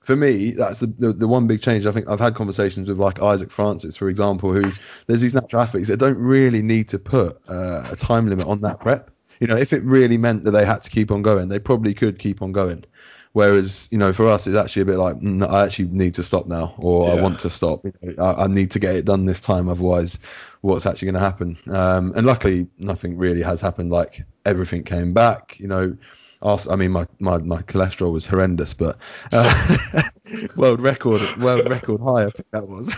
for 0.08 0.16
me 0.16 0.52
that's 0.52 0.80
the, 0.80 0.86
the 0.86 1.12
the 1.12 1.28
one 1.28 1.46
big 1.46 1.60
change 1.60 1.84
i 1.84 1.92
think 1.92 2.08
i've 2.08 2.18
had 2.18 2.34
conversations 2.34 2.88
with 2.88 2.98
like 2.98 3.20
isaac 3.20 3.50
francis 3.50 3.94
for 3.94 4.08
example 4.08 4.50
who 4.50 4.72
there's 5.06 5.20
these 5.20 5.34
natural 5.34 5.60
athletes 5.60 5.88
that 5.88 5.98
don't 5.98 6.16
really 6.16 6.62
need 6.62 6.88
to 6.88 6.98
put 6.98 7.38
uh, 7.50 7.86
a 7.90 7.94
time 7.94 8.26
limit 8.26 8.46
on 8.46 8.58
that 8.62 8.80
prep. 8.80 9.10
You 9.40 9.46
know 9.46 9.56
if 9.56 9.74
it 9.74 9.82
really 9.82 10.16
meant 10.16 10.44
that 10.44 10.52
they 10.52 10.64
had 10.64 10.82
to 10.84 10.88
keep 10.88 11.10
on 11.10 11.20
going 11.20 11.50
they 11.50 11.58
probably 11.58 11.92
could 11.92 12.18
keep 12.18 12.40
on 12.40 12.52
going. 12.52 12.84
Whereas 13.32 13.86
you 13.90 13.98
know 13.98 14.14
for 14.14 14.26
us 14.28 14.46
it's 14.46 14.56
actually 14.56 14.82
a 14.82 14.86
bit 14.86 14.96
like 14.96 15.16
mm, 15.16 15.46
i 15.46 15.64
actually 15.64 15.88
need 15.88 16.14
to 16.14 16.22
stop 16.22 16.46
now 16.46 16.74
or 16.78 17.10
i 17.10 17.14
want 17.14 17.38
to 17.40 17.50
stop. 17.50 17.84
You 17.84 18.14
know, 18.16 18.24
I, 18.24 18.44
I 18.44 18.46
need 18.46 18.70
to 18.70 18.78
get 18.78 18.96
it 18.96 19.04
done 19.04 19.26
this 19.26 19.40
time 19.40 19.68
otherwise 19.68 20.18
what's 20.62 20.86
actually 20.86 21.06
going 21.06 21.14
to 21.14 21.20
happen? 21.20 21.56
Um, 21.70 22.12
and 22.16 22.26
luckily 22.26 22.66
nothing 22.78 23.16
really 23.16 23.42
has 23.42 23.60
happened. 23.60 23.90
Like 23.92 24.24
everything 24.46 24.84
came 24.84 25.12
back 25.12 25.60
you 25.60 25.68
know 25.68 25.96
after 26.42 26.70
I 26.70 26.76
mean 26.76 26.92
my, 26.92 27.06
my, 27.18 27.38
my 27.38 27.62
cholesterol 27.62 28.12
was 28.12 28.26
horrendous, 28.26 28.74
but 28.74 28.98
uh, 29.32 30.02
world 30.56 30.80
record 30.80 31.20
world 31.38 31.68
record 31.68 32.00
high 32.00 32.24
I 32.24 32.30
think 32.30 32.50
that 32.50 32.68
was. 32.68 32.94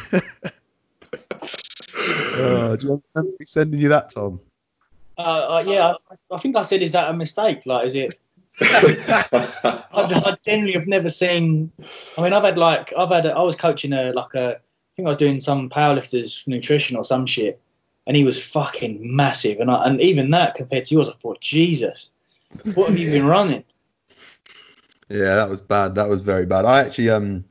oh, 1.96 2.76
do 2.80 2.86
you 2.86 3.02
remember 3.14 3.36
me 3.38 3.46
sending 3.46 3.80
you 3.80 3.88
that, 3.90 4.10
Tom? 4.10 4.40
Uh, 5.18 5.22
uh, 5.22 5.64
yeah, 5.66 5.94
I, 6.10 6.34
I 6.34 6.38
think 6.38 6.56
I 6.56 6.62
said, 6.62 6.82
is 6.82 6.92
that 6.92 7.10
a 7.10 7.12
mistake? 7.12 7.66
Like, 7.66 7.86
is 7.86 7.94
it? 7.94 8.18
I, 8.60 9.84
I 9.92 10.36
genuinely 10.42 10.72
have 10.72 10.86
never 10.86 11.08
seen. 11.08 11.70
I 12.16 12.22
mean, 12.22 12.32
I've 12.32 12.44
had 12.44 12.58
like 12.58 12.92
I've 12.96 13.10
had. 13.10 13.26
A, 13.26 13.32
I 13.32 13.42
was 13.42 13.54
coaching 13.54 13.92
a 13.92 14.12
like 14.12 14.34
a. 14.34 14.56
I 14.56 14.92
think 14.96 15.06
I 15.06 15.10
was 15.10 15.16
doing 15.16 15.40
some 15.40 15.70
powerlifters 15.70 16.46
nutrition 16.46 16.96
or 16.96 17.04
some 17.04 17.26
shit, 17.26 17.60
and 18.06 18.16
he 18.16 18.24
was 18.24 18.42
fucking 18.42 18.98
massive. 19.00 19.60
And 19.60 19.70
I, 19.70 19.84
and 19.84 20.00
even 20.00 20.30
that 20.30 20.56
compared 20.56 20.84
to 20.86 20.94
yours, 20.94 21.08
I 21.08 21.12
thought, 21.22 21.40
Jesus, 21.40 22.10
what 22.74 22.88
have 22.90 22.98
you 22.98 23.10
been 23.10 23.26
running? 23.26 23.64
Yeah, 25.08 25.34
that 25.36 25.48
was 25.50 25.60
bad. 25.60 25.94
That 25.96 26.08
was 26.08 26.20
very 26.20 26.46
bad. 26.46 26.64
I 26.64 26.80
actually 26.80 27.10
um 27.10 27.44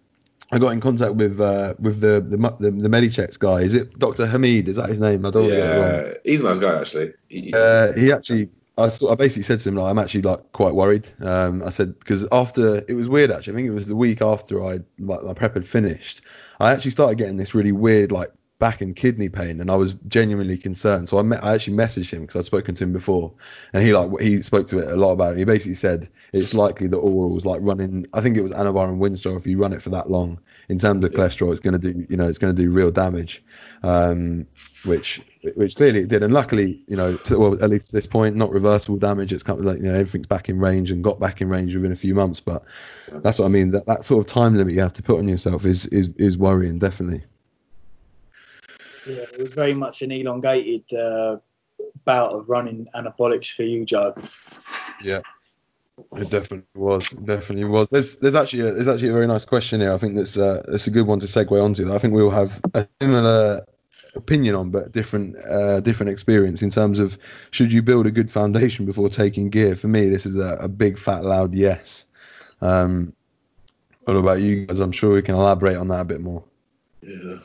I 0.52 0.58
got 0.60 0.70
in 0.70 0.80
contact 0.80 1.16
with 1.16 1.40
uh 1.42 1.76
with 1.80 2.00
the 2.00 2.26
the 2.28 2.38
mu- 2.38 2.58
the, 2.60 2.72
the 2.72 2.90
Medichecks 2.90 3.38
guy. 3.38 3.62
Is 3.62 3.74
it 3.76 3.98
Dr. 4.00 4.26
Hamid? 4.26 4.68
Is 4.68 4.78
that 4.78 4.90
his 4.90 5.00
name? 5.00 5.26
I 5.26 5.32
don't 5.32 5.44
want 5.44 5.54
to 5.54 5.58
get 5.58 5.68
it 5.76 5.80
wrong. 5.80 5.92
yeah, 5.92 6.14
he's 6.24 6.42
a 6.44 6.48
nice 6.50 6.60
guy 6.60 6.80
actually. 6.80 7.14
He- 7.28 7.54
Uh, 7.54 7.92
he 7.94 8.12
actually, 8.14 8.50
I, 8.78 8.88
saw, 8.88 9.12
I 9.12 9.16
basically 9.16 9.44
said 9.44 9.60
to 9.60 9.70
him, 9.70 9.76
like, 9.76 9.92
I'm 9.92 10.00
actually 10.00 10.22
like 10.22 10.40
quite 10.54 10.74
worried. 10.74 11.10
Um, 11.22 11.62
I 11.64 11.70
said 11.70 12.00
because 12.00 12.26
after 12.32 12.84
it 12.88 12.94
was 12.94 13.10
weird 13.10 13.30
actually. 13.32 13.54
I 13.54 13.56
think 13.58 13.68
it 13.68 13.74
was 13.74 13.88
the 13.88 13.96
week 13.96 14.22
after 14.22 14.64
I 14.66 14.80
like 15.00 15.22
my 15.24 15.34
prep 15.34 15.56
had 15.56 15.66
finished. 15.66 16.22
I 16.62 16.72
actually 16.72 16.92
started 16.92 17.18
getting 17.18 17.38
this 17.38 17.54
really 17.54 17.72
weird 17.74 18.12
like 18.12 18.32
back 18.60 18.82
and 18.82 18.94
kidney 18.96 19.30
pain, 19.30 19.62
and 19.62 19.72
I 19.72 19.76
was 19.76 19.94
genuinely 20.10 20.58
concerned. 20.58 21.08
So 21.08 21.18
I 21.18 21.22
met, 21.22 21.44
I 21.44 21.56
actually 21.56 21.78
messaged 21.78 22.12
him 22.12 22.22
because 22.22 22.36
I'd 22.36 22.46
spoken 22.46 22.76
to 22.76 22.84
him 22.84 22.92
before, 22.92 23.34
and 23.74 23.82
he 23.82 23.94
like 23.94 24.20
he 24.20 24.42
spoke 24.42 24.68
to 24.68 24.80
it 24.80 24.92
a 24.92 24.98
lot 24.98 25.12
about 25.12 25.34
it. 25.34 25.40
He 25.40 25.46
basically 25.46 25.76
said 25.76 26.10
it's 26.34 26.54
likely 26.54 26.88
that 26.88 26.98
orals 26.98 27.46
like 27.46 27.62
running. 27.64 28.06
I 28.14 28.22
think 28.22 28.38
it 28.38 28.42
was 28.42 28.52
Anavar 28.52 28.90
and 28.90 29.02
Winstrol. 29.02 29.38
If 29.38 29.48
you 29.48 29.58
run 29.58 29.72
it 29.72 29.82
for 29.82 29.90
that 29.92 30.12
long, 30.12 30.40
in 30.68 30.78
terms 30.78 31.04
of 31.04 31.12
cholesterol, 31.12 31.52
it's 31.52 31.62
going 31.62 31.80
to 31.80 31.94
do 31.94 32.06
you 32.10 32.18
know 32.18 32.28
it's 32.28 32.38
going 32.38 32.56
to 32.56 32.62
do 32.62 32.70
real 32.70 32.92
damage. 32.92 33.44
Um, 33.82 34.46
which 34.86 35.22
which 35.56 35.78
clearly 35.78 36.02
it 36.02 36.10
did, 36.10 36.22
and 36.22 36.34
luckily, 36.34 36.84
you 36.88 36.98
know, 36.98 37.16
to, 37.16 37.40
well, 37.40 37.64
at 37.64 37.70
least 37.70 37.88
to 37.88 37.94
this 37.94 38.06
point, 38.06 38.36
not 38.36 38.52
reversible 38.52 38.98
damage. 38.98 39.32
It's 39.32 39.44
kind 39.44 39.58
of 39.58 39.64
like 39.64 39.78
you 39.78 39.84
know 39.84 39.94
everything's 39.94 40.28
back 40.28 40.50
in 40.50 40.60
range 40.60 40.92
and 40.92 41.02
got 41.02 41.18
back 41.18 41.40
in 41.40 41.48
range 41.48 41.74
within 41.74 41.94
a 41.94 41.96
few 41.96 42.14
months. 42.14 42.42
But 42.42 42.66
that's 43.08 43.40
what 43.40 43.46
I 43.46 43.50
mean. 43.50 43.72
That 43.72 43.86
that 43.86 44.04
sort 44.04 44.20
of 44.26 44.30
time 44.30 44.58
limit 44.58 44.74
you 44.74 44.82
have 44.82 44.94
to 44.94 45.04
put 45.04 45.18
on 45.18 45.30
yourself 45.30 45.66
is 45.66 45.86
is 45.88 46.10
is 46.18 46.38
worrying, 46.38 46.78
definitely. 46.78 47.24
Yeah, 49.06 49.26
it 49.34 49.42
was 49.42 49.54
very 49.54 49.74
much 49.74 50.02
an 50.02 50.12
elongated 50.12 50.94
uh, 50.94 51.38
bout 52.06 52.32
of 52.32 52.50
running 52.50 52.88
anabolics 52.96 53.54
for 53.54 53.64
you, 53.64 53.86
Joe. 53.86 54.16
Yeah. 55.02 55.22
It 56.16 56.30
definitely 56.30 56.66
was. 56.76 57.12
It 57.12 57.26
definitely 57.26 57.66
was. 57.66 57.90
There's 57.90 58.16
there's 58.18 58.36
actually 58.36 58.62
a, 58.62 58.74
there's 58.74 58.88
actually 58.88 59.10
a 59.10 59.14
very 59.14 59.28
nice 59.28 59.44
question 59.44 59.82
here. 59.82 59.94
I 59.94 59.98
think 59.98 60.16
that's 60.16 60.38
uh, 60.38 60.64
that's 60.66 60.88
a 60.88 60.92
good 60.92 61.08
one 61.08 61.20
to 61.20 61.26
segue 61.26 61.62
onto. 61.62 61.94
I 61.94 61.98
think 61.98 62.14
we 62.14 62.22
all 62.22 62.30
have 62.30 62.62
a 62.74 62.88
similar 63.02 63.66
opinion 64.16 64.56
on, 64.56 64.70
but 64.70 64.92
different 64.92 65.36
uh, 65.38 65.82
different 65.82 66.12
experience 66.12 66.62
in 66.62 66.70
terms 66.70 67.00
of 67.00 67.18
should 67.52 67.72
you 67.72 67.82
build 67.82 68.08
a 68.08 68.12
good 68.12 68.32
foundation 68.32 68.86
before 68.86 69.10
taking 69.10 69.50
gear. 69.50 69.76
For 69.76 69.88
me, 69.88 70.08
this 70.10 70.26
is 70.26 70.38
a, 70.38 70.58
a 70.62 70.68
big 70.68 70.98
fat 70.98 71.24
loud 71.24 71.54
yes. 71.54 72.06
Um, 72.62 73.14
what 74.06 74.18
about 74.18 74.42
you 74.42 74.66
guys? 74.66 74.80
I'm 74.80 74.92
sure 74.92 75.14
we 75.14 75.22
can 75.22 75.36
elaborate 75.36 75.78
on 75.78 75.90
that 75.90 76.02
a 76.02 76.06
bit 76.06 76.22
more. 76.22 76.44
Yeah. 77.02 77.40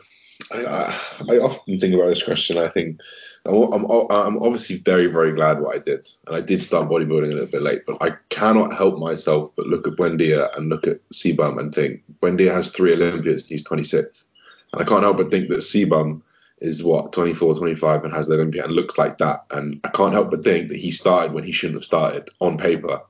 I, 0.51 0.64
I, 0.64 0.99
I 1.30 1.39
often 1.39 1.80
think 1.80 1.95
about 1.95 2.09
this 2.09 2.22
question. 2.22 2.59
I 2.59 2.68
think 2.68 3.01
I'm, 3.47 3.85
I'm, 3.85 4.07
I'm 4.11 4.39
obviously 4.39 4.76
very, 4.76 5.07
very 5.07 5.32
glad 5.32 5.61
what 5.61 5.76
I 5.76 5.78
did. 5.78 6.07
And 6.26 6.35
I 6.35 6.41
did 6.41 6.62
start 6.62 6.89
bodybuilding 6.89 7.30
a 7.30 7.35
little 7.35 7.47
bit 7.47 7.62
late, 7.62 7.82
but 7.87 7.99
I 8.01 8.16
cannot 8.30 8.74
help 8.74 8.99
myself 8.99 9.51
but 9.57 9.66
look 9.66 9.87
at 9.87 9.95
Buendia 9.95 10.57
and 10.57 10.68
look 10.68 10.87
at 10.87 11.01
C-bum 11.12 11.59
and 11.59 11.74
think 11.74 12.03
Buendia 12.20 12.53
has 12.53 12.70
three 12.70 12.95
Olympians 12.95 13.43
and 13.43 13.51
he's 13.51 13.64
26. 13.64 14.26
And 14.72 14.82
I 14.82 14.85
can't 14.85 15.03
help 15.03 15.18
but 15.18 15.30
think 15.30 15.51
that 15.51 15.62
C-bum 15.62 16.22
is 16.61 16.82
what, 16.82 17.12
24, 17.12 17.57
25 17.57 18.05
and 18.05 18.12
has 18.14 18.26
the 18.26 18.35
Olympia 18.35 18.64
and 18.64 18.72
looks 18.72 18.97
like 18.97 19.18
that. 19.18 19.45
And 19.51 19.80
I 19.85 19.89
can't 19.89 20.14
help 20.14 20.30
but 20.30 20.43
think 20.43 20.68
that 20.68 20.78
he 20.78 20.91
started 20.91 21.35
when 21.35 21.45
he 21.45 21.53
shouldn't 21.53 21.76
have 21.76 21.85
started 21.85 22.30
on 22.41 22.57
paper. 22.57 23.03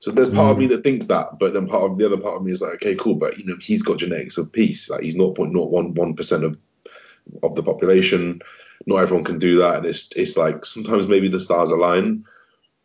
So 0.00 0.10
there's 0.12 0.30
part 0.30 0.50
of 0.50 0.56
hmm. 0.56 0.60
me 0.60 0.66
that 0.68 0.84
thinks 0.84 1.06
that, 1.06 1.38
but 1.38 1.54
then 1.54 1.66
part 1.66 1.90
of 1.90 1.98
the 1.98 2.06
other 2.06 2.18
part 2.18 2.36
of 2.36 2.44
me 2.44 2.52
is 2.52 2.62
like, 2.62 2.74
okay, 2.74 2.94
cool, 2.94 3.16
but 3.16 3.38
you 3.38 3.46
know, 3.46 3.56
he's 3.60 3.82
got 3.82 3.98
genetics 3.98 4.38
of 4.38 4.52
peace. 4.52 4.90
Like 4.90 5.02
he's 5.02 5.16
0.011 5.16 6.16
percent 6.16 6.44
of 6.44 6.56
of 7.42 7.54
the 7.54 7.62
population. 7.62 8.40
Not 8.86 9.02
everyone 9.02 9.24
can 9.24 9.38
do 9.38 9.58
that, 9.58 9.78
and 9.78 9.86
it's 9.86 10.10
it's 10.16 10.36
like 10.36 10.64
sometimes 10.64 11.08
maybe 11.08 11.28
the 11.28 11.40
stars 11.40 11.70
align, 11.70 12.24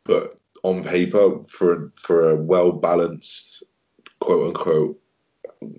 but 0.06 0.36
on 0.64 0.84
paper, 0.84 1.40
for 1.48 1.92
for 1.96 2.32
a 2.32 2.36
well 2.36 2.72
balanced, 2.72 3.64
quote 4.20 4.48
unquote, 4.48 5.00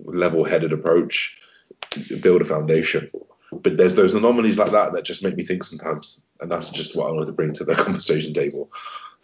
level 0.05 0.43
headed 0.43 0.71
approach, 0.71 1.37
build 2.21 2.41
a 2.41 2.45
foundation. 2.45 3.09
But 3.51 3.77
there's 3.77 3.95
those 3.95 4.15
anomalies 4.15 4.57
like 4.57 4.71
that 4.71 4.93
that 4.93 5.05
just 5.05 5.23
make 5.23 5.35
me 5.35 5.43
think 5.43 5.63
sometimes, 5.63 6.23
and 6.39 6.49
that's 6.49 6.71
just 6.71 6.95
what 6.95 7.07
I 7.07 7.11
wanted 7.11 7.27
to 7.27 7.33
bring 7.33 7.53
to 7.53 7.63
the 7.63 7.75
conversation 7.75 8.33
table. 8.33 8.71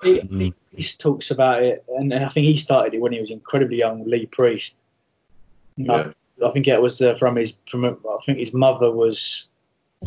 He, 0.04 0.14
he, 0.14 0.20
mm-hmm. 0.20 0.76
he 0.76 0.84
talks 0.98 1.32
about 1.32 1.64
it, 1.64 1.84
and, 1.88 2.12
and, 2.12 2.26
I 2.26 2.30
think 2.30 2.48
he 2.48 2.58
started 2.58 2.94
it 2.94 3.02
when 3.02 3.12
he 3.12 3.20
was 3.20 3.32
incredibly 3.32 3.78
young. 3.80 4.04
Lee 4.06 4.26
Priest. 4.26 4.78
Yeah. 5.78 6.12
I, 6.46 6.50
think 6.52 6.68
it 6.68 6.82
was 6.82 7.02
uh, 7.02 7.16
from 7.16 7.36
his 7.36 7.58
from 7.70 7.86
I 7.86 8.18
think 8.26 8.40
his 8.40 8.54
mother 8.54 8.92
was 8.92 9.48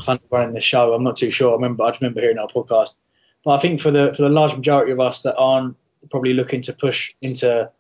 kind 0.05 0.19
of 0.19 0.33
running 0.33 0.55
the 0.55 0.61
show. 0.61 0.93
I'm 0.95 1.05
not 1.05 1.17
too 1.17 1.31
sure. 1.31 1.53
I 1.53 1.55
remember 1.55 1.85
I 1.85 1.91
just 1.91 2.01
remember 2.01 2.21
hearing 2.21 2.39
our 2.39 2.49
podcast. 2.49 2.97
But 3.45 3.53
I 3.53 3.59
think 3.59 3.81
for 3.81 3.91
the 3.91 4.13
for 4.15 4.23
the 4.23 4.29
large 4.29 4.55
majority 4.55 4.93
of 4.93 5.01
us 5.01 5.23
that 5.23 5.37
aren't 5.37 5.77
probably 6.11 6.35
looking 6.35 6.63
to 6.63 6.73
push 6.73 7.15
into 7.23 7.71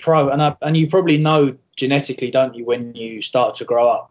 pro, 0.00 0.30
and 0.30 0.42
I, 0.42 0.56
and 0.62 0.76
you 0.76 0.88
probably 0.88 1.18
know 1.18 1.56
genetically, 1.76 2.30
don't 2.30 2.54
you, 2.54 2.64
when 2.64 2.94
you 2.94 3.22
start 3.22 3.54
to 3.56 3.64
grow 3.64 3.88
up. 3.88 4.10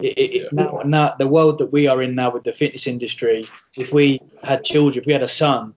It, 0.00 0.18
it, 0.18 0.30
yeah. 0.34 0.48
now, 0.52 0.82
now 0.84 1.14
the 1.18 1.26
world 1.26 1.58
that 1.58 1.72
we 1.72 1.88
are 1.88 2.00
in 2.02 2.14
now 2.14 2.30
with 2.30 2.44
the 2.44 2.52
fitness 2.52 2.86
industry, 2.86 3.46
if 3.76 3.92
we 3.92 4.20
had 4.44 4.62
children, 4.62 5.00
if 5.00 5.06
we 5.06 5.12
had 5.12 5.24
a 5.24 5.28
son 5.28 5.74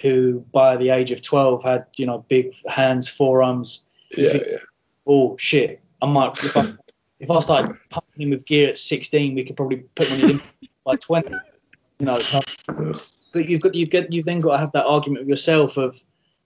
who 0.00 0.44
by 0.52 0.76
the 0.76 0.90
age 0.90 1.10
of 1.10 1.22
12 1.22 1.62
had 1.64 1.86
you 1.96 2.06
know 2.06 2.24
big 2.28 2.54
hands, 2.66 3.08
forearms. 3.08 3.84
Yeah, 4.16 4.30
it, 4.30 4.48
yeah. 4.50 4.58
Oh 5.06 5.36
shit! 5.38 5.80
I 6.04 6.06
might 6.06 6.44
if 6.44 6.56
I 6.56 6.72
if 7.18 7.30
I 7.30 7.40
started 7.40 7.76
pumping 7.88 8.22
him 8.22 8.30
with 8.30 8.44
gear 8.44 8.68
at 8.68 8.78
16, 8.78 9.34
we 9.34 9.44
could 9.44 9.56
probably 9.56 9.78
put 9.94 10.06
him 10.08 10.30
in 10.30 10.40
by 10.84 10.96
20. 10.96 11.30
You 11.98 12.06
know, 12.06 12.18
but 13.32 13.48
you've 13.48 13.60
got 13.60 13.74
you've 13.74 13.90
got 13.90 14.12
you've 14.12 14.26
then 14.26 14.40
got 14.40 14.52
to 14.52 14.58
have 14.58 14.72
that 14.72 14.84
argument 14.84 15.22
with 15.22 15.28
yourself 15.28 15.78
of 15.78 15.98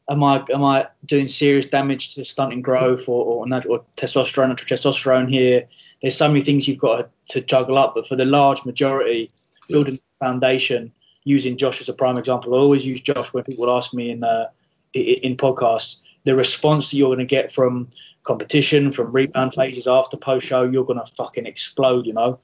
am 0.09 0.23
I 0.23 0.45
am 0.53 0.63
I 0.63 0.87
doing 1.05 1.27
serious 1.27 1.67
damage 1.67 2.15
to 2.15 2.25
stunting 2.25 2.63
growth 2.63 3.09
or 3.09 3.25
or, 3.25 3.47
or 3.69 3.85
testosterone 3.97 4.53
or 4.53 4.55
testosterone 4.55 5.29
here? 5.29 5.67
There's 6.03 6.17
so 6.17 6.29
many 6.29 6.43
things 6.43 6.69
you've 6.69 6.79
got 6.79 6.97
to, 6.99 7.41
to 7.41 7.41
juggle 7.45 7.79
up, 7.79 7.95
but 7.97 8.07
for 8.07 8.15
the 8.15 8.25
large 8.25 8.65
majority, 8.65 9.31
building 9.69 9.97
a 9.97 10.25
foundation 10.25 10.93
using 11.25 11.57
Josh 11.57 11.81
as 11.81 11.89
a 11.89 11.95
prime 11.95 12.17
example. 12.17 12.55
I 12.55 12.59
always 12.59 12.87
use 12.87 13.01
Josh 13.01 13.33
when 13.33 13.43
people 13.43 13.75
ask 13.75 13.93
me 13.93 14.11
in 14.11 14.23
uh, 14.23 14.47
in 14.95 15.37
podcasts. 15.37 16.01
The 16.29 16.37
response 16.37 16.91
that 16.91 16.99
you're 16.99 17.09
going 17.09 17.21
to 17.21 17.25
get 17.25 17.51
from 17.51 17.89
competition, 18.23 18.93
from 18.93 19.13
rebound 19.13 19.55
phases 19.55 19.87
after 19.87 20.19
post 20.19 20.47
show, 20.47 20.63
you're 20.63 20.85
going 20.85 20.99
to 20.99 21.07
fucking 21.15 21.47
explode, 21.47 22.05
you 22.05 22.13
know. 22.13 22.39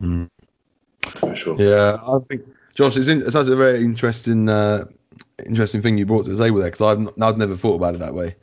Mm. 0.00 0.30
Sure. 1.34 1.56
Yeah, 1.58 1.98
I 2.06 2.18
think 2.28 2.42
Josh, 2.76 2.96
it's, 2.96 3.08
in, 3.08 3.22
it's 3.26 3.34
a 3.34 3.56
very 3.56 3.84
interesting 3.84 4.48
uh, 4.48 4.84
interesting 5.44 5.82
thing 5.82 5.98
you 5.98 6.06
brought 6.06 6.26
to 6.26 6.32
the 6.32 6.44
table 6.44 6.60
there 6.60 6.70
because 6.70 6.96
I've 6.96 7.08
I've 7.20 7.36
never 7.36 7.56
thought 7.56 7.74
about 7.74 7.96
it 7.96 7.98
that 7.98 8.14
way. 8.14 8.36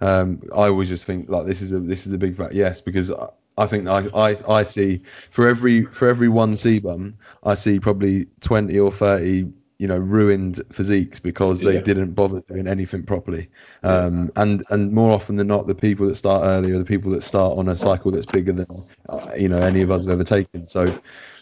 Um, 0.00 0.40
I 0.54 0.62
always 0.62 0.88
just 0.88 1.04
think 1.04 1.28
like 1.28 1.44
this 1.44 1.60
is 1.60 1.70
a 1.70 1.80
this 1.80 2.06
is 2.06 2.14
a 2.14 2.18
big 2.18 2.34
fact. 2.34 2.54
Yes, 2.54 2.80
because 2.80 3.12
I 3.58 3.66
think 3.66 3.86
I, 3.86 4.06
I, 4.14 4.36
I 4.48 4.62
see 4.62 5.02
for 5.30 5.46
every 5.46 5.84
for 5.84 6.08
every 6.08 6.30
one 6.30 6.56
C-bum, 6.56 7.18
I 7.44 7.52
see 7.52 7.80
probably 7.80 8.28
20 8.40 8.78
or 8.78 8.90
30 8.90 9.52
you 9.82 9.88
know 9.88 9.96
ruined 9.96 10.62
physiques 10.70 11.18
because 11.18 11.58
they 11.60 11.74
yeah. 11.74 11.80
didn't 11.80 12.12
bother 12.12 12.40
doing 12.42 12.68
anything 12.68 13.02
properly. 13.02 13.48
Um, 13.82 14.30
and 14.36 14.62
and 14.70 14.92
more 14.92 15.10
often 15.10 15.34
than 15.34 15.48
not, 15.48 15.66
the 15.66 15.74
people 15.74 16.06
that 16.06 16.14
start 16.14 16.44
early 16.44 16.70
are 16.70 16.78
the 16.78 16.84
people 16.84 17.10
that 17.10 17.24
start 17.24 17.58
on 17.58 17.68
a 17.68 17.74
cycle 17.74 18.12
that's 18.12 18.26
bigger 18.26 18.52
than 18.52 18.84
uh, 19.08 19.32
you 19.36 19.48
know 19.48 19.58
any 19.58 19.82
of 19.82 19.90
us 19.90 20.04
have 20.04 20.12
ever 20.12 20.22
taken. 20.22 20.68
So 20.68 20.96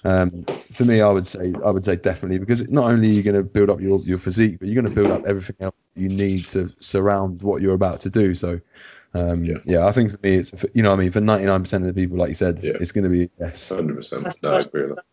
um, 0.05 0.47
for 0.73 0.87
me, 0.87 1.03
I 1.03 1.11
would 1.11 1.27
say 1.27 1.53
I 1.63 1.71
would 1.71 1.85
say 1.85 1.97
definitely 1.97 2.39
because 2.39 2.67
not 2.71 2.91
only 2.91 3.11
are 3.11 3.13
you 3.13 3.23
going 3.23 3.37
to 3.37 3.43
build 3.43 3.69
up 3.69 3.79
your 3.79 4.01
your 4.01 4.17
physique, 4.17 4.59
but 4.59 4.69
you're 4.69 4.83
going 4.83 4.95
to 4.95 5.03
build 5.03 5.13
up 5.13 5.27
everything 5.27 5.57
else 5.61 5.75
you 5.95 6.09
need 6.09 6.47
to 6.47 6.73
surround 6.81 7.43
what 7.43 7.61
you're 7.61 7.75
about 7.75 8.01
to 8.01 8.11
do. 8.11 8.35
So 8.35 8.59
um, 9.13 9.45
yeah. 9.45 9.57
yeah, 9.67 9.87
I 9.87 9.93
think 9.93 10.13
for 10.13 10.19
me, 10.23 10.37
it's 10.37 10.65
you 10.73 10.83
know, 10.83 10.95
I 10.95 10.97
mean, 10.97 11.11
for 11.11 11.21
99% 11.21 11.73
of 11.75 11.85
the 11.85 11.93
people, 11.93 12.17
like 12.17 12.31
you 12.31 12.35
said, 12.35 12.61
yeah. 12.63 12.73
it's 12.81 12.93
going 12.93 13.05
to 13.05 13.11
be 13.11 13.29
yes. 13.39 13.69
100%. 13.69 14.43
no, 14.43 14.55
I 14.55 14.61
agree 14.61 14.85
with 14.85 14.97
that. 14.97 15.05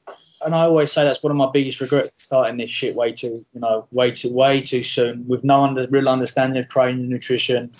And 0.47 0.55
I 0.55 0.61
always 0.61 0.93
say 0.93 1.03
that's 1.03 1.21
one 1.21 1.31
of 1.31 1.35
my 1.35 1.49
biggest 1.51 1.81
regrets 1.81 2.13
starting 2.19 2.55
this 2.55 2.69
shit 2.69 2.95
way 2.95 3.11
too, 3.11 3.45
you 3.53 3.59
know, 3.59 3.85
way 3.91 4.11
too, 4.11 4.31
way 4.31 4.61
too 4.61 4.81
soon, 4.81 5.27
with 5.27 5.43
no 5.43 5.61
under, 5.61 5.85
real 5.87 6.07
understanding 6.07 6.57
of 6.57 6.69
training 6.69 7.01
and 7.01 7.09
nutrition, 7.09 7.73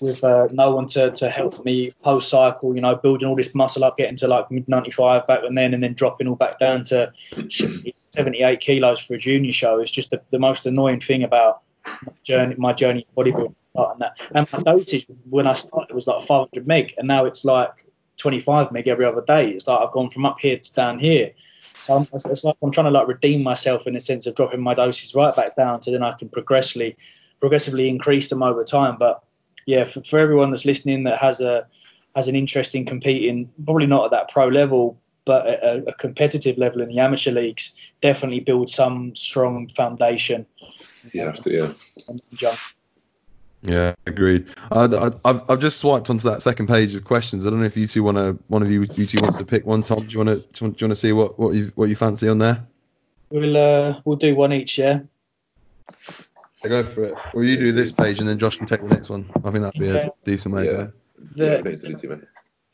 with 0.00 0.22
uh, 0.22 0.46
no 0.52 0.70
one 0.70 0.86
to, 0.86 1.10
to 1.10 1.28
help 1.28 1.64
me 1.64 1.90
post 2.04 2.28
cycle, 2.28 2.76
you 2.76 2.80
know, 2.80 2.94
building 2.94 3.26
all 3.26 3.34
this 3.34 3.56
muscle 3.56 3.82
up, 3.82 3.96
getting 3.96 4.14
to 4.18 4.28
like 4.28 4.48
mid 4.52 4.68
95 4.68 5.26
back 5.26 5.40
and 5.42 5.58
then, 5.58 5.74
and 5.74 5.82
then 5.82 5.94
dropping 5.94 6.28
all 6.28 6.36
back 6.36 6.60
down 6.60 6.84
to 6.84 7.12
78 8.14 8.60
kilos 8.60 9.00
for 9.00 9.14
a 9.14 9.18
junior 9.18 9.50
show 9.50 9.80
is 9.80 9.90
just 9.90 10.12
the, 10.12 10.22
the 10.30 10.38
most 10.38 10.64
annoying 10.64 11.00
thing 11.00 11.24
about 11.24 11.62
my 11.84 12.12
journey, 12.22 12.54
my 12.56 12.72
journey 12.72 13.04
bodybuilding 13.16 13.56
and 13.74 14.00
that. 14.00 14.20
And 14.32 14.46
my 14.52 14.60
dosage 14.60 15.08
when 15.28 15.48
I 15.48 15.54
started 15.54 15.92
was 15.92 16.06
like 16.06 16.22
500 16.22 16.68
meg, 16.68 16.94
and 16.98 17.08
now 17.08 17.24
it's 17.24 17.44
like 17.44 17.84
25 18.18 18.70
meg 18.70 18.86
every 18.86 19.06
other 19.06 19.22
day. 19.22 19.50
It's 19.50 19.66
like 19.66 19.80
I've 19.80 19.90
gone 19.90 20.10
from 20.10 20.24
up 20.24 20.38
here 20.38 20.56
to 20.56 20.72
down 20.72 21.00
here. 21.00 21.32
So 21.86 21.94
I'm, 21.94 22.06
it's 22.12 22.42
like 22.42 22.56
I'm 22.62 22.72
trying 22.72 22.86
to 22.86 22.90
like 22.90 23.06
redeem 23.06 23.44
myself 23.44 23.86
in 23.86 23.94
the 23.94 24.00
sense 24.00 24.26
of 24.26 24.34
dropping 24.34 24.60
my 24.60 24.74
doses 24.74 25.14
right 25.14 25.34
back 25.36 25.54
down, 25.54 25.82
so 25.82 25.92
then 25.92 26.02
I 26.02 26.12
can 26.12 26.28
progressively, 26.28 26.96
progressively 27.38 27.88
increase 27.88 28.28
them 28.28 28.42
over 28.42 28.64
time. 28.64 28.96
But 28.98 29.22
yeah, 29.66 29.84
for, 29.84 30.02
for 30.02 30.18
everyone 30.18 30.50
that's 30.50 30.64
listening 30.64 31.04
that 31.04 31.18
has 31.18 31.40
a 31.40 31.68
has 32.16 32.26
an 32.26 32.34
interest 32.34 32.74
in 32.74 32.86
competing, 32.86 33.48
probably 33.64 33.86
not 33.86 34.06
at 34.06 34.10
that 34.10 34.28
pro 34.28 34.48
level, 34.48 34.98
but 35.24 35.46
at 35.46 35.62
a, 35.62 35.88
a 35.88 35.92
competitive 35.92 36.58
level 36.58 36.80
in 36.80 36.88
the 36.88 36.98
amateur 36.98 37.30
leagues, 37.30 37.72
definitely 38.00 38.40
build 38.40 38.68
some 38.68 39.14
strong 39.14 39.68
foundation. 39.68 40.44
You 41.12 41.22
have 41.22 41.40
to, 41.42 41.74
yeah. 42.40 42.56
Yeah, 43.62 43.94
agreed. 44.06 44.46
I, 44.70 44.82
have 45.24 45.44
I've 45.48 45.60
just 45.60 45.78
swiped 45.78 46.08
onto 46.10 46.28
that 46.28 46.42
second 46.42 46.68
page 46.68 46.94
of 46.94 47.04
questions. 47.04 47.46
I 47.46 47.50
don't 47.50 47.60
know 47.60 47.66
if 47.66 47.76
you 47.76 47.86
two 47.86 48.02
want 48.02 48.16
to, 48.16 48.38
one 48.48 48.62
of 48.62 48.70
you, 48.70 48.82
you 48.94 49.06
two 49.06 49.20
wants 49.20 49.38
to 49.38 49.44
pick 49.44 49.66
one. 49.66 49.82
Tom, 49.82 50.06
do 50.06 50.12
you 50.12 50.24
want 50.24 50.28
to, 50.28 50.58
do 50.58 50.64
you 50.66 50.86
want 50.86 50.90
to 50.92 50.96
see 50.96 51.12
what 51.12 51.38
what 51.38 51.54
you 51.54 51.72
what 51.74 51.88
you 51.88 51.96
fancy 51.96 52.28
on 52.28 52.38
there? 52.38 52.64
We'll 53.30 53.56
uh, 53.56 54.00
we'll 54.04 54.16
do 54.16 54.36
one 54.36 54.52
each, 54.52 54.78
yeah. 54.78 55.00
I 56.62 56.68
go 56.68 56.82
for 56.84 57.04
it. 57.04 57.14
Well, 57.34 57.44
you 57.44 57.56
do 57.56 57.72
this 57.72 57.92
page 57.92 58.18
and 58.18 58.28
then 58.28 58.38
Josh 58.38 58.56
can 58.56 58.66
take 58.66 58.82
the 58.82 58.88
next 58.88 59.08
one. 59.08 59.28
I 59.36 59.50
think 59.50 59.62
that'd 59.62 59.80
be 59.80 59.88
a 59.88 60.12
decent 60.24 60.54
way. 60.54 60.66
Yeah. 60.66 60.86
The, 61.34 62.22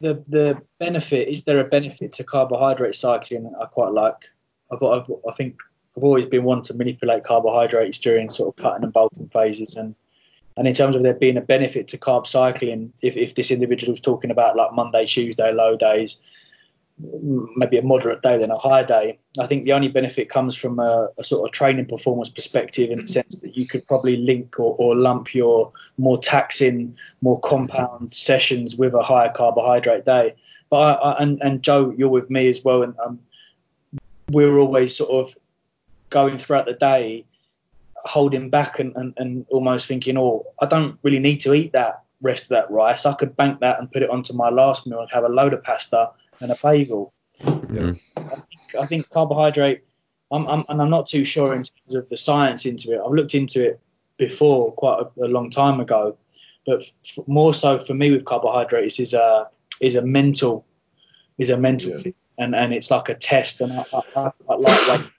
the 0.01 0.14
the 0.28 0.62
benefit 0.78 1.28
is 1.28 1.45
there 1.45 1.61
a 1.61 1.64
benefit 1.64 2.12
to 2.14 2.24
carbohydrate 2.24 2.95
cycling? 2.95 3.45
That 3.45 3.59
I 3.61 3.66
quite 3.66 3.93
like. 3.93 4.30
I've 4.70 4.80
got. 4.80 5.01
I've, 5.01 5.16
I 5.28 5.33
think 5.35 5.57
I've 5.97 6.05
always 6.05 6.26
been 6.26 6.45
one 6.45 6.62
to 6.62 6.74
manipulate 6.74 7.24
carbohydrates 7.24 7.99
during 7.99 8.28
sort 8.30 8.49
of 8.49 8.62
cutting 8.62 8.85
and 8.85 8.93
bulking 8.93 9.30
phases 9.33 9.76
and 9.76 9.95
and 10.57 10.68
in 10.68 10.74
terms 10.74 10.96
of 10.96 11.03
there 11.03 11.14
being 11.14 11.36
a 11.36 11.42
benefit 11.42 11.88
to 11.88 11.98
carb 11.98 12.26
cycling, 12.26 12.92
if, 13.00 13.16
if 13.16 13.34
this 13.34 13.50
individual 13.50 13.92
is 13.92 14.00
talking 14.00 14.30
about 14.30 14.57
like 14.57 14.72
Monday, 14.72 15.07
Tuesday, 15.07 15.53
low 15.53 15.76
days, 15.76 16.18
maybe 17.57 17.78
a 17.78 17.82
moderate 17.82 18.22
day 18.22 18.38
than 18.38 18.50
a 18.50 18.59
high 18.59 18.82
day, 18.82 19.18
I 19.38 19.46
think 19.46 19.64
the 19.64 19.72
only 19.72 19.88
benefit 19.88 20.28
comes 20.28 20.55
from 20.55 20.78
a, 20.78 21.09
a 21.18 21.24
sort 21.24 21.48
of 21.48 21.53
training 21.53 21.86
performance 21.86 22.28
perspective 22.28 22.90
in 22.90 23.00
the 23.00 23.09
sense 23.09 23.36
that 23.36 23.57
you 23.57 23.66
could 23.66 23.86
probably 23.86 24.16
link 24.16 24.61
or, 24.61 24.76
or 24.78 24.94
lump 24.94 25.34
your 25.34 25.72
more 25.96 26.18
taxing, 26.18 26.96
more 27.22 27.40
compound 27.40 28.12
sessions 28.12 28.76
with 28.76 28.94
a 28.94 29.03
higher 29.03 29.30
carbohydrate 29.30 30.05
day. 30.05 30.34
But 30.68 30.76
I, 30.76 30.92
I, 30.92 31.22
and, 31.22 31.40
and 31.42 31.62
Joe, 31.62 31.94
you're 31.96 32.09
with 32.09 32.30
me 32.30 32.48
as 32.48 32.62
well, 32.62 32.82
and 32.82 32.94
um, 33.05 33.18
we're 34.30 34.59
always 34.59 34.96
sort 34.96 35.11
of 35.11 35.36
going 36.11 36.36
throughout 36.36 36.66
the 36.66 36.74
day 36.74 37.24
holding 38.05 38.50
back 38.50 38.78
and, 38.78 38.94
and, 38.96 39.14
and 39.16 39.46
almost 39.50 39.86
thinking, 39.86 40.18
oh, 40.18 40.44
I 40.61 40.66
don't 40.66 40.98
really 41.03 41.18
need 41.18 41.38
to 41.42 41.55
eat 41.55 41.72
that 41.72 42.03
rest 42.20 42.44
of 42.44 42.48
that 42.50 42.70
rice. 42.70 43.07
I 43.07 43.14
could 43.14 43.36
bank 43.36 43.61
that 43.61 43.78
and 43.78 43.90
put 43.90 44.03
it 44.03 44.11
onto 44.11 44.34
my 44.34 44.48
last 44.48 44.86
meal 44.86 45.00
and 45.00 45.11
have 45.11 45.24
a 45.24 45.28
load 45.28 45.53
of 45.53 45.62
pasta 45.62 46.11
and 46.40 46.50
a 46.50 46.57
bagel. 46.62 47.12
I, 48.16 48.22
think, 48.22 48.74
I, 48.80 48.86
think, 48.86 49.11
carbohydrate, 49.11 49.82
I'm, 50.30 50.46
I'm, 50.46 50.64
and 50.68 50.80
I'm 50.80 50.90
not 50.90 51.09
too 51.09 51.24
sure 51.24 51.53
in 51.53 51.62
terms 51.62 51.94
of 51.94 52.09
the 52.09 52.16
science 52.16 52.66
into 52.66 52.92
it. 52.92 53.00
I've 53.05 53.12
looked 53.12 53.34
into 53.34 53.64
it 53.64 53.80
before 54.16 54.72
quite 54.72 55.00
a, 55.00 55.24
a 55.24 55.28
long 55.28 55.50
time 55.50 55.80
ago, 55.80 56.16
but 56.64 56.84
f- 57.05 57.26
more 57.26 57.53
so 57.53 57.78
for 57.78 57.94
me 57.94 58.11
with 58.11 58.24
carbohydrates 58.24 59.00
is 59.00 59.14
a 59.14 59.48
is 59.80 59.94
a 59.94 60.03
mental 60.03 60.64
is 61.38 61.50
a 61.50 61.57
mental 61.57 61.90
yeah. 61.90 61.96
thing, 61.96 62.14
and 62.38 62.55
and 62.55 62.72
it's 62.72 62.90
like 62.90 63.09
a 63.09 63.14
test, 63.14 63.61
and 63.61 63.72
I, 63.72 63.84
I, 64.14 64.32
I 64.48 64.55
like 64.55 65.11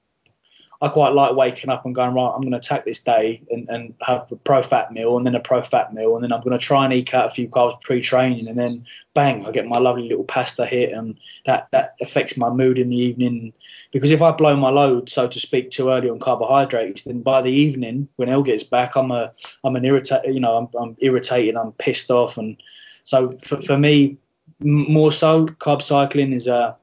I 0.84 0.90
quite 0.90 1.14
like 1.14 1.34
waking 1.34 1.70
up 1.70 1.86
and 1.86 1.96
going 1.96 2.14
right. 2.14 2.34
I'm 2.36 2.42
going 2.42 2.52
to 2.52 2.58
attack 2.58 2.84
this 2.84 3.00
day 3.00 3.42
and, 3.50 3.70
and 3.70 3.94
have 4.02 4.30
a 4.34 4.36
pro 4.36 4.62
fat 4.62 4.92
meal 4.92 5.16
and 5.16 5.26
then 5.26 5.34
a 5.34 5.40
pro 5.40 5.64
fat 5.64 5.94
meal 5.94 6.14
and 6.16 6.22
then 6.22 6.34
I'm 6.34 6.42
going 6.42 6.60
to 6.60 6.64
try 6.64 6.84
and 6.84 6.94
eke 6.94 7.14
out 7.14 7.28
a 7.28 7.30
few 7.30 7.48
carbs 7.48 7.80
pre-training 7.80 8.50
and 8.50 8.60
then 8.60 8.86
bang, 9.14 9.48
I 9.48 9.52
get 9.52 9.66
my 9.66 9.78
lovely 9.78 10.10
little 10.10 10.26
pasta 10.26 10.66
hit 10.66 10.92
and 10.92 11.18
that 11.46 11.70
that 11.72 11.96
affects 12.02 12.36
my 12.36 12.50
mood 12.50 12.78
in 12.80 12.90
the 12.90 12.98
evening 12.98 13.54
because 13.92 14.12
if 14.12 14.22
I 14.22 14.32
blow 14.32 14.58
my 14.58 14.72
load, 14.72 15.10
so 15.10 15.26
to 15.26 15.40
speak, 15.40 15.72
too 15.72 15.90
early 15.90 16.10
on 16.10 16.20
carbohydrates, 16.20 17.04
then 17.04 17.22
by 17.22 17.42
the 17.42 17.52
evening 17.52 18.10
when 18.18 18.28
El 18.28 18.44
gets 18.44 18.64
back, 18.64 18.98
I'm 18.98 19.12
a 19.12 19.32
I'm 19.64 19.78
an 19.78 19.86
irritated, 19.86 20.34
you 20.34 20.42
know, 20.42 20.58
I'm, 20.58 20.68
I'm 20.78 20.98
irritated, 21.00 21.56
I'm 21.56 21.72
pissed 21.74 22.12
off, 22.12 22.38
and 22.38 22.58
so 23.06 23.38
for, 23.42 23.62
for 23.62 23.78
me, 23.78 24.18
more 24.60 25.14
so, 25.14 25.46
carb 25.46 25.82
cycling 25.82 26.34
is 26.34 26.48
a 26.48 26.76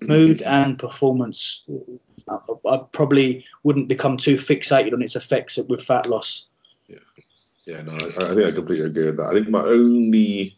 mood 0.00 0.42
and 0.42 0.76
performance. 0.76 1.62
I, 2.28 2.38
I 2.68 2.80
probably 2.92 3.44
wouldn't 3.62 3.88
become 3.88 4.16
too 4.16 4.36
fixated 4.36 4.92
on 4.92 5.02
its 5.02 5.16
effects 5.16 5.58
with 5.68 5.82
fat 5.82 6.06
loss. 6.06 6.46
Yeah, 6.88 6.98
yeah, 7.66 7.82
no, 7.82 7.92
I, 7.92 8.32
I 8.32 8.34
think 8.34 8.46
I 8.46 8.52
completely 8.52 8.86
agree 8.86 9.06
with 9.06 9.16
that. 9.16 9.26
I 9.26 9.32
think 9.32 9.48
my 9.48 9.60
only 9.60 10.56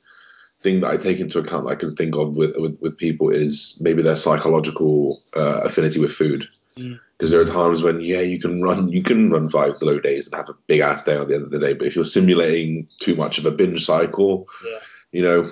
thing 0.66 0.80
that 0.80 0.90
I 0.90 0.96
take 0.96 1.20
into 1.20 1.38
account 1.38 1.64
that 1.64 1.70
I 1.70 1.76
can 1.76 1.94
think 1.94 2.16
of 2.16 2.36
with 2.36 2.56
with, 2.56 2.80
with 2.80 2.98
people 2.98 3.30
is 3.30 3.80
maybe 3.80 4.02
their 4.02 4.16
psychological 4.16 5.18
uh, 5.36 5.62
affinity 5.64 6.00
with 6.00 6.12
food. 6.12 6.46
Because 6.74 7.30
mm. 7.30 7.30
there 7.30 7.40
are 7.40 7.44
times 7.44 7.82
when 7.82 8.00
yeah 8.00 8.20
you 8.20 8.40
can 8.40 8.62
run 8.62 8.88
you 8.88 9.02
can 9.02 9.30
run 9.30 9.48
five 9.48 9.74
low 9.80 9.98
days 10.00 10.26
and 10.26 10.36
have 10.36 10.48
a 10.48 10.56
big 10.66 10.80
ass 10.80 11.04
day 11.04 11.16
at 11.16 11.28
the 11.28 11.34
end 11.34 11.44
of 11.44 11.50
the 11.50 11.58
day, 11.58 11.72
but 11.72 11.86
if 11.86 11.94
you're 11.94 12.04
simulating 12.04 12.86
too 13.00 13.16
much 13.16 13.38
of 13.38 13.46
a 13.46 13.50
binge 13.50 13.84
cycle, 13.84 14.48
yeah. 14.64 14.78
you 15.12 15.22
know, 15.22 15.50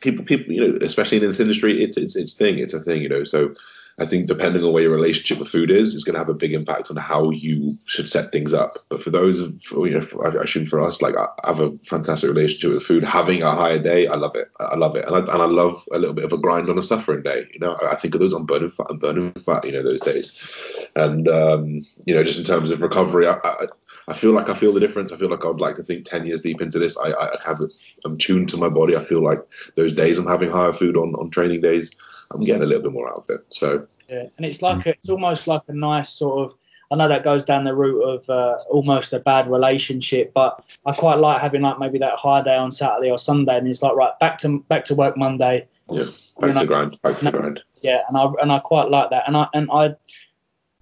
people 0.00 0.24
people 0.24 0.52
you 0.52 0.66
know 0.66 0.78
especially 0.82 1.18
in 1.18 1.24
this 1.24 1.40
industry 1.40 1.82
it's 1.82 1.96
it's 1.96 2.16
it's 2.16 2.34
thing 2.34 2.58
it's 2.58 2.74
a 2.74 2.80
thing 2.80 3.02
you 3.02 3.08
know 3.08 3.24
so 3.24 3.54
I 3.98 4.06
think 4.06 4.28
depending 4.28 4.64
on 4.64 4.72
where 4.72 4.82
your 4.82 4.94
relationship 4.94 5.38
with 5.38 5.48
food 5.48 5.70
is, 5.70 5.94
is 5.94 6.04
going 6.04 6.14
to 6.14 6.20
have 6.20 6.28
a 6.28 6.34
big 6.34 6.54
impact 6.54 6.90
on 6.90 6.96
how 6.96 7.30
you 7.30 7.76
should 7.86 8.08
set 8.08 8.30
things 8.30 8.54
up. 8.54 8.72
But 8.88 9.02
for 9.02 9.10
those, 9.10 9.46
for, 9.62 9.86
you 9.86 9.94
know, 9.94 10.00
for, 10.00 10.26
I 10.26 10.42
assume 10.42 10.66
for 10.66 10.80
us, 10.80 11.02
like 11.02 11.14
I 11.16 11.26
have 11.44 11.60
a 11.60 11.76
fantastic 11.78 12.28
relationship 12.28 12.72
with 12.72 12.82
food. 12.82 13.04
Having 13.04 13.42
a 13.42 13.50
higher 13.50 13.78
day, 13.78 14.06
I 14.06 14.14
love 14.14 14.36
it. 14.36 14.50
I 14.58 14.76
love 14.76 14.96
it, 14.96 15.04
and 15.06 15.16
I, 15.16 15.18
and 15.18 15.42
I 15.42 15.46
love 15.46 15.84
a 15.92 15.98
little 15.98 16.14
bit 16.14 16.24
of 16.24 16.32
a 16.32 16.38
grind 16.38 16.70
on 16.70 16.78
a 16.78 16.82
suffering 16.82 17.22
day. 17.22 17.46
You 17.52 17.60
know, 17.60 17.76
I, 17.82 17.92
I 17.92 17.94
think 17.96 18.14
of 18.14 18.20
those. 18.20 18.32
I'm 18.32 18.46
burning 18.46 18.70
fat. 18.70 18.86
I'm 18.90 18.98
burning 18.98 19.32
fat. 19.32 19.64
You 19.64 19.72
know, 19.72 19.82
those 19.82 20.00
days, 20.00 20.88
and 20.96 21.28
um, 21.28 21.82
you 22.06 22.14
know, 22.14 22.24
just 22.24 22.38
in 22.38 22.44
terms 22.44 22.70
of 22.70 22.82
recovery, 22.82 23.26
I, 23.26 23.38
I, 23.44 23.66
I 24.10 24.14
feel 24.14 24.32
like 24.32 24.48
I 24.48 24.54
feel 24.54 24.72
the 24.72 24.80
difference. 24.80 25.12
I 25.12 25.16
feel 25.16 25.30
like 25.30 25.44
I'd 25.44 25.60
like 25.60 25.76
to 25.76 25.82
think 25.84 26.04
10 26.04 26.26
years 26.26 26.40
deep 26.40 26.60
into 26.60 26.80
this, 26.80 26.98
I, 26.98 27.12
I 27.12 27.36
have, 27.44 27.60
I'm 28.04 28.16
tuned 28.16 28.48
to 28.48 28.56
my 28.56 28.68
body. 28.68 28.96
I 28.96 29.04
feel 29.04 29.22
like 29.22 29.38
those 29.76 29.92
days 29.92 30.18
I'm 30.18 30.26
having 30.26 30.50
higher 30.50 30.72
food 30.72 30.96
on, 30.96 31.14
on 31.14 31.30
training 31.30 31.60
days, 31.60 31.94
I'm 32.32 32.44
getting 32.44 32.62
a 32.62 32.66
little 32.66 32.82
bit 32.82 32.92
more 32.92 33.08
out 33.08 33.18
of 33.18 33.30
it. 33.30 33.44
So 33.50 33.86
yeah, 34.08 34.26
and 34.36 34.46
it's 34.46 34.62
like 34.62 34.86
a, 34.86 34.90
it's 34.90 35.08
almost 35.08 35.46
like 35.46 35.62
a 35.68 35.72
nice 35.72 36.10
sort 36.10 36.44
of. 36.50 36.56
I 36.92 36.96
know 36.96 37.06
that 37.06 37.22
goes 37.22 37.44
down 37.44 37.62
the 37.62 37.74
route 37.74 38.02
of 38.02 38.28
uh, 38.28 38.58
almost 38.68 39.12
a 39.12 39.20
bad 39.20 39.48
relationship, 39.48 40.32
but 40.34 40.64
I 40.84 40.92
quite 40.92 41.18
like 41.18 41.40
having 41.40 41.62
like 41.62 41.78
maybe 41.78 41.98
that 41.98 42.18
high 42.18 42.42
day 42.42 42.56
on 42.56 42.72
Saturday 42.72 43.10
or 43.10 43.18
Sunday, 43.18 43.58
and 43.58 43.66
it's 43.68 43.82
like 43.82 43.94
right 43.94 44.18
back 44.18 44.38
to 44.38 44.60
back 44.68 44.84
to 44.86 44.94
work 44.94 45.16
Monday. 45.16 45.68
Yeah, 45.88 46.06
back 46.40 46.52
to 46.52 46.58
the 46.60 46.66
grind, 46.66 47.00
back 47.02 47.16
to 47.18 47.24
the 47.24 47.30
grind. 47.30 47.62
Yeah, 47.82 48.00
and 48.08 48.16
I 48.16 48.26
and 48.42 48.50
I 48.50 48.58
quite 48.58 48.90
like 48.90 49.10
that, 49.10 49.24
and 49.26 49.36
I 49.36 49.46
and 49.54 49.68
I 49.72 49.94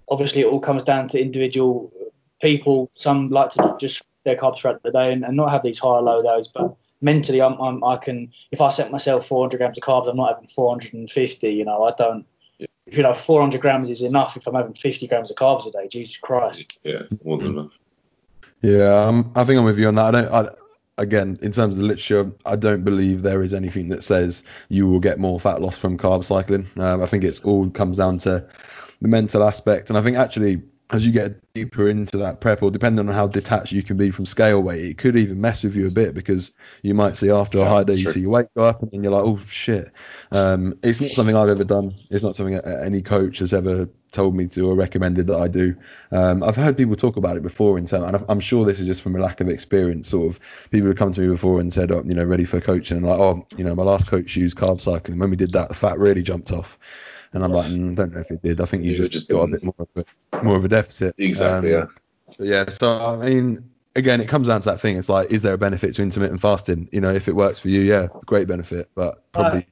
obviously 0.09 0.43
it 0.43 0.47
all 0.47 0.61
comes 0.61 0.83
down 0.83 1.09
to 1.09 1.21
individual 1.21 1.93
people. 2.41 2.91
Some 2.95 3.29
like 3.29 3.51
to 3.51 3.77
just 3.79 4.03
their 4.25 4.37
carbs 4.37 4.61
throughout 4.61 4.83
the 4.83 4.91
day 4.91 5.13
and, 5.13 5.25
and 5.25 5.37
not 5.37 5.51
have 5.51 5.63
these 5.63 5.79
high 5.79 5.89
or 5.89 6.03
low 6.03 6.23
days, 6.23 6.49
but 6.49 6.77
mentally, 7.01 7.41
I'm, 7.41 7.61
I'm, 7.61 7.85
i 7.85 7.97
can, 7.97 8.33
if 8.51 8.61
I 8.61 8.69
set 8.69 8.91
myself 8.91 9.27
400 9.27 9.59
grams 9.59 9.79
of 9.79 9.85
carbs, 9.85 10.09
I'm 10.09 10.17
not 10.17 10.35
having 10.35 10.49
450. 10.49 11.49
You 11.49 11.65
know, 11.65 11.85
I 11.85 11.93
don't, 11.97 12.27
yeah. 12.59 12.67
you 12.87 13.03
know, 13.03 13.15
400 13.15 13.61
grams 13.61 13.91
is 13.91 14.03
enough 14.03 14.37
if 14.37 14.47
I'm 14.47 14.55
having 14.55 14.75
50 14.75 15.07
grams 15.07 15.31
of 15.31 15.37
carbs 15.37 15.67
a 15.67 15.71
day. 15.71 15.89
Jesus 15.89 16.17
Christ. 16.17 16.79
Yeah, 16.83 17.03
more 17.25 17.39
than 17.39 17.49
enough. 17.49 17.73
Yeah, 18.63 19.05
um, 19.05 19.33
I 19.37 19.45
think 19.45 19.59
I'm 19.59 19.65
with 19.65 19.79
you 19.79 19.89
on 19.89 19.95
that. 19.95 20.15
I 20.15 20.23
don't, 20.23 20.33
I, 20.33 20.49
again, 20.99 21.39
in 21.43 21.53
terms 21.53 21.77
of 21.77 21.83
the 21.83 21.87
literature, 21.87 22.33
I 22.45 22.57
don't 22.57 22.85
believe 22.85 23.23
there 23.23 23.43
is 23.43 23.55
anything 23.55 23.89
that 23.91 24.03
says 24.03 24.43
you 24.69 24.87
will 24.87 25.01
get 25.01 25.19
more 25.19 25.39
fat 25.39 25.63
loss 25.63 25.79
from 25.79 25.97
carb 25.97 26.25
cycling. 26.25 26.67
Um, 26.77 27.03
I 27.03 27.07
think 27.07 27.25
it's 27.25 27.41
all 27.41 27.71
comes 27.71 27.97
down 27.97 28.19
to 28.19 28.45
the 29.01 29.09
mental 29.09 29.45
aspect, 29.45 29.91
and 29.91 29.97
I 29.97 30.03
think 30.03 30.17
actually 30.17 30.63
as 30.91 31.05
you 31.05 31.13
get 31.13 31.41
deeper 31.53 31.89
into 31.89 32.17
that 32.17 32.41
prep 32.41 32.63
or 32.63 32.71
depending 32.71 33.07
on 33.07 33.15
how 33.15 33.27
detached 33.27 33.73
you 33.73 33.83
can 33.83 33.97
be 33.97 34.11
from 34.11 34.25
scale 34.25 34.63
weight, 34.63 34.85
it 34.85 34.97
could 34.97 35.17
even 35.17 35.41
mess 35.41 35.63
with 35.63 35.77
you 35.77 35.87
a 35.87 35.91
bit 35.91 36.15
because 36.15 36.53
you 36.83 36.95
might 36.95 37.17
see 37.17 37.31
after 37.31 37.61
a 37.61 37.65
high 37.65 37.85
day, 37.85 37.95
you 37.95 38.11
see 38.11 38.21
your 38.21 38.31
weight 38.31 38.47
go 38.57 38.65
up 38.65 38.81
and 38.81 38.91
then 38.91 39.03
you're 39.03 39.13
like, 39.13 39.25
oh 39.25 39.39
shit. 39.49 39.93
Um, 40.33 40.79
it's 40.83 41.01
not 41.01 41.11
something 41.11 41.37
I've 41.37 41.51
ever 41.51 41.65
done. 41.65 41.95
It's 42.11 42.25
not 42.25 42.35
something 42.35 42.55
any 42.55 43.03
coach 43.03 43.39
has 43.41 43.53
ever 43.53 43.89
told 44.13 44.35
me 44.35 44.47
to 44.47 44.67
or 44.67 44.75
recommended 44.75 45.27
that 45.27 45.39
I 45.39 45.49
do. 45.49 45.77
Um, 46.13 46.43
I've 46.43 46.57
heard 46.57 46.77
people 46.79 46.97
talk 46.97 47.17
about 47.17 47.37
it 47.37 47.43
before 47.43 47.77
in 47.77 47.87
terms, 47.87 48.05
and 48.05 48.25
I'm 48.29 48.41
sure 48.41 48.65
this 48.65 48.81
is 48.81 48.87
just 48.87 49.03
from 49.03 49.15
a 49.15 49.19
lack 49.19 49.41
of 49.41 49.49
experience. 49.49 50.09
Sort 50.09 50.29
of 50.29 50.41
people 50.71 50.89
have 50.89 50.97
come 50.97 51.13
to 51.13 51.21
me 51.21 51.29
before 51.29 51.61
and 51.61 51.71
said, 51.71 51.93
oh, 51.93 52.03
you 52.07 52.15
know, 52.15 52.25
ready 52.25 52.45
for 52.45 52.61
coaching, 52.61 52.97
and 52.97 53.07
like, 53.07 53.19
oh, 53.19 53.47
you 53.59 53.65
know, 53.65 53.75
my 53.75 53.83
last 53.83 54.07
coach 54.07 54.35
used 54.37 54.57
carb 54.57 54.81
cycling. 54.81 55.19
When 55.19 55.29
we 55.29 55.37
did 55.37 55.53
that, 55.53 55.69
the 55.69 55.75
fat 55.75 55.99
really 55.99 56.23
jumped 56.23 56.53
off. 56.53 56.79
And 57.33 57.45
I'm 57.45 57.53
like, 57.53 57.67
mm, 57.67 57.93
I 57.93 57.95
don't 57.95 58.13
know 58.15 58.21
if 58.21 58.31
it 58.31 58.43
did. 58.43 58.61
I 58.61 58.65
think 58.65 58.85
you 58.85 58.97
just, 58.97 59.13
just 59.13 59.29
got 59.29 59.43
a 59.43 59.47
bit 59.49 59.63
more 59.63 59.75
of 59.79 59.89
a 59.97 60.45
more 60.45 60.57
of 60.57 60.65
a 60.65 60.69
deficit. 60.69 61.15
Exactly. 61.19 61.75
Um, 61.75 61.89
yeah. 62.39 62.45
yeah. 62.45 62.71
So 62.71 62.91
I 62.91 63.17
mean, 63.17 63.69
again, 63.97 64.21
it 64.21 64.29
comes 64.29 64.49
down 64.49 64.61
to 64.63 64.71
that 64.71 64.81
thing. 64.81 64.97
It's 64.97 65.09
like, 65.09 65.31
is 65.31 65.43
there 65.43 65.55
a 65.55 65.59
benefit 65.59 65.95
to 65.97 66.03
intermittent 66.03 66.41
fasting? 66.41 66.89
You 66.93 67.01
know, 67.01 67.13
if 67.13 67.29
it 67.29 67.37
works 67.37 67.59
for 67.59 67.69
you, 67.69 67.83
yeah, 67.83 68.09
great 68.27 68.49
benefit, 68.49 68.89
but 68.95 69.31
probably. 69.33 69.67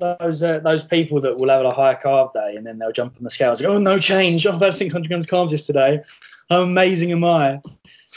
Uh, 0.00 0.16
those 0.18 0.42
uh, 0.42 0.58
those 0.58 0.82
people 0.82 1.20
that 1.20 1.38
will 1.38 1.48
have 1.48 1.64
a 1.64 1.70
high 1.70 1.94
carb 1.94 2.32
day 2.32 2.56
and 2.56 2.66
then 2.66 2.78
they'll 2.78 2.92
jump 2.92 3.14
on 3.16 3.22
the 3.22 3.30
scales 3.30 3.60
and 3.60 3.68
go, 3.68 3.74
oh 3.74 3.78
no 3.78 3.98
change, 3.98 4.46
I've 4.46 4.60
had 4.60 4.74
600 4.74 5.06
grams 5.06 5.26
of 5.26 5.30
carbs 5.30 5.52
yesterday. 5.52 6.02
How 6.50 6.62
amazing 6.62 7.12
am 7.12 7.24
I? 7.24 7.60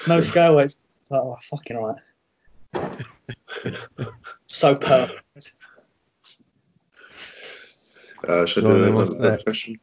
No 0.08 0.20
scale 0.20 0.56
weights. 0.56 0.78
It's 1.02 1.12
like, 1.12 1.22
oh 1.22 1.38
fucking 1.42 1.78
right. 1.78 2.02
so 4.48 4.76
perfect. 4.76 5.56
Uh, 8.28 8.46
should 8.46 8.66
I 8.66 8.72
do 8.72 8.84
another 8.84 9.38
question? 9.44 9.80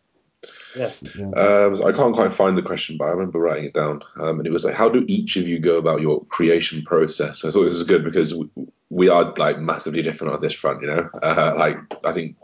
Yeah. 0.76 0.90
Um, 1.36 1.76
so 1.76 1.86
I 1.86 1.92
can't 1.92 2.14
quite 2.14 2.32
find 2.32 2.56
the 2.56 2.62
question, 2.62 2.96
but 2.96 3.04
I 3.04 3.10
remember 3.10 3.38
writing 3.38 3.66
it 3.66 3.74
down. 3.74 4.02
Um, 4.20 4.38
and 4.38 4.46
it 4.46 4.52
was 4.52 4.64
like, 4.64 4.74
how 4.74 4.88
do 4.88 5.04
each 5.06 5.36
of 5.36 5.46
you 5.46 5.58
go 5.58 5.76
about 5.76 6.00
your 6.00 6.24
creation 6.26 6.82
process? 6.82 7.44
I 7.44 7.50
thought 7.50 7.64
this 7.64 7.74
is 7.74 7.84
good 7.84 8.04
because 8.04 8.34
we, 8.34 8.48
we 8.90 9.08
are 9.08 9.32
like 9.36 9.58
massively 9.58 10.02
different 10.02 10.34
on 10.34 10.40
this 10.40 10.54
front, 10.54 10.82
you 10.82 10.88
know. 10.88 11.08
Uh, 11.22 11.54
like 11.56 11.78
I 12.04 12.12
think 12.12 12.36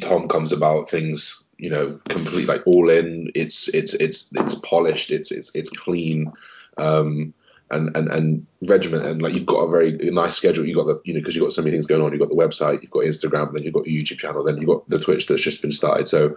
Tom 0.00 0.28
comes 0.28 0.52
about 0.52 0.90
things, 0.90 1.48
you 1.58 1.70
know, 1.70 1.98
completely 2.08 2.46
like 2.46 2.66
all 2.66 2.88
in. 2.90 3.30
It's 3.34 3.68
it's 3.68 3.94
it's 3.94 4.32
it's 4.34 4.54
polished. 4.56 5.10
It's 5.10 5.30
it's 5.30 5.54
it's 5.54 5.70
clean. 5.70 6.32
Um, 6.76 7.34
and 7.70 7.96
and 7.96 8.08
and 8.10 8.46
regiment 8.62 9.04
and 9.06 9.22
like 9.22 9.32
you've 9.32 9.46
got 9.46 9.60
a 9.60 9.70
very 9.70 9.92
nice 10.10 10.36
schedule. 10.36 10.66
You've 10.66 10.76
got 10.76 10.86
the 10.86 11.00
you 11.04 11.14
know 11.14 11.20
because 11.20 11.34
you've 11.34 11.44
got 11.44 11.52
so 11.52 11.62
many 11.62 11.72
things 11.72 11.86
going 11.86 12.02
on. 12.02 12.12
You've 12.12 12.20
got 12.20 12.28
the 12.28 12.34
website, 12.34 12.82
you've 12.82 12.90
got 12.90 13.04
Instagram, 13.04 13.52
then 13.52 13.62
you've 13.62 13.74
got 13.74 13.86
your 13.86 14.02
YouTube 14.02 14.18
channel, 14.18 14.44
then 14.44 14.56
you've 14.56 14.66
got 14.66 14.88
the 14.88 14.98
Twitch 14.98 15.26
that's 15.26 15.42
just 15.42 15.62
been 15.62 15.72
started. 15.72 16.08
So 16.08 16.36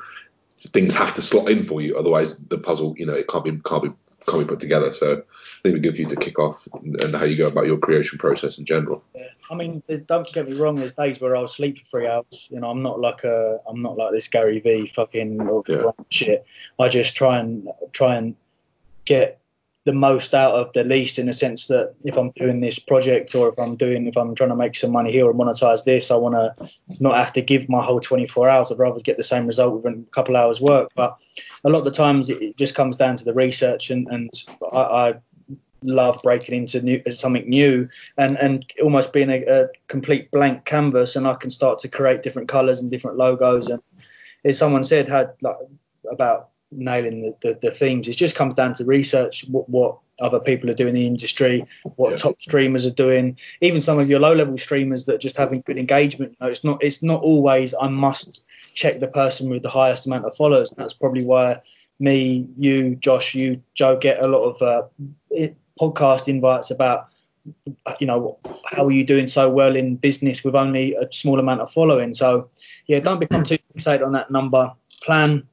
things 0.67 0.93
have 0.95 1.15
to 1.15 1.21
slot 1.21 1.49
in 1.49 1.63
for 1.63 1.81
you, 1.81 1.97
otherwise 1.97 2.38
the 2.38 2.57
puzzle 2.57 2.95
you 2.97 3.05
know 3.05 3.13
it 3.13 3.27
can't 3.27 3.43
be 3.43 3.51
can't 3.65 3.84
be 3.84 3.89
can't 4.27 4.39
be 4.39 4.49
put 4.49 4.59
together. 4.59 4.93
So 4.93 5.11
I 5.11 5.15
think 5.15 5.75
it'd 5.75 5.81
be 5.81 5.88
good 5.89 5.95
for 5.95 6.01
you 6.01 6.07
to 6.07 6.15
kick 6.15 6.39
off 6.39 6.67
and 6.73 7.15
how 7.15 7.25
you 7.25 7.36
go 7.36 7.47
about 7.47 7.65
your 7.65 7.77
creation 7.77 8.17
process 8.17 8.57
in 8.57 8.65
general. 8.65 9.03
Yeah. 9.15 9.25
I 9.49 9.55
mean, 9.55 9.84
don't 10.05 10.31
get 10.31 10.49
me 10.49 10.55
wrong. 10.55 10.75
There's 10.75 10.93
days 10.93 11.19
where 11.19 11.36
I'll 11.36 11.47
sleep 11.47 11.79
for 11.79 11.86
three 11.86 12.07
hours. 12.07 12.47
You 12.49 12.59
know, 12.59 12.69
I'm 12.69 12.81
not 12.81 12.99
like 12.99 13.23
a, 13.23 13.59
I'm 13.67 13.81
not 13.81 13.97
like 13.97 14.11
this 14.13 14.27
Gary 14.27 14.59
V 14.59 14.88
fucking 14.88 15.63
yeah. 15.67 15.91
shit. 16.09 16.45
I 16.79 16.88
just 16.89 17.15
try 17.15 17.39
and 17.39 17.67
try 17.91 18.15
and 18.15 18.36
get 19.05 19.39
the 19.86 19.93
most 19.93 20.34
out 20.34 20.55
of 20.55 20.71
the 20.73 20.84
least 20.84 21.19
in 21.19 21.25
the 21.25 21.34
sense 21.34 21.67
that 21.67 21.93
if 22.05 22.17
I'm 22.17 22.31
doing 22.31 22.61
this 22.61 22.79
project 22.79 23.36
or 23.36 23.49
if 23.49 23.59
I'm 23.59 23.75
doing 23.75 24.07
if 24.07 24.15
I'm 24.15 24.34
trying 24.34 24.49
to 24.49 24.55
make 24.55 24.75
some 24.75 24.91
money 24.91 25.11
here 25.11 25.25
or 25.25 25.34
monetize 25.34 25.84
this, 25.84 26.09
I 26.09 26.15
want 26.15 26.36
to 26.36 26.69
not 26.99 27.17
have 27.17 27.34
to 27.34 27.41
give 27.41 27.67
my 27.67 27.84
whole 27.84 27.99
24 27.99 28.49
hours. 28.49 28.71
I'd 28.71 28.79
rather 28.79 29.01
get 29.01 29.17
the 29.17 29.23
same 29.23 29.45
result 29.45 29.75
within 29.75 30.05
a 30.07 30.11
couple 30.11 30.38
hours 30.38 30.61
work. 30.61 30.89
But 30.95 31.17
a 31.65 31.69
lot 31.69 31.79
of 31.79 31.86
the 31.86 31.91
times 31.91 32.29
it 32.29 32.55
just 32.55 32.75
comes 32.75 32.95
down 32.95 33.17
to 33.17 33.25
the 33.25 33.34
research 33.34 33.89
and, 33.89 34.07
and 34.07 34.29
I, 34.71 34.77
I 34.77 35.13
love 35.84 36.21
breaking 36.23 36.55
into 36.55 36.81
new, 36.81 37.01
something 37.09 37.49
new 37.49 37.89
and 38.17 38.38
and 38.38 38.65
almost 38.81 39.11
being 39.11 39.29
a, 39.29 39.43
a, 39.43 39.67
complete 39.88 40.31
blank 40.31 40.63
canvas 40.63 41.17
and 41.17 41.27
I 41.27 41.34
can 41.34 41.49
start 41.49 41.79
to 41.79 41.89
create 41.89 42.23
different 42.23 42.47
colors 42.47 42.79
and 42.79 42.89
different 42.89 43.17
logos 43.17 43.67
and 43.67 43.81
as 44.45 44.57
someone 44.57 44.84
said 44.84 45.09
had 45.09 45.34
like 45.41 45.57
about 46.09 46.49
nailing 46.78 47.21
the, 47.21 47.36
the, 47.41 47.59
the, 47.61 47.71
themes. 47.71 48.07
It 48.07 48.15
just 48.15 48.36
comes 48.36 48.53
down 48.53 48.74
to 48.76 48.86
research, 48.86 49.45
what, 49.47 49.69
what 49.69 49.97
other 50.19 50.39
people 50.39 50.69
are 50.69 50.76
doing 50.76 50.89
in 50.89 50.95
the 50.95 51.07
industry, 51.07 51.65
what 51.95 52.11
yeah. 52.11 52.17
top 52.17 52.39
streamers 52.39 52.86
are 52.86 52.91
doing, 52.91 53.38
even 53.61 53.82
some 53.82 53.99
of 53.99 54.09
your 54.09 54.19
low 54.19 54.34
level 54.34 54.57
streamers 54.57 55.05
that 55.05 55.19
just 55.19 55.38
having 55.38 55.61
good 55.61 55.78
engagement. 55.78 56.32
You 56.32 56.38
know, 56.45 56.51
it's 56.51 56.63
not 56.63 56.84
it's 56.84 57.03
not 57.03 57.21
always 57.21 57.74
I 57.80 57.88
must 57.88 58.43
check 58.74 58.99
the 58.99 59.07
person 59.07 59.49
with 59.49 59.63
the 59.63 59.69
highest 59.69 60.05
amount 60.05 60.26
of 60.26 60.36
followers. 60.36 60.69
And 60.69 60.78
that's 60.78 60.93
probably 60.93 61.26
why 61.26 61.61
me, 61.99 62.47
you, 62.57 62.95
Josh, 62.95 63.36
you, 63.36 63.61
Joe 63.74 63.97
get 63.97 64.21
a 64.21 64.28
lot 64.28 64.43
of 64.43 64.61
uh, 64.61 65.47
podcast 65.80 66.28
invites 66.28 66.71
about 66.71 67.07
you 67.99 68.07
know 68.07 68.39
how 68.65 68.86
are 68.86 68.91
you 68.91 69.03
doing 69.03 69.28
so 69.28 69.49
well 69.49 69.76
in 69.76 69.97
business 69.97 70.43
with 70.45 70.55
only 70.55 70.95
a 70.95 71.11
small 71.11 71.39
amount 71.39 71.59
of 71.59 71.69
following 71.69 72.13
so 72.13 72.49
yeah 72.88 72.99
don't 72.99 73.19
become 73.19 73.43
too 73.43 73.57
excited 73.76 74.01
on 74.01 74.13
that 74.13 74.32
number 74.32 74.71
plan 75.01 75.45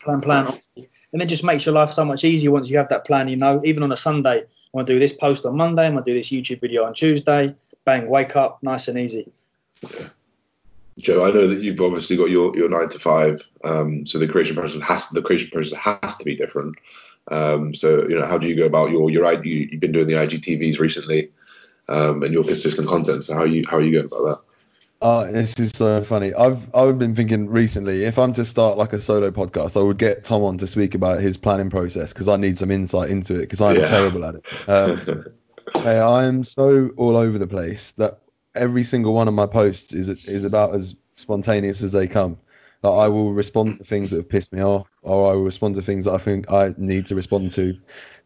plan, 0.00 0.20
plan, 0.20 0.46
and 0.76 1.20
then 1.20 1.28
just 1.28 1.44
makes 1.44 1.66
your 1.66 1.74
life 1.74 1.90
so 1.90 2.04
much 2.04 2.24
easier 2.24 2.50
once 2.50 2.68
you 2.68 2.78
have 2.78 2.88
that 2.88 3.06
plan. 3.06 3.28
You 3.28 3.36
know, 3.36 3.60
even 3.64 3.82
on 3.82 3.92
a 3.92 3.96
Sunday, 3.96 4.40
I 4.40 4.46
want 4.72 4.86
to 4.86 4.94
do 4.94 4.98
this 4.98 5.12
post 5.12 5.46
on 5.46 5.56
Monday, 5.56 5.86
I'm 5.86 5.94
gonna 5.94 6.04
do 6.04 6.14
this 6.14 6.30
YouTube 6.30 6.60
video 6.60 6.84
on 6.84 6.94
Tuesday. 6.94 7.54
Bang, 7.84 8.08
wake 8.08 8.36
up, 8.36 8.62
nice 8.62 8.88
and 8.88 8.98
easy. 8.98 9.30
Yeah. 9.82 10.08
Joe, 10.98 11.24
I 11.24 11.30
know 11.30 11.46
that 11.46 11.60
you've 11.60 11.80
obviously 11.80 12.16
got 12.16 12.30
your, 12.30 12.54
your 12.56 12.68
nine 12.68 12.88
to 12.88 12.98
five, 12.98 13.40
um, 13.64 14.04
so 14.04 14.18
the 14.18 14.28
creation 14.28 14.54
process 14.54 14.82
has 14.82 15.08
the 15.08 15.22
creation 15.22 15.50
process 15.50 15.78
has 15.78 16.16
to 16.16 16.24
be 16.24 16.36
different. 16.36 16.76
Um, 17.30 17.74
so 17.74 18.06
you 18.08 18.18
know, 18.18 18.26
how 18.26 18.38
do 18.38 18.48
you 18.48 18.56
go 18.56 18.66
about 18.66 18.90
your 18.90 19.10
your 19.10 19.32
you, 19.44 19.68
you've 19.70 19.80
been 19.80 19.92
doing 19.92 20.08
the 20.08 20.14
IGTVs 20.14 20.78
recently, 20.78 21.30
um, 21.88 22.22
and 22.22 22.32
your 22.32 22.44
consistent 22.44 22.88
content. 22.88 23.24
So 23.24 23.34
how 23.34 23.40
are 23.40 23.46
you 23.46 23.62
how 23.68 23.78
are 23.78 23.82
you 23.82 23.92
going 23.92 24.06
about 24.06 24.24
that? 24.24 24.49
Oh, 25.02 25.30
this 25.30 25.54
is 25.54 25.70
so 25.70 26.02
funny. 26.04 26.34
I've 26.34 26.74
I've 26.74 26.98
been 26.98 27.14
thinking 27.14 27.48
recently 27.48 28.04
if 28.04 28.18
I'm 28.18 28.34
to 28.34 28.44
start 28.44 28.76
like 28.76 28.92
a 28.92 28.98
solo 28.98 29.30
podcast, 29.30 29.80
I 29.80 29.82
would 29.82 29.96
get 29.96 30.24
Tom 30.24 30.42
on 30.42 30.58
to 30.58 30.66
speak 30.66 30.94
about 30.94 31.20
his 31.20 31.38
planning 31.38 31.70
process 31.70 32.12
because 32.12 32.28
I 32.28 32.36
need 32.36 32.58
some 32.58 32.70
insight 32.70 33.08
into 33.08 33.36
it 33.36 33.42
because 33.42 33.62
I'm 33.62 33.76
yeah. 33.76 33.88
terrible 33.88 34.24
at 34.26 34.34
it. 34.34 34.68
Um, 34.68 35.24
hey, 35.82 35.98
I 35.98 36.24
am 36.24 36.44
so 36.44 36.90
all 36.98 37.16
over 37.16 37.38
the 37.38 37.46
place 37.46 37.92
that 37.92 38.20
every 38.54 38.84
single 38.84 39.14
one 39.14 39.26
of 39.26 39.32
my 39.32 39.46
posts 39.46 39.94
is 39.94 40.10
is 40.26 40.44
about 40.44 40.74
as 40.74 40.96
spontaneous 41.16 41.80
as 41.80 41.92
they 41.92 42.06
come. 42.06 42.36
Like 42.82 42.92
I 42.92 43.08
will 43.08 43.32
respond 43.32 43.76
to 43.78 43.84
things 43.84 44.10
that 44.10 44.16
have 44.16 44.28
pissed 44.28 44.52
me 44.52 44.62
off, 44.62 44.86
or 45.00 45.32
I 45.32 45.34
will 45.34 45.44
respond 45.44 45.76
to 45.76 45.82
things 45.82 46.04
that 46.04 46.12
I 46.12 46.18
think 46.18 46.50
I 46.50 46.74
need 46.76 47.06
to 47.06 47.14
respond 47.14 47.52
to. 47.52 47.74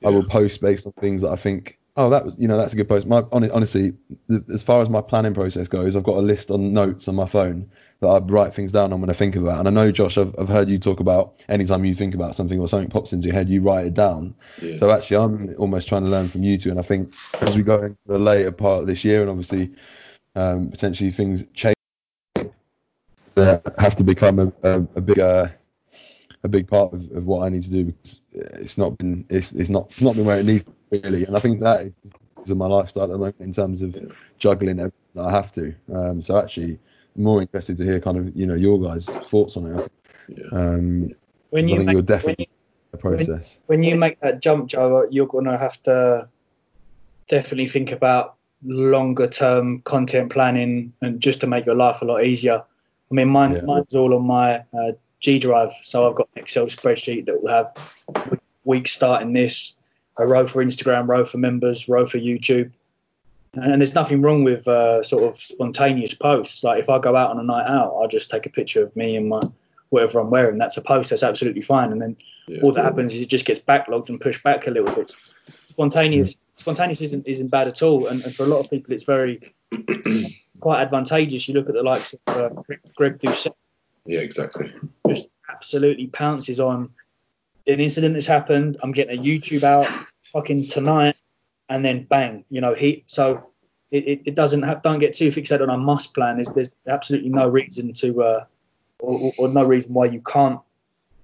Yeah. 0.00 0.08
I 0.08 0.10
will 0.10 0.24
post 0.24 0.60
based 0.60 0.86
on 0.86 0.92
things 0.94 1.22
that 1.22 1.30
I 1.30 1.36
think 1.36 1.78
oh, 1.96 2.10
that 2.10 2.24
was, 2.24 2.36
you 2.38 2.48
know, 2.48 2.56
that's 2.56 2.72
a 2.72 2.76
good 2.76 2.88
post. 2.88 3.06
My 3.06 3.24
honestly, 3.32 3.92
as 4.52 4.62
far 4.62 4.82
as 4.82 4.88
my 4.88 5.00
planning 5.00 5.34
process 5.34 5.68
goes, 5.68 5.94
I've 5.94 6.02
got 6.02 6.16
a 6.16 6.22
list 6.22 6.50
on 6.50 6.72
notes 6.72 7.08
on 7.08 7.14
my 7.14 7.26
phone 7.26 7.70
that 8.00 8.08
I 8.08 8.18
write 8.18 8.52
things 8.52 8.72
down 8.72 8.92
I'm 8.92 8.98
going 8.98 9.08
to 9.08 9.14
think 9.14 9.36
about. 9.36 9.60
And 9.60 9.68
I 9.68 9.70
know, 9.70 9.92
Josh, 9.92 10.18
I've, 10.18 10.34
I've 10.38 10.48
heard 10.48 10.68
you 10.68 10.78
talk 10.78 11.00
about 11.00 11.44
anytime 11.48 11.84
you 11.84 11.94
think 11.94 12.14
about 12.14 12.34
something 12.34 12.58
or 12.58 12.68
something 12.68 12.90
pops 12.90 13.12
into 13.12 13.28
your 13.28 13.34
head, 13.34 13.48
you 13.48 13.60
write 13.60 13.86
it 13.86 13.94
down. 13.94 14.34
Yeah. 14.60 14.76
So 14.76 14.90
actually, 14.90 15.18
I'm 15.18 15.54
almost 15.58 15.88
trying 15.88 16.04
to 16.04 16.10
learn 16.10 16.28
from 16.28 16.42
you 16.42 16.58
two. 16.58 16.70
And 16.70 16.80
I 16.80 16.82
think 16.82 17.14
as 17.40 17.56
we 17.56 17.62
go 17.62 17.82
into 17.82 17.96
the 18.06 18.18
later 18.18 18.50
part 18.50 18.82
of 18.82 18.86
this 18.86 19.04
year, 19.04 19.20
and 19.20 19.30
obviously 19.30 19.70
um, 20.34 20.70
potentially 20.70 21.10
things 21.10 21.44
change, 21.54 21.74
that 23.36 23.74
have 23.78 23.96
to 23.96 24.04
become 24.04 24.38
a, 24.38 24.52
a, 24.62 24.78
a 24.96 25.00
bigger 25.00 25.54
a 26.44 26.48
big 26.48 26.68
part 26.68 26.92
of, 26.92 27.10
of 27.12 27.24
what 27.24 27.44
I 27.44 27.48
need 27.48 27.64
to 27.64 27.70
do 27.70 27.84
because 27.86 28.20
it's 28.32 28.78
not 28.78 28.96
been 28.98 29.24
it's, 29.30 29.52
it's 29.52 29.70
not 29.70 29.86
it's 29.90 30.02
not 30.02 30.14
been 30.14 30.26
where 30.26 30.38
it 30.38 30.46
needs 30.46 30.64
to 30.64 30.70
be 30.90 31.00
really. 31.00 31.24
And 31.24 31.36
I 31.36 31.40
think 31.40 31.60
that 31.60 31.80
is 31.86 32.14
because 32.34 32.50
of 32.50 32.58
my 32.58 32.66
lifestyle 32.66 33.04
at 33.04 33.10
the 33.10 33.18
moment 33.18 33.40
in 33.40 33.52
terms 33.52 33.80
of 33.80 33.96
juggling 34.38 34.78
everything 34.78 34.92
that 35.14 35.24
I 35.24 35.30
have 35.32 35.50
to. 35.52 35.74
Um, 35.92 36.20
so 36.20 36.38
actually 36.38 36.78
I'm 37.16 37.22
more 37.22 37.40
interested 37.40 37.78
to 37.78 37.84
hear 37.84 37.98
kind 37.98 38.18
of 38.18 38.36
you 38.36 38.46
know 38.46 38.54
your 38.54 38.80
guys 38.80 39.06
thoughts 39.06 39.56
on 39.56 39.66
it. 39.66 39.92
Yeah. 40.28 40.46
um, 40.52 41.10
when 41.50 41.68
you 41.68 41.74
I 41.74 41.78
think 41.78 41.86
make, 41.86 41.94
you're 41.94 42.02
definitely 42.02 42.48
a 42.92 42.96
process. 42.98 43.58
when, 43.66 43.80
when 43.80 43.88
you 43.88 43.96
make 43.96 44.20
that 44.20 44.40
jump 44.40 44.68
Joe 44.68 45.08
you're 45.10 45.26
gonna 45.26 45.58
have 45.58 45.82
to 45.84 46.28
definitely 47.28 47.68
think 47.68 47.90
about 47.90 48.36
longer 48.66 49.26
term 49.26 49.80
content 49.82 50.30
planning 50.30 50.92
and 51.00 51.20
just 51.20 51.40
to 51.40 51.46
make 51.46 51.64
your 51.64 51.74
life 51.74 52.02
a 52.02 52.04
lot 52.04 52.22
easier. 52.22 52.62
I 53.10 53.14
mean 53.14 53.28
mine, 53.28 53.52
yeah. 53.54 53.60
mine's 53.62 53.94
all 53.94 54.14
on 54.14 54.26
my 54.26 54.56
uh, 54.72 54.92
G 55.24 55.38
Drive. 55.38 55.72
So 55.82 56.06
I've 56.06 56.14
got 56.14 56.28
an 56.36 56.42
Excel 56.42 56.66
spreadsheet 56.66 57.24
that 57.26 57.42
will 57.42 57.50
have 57.50 57.74
weeks 58.64 58.92
starting 58.92 59.32
this, 59.32 59.74
a 60.18 60.26
row 60.26 60.46
for 60.46 60.62
Instagram, 60.62 61.08
row 61.08 61.24
for 61.24 61.38
members, 61.38 61.88
row 61.88 62.06
for 62.06 62.18
YouTube. 62.18 62.70
And 63.54 63.80
there's 63.80 63.94
nothing 63.94 64.20
wrong 64.20 64.44
with 64.44 64.68
uh, 64.68 65.02
sort 65.02 65.24
of 65.24 65.38
spontaneous 65.38 66.12
posts. 66.12 66.62
Like 66.62 66.78
if 66.78 66.90
I 66.90 66.98
go 66.98 67.16
out 67.16 67.30
on 67.30 67.40
a 67.40 67.42
night 67.42 67.66
out, 67.66 67.94
I'll 67.98 68.08
just 68.08 68.30
take 68.30 68.44
a 68.44 68.50
picture 68.50 68.82
of 68.82 68.94
me 68.94 69.16
and 69.16 69.30
my 69.30 69.40
whatever 69.88 70.20
I'm 70.20 70.28
wearing. 70.28 70.58
That's 70.58 70.76
a 70.76 70.82
post. 70.82 71.08
That's 71.08 71.22
absolutely 71.22 71.62
fine. 71.62 71.90
And 71.92 72.02
then 72.02 72.16
yeah, 72.46 72.60
all 72.60 72.72
that 72.72 72.82
cool. 72.82 72.84
happens 72.84 73.14
is 73.14 73.22
it 73.22 73.30
just 73.30 73.46
gets 73.46 73.60
backlogged 73.60 74.10
and 74.10 74.20
pushed 74.20 74.42
back 74.42 74.66
a 74.66 74.72
little 74.72 74.94
bit. 74.94 75.16
Spontaneous, 75.70 76.36
spontaneous 76.56 77.00
isn't 77.00 77.26
isn't 77.26 77.48
bad 77.48 77.68
at 77.68 77.82
all. 77.82 78.08
And, 78.08 78.22
and 78.24 78.34
for 78.34 78.42
a 78.42 78.46
lot 78.46 78.60
of 78.60 78.68
people, 78.68 78.92
it's 78.92 79.04
very 79.04 79.40
quite 80.60 80.82
advantageous. 80.82 81.48
You 81.48 81.54
look 81.54 81.70
at 81.70 81.74
the 81.74 81.82
likes 81.82 82.12
of 82.12 82.20
uh, 82.26 82.50
Greg 82.94 83.20
Doucette 83.20 83.54
yeah, 84.06 84.20
exactly. 84.20 84.72
Just 85.08 85.28
absolutely 85.48 86.06
pounces 86.06 86.60
on 86.60 86.90
an 87.66 87.80
incident 87.80 88.14
that's 88.14 88.26
happened. 88.26 88.78
I'm 88.82 88.92
getting 88.92 89.18
a 89.18 89.22
YouTube 89.22 89.62
out 89.62 89.86
fucking 90.32 90.68
tonight, 90.68 91.16
and 91.68 91.84
then 91.84 92.04
bang, 92.04 92.44
you 92.50 92.60
know, 92.60 92.74
he. 92.74 93.04
So 93.06 93.46
it, 93.90 94.06
it, 94.06 94.20
it 94.26 94.34
doesn't 94.34 94.62
have, 94.62 94.82
don't 94.82 94.98
get 94.98 95.14
too 95.14 95.28
fixated 95.28 95.62
on 95.62 95.70
a 95.70 95.78
must 95.78 96.14
plan. 96.14 96.40
Is 96.40 96.48
there's 96.48 96.70
absolutely 96.86 97.30
no 97.30 97.48
reason 97.48 97.92
to, 97.94 98.22
uh, 98.22 98.44
or, 98.98 99.32
or, 99.38 99.48
no 99.48 99.64
reason 99.64 99.94
why 99.94 100.06
you 100.06 100.20
can't 100.20 100.60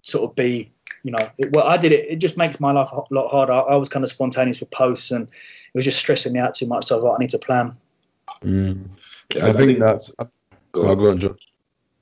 sort 0.03 0.31
of 0.31 0.37
be, 0.37 0.73
you 1.03 1.13
know, 1.13 1.31
it, 1.37 1.53
well, 1.53 1.67
I 1.67 1.77
did 1.77 1.93
it. 1.93 2.09
It 2.09 2.17
just 2.17 2.37
makes 2.37 2.61
my 2.61 2.73
life 2.73 2.91
a 2.93 3.03
lot 3.11 3.31
harder. 3.31 3.53
I, 3.53 3.61
I 3.61 3.77
was 3.77 3.89
kind 3.89 4.05
of 4.05 4.09
spontaneous 4.09 4.61
with 4.61 4.71
posts, 4.71 5.11
and 5.11 5.29
it 5.29 5.75
was 5.75 5.85
just 5.85 5.99
stressing 5.99 6.33
me 6.33 6.39
out 6.39 6.55
too 6.55 6.67
much. 6.67 6.87
So 6.87 6.99
I 6.99 7.03
thought 7.03 7.15
I 7.17 7.19
need 7.19 7.31
to 7.31 7.39
plan. 7.39 7.77
Mm. 8.43 8.89
Yeah, 9.35 9.47
I, 9.47 9.49
I, 9.49 9.53
think, 9.53 9.67
think 9.67 9.79
that's. 9.81 10.11
Go 10.73 10.91
on, 10.91 10.99
go 10.99 11.11
on, 11.11 11.19
John. 11.19 11.37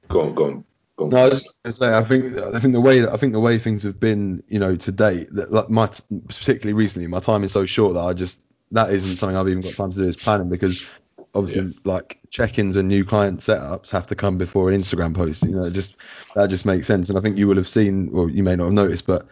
Go 0.09 0.23
on, 0.23 0.35
go 0.35 0.45
on. 0.47 0.65
No, 1.01 1.17
I 1.17 1.29
was 1.29 1.55
just 1.65 1.79
say 1.79 1.95
I 1.95 2.03
think 2.03 2.37
I 2.37 2.59
think 2.59 2.75
the 2.75 2.81
way 2.81 3.07
I 3.07 3.17
think 3.17 3.33
the 3.33 3.41
way 3.41 3.59
things 3.59 3.85
have 3.85 4.01
been, 4.01 4.43
you 4.49 4.59
know, 4.59 4.75
to 4.75 4.93
date, 4.93 5.33
that 5.33 5.53
like 5.53 5.71
my 5.71 5.87
particularly 6.27 6.73
recently, 6.73 7.07
my 7.07 7.21
time 7.21 7.45
is 7.45 7.53
so 7.53 7.67
short 7.67 7.95
that 7.95 8.01
I 8.01 8.15
just 8.15 8.41
that 8.73 8.91
isn't 8.91 9.17
something 9.17 9.37
I've 9.37 9.49
even 9.49 9.63
got 9.63 9.75
time 9.75 9.93
to 9.93 9.99
do 9.99 10.09
is 10.09 10.17
planning 10.17 10.49
because 10.49 10.93
obviously 11.35 11.67
yeah. 11.67 11.81
like 11.85 12.19
check-ins 12.31 12.77
and 12.77 12.89
new 12.89 13.05
client 13.05 13.41
setups 13.41 13.91
have 13.91 14.07
to 14.09 14.15
come 14.15 14.39
before 14.39 14.71
an 14.71 14.81
Instagram 14.81 15.15
post. 15.15 15.45
You 15.45 15.53
know, 15.53 15.71
just 15.71 15.97
that 16.35 16.49
just 16.49 16.67
makes 16.67 16.87
sense. 16.87 17.09
And 17.09 17.19
I 17.19 17.21
think 17.21 17.39
you 17.39 17.47
will 17.47 17.57
have 17.57 17.69
seen, 17.69 18.11
or 18.13 18.29
you 18.29 18.43
may 18.43 18.57
not 18.57 18.65
have 18.65 18.73
noticed, 18.73 19.07
but 19.07 19.27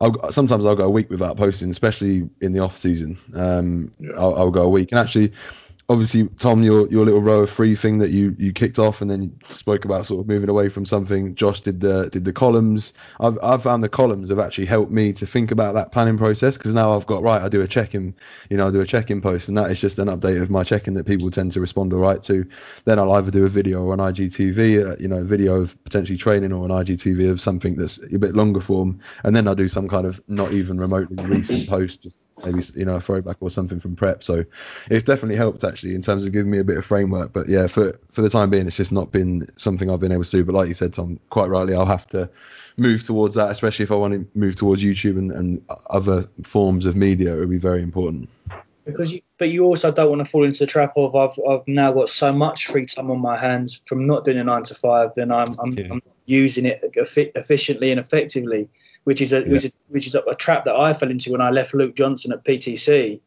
I'll, 0.00 0.32
sometimes 0.32 0.64
I'll 0.64 0.76
go 0.76 0.86
a 0.86 0.90
week 0.90 1.10
without 1.10 1.36
posting, 1.36 1.70
especially 1.70 2.28
in 2.40 2.52
the 2.52 2.60
off 2.60 2.78
season. 2.78 3.18
Um, 3.34 3.92
yeah. 3.98 4.12
I'll, 4.16 4.34
I'll, 4.36 4.50
go 4.50 4.62
a 4.62 4.68
week, 4.68 4.90
and 4.92 4.98
actually, 4.98 5.32
obviously, 5.90 6.28
Tom, 6.38 6.62
your 6.62 6.88
your 6.88 7.04
little 7.04 7.20
row 7.20 7.40
of 7.40 7.50
free 7.50 7.74
thing 7.74 7.98
that 7.98 8.10
you 8.10 8.34
you 8.38 8.52
kicked 8.52 8.78
off, 8.78 9.02
and 9.02 9.10
then 9.10 9.22
you 9.24 9.32
spoke 9.48 9.84
about 9.84 10.06
sort 10.06 10.20
of 10.20 10.28
moving 10.28 10.48
away 10.48 10.68
from 10.68 10.86
something. 10.86 11.34
Josh 11.34 11.60
did 11.60 11.80
the 11.80 12.08
did 12.10 12.24
the 12.24 12.32
columns. 12.32 12.92
I've 13.18 13.38
I've 13.42 13.62
found 13.64 13.82
the 13.82 13.88
columns 13.88 14.30
have 14.30 14.38
actually 14.38 14.66
helped 14.66 14.92
me 14.92 15.12
to 15.14 15.26
think 15.26 15.50
about 15.50 15.74
that 15.74 15.90
planning 15.90 16.16
process 16.16 16.56
because 16.56 16.72
now 16.72 16.94
I've 16.94 17.06
got 17.06 17.22
right. 17.22 17.42
I 17.42 17.48
do 17.48 17.60
a 17.60 17.68
check 17.68 17.94
in, 17.94 18.14
you 18.48 18.56
know, 18.56 18.68
I 18.68 18.70
do 18.70 18.80
a 18.80 18.86
check 18.86 19.10
in 19.10 19.20
post, 19.20 19.48
and 19.48 19.58
that 19.58 19.70
is 19.70 19.80
just 19.80 19.98
an 19.98 20.08
update 20.08 20.40
of 20.40 20.48
my 20.48 20.62
check 20.62 20.86
in 20.86 20.94
that 20.94 21.04
people 21.04 21.30
tend 21.30 21.52
to 21.52 21.60
respond 21.60 21.92
all 21.92 21.98
right 21.98 22.22
to. 22.22 22.48
Then 22.84 22.98
I'll 22.98 23.12
either 23.12 23.32
do 23.32 23.44
a 23.44 23.48
video 23.48 23.82
or 23.82 23.92
an 23.92 24.00
IGTV, 24.00 24.92
uh, 24.92 24.96
you 25.00 25.08
know, 25.08 25.24
video 25.24 25.60
of 25.60 25.76
potentially 25.84 26.16
training 26.16 26.52
or 26.52 26.64
an 26.64 26.70
IGTV 26.70 27.30
of 27.30 27.40
something 27.40 27.74
that's 27.74 27.98
a 27.98 28.18
bit 28.18 28.36
longer 28.36 28.60
form, 28.60 29.00
and 29.24 29.34
then 29.34 29.48
I'll 29.48 29.56
do 29.56 29.68
some 29.68 29.88
kind 29.88 30.06
of 30.06 30.22
not 30.28 30.52
even 30.52 30.78
remotely 30.78 31.24
recent 31.24 31.68
post 31.68 32.02
just 32.02 32.18
maybe 32.44 32.62
you 32.74 32.84
know 32.84 32.96
a 32.96 33.00
throwback 33.00 33.36
or 33.40 33.50
something 33.50 33.80
from 33.80 33.96
prep. 33.96 34.22
So 34.22 34.44
it's 34.90 35.04
definitely 35.04 35.36
helped 35.36 35.64
actually 35.64 35.94
in 35.94 36.02
terms 36.02 36.24
of 36.24 36.32
giving 36.32 36.50
me 36.50 36.58
a 36.58 36.64
bit 36.64 36.78
of 36.78 36.84
framework. 36.84 37.32
But 37.32 37.48
yeah, 37.48 37.66
for 37.66 37.98
for 38.12 38.22
the 38.22 38.30
time 38.30 38.50
being, 38.50 38.66
it's 38.66 38.76
just 38.76 38.92
not 38.92 39.12
been 39.12 39.48
something 39.56 39.90
I've 39.90 40.00
been 40.00 40.12
able 40.12 40.24
to 40.24 40.30
do. 40.30 40.44
But 40.44 40.54
like 40.54 40.68
you 40.68 40.74
said, 40.74 40.94
Tom, 40.94 41.18
quite 41.30 41.48
rightly, 41.48 41.74
I'll 41.74 41.86
have 41.86 42.06
to 42.08 42.28
move 42.76 43.04
towards 43.04 43.34
that, 43.34 43.50
especially 43.50 43.82
if 43.84 43.92
I 43.92 43.96
want 43.96 44.14
to 44.14 44.26
move 44.38 44.56
towards 44.56 44.82
YouTube 44.82 45.18
and, 45.18 45.32
and 45.32 45.62
other 45.88 46.28
forms 46.42 46.86
of 46.86 46.96
media. 46.96 47.36
It 47.36 47.40
would 47.40 47.50
be 47.50 47.58
very 47.58 47.82
important. 47.82 48.28
Because 48.86 49.12
you, 49.12 49.20
but 49.38 49.50
you 49.50 49.64
also 49.64 49.92
don't 49.92 50.08
want 50.08 50.24
to 50.24 50.24
fall 50.24 50.44
into 50.44 50.60
the 50.60 50.66
trap 50.66 50.94
of 50.96 51.14
I've 51.14 51.38
I've 51.48 51.66
now 51.68 51.92
got 51.92 52.08
so 52.08 52.32
much 52.32 52.66
free 52.66 52.86
time 52.86 53.10
on 53.10 53.20
my 53.20 53.36
hands 53.36 53.80
from 53.84 54.06
not 54.06 54.24
doing 54.24 54.38
a 54.38 54.44
nine 54.44 54.62
to 54.64 54.74
five, 54.74 55.14
then 55.14 55.30
I'm 55.30 55.54
I'm, 55.60 55.72
yeah. 55.72 55.88
I'm 55.90 56.02
using 56.26 56.64
it 56.64 56.80
efficiently 56.94 57.90
and 57.90 58.00
effectively 58.00 58.68
which 59.04 59.20
is 59.20 59.32
a 59.32 59.40
yeah. 59.40 59.52
which 59.52 59.64
is, 59.64 59.72
which 59.88 60.06
is 60.06 60.14
a, 60.14 60.20
a, 60.22 60.34
trap 60.34 60.64
that 60.64 60.76
I 60.76 60.94
fell 60.94 61.10
into 61.10 61.32
when 61.32 61.40
I 61.40 61.50
left 61.50 61.74
Luke 61.74 61.94
Johnson 61.94 62.32
at 62.32 62.44
PTC. 62.44 63.20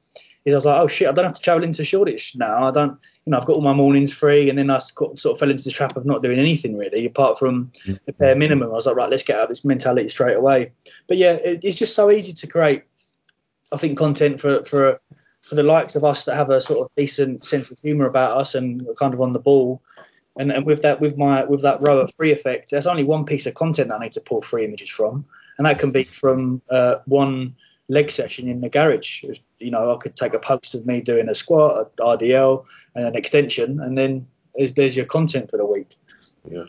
Is 0.46 0.54
I 0.54 0.58
was 0.58 0.66
like, 0.66 0.82
oh 0.82 0.88
shit, 0.88 1.08
I 1.08 1.14
don't 1.14 1.24
have 1.24 1.36
to 1.36 1.42
travel 1.42 1.64
into 1.64 1.86
Shoreditch 1.86 2.36
now. 2.36 2.68
I 2.68 2.72
don't, 2.72 3.00
you 3.26 3.32
know, 3.32 3.38
I've 3.38 3.46
got 3.46 3.56
all 3.56 3.62
my 3.62 3.72
mornings 3.72 4.12
free, 4.12 4.50
and 4.50 4.58
then 4.58 4.70
I 4.70 4.80
sort 4.80 5.26
of 5.26 5.40
fell 5.40 5.50
into 5.50 5.64
the 5.64 5.72
trap 5.72 5.96
of 5.96 6.06
not 6.06 6.22
doing 6.22 6.38
anything 6.38 6.78
really 6.78 7.06
apart 7.06 7.40
from 7.40 7.72
mm. 7.86 7.98
the 8.06 8.14
bare 8.14 8.36
minimum. 8.36 8.70
I 8.70 8.74
was 8.74 8.86
like, 8.86 8.98
right, 8.98 9.10
let's 9.10 9.24
get 9.24 9.38
out 9.38 9.44
of 9.44 9.50
this 9.50 9.64
mentality 9.64 10.10
straight 10.10 10.36
away. 10.36 10.74
But 11.08 11.18
yeah, 11.18 11.34
it, 11.34 11.64
it's 11.64 11.78
just 11.78 11.96
so 11.96 12.12
easy 12.12 12.34
to 12.34 12.48
create. 12.48 12.84
I 13.72 13.78
think 13.78 13.98
content 13.98 14.42
for 14.42 14.66
for 14.66 15.00
for 15.48 15.56
the 15.56 15.64
likes 15.64 15.96
of 15.96 16.04
us 16.04 16.26
that 16.26 16.36
have 16.36 16.50
a 16.50 16.62
sort 16.62 16.80
of 16.80 16.90
decent 16.96 17.46
sense 17.46 17.72
of 17.72 17.80
humour 17.80 18.06
about 18.06 18.38
us 18.38 18.56
and 18.56 18.88
kind 18.98 19.14
of 19.14 19.22
on 19.22 19.34
the 19.34 19.40
ball. 19.40 19.82
And, 20.36 20.52
and 20.52 20.66
with 20.66 20.82
that 20.82 21.00
with 21.00 21.18
my 21.18 21.44
with 21.44 21.62
that 21.62 21.82
row 21.82 22.00
of 22.00 22.12
free 22.18 22.32
effect, 22.32 22.72
there's 22.72 22.88
only 22.88 23.04
one 23.04 23.26
piece 23.26 23.46
of 23.46 23.54
content 23.54 23.90
that 23.90 23.96
I 23.96 24.04
need 24.04 24.14
to 24.14 24.22
pull 24.22 24.42
free 24.42 24.66
images 24.66 24.90
from, 24.90 25.26
and 25.58 25.66
that 25.66 25.80
can 25.80 25.92
be 25.92 26.04
from 26.04 26.62
uh, 26.70 26.96
one 27.06 27.56
leg 27.90 28.10
session 28.10 28.48
in 28.48 28.62
the 28.62 28.70
garage. 28.70 29.24
You 29.60 29.72
know, 29.72 29.94
I 29.94 29.98
could 29.98 30.16
take 30.16 30.34
a 30.34 30.40
post 30.40 30.76
of 30.76 30.86
me 30.86 31.02
doing 31.02 31.30
a 31.30 31.36
squat, 31.36 31.92
a 32.00 32.02
RDL, 32.02 32.66
and 32.96 33.06
an 33.06 33.16
extension, 33.16 33.80
and 33.80 33.98
then 33.98 34.28
there's, 34.56 34.74
there's 34.74 34.96
your 34.96 35.06
content 35.06 35.50
for 35.50 35.58
the 35.58 35.66
week. 35.66 35.96
Yeah. 36.50 36.64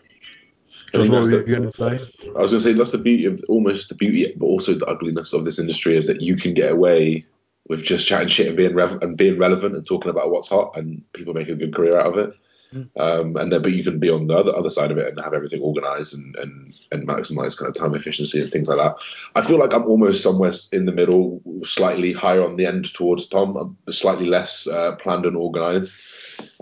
I 0.93 0.98
think 0.98 1.11
that's 1.11 1.28
the, 1.28 1.43
going 1.43 1.69
to 1.69 1.77
say? 1.77 1.86
I 1.86 2.39
was 2.39 2.52
going 2.52 2.61
to 2.61 2.61
say 2.61 2.73
that's 2.73 2.93
the 2.93 2.98
beauty 2.98 3.24
of 3.27 3.43
almost 3.48 3.89
the 3.89 3.97
beauty, 3.97 4.32
but 4.36 4.47
also 4.47 4.74
the 4.74 4.86
ugliness 4.86 5.32
of 5.32 5.44
this 5.44 5.59
industry 5.59 5.97
is 5.97 6.06
that 6.06 6.20
you 6.20 6.36
can 6.36 6.55
get 6.55 6.70
away 6.70 7.24
with 7.69 7.82
just 7.82 8.06
chatting 8.06 8.28
shit 8.28 8.47
and 8.47 8.56
being 8.56 8.74
rev- 8.74 9.02
and 9.02 9.16
being 9.16 9.39
relevant 9.39 9.74
and 9.74 9.86
talking 9.86 10.11
about 10.11 10.31
what's 10.31 10.48
hot, 10.48 10.77
and 10.77 11.02
people 11.12 11.35
make 11.35 11.48
a 11.48 11.55
good 11.55 11.74
career 11.74 11.98
out 11.98 12.06
of 12.06 12.19
it. 12.19 12.36
Um, 12.73 13.36
and 13.36 13.53
then, 13.53 13.62
but 13.62 13.73
you 13.73 13.85
can 13.85 13.99
be 13.99 14.11
on 14.11 14.27
the 14.27 14.36
other 14.36 14.55
other 14.57 14.70
side 14.70 14.91
of 14.91 14.99
it 14.99 15.09
and 15.09 15.20
have 15.20 15.35
everything 15.35 15.61
organized 15.61 16.15
and 16.15 16.35
and 16.36 16.74
and 16.91 17.07
maximize 17.07 17.57
kind 17.57 17.69
of 17.69 17.74
time 17.74 17.95
efficiency 17.95 18.41
and 18.41 18.51
things 18.51 18.69
like 18.69 18.78
that. 18.78 18.97
I 19.35 19.43
feel 19.43 19.59
like 19.59 19.73
I'm 19.73 19.85
almost 19.85 20.23
somewhere 20.23 20.53
in 20.73 20.86
the 20.86 20.93
middle, 20.93 21.41
slightly 21.65 22.12
higher 22.12 22.43
on 22.43 22.57
the 22.57 22.66
end 22.66 22.93
towards 22.93 23.28
Tom, 23.28 23.57
I'm 23.57 23.93
slightly 23.93 24.27
less 24.27 24.66
uh, 24.66 24.97
planned 24.97 25.27
and 25.27 25.36
organized. 25.36 25.97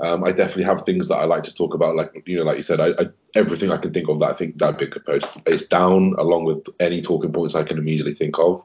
Um, 0.02 0.22
I 0.24 0.32
definitely 0.32 0.64
have 0.64 0.82
things 0.82 1.08
that 1.08 1.16
I 1.16 1.24
like 1.24 1.44
to 1.44 1.54
talk 1.54 1.74
about, 1.74 1.96
like 1.96 2.22
you 2.26 2.36
know, 2.36 2.44
like 2.44 2.58
you 2.58 2.62
said, 2.62 2.80
I, 2.80 2.88
I 2.98 3.06
everything 3.34 3.70
I 3.70 3.78
can 3.78 3.92
think 3.92 4.08
of 4.08 4.20
that 4.20 4.30
I 4.30 4.34
think 4.34 4.58
that 4.58 4.78
big 4.78 4.94
post 5.04 5.40
is 5.46 5.66
down, 5.66 6.14
along 6.18 6.44
with 6.44 6.66
any 6.78 7.00
talking 7.00 7.32
points 7.32 7.54
I 7.54 7.62
can 7.62 7.78
immediately 7.78 8.14
think 8.14 8.38
of, 8.38 8.62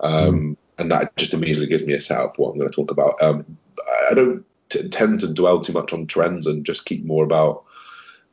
um, 0.00 0.56
and 0.78 0.90
that 0.90 1.16
just 1.16 1.34
immediately 1.34 1.66
gives 1.66 1.84
me 1.84 1.92
a 1.92 2.00
setup 2.00 2.36
for 2.36 2.42
what 2.42 2.52
I'm 2.52 2.58
going 2.58 2.70
to 2.70 2.74
talk 2.74 2.90
about. 2.90 3.22
Um, 3.22 3.58
I 4.10 4.14
don't 4.14 4.44
t- 4.68 4.88
tend 4.88 5.20
to 5.20 5.32
dwell 5.32 5.60
too 5.60 5.72
much 5.72 5.92
on 5.92 6.06
trends 6.06 6.46
and 6.46 6.64
just 6.64 6.84
keep 6.84 7.04
more 7.04 7.24
about 7.24 7.64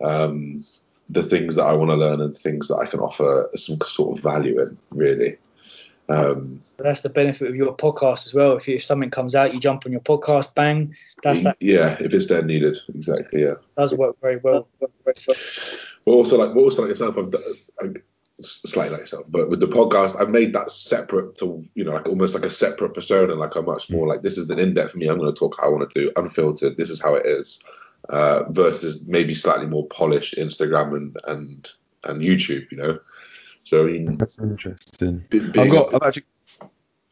um, 0.03 0.65
the 1.09 1.23
things 1.23 1.55
that 1.55 1.65
I 1.65 1.73
want 1.73 1.91
to 1.91 1.95
learn 1.95 2.21
and 2.21 2.35
things 2.35 2.67
that 2.67 2.75
I 2.77 2.85
can 2.85 2.99
offer 2.99 3.49
some 3.55 3.77
sort 3.85 4.17
of 4.17 4.23
value 4.23 4.61
in, 4.61 4.77
really. 4.91 5.37
Um, 6.07 6.61
that's 6.77 7.01
the 7.01 7.09
benefit 7.09 7.49
of 7.49 7.55
your 7.55 7.75
podcast 7.75 8.27
as 8.27 8.33
well. 8.33 8.55
If, 8.57 8.67
you, 8.67 8.75
if 8.75 8.85
something 8.85 9.09
comes 9.09 9.33
out, 9.33 9.53
you 9.53 9.59
jump 9.59 9.85
on 9.85 9.91
your 9.91 10.01
podcast, 10.01 10.53
bang. 10.53 10.95
That's 11.23 11.41
that. 11.43 11.57
Yeah, 11.59 11.97
if 11.99 12.13
it's 12.13 12.27
there 12.27 12.43
needed, 12.43 12.77
exactly. 12.93 13.41
Yeah, 13.41 13.55
does 13.75 13.95
work 13.95 14.19
very 14.21 14.37
well. 14.37 14.67
Work 14.79 14.91
very 15.03 15.15
well. 15.27 15.37
Also, 16.05 16.37
like, 16.37 16.55
also 16.55 16.83
like 16.83 16.89
yourself, 16.89 17.17
I've, 17.17 17.95
slightly 18.41 18.91
like 18.91 19.01
yourself, 19.01 19.25
but 19.29 19.49
with 19.49 19.59
the 19.59 19.67
podcast, 19.67 20.19
I've 20.19 20.29
made 20.29 20.53
that 20.53 20.69
separate 20.69 21.35
to, 21.39 21.63
you 21.73 21.83
know, 21.83 21.93
like 21.93 22.07
almost 22.07 22.35
like 22.35 22.43
a 22.43 22.49
separate 22.49 22.93
persona, 22.93 23.33
like 23.35 23.55
a 23.55 23.61
much 23.61 23.89
more 23.89 24.07
like 24.07 24.21
this 24.21 24.37
is 24.37 24.49
an 24.49 24.59
in 24.59 24.73
depth 24.73 24.91
for 24.91 24.97
me. 24.97 25.07
I'm 25.07 25.17
going 25.17 25.33
to 25.33 25.39
talk 25.39 25.55
how 25.59 25.67
I 25.67 25.69
want 25.71 25.89
to 25.89 25.99
do, 25.99 26.11
unfiltered. 26.15 26.77
This 26.77 26.89
is 26.89 27.01
how 27.01 27.15
it 27.15 27.25
is, 27.25 27.63
uh, 28.09 28.43
versus 28.49 29.07
maybe 29.07 29.33
slightly 29.33 29.67
more 29.67 29.87
polished 29.87 30.35
Instagram 30.35 30.95
and 30.95 31.17
and 31.27 31.71
and 32.03 32.21
YouTube, 32.21 32.69
you 32.71 32.77
know. 32.77 32.99
So 33.63 33.83
I 33.83 33.91
mean, 33.91 34.17
that's 34.17 34.37
interesting. 34.37 35.25
I've 35.31 35.71
got, 35.71 35.95
I've 35.95 36.03
actually, 36.03 36.25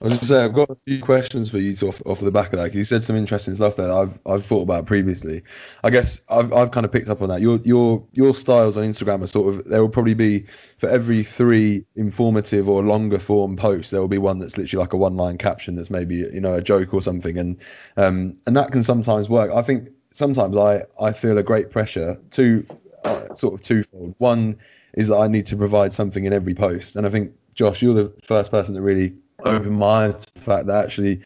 I 0.04 0.08
was 0.08 0.18
just 0.18 0.30
say 0.30 0.44
I've 0.44 0.54
got 0.54 0.70
a 0.70 0.76
few 0.76 1.02
questions 1.02 1.50
for 1.50 1.60
you 1.60 1.78
off, 1.88 2.02
off 2.06 2.20
the 2.20 2.30
back 2.30 2.52
of 2.52 2.60
that. 2.60 2.74
You 2.74 2.84
said 2.84 3.06
some 3.06 3.16
interesting 3.16 3.56
stuff 3.56 3.78
there. 3.78 3.90
I've 3.90 4.20
I've 4.26 4.46
thought 4.46 4.64
about 4.64 4.86
previously. 4.86 5.44
I 5.82 5.92
guess 5.92 6.20
I've 6.30 6.52
I've 6.52 6.72
kind 6.72 6.86
of 6.86 6.92
picked 6.92 7.08
up 7.08 7.22
on 7.22 7.30
that. 7.30 7.40
Your 7.40 7.60
your 7.64 8.06
your 8.12 8.36
styles 8.36 8.76
on 8.76 8.84
Instagram 8.84 9.24
are 9.24 9.28
sort 9.28 9.54
of 9.56 9.64
there 9.64 9.82
will 9.82 9.88
probably 9.90 10.14
be 10.14 10.46
for 10.78 10.90
every 10.90 11.24
three 11.24 11.86
informative 11.96 12.68
or 12.68 12.84
longer 12.84 13.18
form 13.18 13.56
posts 13.56 13.92
there 13.92 14.02
will 14.02 14.10
be 14.10 14.18
one 14.18 14.40
that's 14.40 14.58
literally 14.58 14.84
like 14.84 14.92
a 14.92 14.98
one 14.98 15.16
line 15.16 15.38
caption 15.38 15.76
that's 15.76 15.90
maybe 15.90 16.16
you 16.16 16.42
know 16.42 16.56
a 16.56 16.62
joke 16.62 16.94
or 16.94 17.02
something 17.02 17.38
and 17.38 17.58
um 17.96 18.36
and 18.46 18.58
that 18.58 18.74
can 18.74 18.84
sometimes 18.84 19.30
work. 19.30 19.52
I 19.52 19.62
think 19.62 19.88
sometimes 20.12 20.58
I 20.58 20.84
I 21.00 21.14
feel 21.14 21.38
a 21.38 21.44
great 21.44 21.72
pressure 21.72 22.20
to 22.32 22.66
uh, 23.06 23.34
sort 23.36 23.54
of 23.54 23.62
twofold. 23.62 24.16
One 24.18 24.58
is 24.96 25.08
that 25.08 25.16
I 25.16 25.28
need 25.28 25.46
to 25.46 25.56
provide 25.56 25.94
something 25.94 26.26
in 26.26 26.34
every 26.34 26.54
post. 26.54 26.98
And 26.98 27.08
I 27.08 27.10
think, 27.10 27.32
Josh, 27.56 27.82
you're 27.82 27.96
the 27.96 28.14
first 28.24 28.52
person 28.52 28.76
that 28.76 28.82
really 28.82 29.16
my 29.46 29.86
eyes 29.86 30.26
to 30.26 30.34
the 30.34 30.40
fact 30.42 30.68
that 30.68 30.84
actually 30.84 31.22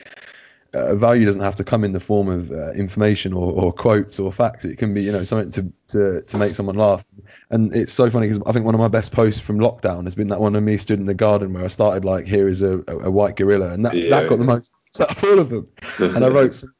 uh, 0.73 0.95
value 0.95 1.25
doesn't 1.25 1.41
have 1.41 1.55
to 1.55 1.63
come 1.63 1.83
in 1.83 1.93
the 1.93 1.99
form 1.99 2.27
of 2.27 2.51
uh, 2.51 2.71
information 2.71 3.33
or, 3.33 3.51
or, 3.53 3.71
quotes 3.71 4.19
or 4.19 4.31
facts. 4.31 4.65
It 4.65 4.77
can 4.77 4.93
be, 4.93 5.01
you 5.01 5.11
know, 5.11 5.23
something 5.23 5.51
to, 5.51 5.73
to, 5.89 6.21
to 6.21 6.37
make 6.37 6.55
someone 6.55 6.75
laugh. 6.75 7.05
And 7.49 7.73
it's 7.75 7.93
so 7.93 8.09
funny 8.09 8.27
because 8.27 8.43
I 8.45 8.51
think 8.51 8.65
one 8.65 8.75
of 8.75 8.81
my 8.81 8.87
best 8.87 9.11
posts 9.11 9.39
from 9.39 9.59
lockdown 9.59 10.03
has 10.05 10.15
been 10.15 10.27
that 10.27 10.41
one 10.41 10.55
of 10.55 10.63
me 10.63 10.77
stood 10.77 10.99
in 10.99 11.05
the 11.05 11.13
garden 11.13 11.53
where 11.53 11.63
I 11.63 11.67
started 11.67 12.05
like, 12.05 12.25
here 12.25 12.47
is 12.47 12.61
a, 12.61 12.79
a, 12.87 12.97
a 13.05 13.11
white 13.11 13.35
gorilla. 13.35 13.71
And 13.71 13.85
that, 13.85 13.95
yeah, 13.95 14.09
that 14.09 14.29
got 14.29 14.39
the 14.39 14.45
most 14.45 14.71
out 15.01 15.11
of 15.11 15.23
all 15.23 15.39
of 15.39 15.49
them. 15.49 15.67
and 15.99 16.23
I 16.23 16.27
wrote 16.29 16.55
some 16.55 16.73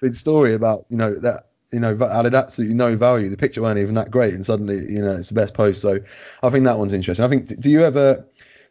big 0.00 0.14
story 0.14 0.54
about, 0.54 0.86
you 0.88 0.96
know, 0.96 1.14
that 1.16 1.48
you 1.74 1.80
know, 1.80 1.98
added 2.06 2.36
absolutely 2.36 2.76
no 2.76 2.94
value. 2.94 3.28
The 3.28 3.36
picture 3.36 3.60
weren't 3.60 3.80
even 3.80 3.94
that 3.94 4.08
great, 4.08 4.32
and 4.32 4.46
suddenly, 4.46 4.76
you 4.76 5.02
know, 5.02 5.16
it's 5.16 5.28
the 5.28 5.34
best 5.34 5.54
post. 5.54 5.80
So 5.80 5.98
I 6.44 6.50
think 6.50 6.64
that 6.66 6.78
one's 6.78 6.94
interesting. 6.94 7.24
I 7.24 7.28
think, 7.28 7.58
do 7.58 7.68
you 7.68 7.84
ever, 7.84 8.24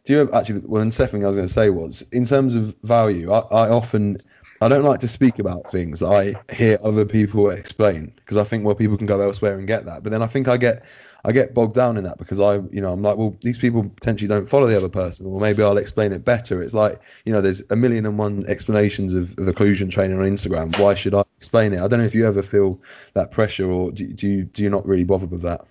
do 0.04 0.12
you 0.12 0.20
ever 0.20 0.34
actually? 0.34 0.60
Well, 0.64 0.84
the 0.84 0.92
second 0.92 1.18
thing 1.18 1.24
I 1.24 1.28
was 1.28 1.36
going 1.36 1.48
to 1.48 1.52
say 1.52 1.70
was, 1.70 2.02
in 2.12 2.24
terms 2.24 2.54
of 2.54 2.74
value, 2.82 3.32
I, 3.32 3.38
I 3.38 3.68
often, 3.70 4.18
I 4.60 4.68
don't 4.68 4.84
like 4.84 5.00
to 5.00 5.08
speak 5.08 5.38
about 5.38 5.70
things 5.70 6.00
that 6.00 6.08
I 6.08 6.54
hear 6.54 6.78
other 6.82 7.04
people 7.04 7.50
explain 7.50 8.12
because 8.16 8.36
I 8.36 8.44
think 8.44 8.64
well, 8.64 8.74
people 8.74 8.96
can 8.96 9.06
go 9.06 9.20
elsewhere 9.20 9.56
and 9.56 9.66
get 9.66 9.86
that. 9.86 10.02
But 10.02 10.12
then 10.12 10.22
I 10.22 10.26
think 10.26 10.48
I 10.48 10.56
get 10.56 10.84
I 11.24 11.32
get 11.32 11.54
bogged 11.54 11.74
down 11.74 11.96
in 11.96 12.04
that 12.04 12.18
because 12.18 12.38
I, 12.38 12.56
you 12.70 12.82
know, 12.82 12.92
I'm 12.92 13.00
like, 13.00 13.16
well, 13.16 13.34
these 13.40 13.56
people 13.56 13.84
potentially 13.84 14.28
don't 14.28 14.46
follow 14.46 14.66
the 14.66 14.76
other 14.76 14.90
person, 14.90 15.24
or 15.24 15.40
maybe 15.40 15.62
I'll 15.62 15.78
explain 15.78 16.12
it 16.12 16.22
better. 16.22 16.62
It's 16.62 16.74
like, 16.74 17.00
you 17.24 17.32
know, 17.32 17.40
there's 17.40 17.62
a 17.70 17.76
million 17.76 18.04
and 18.04 18.18
one 18.18 18.44
explanations 18.46 19.14
of, 19.14 19.30
of 19.38 19.46
occlusion 19.46 19.90
training 19.90 20.18
on 20.18 20.26
Instagram. 20.26 20.78
Why 20.78 20.92
should 20.92 21.14
I 21.14 21.24
explain 21.38 21.72
it? 21.72 21.80
I 21.80 21.88
don't 21.88 22.00
know 22.00 22.04
if 22.04 22.14
you 22.14 22.26
ever 22.26 22.42
feel 22.42 22.78
that 23.14 23.30
pressure, 23.30 23.70
or 23.70 23.90
do, 23.90 24.06
do 24.06 24.28
you 24.28 24.44
do 24.44 24.62
you 24.62 24.68
not 24.68 24.86
really 24.86 25.04
bother 25.04 25.26
with 25.26 25.40
that? 25.42 25.66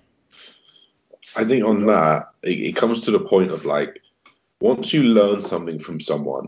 I 1.35 1.43
think 1.43 1.63
on 1.65 1.85
that, 1.85 2.31
it, 2.41 2.59
it 2.59 2.75
comes 2.75 3.01
to 3.01 3.11
the 3.11 3.19
point 3.19 3.51
of 3.51 3.63
like, 3.65 4.02
once 4.63 4.93
you 4.93 5.03
learn 5.03 5.41
something 5.41 5.77
from 5.77 5.99
someone, 5.99 6.47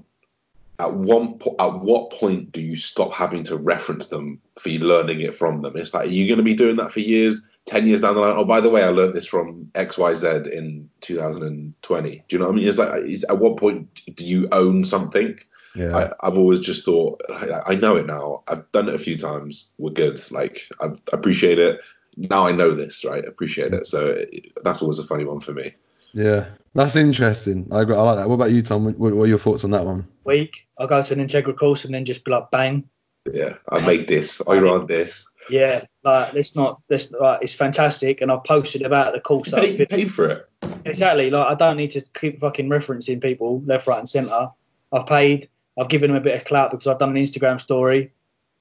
at 0.79 0.93
one 0.93 1.37
po- 1.37 1.55
at 1.59 1.81
what 1.81 2.11
point 2.11 2.49
do 2.53 2.61
you 2.61 2.77
stop 2.77 3.13
having 3.13 3.43
to 3.43 3.57
reference 3.57 4.07
them 4.07 4.39
for 4.57 4.69
learning 4.69 5.19
it 5.19 5.33
from 5.33 5.61
them? 5.61 5.75
It's 5.75 5.93
like, 5.93 6.07
are 6.07 6.11
you 6.11 6.25
going 6.25 6.37
to 6.37 6.43
be 6.43 6.55
doing 6.55 6.77
that 6.77 6.93
for 6.93 7.01
years? 7.01 7.45
10 7.65 7.87
years 7.87 8.01
down 8.01 8.15
the 8.15 8.21
line, 8.21 8.35
oh, 8.37 8.45
by 8.45 8.61
the 8.61 8.69
way, 8.69 8.83
I 8.83 8.89
learned 8.89 9.15
this 9.15 9.25
from 9.25 9.65
XYZ 9.73 10.47
in 10.49 10.89
2020. 11.01 12.09
Do 12.09 12.23
you 12.29 12.39
know 12.39 12.45
what 12.45 12.51
I 12.51 12.55
mean? 12.55 12.67
It's 12.67 12.77
like, 12.77 13.03
is, 13.03 13.25
at 13.25 13.39
what 13.39 13.57
point 13.57 14.01
do 14.15 14.23
you 14.23 14.47
own 14.51 14.85
something? 14.85 15.37
Yeah. 15.75 16.13
I, 16.21 16.27
have 16.27 16.37
always 16.37 16.61
just 16.61 16.85
thought, 16.85 17.21
I, 17.29 17.73
I, 17.73 17.75
know 17.75 17.97
it 17.97 18.05
now. 18.05 18.43
I've 18.47 18.71
done 18.71 18.87
it 18.87 18.95
a 18.95 18.99
few 18.99 19.17
times. 19.17 19.73
We're 19.77 19.91
good. 19.91 20.21
Like, 20.31 20.61
I 20.79 20.91
appreciate 21.11 21.59
it. 21.59 21.81
Now 22.15 22.47
I 22.47 22.51
know 22.53 22.75
this, 22.75 23.03
right? 23.03 23.25
Appreciate 23.25 23.73
it. 23.73 23.87
So 23.87 24.11
it, 24.11 24.53
that's 24.63 24.81
always 24.81 24.99
a 24.99 25.03
funny 25.03 25.25
one 25.25 25.41
for 25.41 25.53
me. 25.53 25.73
Yeah, 26.13 26.45
that's 26.75 26.95
interesting. 26.95 27.69
I, 27.71 27.79
I 27.79 27.83
like 27.83 28.17
that. 28.17 28.29
What 28.29 28.35
about 28.35 28.51
you, 28.51 28.61
Tom? 28.61 28.85
What, 28.85 28.97
what, 28.97 29.23
are 29.23 29.27
your 29.27 29.39
thoughts 29.39 29.63
on 29.63 29.71
that 29.71 29.85
one? 29.85 30.07
Week, 30.25 30.67
I'll 30.77 30.87
go 30.87 31.01
to 31.01 31.13
an 31.13 31.21
integral 31.21 31.55
course 31.55 31.85
and 31.85 31.93
then 31.93 32.05
just 32.05 32.25
be 32.25 32.31
like, 32.31 32.51
bang. 32.51 32.89
Yeah, 33.31 33.55
I 33.67 33.79
made 33.79 34.07
this. 34.07 34.41
I 34.47 34.59
run 34.59 34.85
this. 34.85 35.27
Yeah, 35.49 35.85
like 36.03 36.35
it's 36.35 36.55
not 36.55 36.81
this 36.87 37.11
like 37.11 37.39
it's 37.41 37.53
fantastic, 37.53 38.21
and 38.21 38.31
I've 38.31 38.43
posted 38.43 38.83
about 38.83 39.13
the 39.13 39.19
course. 39.19 39.51
You 39.51 39.57
pay, 39.57 39.85
paid 39.85 40.11
for 40.11 40.29
it. 40.29 40.49
Exactly. 40.85 41.31
Like 41.31 41.47
I 41.47 41.55
don't 41.55 41.77
need 41.77 41.91
to 41.91 42.05
keep 42.13 42.39
fucking 42.39 42.69
referencing 42.69 43.21
people 43.21 43.63
left, 43.65 43.87
right, 43.87 43.97
and 43.97 44.07
centre. 44.07 44.49
I've 44.91 45.07
paid. 45.07 45.49
I've 45.77 45.89
given 45.89 46.11
them 46.11 46.17
a 46.17 46.23
bit 46.23 46.35
of 46.35 46.45
clout 46.45 46.71
because 46.71 46.87
I've 46.87 46.99
done 46.99 47.15
an 47.15 47.23
Instagram 47.23 47.59
story. 47.59 48.11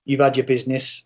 You've 0.05 0.21
had 0.21 0.37
your 0.37 0.47
business. 0.47 1.05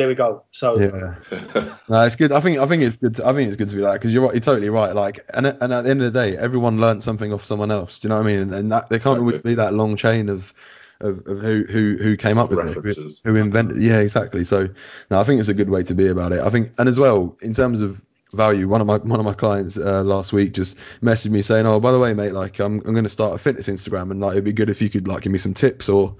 There 0.00 0.08
we 0.08 0.14
go. 0.14 0.44
So 0.50 0.80
yeah, 0.80 1.76
no, 1.90 2.00
it's 2.06 2.16
good. 2.16 2.32
I 2.32 2.40
think 2.40 2.56
I 2.56 2.64
think 2.64 2.82
it's 2.82 2.96
good. 2.96 3.16
To, 3.16 3.26
I 3.26 3.34
think 3.34 3.48
it's 3.48 3.56
good 3.58 3.68
to 3.68 3.76
be 3.76 3.82
like 3.82 4.00
because 4.00 4.14
you're 4.14 4.22
right. 4.22 4.32
You're 4.32 4.40
totally 4.40 4.70
right. 4.70 4.94
Like 4.94 5.20
and 5.34 5.46
and 5.46 5.74
at 5.74 5.84
the 5.84 5.90
end 5.90 6.00
of 6.00 6.10
the 6.10 6.18
day, 6.18 6.38
everyone 6.38 6.80
learned 6.80 7.02
something 7.02 7.34
off 7.34 7.44
someone 7.44 7.70
else. 7.70 7.98
Do 7.98 8.06
you 8.06 8.08
know 8.08 8.14
what 8.14 8.26
I 8.26 8.26
mean? 8.26 8.38
And, 8.38 8.54
and 8.54 8.72
that 8.72 8.88
there 8.88 8.98
can't 8.98 9.18
always 9.18 9.40
be 9.40 9.54
that 9.56 9.74
long 9.74 9.96
chain 9.96 10.30
of 10.30 10.54
of, 11.02 11.18
of 11.26 11.40
who, 11.42 11.66
who 11.68 11.98
who 12.00 12.16
came 12.16 12.38
up 12.38 12.48
with 12.48 12.60
References. 12.60 13.18
it, 13.18 13.28
who, 13.28 13.34
who 13.34 13.40
invented. 13.42 13.82
Yeah, 13.82 13.98
exactly. 13.98 14.42
So 14.42 14.70
no, 15.10 15.20
I 15.20 15.24
think 15.24 15.38
it's 15.38 15.50
a 15.50 15.54
good 15.54 15.68
way 15.68 15.82
to 15.82 15.94
be 15.94 16.08
about 16.08 16.32
it. 16.32 16.40
I 16.40 16.48
think, 16.48 16.72
and 16.78 16.88
as 16.88 16.98
well 16.98 17.36
in 17.42 17.52
terms 17.52 17.82
of 17.82 18.00
value. 18.32 18.68
One 18.68 18.80
of 18.80 18.86
my 18.86 18.96
one 18.96 19.20
of 19.20 19.26
my 19.26 19.34
clients 19.34 19.76
uh, 19.76 20.02
last 20.02 20.32
week 20.32 20.54
just 20.54 20.78
messaged 21.02 21.30
me 21.30 21.42
saying, 21.42 21.66
"Oh, 21.66 21.78
by 21.78 21.92
the 21.92 21.98
way, 21.98 22.14
mate, 22.14 22.32
like 22.32 22.58
I'm 22.58 22.76
I'm 22.86 22.92
going 22.92 23.04
to 23.04 23.10
start 23.10 23.34
a 23.34 23.38
fitness 23.38 23.68
Instagram, 23.68 24.10
and 24.10 24.20
like 24.20 24.32
it'd 24.32 24.44
be 24.44 24.52
good 24.54 24.70
if 24.70 24.80
you 24.80 24.88
could 24.88 25.06
like 25.08 25.24
give 25.24 25.32
me 25.32 25.38
some 25.38 25.52
tips 25.54 25.90
or, 25.90 26.16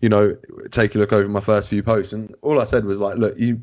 you 0.00 0.08
know, 0.08 0.36
take 0.70 0.94
a 0.94 0.98
look 0.98 1.12
over 1.12 1.28
my 1.28 1.40
first 1.40 1.68
few 1.68 1.82
posts." 1.82 2.12
And 2.12 2.34
all 2.42 2.60
I 2.60 2.64
said 2.64 2.84
was 2.84 2.98
like, 2.98 3.16
"Look, 3.18 3.38
you." 3.38 3.62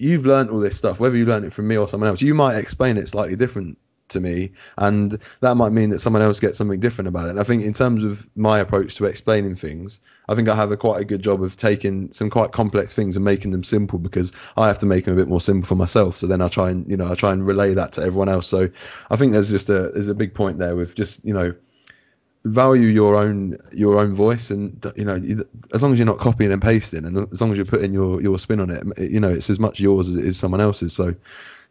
You've 0.00 0.26
learned 0.26 0.50
all 0.50 0.60
this 0.60 0.76
stuff, 0.76 1.00
whether 1.00 1.16
you 1.16 1.26
learned 1.26 1.44
it 1.44 1.52
from 1.52 1.66
me 1.66 1.76
or 1.76 1.88
someone 1.88 2.08
else. 2.08 2.22
You 2.22 2.32
might 2.32 2.56
explain 2.56 2.96
it 2.98 3.08
slightly 3.08 3.34
different 3.34 3.76
to 4.10 4.20
me, 4.20 4.52
and 4.76 5.18
that 5.40 5.56
might 5.56 5.70
mean 5.70 5.90
that 5.90 6.00
someone 6.00 6.22
else 6.22 6.40
gets 6.40 6.58
something 6.58 6.80
different 6.80 7.08
about 7.08 7.26
it. 7.26 7.30
And 7.30 7.40
I 7.40 7.42
think 7.42 7.62
in 7.62 7.72
terms 7.72 8.04
of 8.04 8.28
my 8.36 8.58
approach 8.58 8.94
to 8.96 9.04
explaining 9.04 9.56
things, 9.56 10.00
I 10.28 10.34
think 10.34 10.48
I 10.48 10.54
have 10.54 10.70
a 10.70 10.76
quite 10.76 11.00
a 11.00 11.04
good 11.04 11.22
job 11.22 11.42
of 11.42 11.56
taking 11.56 12.12
some 12.12 12.30
quite 12.30 12.52
complex 12.52 12.92
things 12.92 13.16
and 13.16 13.24
making 13.24 13.50
them 13.50 13.64
simple 13.64 13.98
because 13.98 14.32
I 14.56 14.66
have 14.66 14.78
to 14.80 14.86
make 14.86 15.04
them 15.04 15.14
a 15.14 15.16
bit 15.16 15.28
more 15.28 15.40
simple 15.40 15.66
for 15.66 15.74
myself. 15.74 16.16
So 16.16 16.26
then 16.26 16.40
I 16.40 16.48
try 16.48 16.70
and 16.70 16.88
you 16.90 16.96
know 16.96 17.10
I 17.10 17.14
try 17.14 17.32
and 17.32 17.46
relay 17.46 17.74
that 17.74 17.92
to 17.92 18.02
everyone 18.02 18.28
else. 18.28 18.46
So 18.46 18.68
I 19.10 19.16
think 19.16 19.32
there's 19.32 19.50
just 19.50 19.68
a 19.68 19.90
there's 19.94 20.08
a 20.08 20.14
big 20.14 20.34
point 20.34 20.58
there 20.58 20.76
with 20.76 20.94
just 20.94 21.24
you 21.24 21.34
know 21.34 21.54
value 22.44 22.86
your 22.86 23.16
own 23.16 23.56
your 23.72 23.98
own 23.98 24.14
voice 24.14 24.50
and 24.50 24.92
you 24.96 25.04
know 25.04 25.16
as 25.74 25.82
long 25.82 25.92
as 25.92 25.98
you're 25.98 26.06
not 26.06 26.18
copying 26.18 26.52
and 26.52 26.62
pasting 26.62 27.04
and 27.04 27.30
as 27.32 27.40
long 27.40 27.50
as 27.50 27.56
you're 27.56 27.66
putting 27.66 27.92
your 27.92 28.22
your 28.22 28.38
spin 28.38 28.60
on 28.60 28.70
it 28.70 29.10
you 29.10 29.20
know 29.20 29.28
it's 29.28 29.50
as 29.50 29.58
much 29.58 29.80
yours 29.80 30.08
as 30.08 30.14
it 30.14 30.24
is 30.24 30.38
someone 30.38 30.60
else's 30.60 30.92
so 30.92 31.14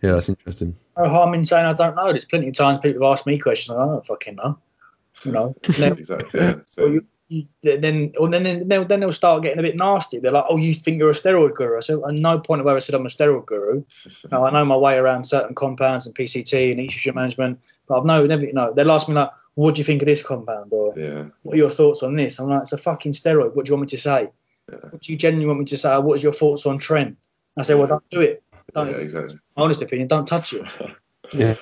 yeah, 0.02 0.11
that's 0.11 0.30
interesting. 0.30 0.76
No 0.98 1.10
harm 1.10 1.34
in 1.34 1.44
saying 1.44 1.65
I 1.65 1.73
don't 1.73 1.95
know. 1.95 2.10
There's 2.10 2.26
plenty 2.26 2.49
of 2.49 2.56
times 2.56 2.80
people 2.81 3.03
have 3.03 3.14
asked 3.14 3.26
me 3.26 3.38
questions. 3.38 3.77
I 3.77 3.85
don't 3.85 4.06
fucking 4.06 4.35
know. 4.35 4.60
You 5.23 5.31
know. 5.31 5.56
exactly. 5.68 6.39
Yeah. 6.39 6.56
So, 6.65 6.85
you, 6.85 7.06
you, 7.30 7.48
then, 7.61 8.14
or 8.19 8.30
then, 8.30 8.44
then, 8.44 8.68
they'll, 8.68 8.85
then 8.85 8.99
they'll 8.99 9.11
start 9.11 9.44
getting 9.44 9.60
a 9.60 9.64
bit 9.64 9.76
nasty. 9.76 10.19
They're 10.19 10.31
like, 10.31 10.45
"Oh, 10.49 10.57
you 10.57 10.73
think 10.76 10.99
you're 10.99 11.10
a 11.10 11.14
steroid 11.14 11.56
guru?" 11.56 11.77
I 11.77 11.81
said, 11.81 11.99
"At 12.07 12.14
no 12.14 12.39
point 12.39 12.60
have 12.60 12.68
I 12.68 12.72
ever 12.72 12.81
said 12.81 12.95
I'm 12.95 13.06
a 13.06 13.10
steroid 13.10 13.48
guru. 13.48 13.84
no, 14.31 14.45
I 14.45 14.52
know 14.52 14.65
my 14.65 14.77
way 14.77 14.98
around 14.98 15.23
certain 15.23 15.56
compounds 15.56 16.06
and 16.06 16.15
PCT 16.15 16.72
and 16.72 16.80
estrogen 16.80 17.15
management, 17.15 17.60
but 17.88 17.99
I've 17.99 18.06
no, 18.06 18.26
never, 18.26 18.45
you 18.45 18.53
know, 18.53 18.73
they'll 18.73 18.91
ask 18.91 19.07
me 19.10 19.15
like, 19.15 19.31
"What 19.57 19.75
do 19.75 19.79
you 19.79 19.85
think 19.85 20.01
of 20.01 20.05
this 20.05 20.21
compound?" 20.21 20.71
or 20.71 20.93
yeah. 20.97 21.25
"What 21.43 21.55
are 21.55 21.57
your 21.57 21.69
thoughts 21.69 22.03
on 22.03 22.15
this?" 22.15 22.39
I'm 22.39 22.47
like, 22.49 22.61
"It's 22.61 22.73
a 22.73 22.77
fucking 22.77 23.13
steroid. 23.13 23.55
What 23.55 23.65
do 23.65 23.69
you 23.69 23.75
want 23.75 23.81
me 23.91 23.97
to 23.97 23.97
say?" 23.97 24.29
Yeah. 24.71 24.77
What 24.91 25.01
do 25.01 25.11
you 25.11 25.17
genuinely 25.17 25.47
want 25.47 25.59
me 25.59 25.65
to 25.65 25.77
say? 25.77 25.97
What 25.97 26.15
is 26.15 26.23
your 26.23 26.34
thoughts 26.34 26.65
on 26.65 26.77
Tren? 26.79 27.15
I 27.57 27.63
say, 27.63 27.73
well, 27.73 27.88
don't 27.88 28.03
do 28.11 28.19
it. 28.21 28.43
Don't, 28.75 28.91
Yeah, 28.91 28.97
exactly. 28.97 29.39
my 29.55 29.63
honest 29.63 29.81
opinion, 29.81 30.07
don't 30.09 30.27
touch 30.27 30.53
it. 30.53 30.63
Yeah. 31.34 31.55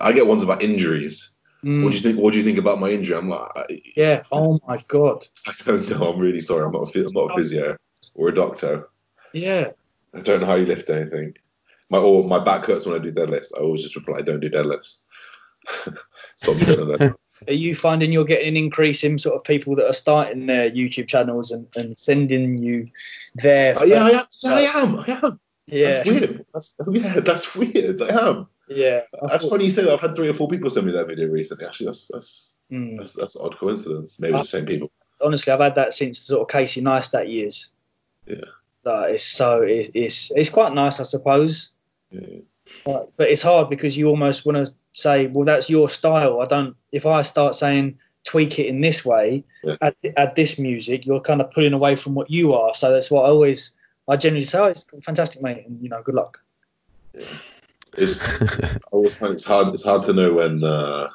I 0.00 0.12
get 0.12 0.26
ones 0.26 0.42
about 0.42 0.62
injuries. 0.62 1.34
Mm, 1.64 1.82
What 1.84 1.90
do 1.92 1.96
you 1.96 2.02
think? 2.02 2.18
What 2.18 2.32
do 2.32 2.38
you 2.38 2.44
think 2.44 2.58
about 2.58 2.78
my 2.80 2.88
injury? 2.90 3.16
I'm 3.16 3.28
like, 3.28 3.48
I, 3.56 3.80
yeah. 3.96 4.22
Oh 4.32 4.58
my 4.68 4.78
god. 4.88 5.26
I 5.46 5.52
don't 5.64 5.88
know. 5.90 6.12
I'm 6.12 6.18
really 6.18 6.40
sorry. 6.40 6.64
I'm 6.64 6.72
not 6.72 6.88
a, 6.88 6.92
phy- 6.92 7.06
I'm 7.06 7.12
not 7.12 7.30
a 7.30 7.34
physio 7.34 7.76
or 8.14 8.28
a 8.28 8.34
doctor. 8.34 8.86
Yeah. 9.34 9.70
I 10.14 10.20
don't 10.20 10.40
know 10.40 10.46
how 10.46 10.54
you 10.56 10.66
lift 10.66 10.88
anything. 10.90 11.34
My 11.90 11.98
or 11.98 12.24
my 12.24 12.38
back 12.38 12.64
hurts 12.66 12.86
when 12.86 12.94
I 12.98 13.02
do 13.02 13.12
deadlifts. 13.12 13.52
I 13.56 13.60
always 13.60 13.82
just 13.82 13.96
reply, 13.96 14.20
"Don't 14.22 14.40
do 14.40 14.50
deadlifts." 14.50 15.00
Stop 16.36 16.56
doing 16.58 16.88
that. 16.88 17.16
Are 17.48 17.52
you 17.54 17.74
finding 17.74 18.12
you're 18.12 18.24
getting 18.24 18.48
an 18.48 18.56
increase 18.56 19.04
in 19.04 19.18
sort 19.18 19.36
of 19.36 19.44
people 19.44 19.76
that 19.76 19.86
are 19.86 19.92
starting 19.92 20.46
their 20.46 20.70
YouTube 20.70 21.08
channels 21.08 21.50
and, 21.50 21.66
and 21.76 21.98
sending 21.98 22.58
you 22.58 22.88
their? 23.34 23.74
Oh, 23.78 23.84
yeah, 23.84 24.04
I 24.04 24.10
am. 24.10 24.26
Yeah, 24.40 24.52
I 24.52 24.60
am. 24.60 24.98
I 24.98 25.20
am. 25.26 25.40
yeah, 25.66 25.92
That's 25.92 26.06
weird. 26.08 26.46
That's 26.52 26.74
yeah, 26.90 27.20
that's 27.20 27.54
weird. 27.56 28.02
I 28.02 28.28
am. 28.28 28.46
yeah. 28.68 29.00
I 29.22 29.26
That's 29.28 29.44
thought- 29.44 29.50
funny 29.50 29.64
you 29.64 29.70
say 29.70 29.82
that. 29.82 29.92
I've 29.92 30.00
had 30.00 30.16
three 30.16 30.28
or 30.28 30.34
four 30.34 30.48
people 30.48 30.70
send 30.70 30.86
me 30.86 30.92
that 30.92 31.06
video 31.06 31.28
recently. 31.28 31.66
Actually, 31.66 31.86
that's 31.86 32.08
that's 32.08 32.56
mm. 32.70 32.96
that's, 32.96 33.12
that's 33.14 33.36
an 33.36 33.42
odd 33.44 33.58
coincidence. 33.58 34.18
Maybe 34.20 34.34
it's 34.34 34.50
the 34.50 34.58
same 34.58 34.66
people. 34.66 34.90
honestly, 35.20 35.52
I've 35.52 35.60
had 35.60 35.76
that 35.76 35.94
since 35.94 36.18
the 36.20 36.24
sort 36.24 36.42
of 36.42 36.48
Casey 36.48 36.82
Neistat 36.82 37.30
years. 37.32 37.70
Yeah. 38.26 38.44
That 38.84 39.10
is 39.12 39.22
so 39.24 39.60
it, 39.62 39.92
it's 39.94 40.32
it's 40.34 40.50
quite 40.50 40.74
nice, 40.74 40.98
I 40.98 41.04
suppose. 41.04 41.70
Yeah. 42.10 42.40
But, 42.84 43.12
but 43.16 43.28
it's 43.28 43.42
hard 43.42 43.70
because 43.70 43.96
you 43.96 44.06
almost 44.08 44.46
want 44.46 44.66
to 44.66 44.72
say, 44.92 45.26
well, 45.26 45.44
that's 45.44 45.68
your 45.70 45.88
style. 45.88 46.40
I 46.40 46.46
don't. 46.46 46.76
If 46.90 47.06
I 47.06 47.22
start 47.22 47.54
saying 47.54 47.98
tweak 48.24 48.58
it 48.58 48.66
in 48.66 48.80
this 48.80 49.04
way, 49.04 49.44
Yeah. 49.64 49.76
add, 49.80 49.96
add 50.16 50.36
this 50.36 50.58
music, 50.58 51.06
you're 51.06 51.20
kind 51.20 51.40
of 51.40 51.50
pulling 51.50 51.72
away 51.72 51.96
from 51.96 52.14
what 52.14 52.30
you 52.30 52.54
are. 52.54 52.72
So 52.74 52.92
that's 52.92 53.10
what 53.10 53.24
I 53.24 53.28
always, 53.28 53.70
I 54.08 54.16
generally 54.16 54.44
say, 54.44 54.58
oh, 54.58 54.66
it's 54.66 54.84
fantastic, 55.02 55.42
mate, 55.42 55.64
and 55.66 55.82
you 55.82 55.88
know, 55.88 56.02
good 56.02 56.14
luck. 56.14 56.42
It's 57.96 58.22
I 58.22 58.78
always 58.90 59.16
find 59.16 59.32
it's 59.32 59.44
hard. 59.44 59.68
It's 59.74 59.84
hard 59.84 60.04
to 60.04 60.12
know 60.12 60.32
when 60.32 60.64
uh, 60.64 61.08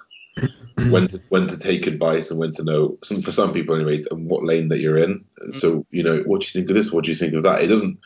when 0.89 1.07
to 1.07 1.19
when 1.29 1.47
to 1.47 1.57
take 1.57 1.87
advice 1.87 2.29
and 2.29 2.39
when 2.39 2.51
to 2.53 2.63
know. 2.63 2.99
Some 3.03 3.21
for 3.21 3.31
some 3.31 3.51
people 3.51 3.75
anyway, 3.75 4.03
and 4.11 4.29
what 4.29 4.43
lane 4.43 4.67
that 4.69 4.79
you're 4.79 4.97
in. 4.97 5.25
So 5.51 5.85
you 5.89 6.03
know, 6.03 6.21
what 6.25 6.41
do 6.41 6.45
you 6.45 6.51
think 6.51 6.69
of 6.69 6.75
this? 6.75 6.91
What 6.91 7.05
do 7.05 7.09
you 7.09 7.15
think 7.15 7.33
of 7.33 7.43
that? 7.43 7.61
It 7.61 7.67
doesn't. 7.67 7.97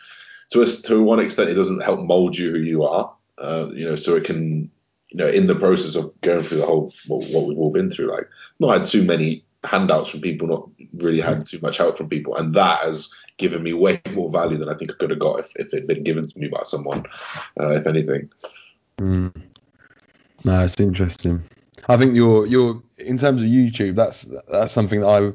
To 0.51 0.61
us, 0.61 0.81
to 0.83 1.01
one 1.01 1.19
extent, 1.19 1.49
it 1.49 1.55
doesn't 1.55 1.83
help 1.83 1.99
mold 1.99 2.37
you 2.37 2.51
who 2.51 2.59
you 2.59 2.83
are. 2.83 3.13
Uh, 3.37 3.69
you 3.73 3.89
know, 3.89 3.95
so 3.95 4.15
it 4.15 4.23
can. 4.23 4.71
You 5.11 5.17
know, 5.17 5.27
in 5.27 5.47
the 5.47 5.55
process 5.55 5.95
of 5.95 6.19
going 6.21 6.41
through 6.41 6.59
the 6.59 6.65
whole 6.65 6.91
what, 7.07 7.25
what 7.29 7.47
we've 7.47 7.57
all 7.57 7.71
been 7.71 7.91
through, 7.91 8.11
like 8.11 8.27
not 8.59 8.77
had 8.77 8.85
too 8.85 9.03
many 9.03 9.43
handouts 9.63 10.09
from 10.09 10.21
people, 10.21 10.47
not 10.47 10.69
really 10.93 11.19
had 11.19 11.45
too 11.45 11.59
much 11.61 11.77
help 11.77 11.97
from 11.97 12.09
people, 12.09 12.35
and 12.35 12.53
that 12.55 12.79
has 12.79 13.13
given 13.37 13.63
me 13.63 13.73
way 13.73 14.01
more 14.13 14.31
value 14.31 14.57
than 14.57 14.69
I 14.69 14.75
think 14.75 14.91
I 14.91 14.95
could 14.95 15.09
have 15.09 15.19
got 15.19 15.39
if, 15.39 15.55
if 15.55 15.73
it'd 15.73 15.87
been 15.87 16.03
given 16.03 16.27
to 16.27 16.39
me 16.39 16.47
by 16.47 16.61
someone, 16.63 17.03
uh, 17.59 17.71
if 17.71 17.87
anything. 17.87 18.29
Mm. 18.99 19.33
No, 20.43 20.63
it's 20.63 20.79
interesting. 20.79 21.43
I 21.89 21.97
think 21.97 22.15
you're 22.15 22.45
you're 22.45 22.81
in 22.97 23.17
terms 23.17 23.41
of 23.41 23.47
YouTube. 23.47 23.95
That's 23.95 24.27
that's 24.49 24.73
something 24.73 25.01
that 25.01 25.07
I 25.07 25.33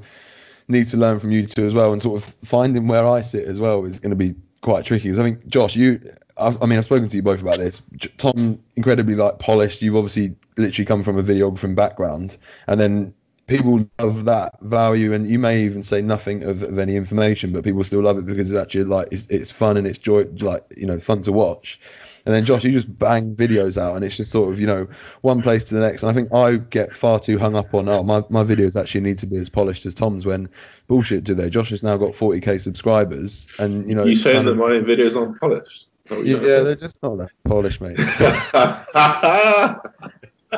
need 0.69 0.89
to 0.89 0.97
learn 0.97 1.21
from 1.21 1.33
you 1.33 1.47
two 1.47 1.67
as 1.67 1.75
well, 1.75 1.93
and 1.93 2.03
sort 2.03 2.23
of 2.23 2.35
finding 2.45 2.89
where 2.89 3.07
I 3.07 3.21
sit 3.21 3.47
as 3.47 3.61
well 3.61 3.85
is 3.85 4.01
going 4.01 4.11
to 4.11 4.17
be 4.17 4.35
quite 4.67 4.85
tricky. 4.85 5.13
I 5.13 5.15
think 5.15 5.47
Josh, 5.47 5.77
you, 5.77 6.01
I, 6.37 6.53
I 6.61 6.67
mean, 6.67 6.77
I've 6.77 6.85
spoken 6.85 7.09
to 7.09 7.17
you 7.17 7.23
both 7.23 7.41
about 7.41 7.59
this. 7.59 7.81
Tom, 8.19 8.59
incredibly 8.75 9.15
like 9.15 9.39
polished. 9.39 9.81
You've 9.81 9.95
obviously 9.95 10.35
literally 10.57 10.85
come 10.85 11.05
from 11.05 11.17
a 11.19 11.23
videography 11.23 11.73
background, 11.73 12.37
and 12.67 12.81
then 12.81 13.15
people 13.47 13.89
love 14.01 14.25
that 14.25 14.61
value, 14.63 15.13
and 15.13 15.25
you 15.31 15.39
may 15.39 15.63
even 15.63 15.85
say 15.85 16.03
nothing 16.03 16.43
of, 16.43 16.65
of 16.65 16.81
any 16.81 16.97
information, 16.97 17.53
but 17.53 17.63
people 17.63 17.85
still 17.85 18.03
love 18.03 18.19
it 18.19 18.27
because 18.27 18.51
it's 18.51 18.61
actually 18.61 18.83
like 18.83 19.07
it's, 19.13 19.25
it's 19.31 19.53
fun 19.53 19.77
and 19.77 19.87
it's 19.87 20.01
joy, 20.01 20.25
like 20.41 20.65
you 20.77 20.87
know, 20.87 20.99
fun 20.99 21.23
to 21.23 21.31
watch. 21.31 21.79
And 22.27 22.35
then 22.35 22.45
Josh, 22.45 22.65
you 22.65 22.73
just 22.73 22.99
bang 22.99 23.37
videos 23.37 23.81
out, 23.81 23.95
and 23.95 24.05
it's 24.05 24.17
just 24.17 24.33
sort 24.33 24.53
of 24.53 24.59
you 24.59 24.67
know 24.67 24.89
one 25.23 25.43
place 25.43 25.63
to 25.65 25.75
the 25.75 25.81
next. 25.81 26.03
And 26.03 26.11
I 26.11 26.13
think 26.13 26.35
I 26.35 26.57
get 26.57 26.95
far 26.95 27.21
too 27.21 27.39
hung 27.39 27.55
up 27.55 27.73
on 27.73 27.89
oh 27.89 28.03
my, 28.03 28.25
my 28.29 28.43
videos 28.43 28.75
actually 28.75 29.03
need 29.03 29.19
to 29.19 29.27
be 29.27 29.37
as 29.37 29.49
polished 29.49 29.87
as 29.87 29.95
Tom's. 29.95 30.27
When 30.27 30.49
bullshit, 30.89 31.23
do 31.23 31.35
they? 31.35 31.49
Josh 31.49 31.71
has 31.71 31.85
now 31.85 31.97
got 31.97 32.15
40k 32.15 32.61
subscribers, 32.61 33.47
and 33.61 33.89
you 33.89 33.95
know 33.95 34.05
you 34.05 34.17
saying 34.17 34.45
that 34.47 34.57
my 34.57 34.71
videos 34.71 35.17
aren't 35.17 35.39
polished? 35.41 35.87
Is 36.05 36.11
that 36.11 36.19
what 36.19 36.27
yeah, 36.27 36.39
to 36.59 36.65
they're 36.65 36.75
just 36.75 37.01
not 37.03 37.19
that 37.19 37.31
polished, 37.45 37.81
mate. 37.81 37.97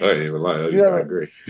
don't 0.00 0.22
even 0.22 0.42
lie. 0.42 0.54
I, 0.54 0.68
Yeah. 0.68 0.82
I 0.88 1.00
agree. 1.00 1.28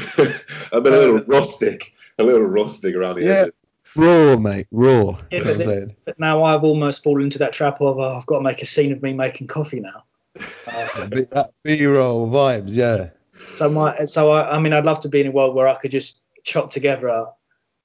I've 0.72 0.82
been 0.82 0.94
a 0.94 0.98
little 0.98 1.20
rustic, 1.26 1.92
a 2.18 2.24
little 2.24 2.46
rustic 2.46 2.94
around 2.94 3.16
the 3.16 3.24
Yeah. 3.24 3.32
edges. 3.42 3.52
Raw, 3.96 4.36
mate, 4.36 4.66
raw. 4.70 5.18
Yeah, 5.30 5.38
but 5.38 5.44
what 5.44 5.46
I'm 5.46 5.58
then- 5.58 5.66
saying. 5.66 5.96
But 6.04 6.18
now 6.20 6.44
I've 6.44 6.64
almost 6.64 7.02
fallen 7.02 7.24
into 7.24 7.38
that 7.38 7.52
trap 7.52 7.80
of 7.80 7.98
oh, 7.98 8.16
I've 8.16 8.26
got 8.26 8.38
to 8.38 8.42
make 8.42 8.62
a 8.62 8.66
scene 8.66 8.92
of 8.92 9.02
me 9.02 9.12
making 9.12 9.46
coffee 9.46 9.80
now. 9.80 10.04
Uh, 10.68 11.06
that 11.06 11.52
B-roll 11.64 12.28
vibes, 12.28 12.70
yeah. 12.70 13.08
so 13.54 13.68
my 13.68 14.04
so 14.04 14.30
I, 14.30 14.56
I 14.56 14.58
mean 14.60 14.72
I'd 14.72 14.84
love 14.84 15.00
to 15.00 15.08
be 15.08 15.20
in 15.20 15.26
a 15.26 15.30
world 15.30 15.54
where 15.54 15.66
I 15.66 15.74
could 15.74 15.90
just 15.90 16.20
chop 16.44 16.70
together 16.70 17.26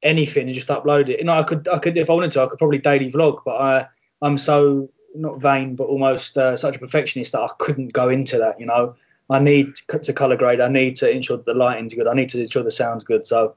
anything 0.03 0.45
and 0.47 0.53
just 0.53 0.67
upload 0.67 1.09
it. 1.09 1.19
You 1.19 1.25
know 1.25 1.33
I 1.33 1.43
could 1.43 1.67
I 1.67 1.79
could 1.79 1.97
if 1.97 2.09
I 2.09 2.13
wanted 2.13 2.31
to 2.33 2.43
I 2.43 2.47
could 2.47 2.59
probably 2.59 2.77
daily 2.77 3.11
vlog, 3.11 3.39
but 3.45 3.55
I 3.55 3.87
I'm 4.21 4.37
so 4.37 4.89
not 5.15 5.39
vain 5.41 5.75
but 5.75 5.85
almost 5.85 6.37
uh, 6.37 6.55
such 6.55 6.75
a 6.75 6.79
perfectionist 6.79 7.31
that 7.31 7.41
I 7.41 7.49
couldn't 7.57 7.93
go 7.93 8.09
into 8.09 8.37
that. 8.37 8.59
You 8.59 8.65
know 8.67 8.95
I 9.29 9.39
need 9.39 9.75
to, 9.75 9.99
to 9.99 10.13
color 10.13 10.35
grade. 10.35 10.61
I 10.61 10.67
need 10.67 10.95
to 10.97 11.09
ensure 11.09 11.37
that 11.37 11.45
the 11.45 11.53
lighting's 11.53 11.93
good. 11.93 12.07
I 12.07 12.13
need 12.13 12.29
to 12.29 12.41
ensure 12.41 12.63
the 12.63 12.71
sound's 12.71 13.03
good. 13.03 13.25
So 13.25 13.55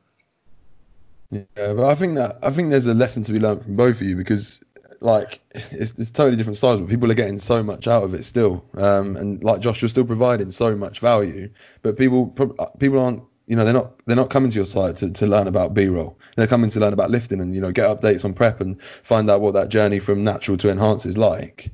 Yeah, 1.30 1.44
but 1.56 1.84
I 1.84 1.94
think 1.94 2.16
that 2.16 2.38
I 2.42 2.50
think 2.50 2.70
there's 2.70 2.86
a 2.86 2.94
lesson 2.94 3.22
to 3.24 3.32
be 3.32 3.40
learned 3.40 3.64
from 3.64 3.76
both 3.76 3.96
of 3.96 4.02
you 4.02 4.16
because 4.16 4.62
like 5.00 5.40
it's, 5.54 5.92
it's 5.98 6.10
totally 6.10 6.36
different 6.36 6.56
styles, 6.58 6.80
but 6.80 6.88
people 6.88 7.10
are 7.10 7.14
getting 7.14 7.38
so 7.38 7.62
much 7.62 7.88
out 7.88 8.04
of 8.04 8.14
it 8.14 8.24
still. 8.24 8.64
Um, 8.76 9.16
and 9.16 9.42
like 9.42 9.60
Josh, 9.60 9.82
you're 9.82 9.88
still 9.88 10.04
providing 10.04 10.50
so 10.50 10.76
much 10.76 11.00
value, 11.00 11.50
but 11.82 11.96
people 11.96 12.28
people 12.78 12.98
aren't 13.00 13.22
you 13.46 13.56
know 13.56 13.64
they're 13.64 13.74
not 13.74 14.00
they're 14.06 14.16
not 14.16 14.30
coming 14.30 14.50
to 14.50 14.56
your 14.56 14.66
site 14.66 14.96
to, 14.98 15.10
to 15.10 15.26
learn 15.26 15.48
about 15.48 15.74
B-roll. 15.74 16.18
They're 16.36 16.46
coming 16.46 16.70
to 16.70 16.80
learn 16.80 16.92
about 16.92 17.10
lifting 17.10 17.40
and 17.40 17.54
you 17.54 17.60
know 17.60 17.72
get 17.72 17.88
updates 17.88 18.24
on 18.24 18.32
prep 18.34 18.60
and 18.60 18.80
find 19.02 19.30
out 19.30 19.40
what 19.40 19.54
that 19.54 19.68
journey 19.68 19.98
from 19.98 20.22
natural 20.24 20.56
to 20.58 20.70
enhance 20.70 21.06
is 21.06 21.18
like. 21.18 21.72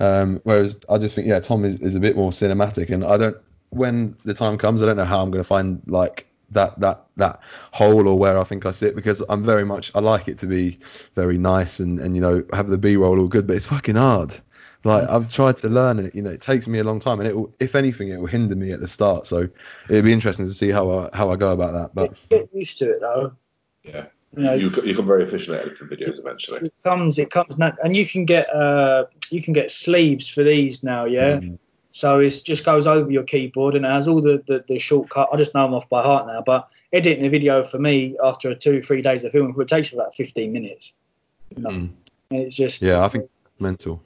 Um, 0.00 0.40
whereas 0.44 0.78
I 0.88 0.98
just 0.98 1.14
think 1.14 1.26
yeah, 1.26 1.40
Tom 1.40 1.64
is, 1.64 1.80
is 1.80 1.94
a 1.94 2.00
bit 2.00 2.16
more 2.16 2.30
cinematic, 2.30 2.90
and 2.90 3.04
I 3.04 3.16
don't 3.16 3.36
when 3.70 4.16
the 4.24 4.34
time 4.34 4.58
comes, 4.58 4.82
I 4.82 4.86
don't 4.86 4.96
know 4.96 5.04
how 5.04 5.22
I'm 5.22 5.30
going 5.30 5.42
to 5.42 5.48
find 5.48 5.82
like 5.86 6.26
that 6.52 6.78
that 6.80 7.04
that 7.16 7.40
hole 7.72 8.08
or 8.08 8.18
where 8.18 8.38
I 8.38 8.44
think 8.44 8.66
I 8.66 8.70
sit 8.70 8.94
because 8.94 9.20
I'm 9.28 9.42
very 9.44 9.64
much 9.64 9.90
I 9.94 10.00
like 10.00 10.28
it 10.28 10.38
to 10.38 10.46
be 10.46 10.78
very 11.14 11.38
nice 11.38 11.80
and 11.80 11.98
and 12.00 12.14
you 12.14 12.22
know 12.22 12.44
have 12.52 12.68
the 12.68 12.78
B-roll 12.78 13.18
all 13.18 13.28
good, 13.28 13.46
but 13.46 13.56
it's 13.56 13.66
fucking 13.66 13.96
hard. 13.96 14.34
Like 14.84 15.08
I've 15.08 15.32
tried 15.32 15.56
to 15.58 15.68
learn 15.68 16.00
it, 16.00 16.14
you 16.14 16.22
know, 16.22 16.30
it 16.30 16.40
takes 16.40 16.66
me 16.66 16.80
a 16.80 16.84
long 16.84 16.98
time, 16.98 17.20
and 17.20 17.28
it 17.28 17.36
will, 17.36 17.54
if 17.60 17.76
anything, 17.76 18.08
it 18.08 18.18
will 18.18 18.26
hinder 18.26 18.56
me 18.56 18.72
at 18.72 18.80
the 18.80 18.88
start. 18.88 19.28
So 19.28 19.48
it'd 19.88 20.04
be 20.04 20.12
interesting 20.12 20.44
to 20.46 20.52
see 20.52 20.70
how 20.70 20.90
I 20.90 21.08
how 21.16 21.30
I 21.30 21.36
go 21.36 21.52
about 21.52 21.72
that. 21.74 21.94
But 21.94 22.14
get 22.30 22.48
used 22.52 22.78
to 22.78 22.90
it 22.90 23.00
though. 23.00 23.32
Yeah, 23.84 24.06
You 24.36 24.42
know, 24.42 24.52
you 24.54 24.70
you 24.70 24.82
become 24.82 25.06
very 25.06 25.24
efficient 25.24 25.56
at 25.56 25.66
editing 25.66 25.86
videos 25.88 26.18
eventually. 26.18 26.66
it 26.66 26.74
comes 26.82 27.18
it 27.18 27.30
comes 27.30 27.54
and 27.58 27.96
you 27.96 28.06
can 28.06 28.24
get 28.24 28.52
uh 28.52 29.04
you 29.30 29.40
can 29.42 29.52
get 29.52 29.70
sleeves 29.70 30.28
for 30.28 30.42
these 30.42 30.82
now 30.82 31.04
yeah 31.04 31.38
Mm. 31.40 31.58
So 31.92 32.18
it 32.18 32.30
just 32.44 32.64
goes 32.64 32.86
over 32.86 33.10
your 33.10 33.22
keyboard 33.22 33.74
and 33.74 33.84
it 33.84 33.88
has 33.88 34.08
all 34.08 34.20
the, 34.20 34.42
the 34.46 34.64
the 34.66 34.78
shortcut 34.78 35.28
i 35.32 35.36
just 35.36 35.54
know 35.54 35.64
them 35.64 35.74
off 35.74 35.88
by 35.88 36.02
heart 36.02 36.26
now 36.26 36.42
but 36.44 36.68
editing 36.92 37.24
a 37.24 37.28
video 37.28 37.62
for 37.62 37.78
me 37.78 38.16
after 38.24 38.54
two 38.54 38.82
three 38.82 39.02
days 39.02 39.24
of 39.24 39.32
filming 39.32 39.54
it 39.58 39.68
takes 39.68 39.92
about 39.92 40.14
15 40.14 40.52
minutes 40.52 40.94
you 41.56 41.62
know? 41.62 41.70
Mm. 41.70 41.90
it's 42.30 42.54
just 42.54 42.82
yeah, 42.82 43.04
I 43.04 43.08
think 43.08 43.28
mental. 43.58 44.02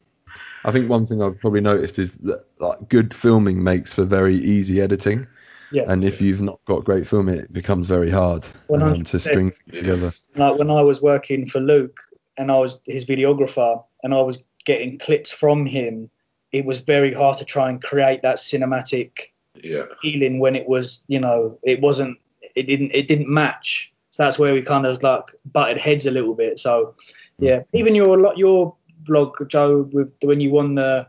I 0.65 0.73
think 0.73 0.91
one 0.91 1.07
thing 1.07 1.23
I've 1.23 1.39
probably 1.39 1.61
noticed 1.61 1.99
is 1.99 2.13
that 2.19 2.45
like 2.59 2.89
good 2.89 3.15
filming 3.15 3.63
makes 3.63 3.93
for 3.93 4.05
very 4.05 4.37
easy 4.37 4.81
editing, 4.81 5.27
yeah 5.71 5.85
and 5.87 6.05
if 6.05 6.21
you've 6.21 6.43
not 6.43 6.61
got 6.67 6.85
great 6.85 7.07
film, 7.07 7.29
it 7.29 7.53
becomes 7.53 7.89
very 7.89 8.11
hard 8.11 8.45
um, 8.75 9.05
to 9.05 9.19
string 9.19 9.53
together. 9.71 10.13
like 10.35 10.59
when 10.59 10.71
i 10.71 10.83
was 10.83 11.01
working 11.01 11.47
for 11.47 11.61
luke 11.61 11.99
and 12.37 12.51
i 12.51 12.57
was 12.57 12.79
his 12.87 13.05
videographer 13.05 13.83
and 14.03 14.15
i 14.15 14.21
was 14.21 14.43
getting 14.65 14.99
clips 14.99 15.31
from 15.31 15.65
him 15.65 16.11
it 16.59 16.65
was 16.65 16.81
very 16.81 17.13
hard 17.13 17.39
to 17.39 17.45
try 17.45 17.69
and 17.69 17.83
create 17.83 18.23
that 18.23 18.37
cinematic 18.37 19.33
Yeah, 19.55 19.85
feeling 20.03 20.39
when 20.39 20.57
it 20.57 20.69
was, 20.69 21.05
you 21.09 21.21
know, 21.21 21.59
it 21.63 21.81
wasn't, 21.81 22.19
it 22.55 22.65
didn't, 22.65 22.93
it 22.95 23.09
didn't 23.09 23.29
match. 23.29 23.93
So 24.11 24.23
that's 24.23 24.39
where 24.39 24.55
we 24.55 24.63
kind 24.63 24.87
of 24.87 25.03
like 25.03 25.25
butted 25.53 25.79
heads 25.79 26.07
a 26.07 26.11
little 26.11 26.35
bit. 26.35 26.59
So 26.59 26.95
yeah, 27.39 27.59
mm-hmm. 27.59 27.77
even 27.77 27.95
your 27.95 28.19
lo- 28.19 28.35
your 28.37 28.75
blog, 29.01 29.49
Joe, 29.49 29.83
with 29.93 30.13
when 30.23 30.41
you 30.41 30.51
won 30.51 30.75
the 30.75 31.07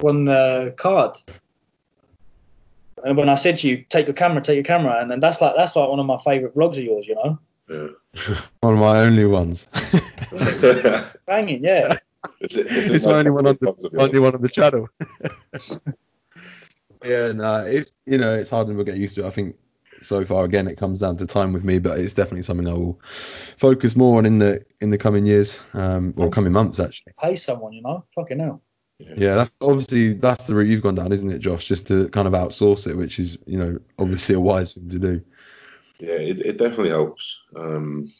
won 0.00 0.24
the 0.24 0.74
card. 0.76 1.18
And 3.04 3.16
when 3.16 3.28
I 3.28 3.34
said 3.34 3.58
to 3.58 3.68
you, 3.68 3.84
take 3.90 4.06
your 4.06 4.14
camera, 4.14 4.40
take 4.40 4.56
your 4.56 4.64
camera, 4.64 5.00
and 5.00 5.10
then 5.10 5.20
that's 5.20 5.42
like 5.42 5.54
that's 5.56 5.76
like 5.76 5.88
one 5.88 6.00
of 6.00 6.06
my 6.06 6.16
favourite 6.16 6.54
vlogs 6.54 6.78
of 6.78 6.84
yours, 6.84 7.06
you 7.06 7.14
know. 7.16 7.38
yeah. 7.68 8.36
One 8.60 8.74
of 8.74 8.80
my 8.80 9.00
only 9.00 9.26
ones. 9.26 9.66
Banging, 11.26 11.62
yeah. 11.62 11.98
It's, 12.40 12.54
it- 12.54 12.66
it's 12.70 13.06
my 13.06 13.12
only 13.12 13.30
one 13.30 13.46
on 13.46 13.58
the 13.60 13.90
only 13.98 14.18
one 14.18 14.34
on 14.34 14.42
the 14.42 14.48
channel. 14.48 14.88
yeah, 17.04 17.32
no, 17.32 17.64
it's 17.64 17.92
you 18.06 18.18
know 18.18 18.34
it's 18.34 18.50
hard 18.50 18.68
and 18.68 18.76
we'll 18.76 18.86
get 18.86 18.96
used 18.96 19.14
to 19.16 19.24
it. 19.24 19.26
I 19.26 19.30
think 19.30 19.56
so 20.02 20.24
far. 20.24 20.44
Again, 20.44 20.68
it 20.68 20.76
comes 20.76 21.00
down 21.00 21.16
to 21.18 21.26
time 21.26 21.52
with 21.52 21.64
me, 21.64 21.78
but 21.78 21.98
it's 21.98 22.14
definitely 22.14 22.42
something 22.42 22.68
I 22.68 22.74
will 22.74 23.00
focus 23.56 23.96
more 23.96 24.18
on 24.18 24.26
in 24.26 24.38
the 24.38 24.64
in 24.80 24.90
the 24.90 24.98
coming 24.98 25.26
years, 25.26 25.58
um, 25.74 26.14
or 26.16 26.30
coming 26.30 26.52
months 26.52 26.80
actually. 26.80 27.12
Pay 27.20 27.36
someone, 27.36 27.72
you 27.72 27.82
know, 27.82 28.04
fucking 28.14 28.38
hell. 28.38 28.62
Yeah, 28.98 29.34
that's 29.34 29.52
obviously 29.60 30.14
that's 30.14 30.46
the 30.46 30.54
route 30.54 30.68
you've 30.68 30.82
gone 30.82 30.94
down, 30.94 31.12
isn't 31.12 31.30
it, 31.30 31.40
Josh? 31.40 31.66
Just 31.66 31.86
to 31.88 32.08
kind 32.08 32.26
of 32.26 32.34
outsource 32.34 32.86
it, 32.86 32.96
which 32.96 33.18
is 33.18 33.38
you 33.46 33.58
know 33.58 33.78
obviously 33.98 34.34
a 34.34 34.40
wise 34.40 34.72
thing 34.72 34.88
to 34.88 34.98
do. 34.98 35.20
Yeah, 35.98 36.14
it, 36.14 36.40
it 36.40 36.58
definitely 36.58 36.90
helps. 36.90 37.40
Um, 37.56 38.12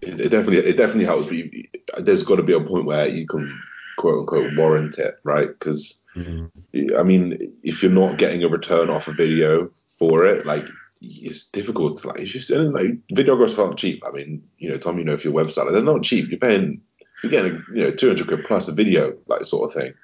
it, 0.00 0.20
it 0.20 0.28
definitely 0.28 0.58
it 0.58 0.76
definitely 0.76 1.04
helps. 1.04 1.26
But 1.26 1.36
you, 1.36 1.64
there's 1.98 2.22
got 2.22 2.36
to 2.36 2.42
be 2.42 2.54
a 2.54 2.60
point 2.60 2.86
where 2.86 3.08
you 3.08 3.26
can 3.26 3.52
quote 3.96 4.20
unquote 4.20 4.56
warrant 4.56 4.98
it, 4.98 5.18
right? 5.24 5.48
Because 5.48 6.04
Mm-hmm. 6.18 6.96
I 6.98 7.02
mean, 7.02 7.52
if 7.62 7.82
you're 7.82 7.92
not 7.92 8.18
getting 8.18 8.42
a 8.42 8.48
return 8.48 8.90
off 8.90 9.08
a 9.08 9.12
video 9.12 9.70
for 9.98 10.24
it, 10.24 10.46
like 10.46 10.66
it's 11.00 11.48
difficult 11.50 11.98
to 11.98 12.08
like. 12.08 12.20
It's 12.20 12.32
just 12.32 12.50
and, 12.50 12.72
like 12.72 12.86
videographers 13.12 13.58
aren't 13.58 13.78
cheap. 13.78 14.02
I 14.06 14.10
mean, 14.10 14.42
you 14.58 14.68
know, 14.68 14.78
Tom, 14.78 14.98
you 14.98 15.04
know, 15.04 15.12
if 15.12 15.24
your 15.24 15.34
website, 15.34 15.64
like, 15.64 15.72
they're 15.72 15.82
not 15.82 16.02
cheap. 16.02 16.28
You're 16.28 16.38
paying, 16.38 16.80
you're 17.22 17.30
getting, 17.30 17.62
you 17.72 17.84
know, 17.84 17.90
200 17.92 18.26
quid 18.26 18.44
plus 18.46 18.68
a 18.68 18.72
video, 18.72 19.16
like 19.26 19.44
sort 19.44 19.70
of 19.70 19.80
thing. 19.80 19.94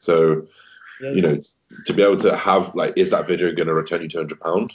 So, 0.00 0.46
Yeah, 1.00 1.10
you 1.12 1.22
know, 1.22 1.38
to 1.86 1.92
be 1.92 2.02
able 2.02 2.16
to 2.16 2.36
have 2.36 2.74
like, 2.74 2.94
is 2.96 3.10
that 3.10 3.28
video 3.28 3.54
going 3.54 3.68
to 3.68 3.74
return 3.74 4.02
you 4.02 4.08
200 4.08 4.40
pound? 4.40 4.72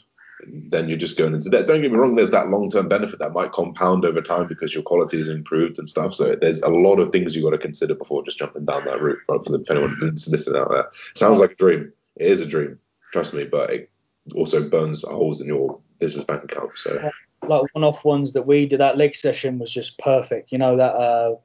Then 0.47 0.89
you're 0.89 0.97
just 0.97 1.17
going 1.17 1.33
into 1.33 1.49
that. 1.49 1.67
Don't 1.67 1.81
get 1.81 1.91
me 1.91 1.97
wrong. 1.97 2.15
There's 2.15 2.31
that 2.31 2.49
long-term 2.49 2.89
benefit 2.89 3.19
that 3.19 3.33
might 3.33 3.51
compound 3.51 4.05
over 4.05 4.21
time 4.21 4.47
because 4.47 4.73
your 4.73 4.83
quality 4.83 5.19
is 5.19 5.29
improved 5.29 5.79
and 5.79 5.89
stuff. 5.89 6.13
So 6.13 6.35
there's 6.35 6.61
a 6.61 6.69
lot 6.69 6.99
of 6.99 7.11
things 7.11 7.35
you've 7.35 7.45
got 7.45 7.51
to 7.51 7.57
consider 7.57 7.95
before 7.95 8.23
just 8.23 8.37
jumping 8.37 8.65
down 8.65 8.85
that 8.85 9.01
route. 9.01 9.19
For 9.27 9.39
the, 9.39 9.65
anyone 9.69 9.97
that's 10.01 10.27
listening 10.27 10.61
out 10.61 10.71
there, 10.71 10.89
sounds 11.15 11.39
like 11.39 11.51
a 11.51 11.55
dream. 11.55 11.91
It 12.17 12.27
is 12.27 12.41
a 12.41 12.45
dream, 12.45 12.79
trust 13.11 13.33
me. 13.33 13.45
But 13.45 13.69
it 13.69 13.89
also 14.35 14.67
burns 14.69 15.03
holes 15.03 15.41
in 15.41 15.47
your 15.47 15.79
business 15.99 16.25
bank 16.25 16.43
account. 16.43 16.77
So 16.77 17.11
like 17.47 17.73
one-off 17.73 18.03
ones 18.03 18.33
that 18.33 18.47
we 18.47 18.65
did. 18.65 18.79
That 18.79 18.97
leg 18.97 19.15
session 19.15 19.59
was 19.59 19.73
just 19.73 19.97
perfect. 19.99 20.51
You 20.51 20.57
know 20.57 20.77
that 20.77 20.95
uh, 20.95 21.35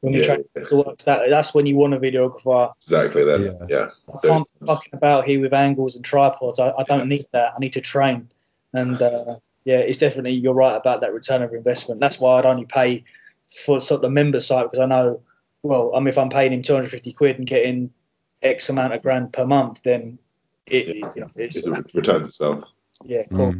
when 0.00 0.12
we 0.12 0.20
Yeah, 0.20 0.26
train 0.26 0.44
yeah. 0.56 0.62
to 0.62 0.76
works, 0.76 1.04
that 1.04 1.28
that's 1.28 1.54
when 1.54 1.66
you 1.66 1.76
want 1.76 1.94
a 1.94 1.98
videographer. 1.98 2.72
exactly 2.76 3.24
then, 3.24 3.42
Yeah. 3.42 3.66
yeah. 3.68 3.90
I 4.22 4.26
can't 4.26 4.48
be 4.60 4.66
fucking 4.66 4.94
about 4.94 5.24
here 5.26 5.40
with 5.40 5.52
angles 5.52 5.96
and 5.96 6.04
tripods. 6.04 6.58
I, 6.60 6.70
I 6.78 6.84
don't 6.84 7.08
need 7.08 7.26
that. 7.32 7.54
I 7.54 7.58
need 7.58 7.72
to 7.74 7.80
train. 7.80 8.28
And 8.72 9.00
uh, 9.00 9.36
yeah, 9.64 9.78
it's 9.78 9.98
definitely 9.98 10.32
you're 10.34 10.54
right 10.54 10.76
about 10.76 11.00
that 11.00 11.12
return 11.12 11.42
of 11.42 11.52
investment. 11.52 12.00
That's 12.00 12.20
why 12.20 12.38
I'd 12.38 12.46
only 12.46 12.66
pay 12.66 13.04
for 13.64 13.80
sort 13.80 13.98
of 13.98 14.02
the 14.02 14.10
member 14.10 14.40
site 14.40 14.66
because 14.70 14.78
I 14.80 14.86
know, 14.86 15.20
well, 15.62 15.92
I 15.94 15.98
mean, 15.98 16.08
if 16.08 16.18
I'm 16.18 16.28
paying 16.30 16.52
him 16.52 16.62
250 16.62 17.12
quid 17.12 17.38
and 17.38 17.46
getting 17.46 17.90
X 18.42 18.68
amount 18.68 18.92
of 18.92 19.02
grand 19.02 19.32
per 19.32 19.44
month, 19.46 19.82
then 19.82 20.18
it, 20.66 20.96
you 20.96 21.20
know, 21.22 21.28
it's 21.34 21.56
It 21.56 21.94
returns 21.94 22.28
itself. 22.28 22.64
yeah, 23.04 23.22
cool. 23.30 23.54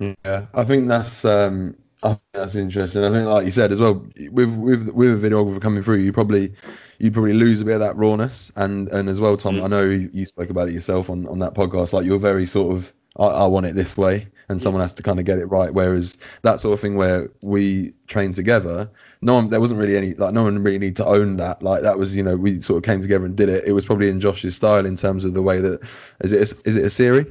Mm. 0.00 0.16
Yeah, 0.24 0.46
I 0.54 0.64
think 0.64 0.88
that's 0.88 1.24
um, 1.24 1.76
I 2.02 2.08
think 2.10 2.20
that's 2.32 2.54
interesting. 2.54 3.04
I 3.04 3.10
think, 3.10 3.26
like 3.26 3.44
you 3.44 3.50
said 3.50 3.72
as 3.72 3.80
well, 3.80 4.06
with 4.30 4.50
with 4.50 4.88
with 4.90 5.24
a 5.24 5.28
videographer 5.28 5.60
coming 5.60 5.82
through, 5.82 5.96
you 5.96 6.12
probably 6.12 6.52
you 6.98 7.10
probably 7.10 7.32
lose 7.32 7.60
a 7.60 7.64
bit 7.64 7.74
of 7.74 7.80
that 7.80 7.96
rawness, 7.96 8.52
and 8.56 8.88
and 8.88 9.08
as 9.08 9.20
well, 9.20 9.36
Tom, 9.36 9.56
Mm. 9.56 9.64
I 9.64 9.66
know 9.66 9.84
you, 9.84 10.24
spoke 10.26 10.50
about 10.50 10.68
it 10.68 10.74
yourself 10.74 11.10
on 11.10 11.26
on 11.26 11.40
that 11.40 11.54
podcast. 11.54 11.92
Like 11.92 12.04
you're 12.06 12.18
very 12.20 12.46
sort 12.46 12.76
of, 12.76 12.92
I, 13.18 13.24
I 13.26 13.46
want 13.46 13.66
it 13.66 13.74
this 13.74 13.96
way, 13.96 14.28
and 14.48 14.62
someone 14.62 14.80
has 14.80 14.94
to 14.94 15.02
kind 15.02 15.18
of 15.18 15.24
get 15.24 15.38
it 15.38 15.46
right. 15.46 15.74
Whereas 15.74 16.16
that 16.42 16.60
sort 16.60 16.74
of 16.74 16.80
thing 16.80 16.94
where 16.94 17.30
we 17.42 17.94
trained 18.06 18.36
together, 18.36 18.88
no 19.20 19.34
one 19.34 19.50
there 19.50 19.60
wasn't 19.60 19.80
really 19.80 19.96
any 19.96 20.14
like 20.14 20.32
no 20.32 20.44
one 20.44 20.62
really 20.62 20.78
need 20.78 20.96
to 20.96 21.06
own 21.06 21.36
that. 21.38 21.62
Like 21.64 21.82
that 21.82 21.98
was 21.98 22.14
you 22.14 22.22
know 22.22 22.36
we 22.36 22.62
sort 22.62 22.76
of 22.76 22.84
came 22.84 23.02
together 23.02 23.24
and 23.26 23.34
did 23.36 23.48
it. 23.48 23.64
It 23.66 23.72
was 23.72 23.84
probably 23.84 24.08
in 24.08 24.20
Josh's 24.20 24.54
style 24.54 24.86
in 24.86 24.96
terms 24.96 25.24
of 25.24 25.34
the 25.34 25.42
way 25.42 25.60
that 25.60 25.80
is 26.20 26.32
it 26.32 26.52
a, 26.52 26.68
is 26.68 26.76
it 26.76 26.84
a 26.84 26.90
series? 26.90 27.26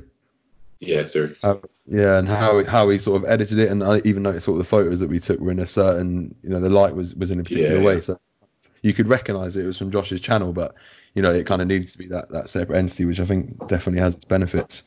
Yeah, 0.80 1.06
sir. 1.06 1.36
How, 1.42 1.62
yeah, 1.88 2.18
and 2.20 2.28
how 2.28 2.64
how 2.66 2.88
he 2.90 2.98
sort 3.00 3.24
of 3.24 3.30
edited 3.30 3.58
it, 3.58 3.72
and 3.72 3.84
I 3.84 4.00
even 4.06 4.24
noticed 4.24 4.46
sort 4.46 4.56
of 4.56 4.60
the 4.60 4.70
photos 4.70 5.00
that 5.00 5.10
we 5.10 5.20
took 5.20 5.40
were 5.40 5.52
in 5.52 5.60
a 5.60 5.66
certain, 5.66 6.36
you 6.44 6.50
know, 6.50 6.60
the 6.60 6.70
light 6.70 6.96
was 6.96 7.16
was 7.16 7.32
in 7.32 7.40
a 7.40 7.44
particular 7.44 7.80
Yeah, 7.80 7.86
way, 7.86 7.96
yeah. 7.96 8.00
so 8.02 8.20
you 8.84 8.94
could 8.94 9.08
recognise 9.08 9.58
it 9.58 9.66
was 9.66 9.78
from 9.78 9.92
Josh's 9.92 10.22
channel, 10.22 10.54
but 10.54 10.76
you 11.16 11.22
know, 11.24 11.34
it 11.34 11.48
kind 11.48 11.62
of 11.64 11.68
needed 11.68 11.90
to 11.90 11.98
be 11.98 12.06
that 12.08 12.30
that 12.30 12.48
separate 12.50 12.78
entity, 12.78 13.06
which 13.06 13.20
I 13.20 13.26
think 13.26 13.58
definitely 13.68 14.02
has 14.02 14.16
its 14.16 14.26
benefits. 14.26 14.84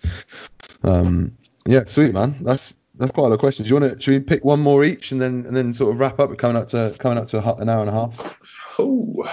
Um, 0.85 1.37
yeah, 1.67 1.85
sweet 1.87 2.13
man, 2.15 2.37
that's 2.43 2.75
that's 2.95 3.11
quite 3.13 3.25
a 3.25 3.29
lot 3.29 3.35
of 3.35 3.41
questions. 3.41 3.67
Do 3.69 3.75
You 3.75 3.81
want 3.81 3.95
to 3.95 4.01
should 4.01 4.13
we 4.13 4.21
pick 4.21 4.45
one 4.45 4.61
more 4.61 4.85
each 4.85 5.11
and 5.11 5.21
then 5.21 5.45
and 5.47 5.57
then 5.57 5.75
sort 5.75 5.93
of 5.93 5.99
wrap 5.99 6.21
up? 6.21 6.31
We're 6.31 6.37
coming 6.37 6.57
up 6.57 6.69
to 6.69 6.95
coming 7.01 7.19
up 7.19 7.27
to 7.29 7.39
a, 7.45 7.55
an 7.57 7.69
hour 7.69 7.81
and 7.81 7.91
a 7.91 7.93
half. 7.93 8.37
Oh. 8.79 9.29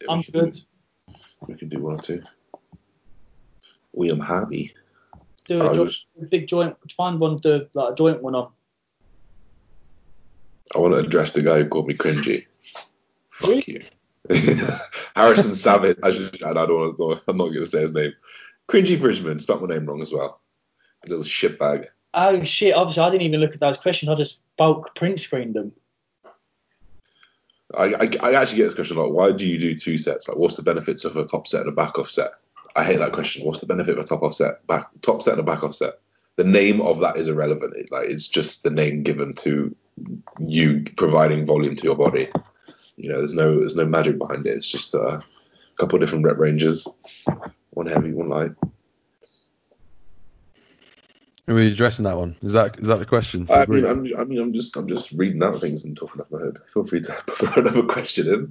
We 0.00 0.06
I'm 0.08 0.22
can 0.24 0.32
good. 0.32 0.54
do- 0.54 1.14
We 1.46 1.54
can 1.54 1.68
do 1.68 1.78
one 1.82 1.94
or 1.94 2.02
two. 2.02 2.22
We 3.92 4.10
am 4.10 4.20
happy. 4.20 4.74
Do 5.48 5.62
a 5.62 5.84
was- 5.84 6.04
big 6.30 6.48
joint. 6.48 6.76
Find 6.96 7.20
one, 7.20 7.36
do 7.36 7.66
like 7.74 7.92
a 7.92 7.94
joint 7.94 8.22
one 8.22 8.34
on. 8.34 8.50
I 10.74 10.78
want 10.78 10.94
to 10.94 10.98
address 10.98 11.32
the 11.32 11.42
guy 11.42 11.58
who 11.62 11.68
called 11.68 11.86
me 11.86 11.94
cringy. 11.94 12.46
Fuck 13.30 13.48
Really? 13.48 13.64
you. 13.66 13.82
Harrison 15.14 15.54
Savage. 15.54 15.98
I, 16.02 16.10
should, 16.10 16.42
I 16.42 16.52
don't 16.52 16.98
want 16.98 16.98
to, 16.98 17.22
I'm 17.30 17.36
not 17.36 17.48
going 17.48 17.60
to 17.60 17.66
say 17.66 17.82
his 17.82 17.94
name. 17.94 18.12
Cringy 18.68 19.00
Bridgman. 19.00 19.38
Spelled 19.38 19.62
my 19.62 19.68
name 19.72 19.86
wrong 19.86 20.02
as 20.02 20.12
well. 20.12 20.40
A 21.04 21.08
little 21.08 21.24
shitbag. 21.24 21.86
Oh 22.14 22.42
shit! 22.44 22.74
Obviously, 22.74 23.02
I 23.02 23.10
didn't 23.10 23.22
even 23.26 23.40
look 23.40 23.52
at 23.54 23.60
those 23.60 23.76
questions. 23.76 24.08
I 24.08 24.14
just 24.14 24.40
bulk 24.56 24.94
print 24.96 25.20
screened 25.20 25.54
them. 25.54 25.72
I, 27.76 27.84
I, 27.94 28.10
I 28.22 28.32
actually 28.32 28.56
get 28.56 28.64
this 28.64 28.74
question 28.74 28.96
a 28.96 29.02
lot. 29.02 29.12
Why 29.12 29.32
do 29.32 29.44
you 29.46 29.58
do 29.58 29.74
two 29.76 29.98
sets? 29.98 30.26
Like, 30.26 30.38
what's 30.38 30.56
the 30.56 30.62
benefits 30.62 31.04
of 31.04 31.16
a 31.16 31.26
top 31.26 31.46
set 31.46 31.60
and 31.60 31.68
a 31.68 31.72
back 31.72 31.98
off 31.98 32.10
set? 32.10 32.30
I 32.76 32.84
hate 32.84 32.98
that 32.98 33.12
question. 33.12 33.44
What's 33.44 33.60
the 33.60 33.66
benefit 33.66 33.98
of 33.98 34.04
a 34.04 34.06
top 34.06 34.22
off 34.22 34.34
set, 34.34 34.66
back 34.66 34.88
top 35.02 35.22
set 35.22 35.32
and 35.32 35.40
a 35.40 35.42
back 35.42 35.64
offset? 35.64 35.94
The 36.36 36.44
name 36.44 36.82
of 36.82 37.00
that 37.00 37.16
is 37.16 37.28
irrelevant. 37.28 37.74
It, 37.76 37.90
like, 37.90 38.08
it's 38.10 38.28
just 38.28 38.62
the 38.62 38.70
name 38.70 39.02
given 39.02 39.34
to 39.36 39.74
you 40.38 40.84
providing 40.96 41.46
volume 41.46 41.74
to 41.74 41.82
your 41.82 41.96
body. 41.96 42.28
You 42.96 43.08
know, 43.08 43.18
there's 43.18 43.34
no 43.34 43.60
there's 43.60 43.76
no 43.76 43.86
magic 43.86 44.18
behind 44.18 44.46
it. 44.46 44.54
It's 44.54 44.70
just 44.70 44.94
uh, 44.94 45.18
a 45.18 45.22
couple 45.76 45.96
of 45.96 46.00
different 46.00 46.24
rep 46.24 46.38
ranges, 46.38 46.86
one 47.70 47.86
heavy, 47.86 48.12
one 48.12 48.28
light. 48.28 48.52
Are 51.48 51.54
we 51.54 51.68
addressing 51.68 52.04
that 52.04 52.16
one? 52.16 52.36
Is 52.42 52.52
that 52.52 52.78
is 52.78 52.88
that 52.88 52.98
the 52.98 53.06
question? 53.06 53.46
I 53.48 53.64
mean. 53.66 53.86
I'm, 53.86 54.04
I 54.18 54.24
mean, 54.24 54.40
I'm 54.40 54.52
just 54.52 54.76
I'm 54.76 54.88
just 54.88 55.12
reading 55.12 55.42
out 55.42 55.60
things 55.60 55.84
and 55.84 55.96
talking 55.96 56.20
off 56.20 56.30
my 56.30 56.40
head. 56.40 56.58
Feel 56.72 56.84
free 56.84 57.00
to 57.02 57.12
put 57.26 57.56
another 57.56 57.84
question 57.84 58.26
in. 58.26 58.50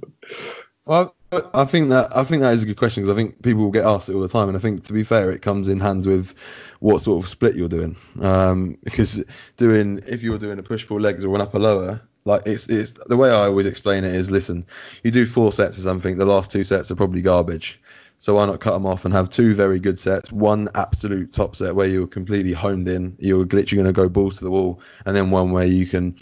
Well, 0.86 1.14
I 1.32 1.64
think 1.64 1.88
that 1.90 2.16
I 2.16 2.22
think 2.22 2.42
that 2.42 2.54
is 2.54 2.62
a 2.62 2.66
good 2.66 2.76
question 2.76 3.02
because 3.02 3.16
I 3.16 3.20
think 3.20 3.42
people 3.42 3.62
will 3.62 3.72
get 3.72 3.84
asked 3.84 4.08
it 4.08 4.14
all 4.14 4.20
the 4.20 4.28
time, 4.28 4.48
and 4.48 4.56
I 4.56 4.60
think 4.60 4.84
to 4.84 4.92
be 4.92 5.02
fair, 5.02 5.30
it 5.32 5.42
comes 5.42 5.68
in 5.68 5.80
hands 5.80 6.06
with 6.06 6.34
what 6.78 7.02
sort 7.02 7.24
of 7.24 7.28
split 7.28 7.56
you're 7.56 7.68
doing. 7.68 7.96
Um, 8.20 8.78
because 8.84 9.24
doing 9.56 10.00
if 10.06 10.22
you're 10.22 10.38
doing 10.38 10.58
a 10.58 10.62
push 10.62 10.86
pull 10.86 11.00
legs 11.00 11.24
or 11.24 11.34
an 11.34 11.40
upper 11.40 11.58
lower, 11.58 12.00
like 12.24 12.42
it's 12.46 12.68
it's 12.68 12.94
the 13.06 13.16
way 13.16 13.30
I 13.30 13.46
always 13.46 13.66
explain 13.66 14.04
it 14.04 14.14
is, 14.14 14.30
listen, 14.30 14.64
you 15.02 15.10
do 15.10 15.26
four 15.26 15.52
sets 15.52 15.78
or 15.78 15.82
something, 15.82 16.16
the 16.16 16.24
last 16.24 16.52
two 16.52 16.62
sets 16.62 16.90
are 16.92 16.96
probably 16.96 17.22
garbage. 17.22 17.80
So 18.18 18.36
why 18.36 18.46
not 18.46 18.60
cut 18.60 18.72
them 18.72 18.86
off 18.86 19.04
and 19.04 19.12
have 19.12 19.28
two 19.28 19.54
very 19.54 19.78
good 19.78 19.98
sets, 19.98 20.32
one 20.32 20.68
absolute 20.74 21.32
top 21.32 21.54
set 21.54 21.74
where 21.74 21.86
you're 21.86 22.06
completely 22.06 22.52
honed 22.52 22.88
in, 22.88 23.14
you're 23.18 23.44
literally 23.44 23.82
going 23.82 23.84
to 23.84 23.92
go 23.92 24.08
balls 24.08 24.38
to 24.38 24.44
the 24.44 24.50
wall, 24.50 24.80
and 25.04 25.14
then 25.14 25.30
one 25.30 25.50
where 25.50 25.66
you 25.66 25.86
can 25.86 26.16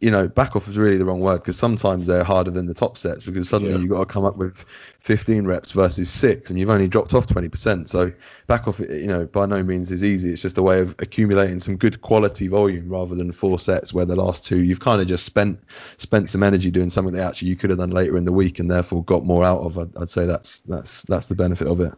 you 0.00 0.10
know, 0.10 0.28
back 0.28 0.54
off 0.56 0.68
is 0.68 0.76
really 0.76 0.96
the 0.96 1.04
wrong 1.04 1.20
word 1.20 1.38
because 1.38 1.56
sometimes 1.58 2.06
they're 2.06 2.24
harder 2.24 2.50
than 2.50 2.66
the 2.66 2.74
top 2.74 2.98
sets 2.98 3.24
because 3.24 3.48
suddenly 3.48 3.74
Yeah. 3.74 3.80
you've 3.80 3.90
got 3.90 4.00
to 4.00 4.06
come 4.06 4.24
up 4.24 4.36
with 4.36 4.64
15 5.00 5.44
reps 5.46 5.72
versus 5.72 6.10
six 6.10 6.50
and 6.50 6.58
you've 6.58 6.70
only 6.70 6.88
dropped 6.88 7.14
off 7.14 7.26
20%. 7.26 7.88
So 7.88 8.12
back 8.46 8.68
off, 8.68 8.80
you 8.80 9.06
know, 9.06 9.26
by 9.26 9.46
no 9.46 9.62
means 9.62 9.90
is 9.90 10.04
easy. 10.04 10.32
It's 10.32 10.42
just 10.42 10.58
a 10.58 10.62
way 10.62 10.80
of 10.80 10.94
accumulating 10.98 11.60
some 11.60 11.76
good 11.76 12.00
quality 12.00 12.48
volume 12.48 12.88
rather 12.88 13.14
than 13.14 13.32
four 13.32 13.58
sets 13.58 13.92
where 13.92 14.04
the 14.04 14.16
last 14.16 14.44
two 14.44 14.58
you've 14.62 14.80
kind 14.80 15.00
of 15.00 15.08
just 15.08 15.24
spent 15.24 15.60
spent 15.96 16.30
some 16.30 16.42
energy 16.42 16.70
doing 16.70 16.90
something 16.90 17.14
that 17.14 17.26
actually 17.26 17.48
you 17.48 17.56
could 17.56 17.70
have 17.70 17.78
done 17.78 17.90
later 17.90 18.16
in 18.16 18.24
the 18.24 18.32
week 18.32 18.58
and 18.58 18.70
therefore 18.70 19.04
got 19.04 19.24
more 19.24 19.44
out 19.44 19.60
of. 19.60 19.78
I'd, 19.78 19.96
I'd 19.96 20.10
say 20.10 20.26
that's 20.26 20.58
that's 20.60 21.02
that's 21.02 21.26
the 21.26 21.34
benefit 21.34 21.66
of 21.66 21.80
it. 21.80 21.92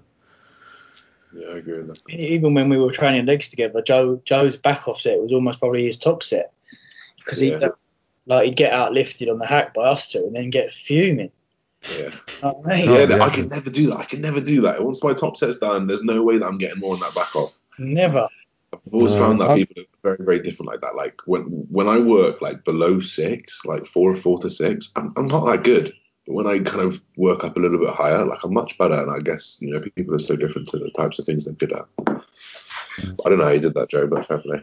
Yeah, 1.34 1.48
I 1.48 1.58
agree 1.58 1.78
with 1.78 1.88
that. 1.88 2.00
Even 2.10 2.54
when 2.54 2.68
we 2.68 2.78
were 2.78 2.90
training 2.90 3.26
legs 3.26 3.48
together, 3.48 3.82
Joe 3.82 4.20
Joe's 4.24 4.56
back 4.56 4.88
off 4.88 5.00
set 5.00 5.20
was 5.20 5.32
almost 5.32 5.58
probably 5.58 5.84
his 5.84 5.98
top 5.98 6.22
set 6.22 6.52
because 7.26 7.40
he 7.40 7.50
Yeah. 7.50 7.68
like 8.26 8.46
he'd 8.46 8.56
get 8.56 8.72
outlifted 8.72 9.30
on 9.30 9.38
the 9.38 9.46
hack 9.46 9.74
by 9.74 9.82
us 9.88 10.10
two 10.12 10.20
and 10.24 10.34
then 10.34 10.48
get 10.50 10.70
fuming. 10.72 11.30
Yeah. 11.90 11.96
You 11.98 12.10
know 12.42 12.52
what 12.52 12.72
I 12.72 12.76
mean? 12.80 12.88
Oh, 12.88 12.98
yeah, 12.98 13.16
yeah. 13.16 13.22
I 13.24 13.28
can 13.30 13.48
never 13.48 13.68
do 13.70 13.88
that. 13.88 13.96
I 13.98 14.04
can 14.04 14.20
never 14.20 14.40
do 14.40 14.60
that. 14.62 14.82
Once 14.82 15.02
my 15.04 15.12
top 15.12 15.36
set's 15.36 15.58
done, 15.58 15.86
there's 15.86 16.02
no 16.02 16.22
way 16.22 16.38
that 16.38 16.46
I'm 16.46 16.58
getting 16.58 16.80
more 16.80 16.94
on 16.94 17.00
that 17.00 17.14
back 17.14 17.36
off. 17.36 17.58
Never. 17.78 18.26
I've 18.72 18.80
always 18.92 19.14
No, 19.14 19.18
found 19.20 19.40
that 19.40 19.50
I- 19.50 19.56
people 19.56 19.82
are 19.82 19.86
very, 20.02 20.16
very 20.24 20.38
different 20.40 20.70
like 20.70 20.80
that. 20.80 20.96
Like 20.96 21.14
when 21.26 21.42
when 21.70 21.88
I 21.88 21.98
work 21.98 22.40
like 22.42 22.64
below 22.64 23.00
six, 23.00 23.64
like 23.64 23.84
four 23.86 24.10
or 24.10 24.14
four 24.16 24.38
to 24.38 24.50
six, 24.50 24.90
I'm, 24.96 25.12
I'm 25.16 25.26
not 25.26 25.44
that 25.46 25.64
good. 25.64 25.92
But 26.26 26.34
when 26.34 26.46
I 26.48 26.58
kind 26.58 26.80
of 26.84 27.00
work 27.16 27.44
up 27.44 27.56
a 27.56 27.60
little 27.60 27.78
bit 27.78 27.90
higher, 27.90 28.24
like 28.24 28.42
I'm 28.42 28.52
much 28.52 28.76
better. 28.78 28.94
And 29.00 29.10
I 29.12 29.18
guess 29.20 29.58
you 29.60 29.72
know 29.72 29.80
people 29.80 30.14
are 30.14 30.18
so 30.18 30.34
different 30.34 30.66
to 30.68 30.78
the 30.78 30.90
types 30.90 31.18
of 31.20 31.24
things 31.24 31.44
they're 31.44 31.54
good 31.54 31.72
at. 31.72 31.84
I 32.08 33.28
don't 33.28 33.38
know 33.38 33.44
how 33.44 33.50
you 33.52 33.60
did 33.60 33.74
that, 33.74 33.90
Joe, 33.90 34.06
but 34.08 34.26
fair 34.26 34.38
play. 34.38 34.62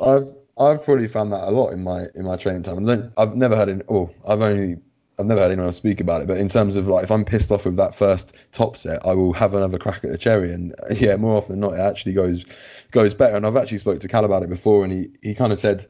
I've 0.00 0.28
I've 0.56 0.84
probably 0.84 1.08
found 1.08 1.32
that 1.32 1.48
a 1.48 1.50
lot 1.50 1.72
in 1.72 1.82
my 1.82 2.06
in 2.14 2.24
my 2.24 2.36
training 2.36 2.62
time. 2.62 2.84
Then 2.84 3.12
I've 3.16 3.36
never 3.36 3.56
had 3.56 3.68
an 3.68 3.82
oh 3.88 4.10
I've 4.26 4.40
only 4.40 4.76
I've 5.18 5.26
never 5.26 5.40
had 5.40 5.50
anyone 5.50 5.66
else 5.66 5.76
speak 5.76 6.00
about 6.00 6.22
it, 6.22 6.28
but 6.28 6.38
in 6.38 6.48
terms 6.48 6.76
of 6.76 6.88
like 6.88 7.04
if 7.04 7.10
I'm 7.10 7.24
pissed 7.24 7.52
off 7.52 7.64
with 7.64 7.76
that 7.76 7.94
first 7.94 8.34
top 8.52 8.76
set, 8.76 9.04
I 9.06 9.14
will 9.14 9.32
have 9.32 9.54
another 9.54 9.78
crack 9.78 10.04
at 10.04 10.10
the 10.10 10.18
cherry, 10.18 10.52
and 10.52 10.74
yeah, 10.90 11.16
more 11.16 11.36
often 11.36 11.52
than 11.52 11.60
not, 11.60 11.74
it 11.74 11.80
actually 11.80 12.12
goes 12.12 12.44
goes 12.90 13.14
better. 13.14 13.36
And 13.36 13.46
I've 13.46 13.56
actually 13.56 13.78
spoke 13.78 14.00
to 14.00 14.08
Cal 14.08 14.24
about 14.24 14.42
it 14.42 14.48
before, 14.48 14.84
and 14.84 14.92
he 14.92 15.10
he 15.22 15.34
kind 15.34 15.52
of 15.52 15.58
said 15.58 15.86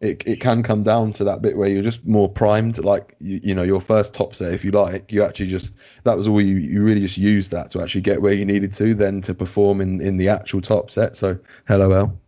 it 0.00 0.22
it 0.26 0.40
can 0.40 0.62
come 0.62 0.82
down 0.82 1.12
to 1.14 1.24
that 1.24 1.42
bit 1.42 1.56
where 1.56 1.68
you're 1.68 1.82
just 1.82 2.04
more 2.06 2.28
primed, 2.28 2.78
like 2.78 3.14
you, 3.20 3.40
you 3.42 3.54
know 3.54 3.62
your 3.62 3.80
first 3.80 4.14
top 4.14 4.34
set, 4.34 4.52
if 4.52 4.64
you 4.64 4.70
like, 4.72 5.10
you 5.12 5.22
actually 5.22 5.48
just 5.48 5.74
that 6.04 6.16
was 6.16 6.26
all 6.26 6.40
you 6.40 6.56
you 6.56 6.82
really 6.82 7.00
just 7.00 7.18
used 7.18 7.50
that 7.50 7.70
to 7.70 7.82
actually 7.82 8.02
get 8.02 8.20
where 8.20 8.34
you 8.34 8.44
needed 8.44 8.72
to, 8.74 8.94
then 8.94 9.22
to 9.22 9.34
perform 9.34 9.80
in 9.80 10.00
in 10.00 10.16
the 10.16 10.28
actual 10.28 10.60
top 10.60 10.90
set. 10.90 11.16
So 11.16 11.38
hello, 11.66 11.92
El. 11.92 12.18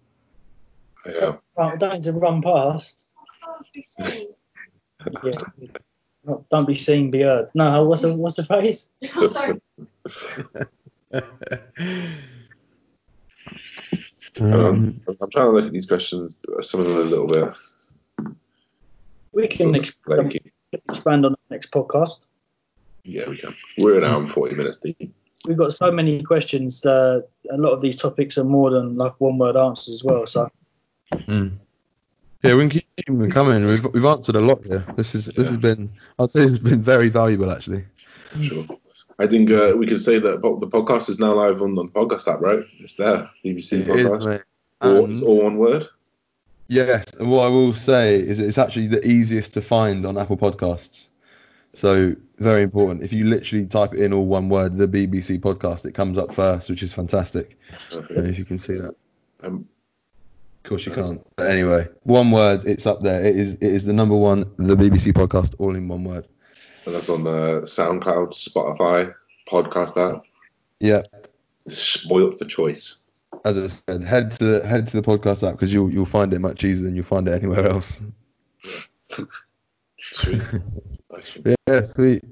Yeah. 1.06 1.36
Right, 1.56 1.78
don't 1.78 1.94
need 1.94 2.02
to 2.04 2.12
run 2.12 2.42
past. 2.42 3.06
Yeah. 5.22 5.32
Not- 6.26 6.48
Don't 6.48 6.66
be 6.66 6.74
seen, 6.74 7.10
be 7.10 7.20
heard. 7.20 7.50
No, 7.54 7.84
what's 7.84 8.00
the 8.02 8.14
what's 8.14 8.36
the 8.36 8.44
phrase? 8.44 8.88
Um, 14.40 15.00
I'm 15.06 15.30
trying 15.30 15.46
to 15.46 15.50
look 15.50 15.66
at 15.66 15.72
these 15.72 15.86
questions. 15.86 16.36
Some 16.62 16.80
of 16.80 16.86
them 16.86 16.96
are 16.96 17.00
a 17.02 17.04
little 17.04 17.26
bit 17.26 17.54
We 19.32 19.46
can 19.48 19.74
expand, 19.74 20.38
expand 20.72 21.26
on 21.26 21.32
the 21.32 21.38
next 21.54 21.70
podcast. 21.70 22.24
Yeah, 23.04 23.28
we 23.28 23.36
can. 23.36 23.54
We're 23.78 23.98
an 23.98 24.04
hour 24.04 24.20
and 24.20 24.30
40 24.30 24.54
minutes 24.56 24.78
deep. 24.78 25.14
We've 25.46 25.58
got 25.58 25.74
so 25.74 25.92
many 25.92 26.22
questions. 26.22 26.84
Uh, 26.84 27.20
a 27.50 27.56
lot 27.56 27.72
of 27.72 27.80
these 27.82 27.96
topics 27.96 28.38
are 28.38 28.44
more 28.44 28.70
than 28.70 28.96
like 28.96 29.12
one 29.20 29.38
word 29.38 29.56
answers 29.56 29.90
as 29.94 30.02
well. 30.02 30.26
So 30.26 30.50
Mm. 31.26 31.52
Yeah, 32.42 32.54
we 32.56 32.68
can 32.68 32.70
keep 32.70 32.86
them 33.06 33.30
coming. 33.30 33.66
We've 33.66 33.84
we've 33.94 34.04
answered 34.04 34.36
a 34.36 34.40
lot 34.40 34.64
here. 34.64 34.84
This 34.96 35.14
is 35.14 35.26
this 35.26 35.34
Yeah. 35.38 35.44
has 35.46 35.56
been 35.56 35.90
I'd 36.18 36.30
say 36.30 36.40
this 36.40 36.50
has 36.50 36.58
been 36.58 36.82
very 36.82 37.08
valuable 37.08 37.50
actually. 37.50 37.84
Sure. 38.42 38.66
I 39.18 39.26
think 39.26 39.50
uh, 39.50 39.74
we 39.76 39.86
can 39.86 39.98
say 39.98 40.18
that 40.18 40.42
the 40.42 40.66
podcast 40.66 41.08
is 41.08 41.18
now 41.20 41.34
live 41.34 41.62
on, 41.62 41.78
on 41.78 41.86
the 41.86 41.92
podcast 41.92 42.30
app, 42.32 42.40
right? 42.40 42.62
It's 42.80 42.96
there. 42.96 43.30
BBC 43.44 43.80
It 43.80 43.88
is, 43.88 44.06
podcast. 44.06 44.42
All, 44.80 45.04
And- 45.04 45.10
it's 45.12 45.22
all 45.22 45.42
one 45.44 45.56
word. 45.56 45.86
Yes, 46.66 47.04
and 47.20 47.30
what 47.30 47.44
I 47.44 47.48
will 47.48 47.74
say 47.74 48.16
is 48.18 48.40
it's 48.40 48.56
actually 48.58 48.86
the 48.88 49.06
easiest 49.06 49.52
to 49.54 49.60
find 49.60 50.06
on 50.06 50.16
Apple 50.16 50.36
Podcasts. 50.36 51.08
So 51.74 52.14
very 52.38 52.62
important. 52.62 53.02
If 53.02 53.12
you 53.12 53.26
literally 53.26 53.66
type 53.66 53.92
it 53.94 54.00
in 54.00 54.12
all 54.14 54.26
one 54.26 54.48
word, 54.48 54.76
the 54.78 54.88
BBC 54.88 55.38
podcast, 55.40 55.84
it 55.84 55.92
comes 55.92 56.16
up 56.18 56.34
first, 56.34 56.70
which 56.70 56.82
is 56.82 56.92
fantastic. 56.92 57.58
I 57.70 57.76
don't 57.90 58.00
know 58.02 58.06
Perfect. 58.16 58.28
if 58.28 58.38
you 58.38 58.44
can 58.46 58.58
see 58.58 58.74
that. 58.74 58.94
Um, 59.42 59.68
Of 60.64 60.68
course 60.70 60.86
you 60.86 60.92
can't. 60.92 61.24
But 61.36 61.50
anyway, 61.50 61.88
one 62.04 62.30
word, 62.30 62.64
it's 62.64 62.86
up 62.86 63.02
there. 63.02 63.22
It 63.22 63.36
is 63.36 63.52
it 63.54 63.62
is 63.62 63.84
the 63.84 63.92
number 63.92 64.16
one, 64.16 64.40
the 64.56 64.74
BBC 64.76 65.12
podcast, 65.12 65.54
all 65.58 65.74
in 65.76 65.88
one 65.88 66.04
word. 66.04 66.26
and 66.86 66.94
that's 66.94 67.10
on 67.10 67.26
uh, 67.26 67.60
SoundCloud, 67.64 68.30
Spotify, 68.32 69.14
podcast 69.46 69.96
app. 69.98 70.24
Yeah. 70.80 71.02
Spoiled 71.68 72.38
for 72.38 72.46
choice. 72.46 73.02
As 73.44 73.58
I 73.58 73.66
said, 73.66 74.04
head 74.04 74.32
to 74.38 74.60
head 74.66 74.88
to 74.88 75.00
the 75.00 75.06
podcast 75.06 75.46
app 75.46 75.54
because 75.54 75.70
you'll 75.72 75.90
you'll 75.90 76.06
find 76.06 76.32
it 76.32 76.38
much 76.38 76.64
easier 76.64 76.86
than 76.86 76.94
you'll 76.96 77.04
find 77.04 77.28
it 77.28 77.32
anywhere 77.32 77.66
else. 77.68 78.00
Sweet. 79.98 80.42
Nice. 81.12 81.38
Yeah, 81.68 81.80
sweet. 81.82 82.24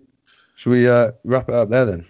Should 0.57 0.71
we 0.71 0.89
uh, 0.89 1.13
wrap 1.25 1.49
it 1.49 1.55
up 1.55 1.69
there 1.71 1.85
then? 1.85 2.07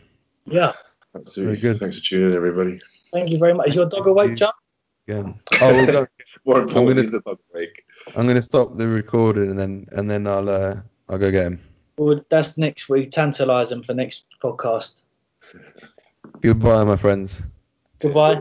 yeah, 0.47 0.73
Absolutely. 1.15 1.57
Very 1.61 1.73
good. 1.75 1.81
Thanks 1.81 1.99
for 1.99 2.05
tuning 2.05 2.31
in, 2.31 2.37
everybody. 2.37 2.81
thank 3.13 3.31
you 3.31 3.39
very 3.39 3.55
much. 3.55 3.69
Is 3.69 3.75
your 3.77 3.89
dog 3.89 4.07
awake, 4.07 4.37
John? 4.37 4.53
Again. 5.09 5.41
Oh, 5.61 5.73
we'll 5.73 5.87
go. 5.87 6.07
More 6.45 6.61
important 6.63 6.89
gonna- 6.89 7.01
is 7.01 7.11
the 7.11 7.21
dog 7.21 7.39
break. 7.53 7.85
I'm 8.17 8.27
gonna 8.27 8.43
stop 8.43 8.77
the 8.77 8.89
recording 8.89 9.51
and 9.51 9.59
then 9.59 9.87
and 9.93 10.11
then 10.11 10.27
I'll 10.27 10.49
uh, 10.49 10.77
I'll 11.09 11.19
go 11.19 11.31
get 11.31 11.45
him. 11.47 11.61
Well, 11.99 12.25
that's 12.29 12.57
next 12.59 12.89
week. 12.89 13.11
Tantalise 13.11 13.69
them 13.69 13.83
for 13.83 13.95
next 13.95 14.27
podcast. 14.43 15.03
Goodbye, 16.41 16.85
my 16.85 16.97
friends. 16.97 17.43
Goodbye. 18.01 18.41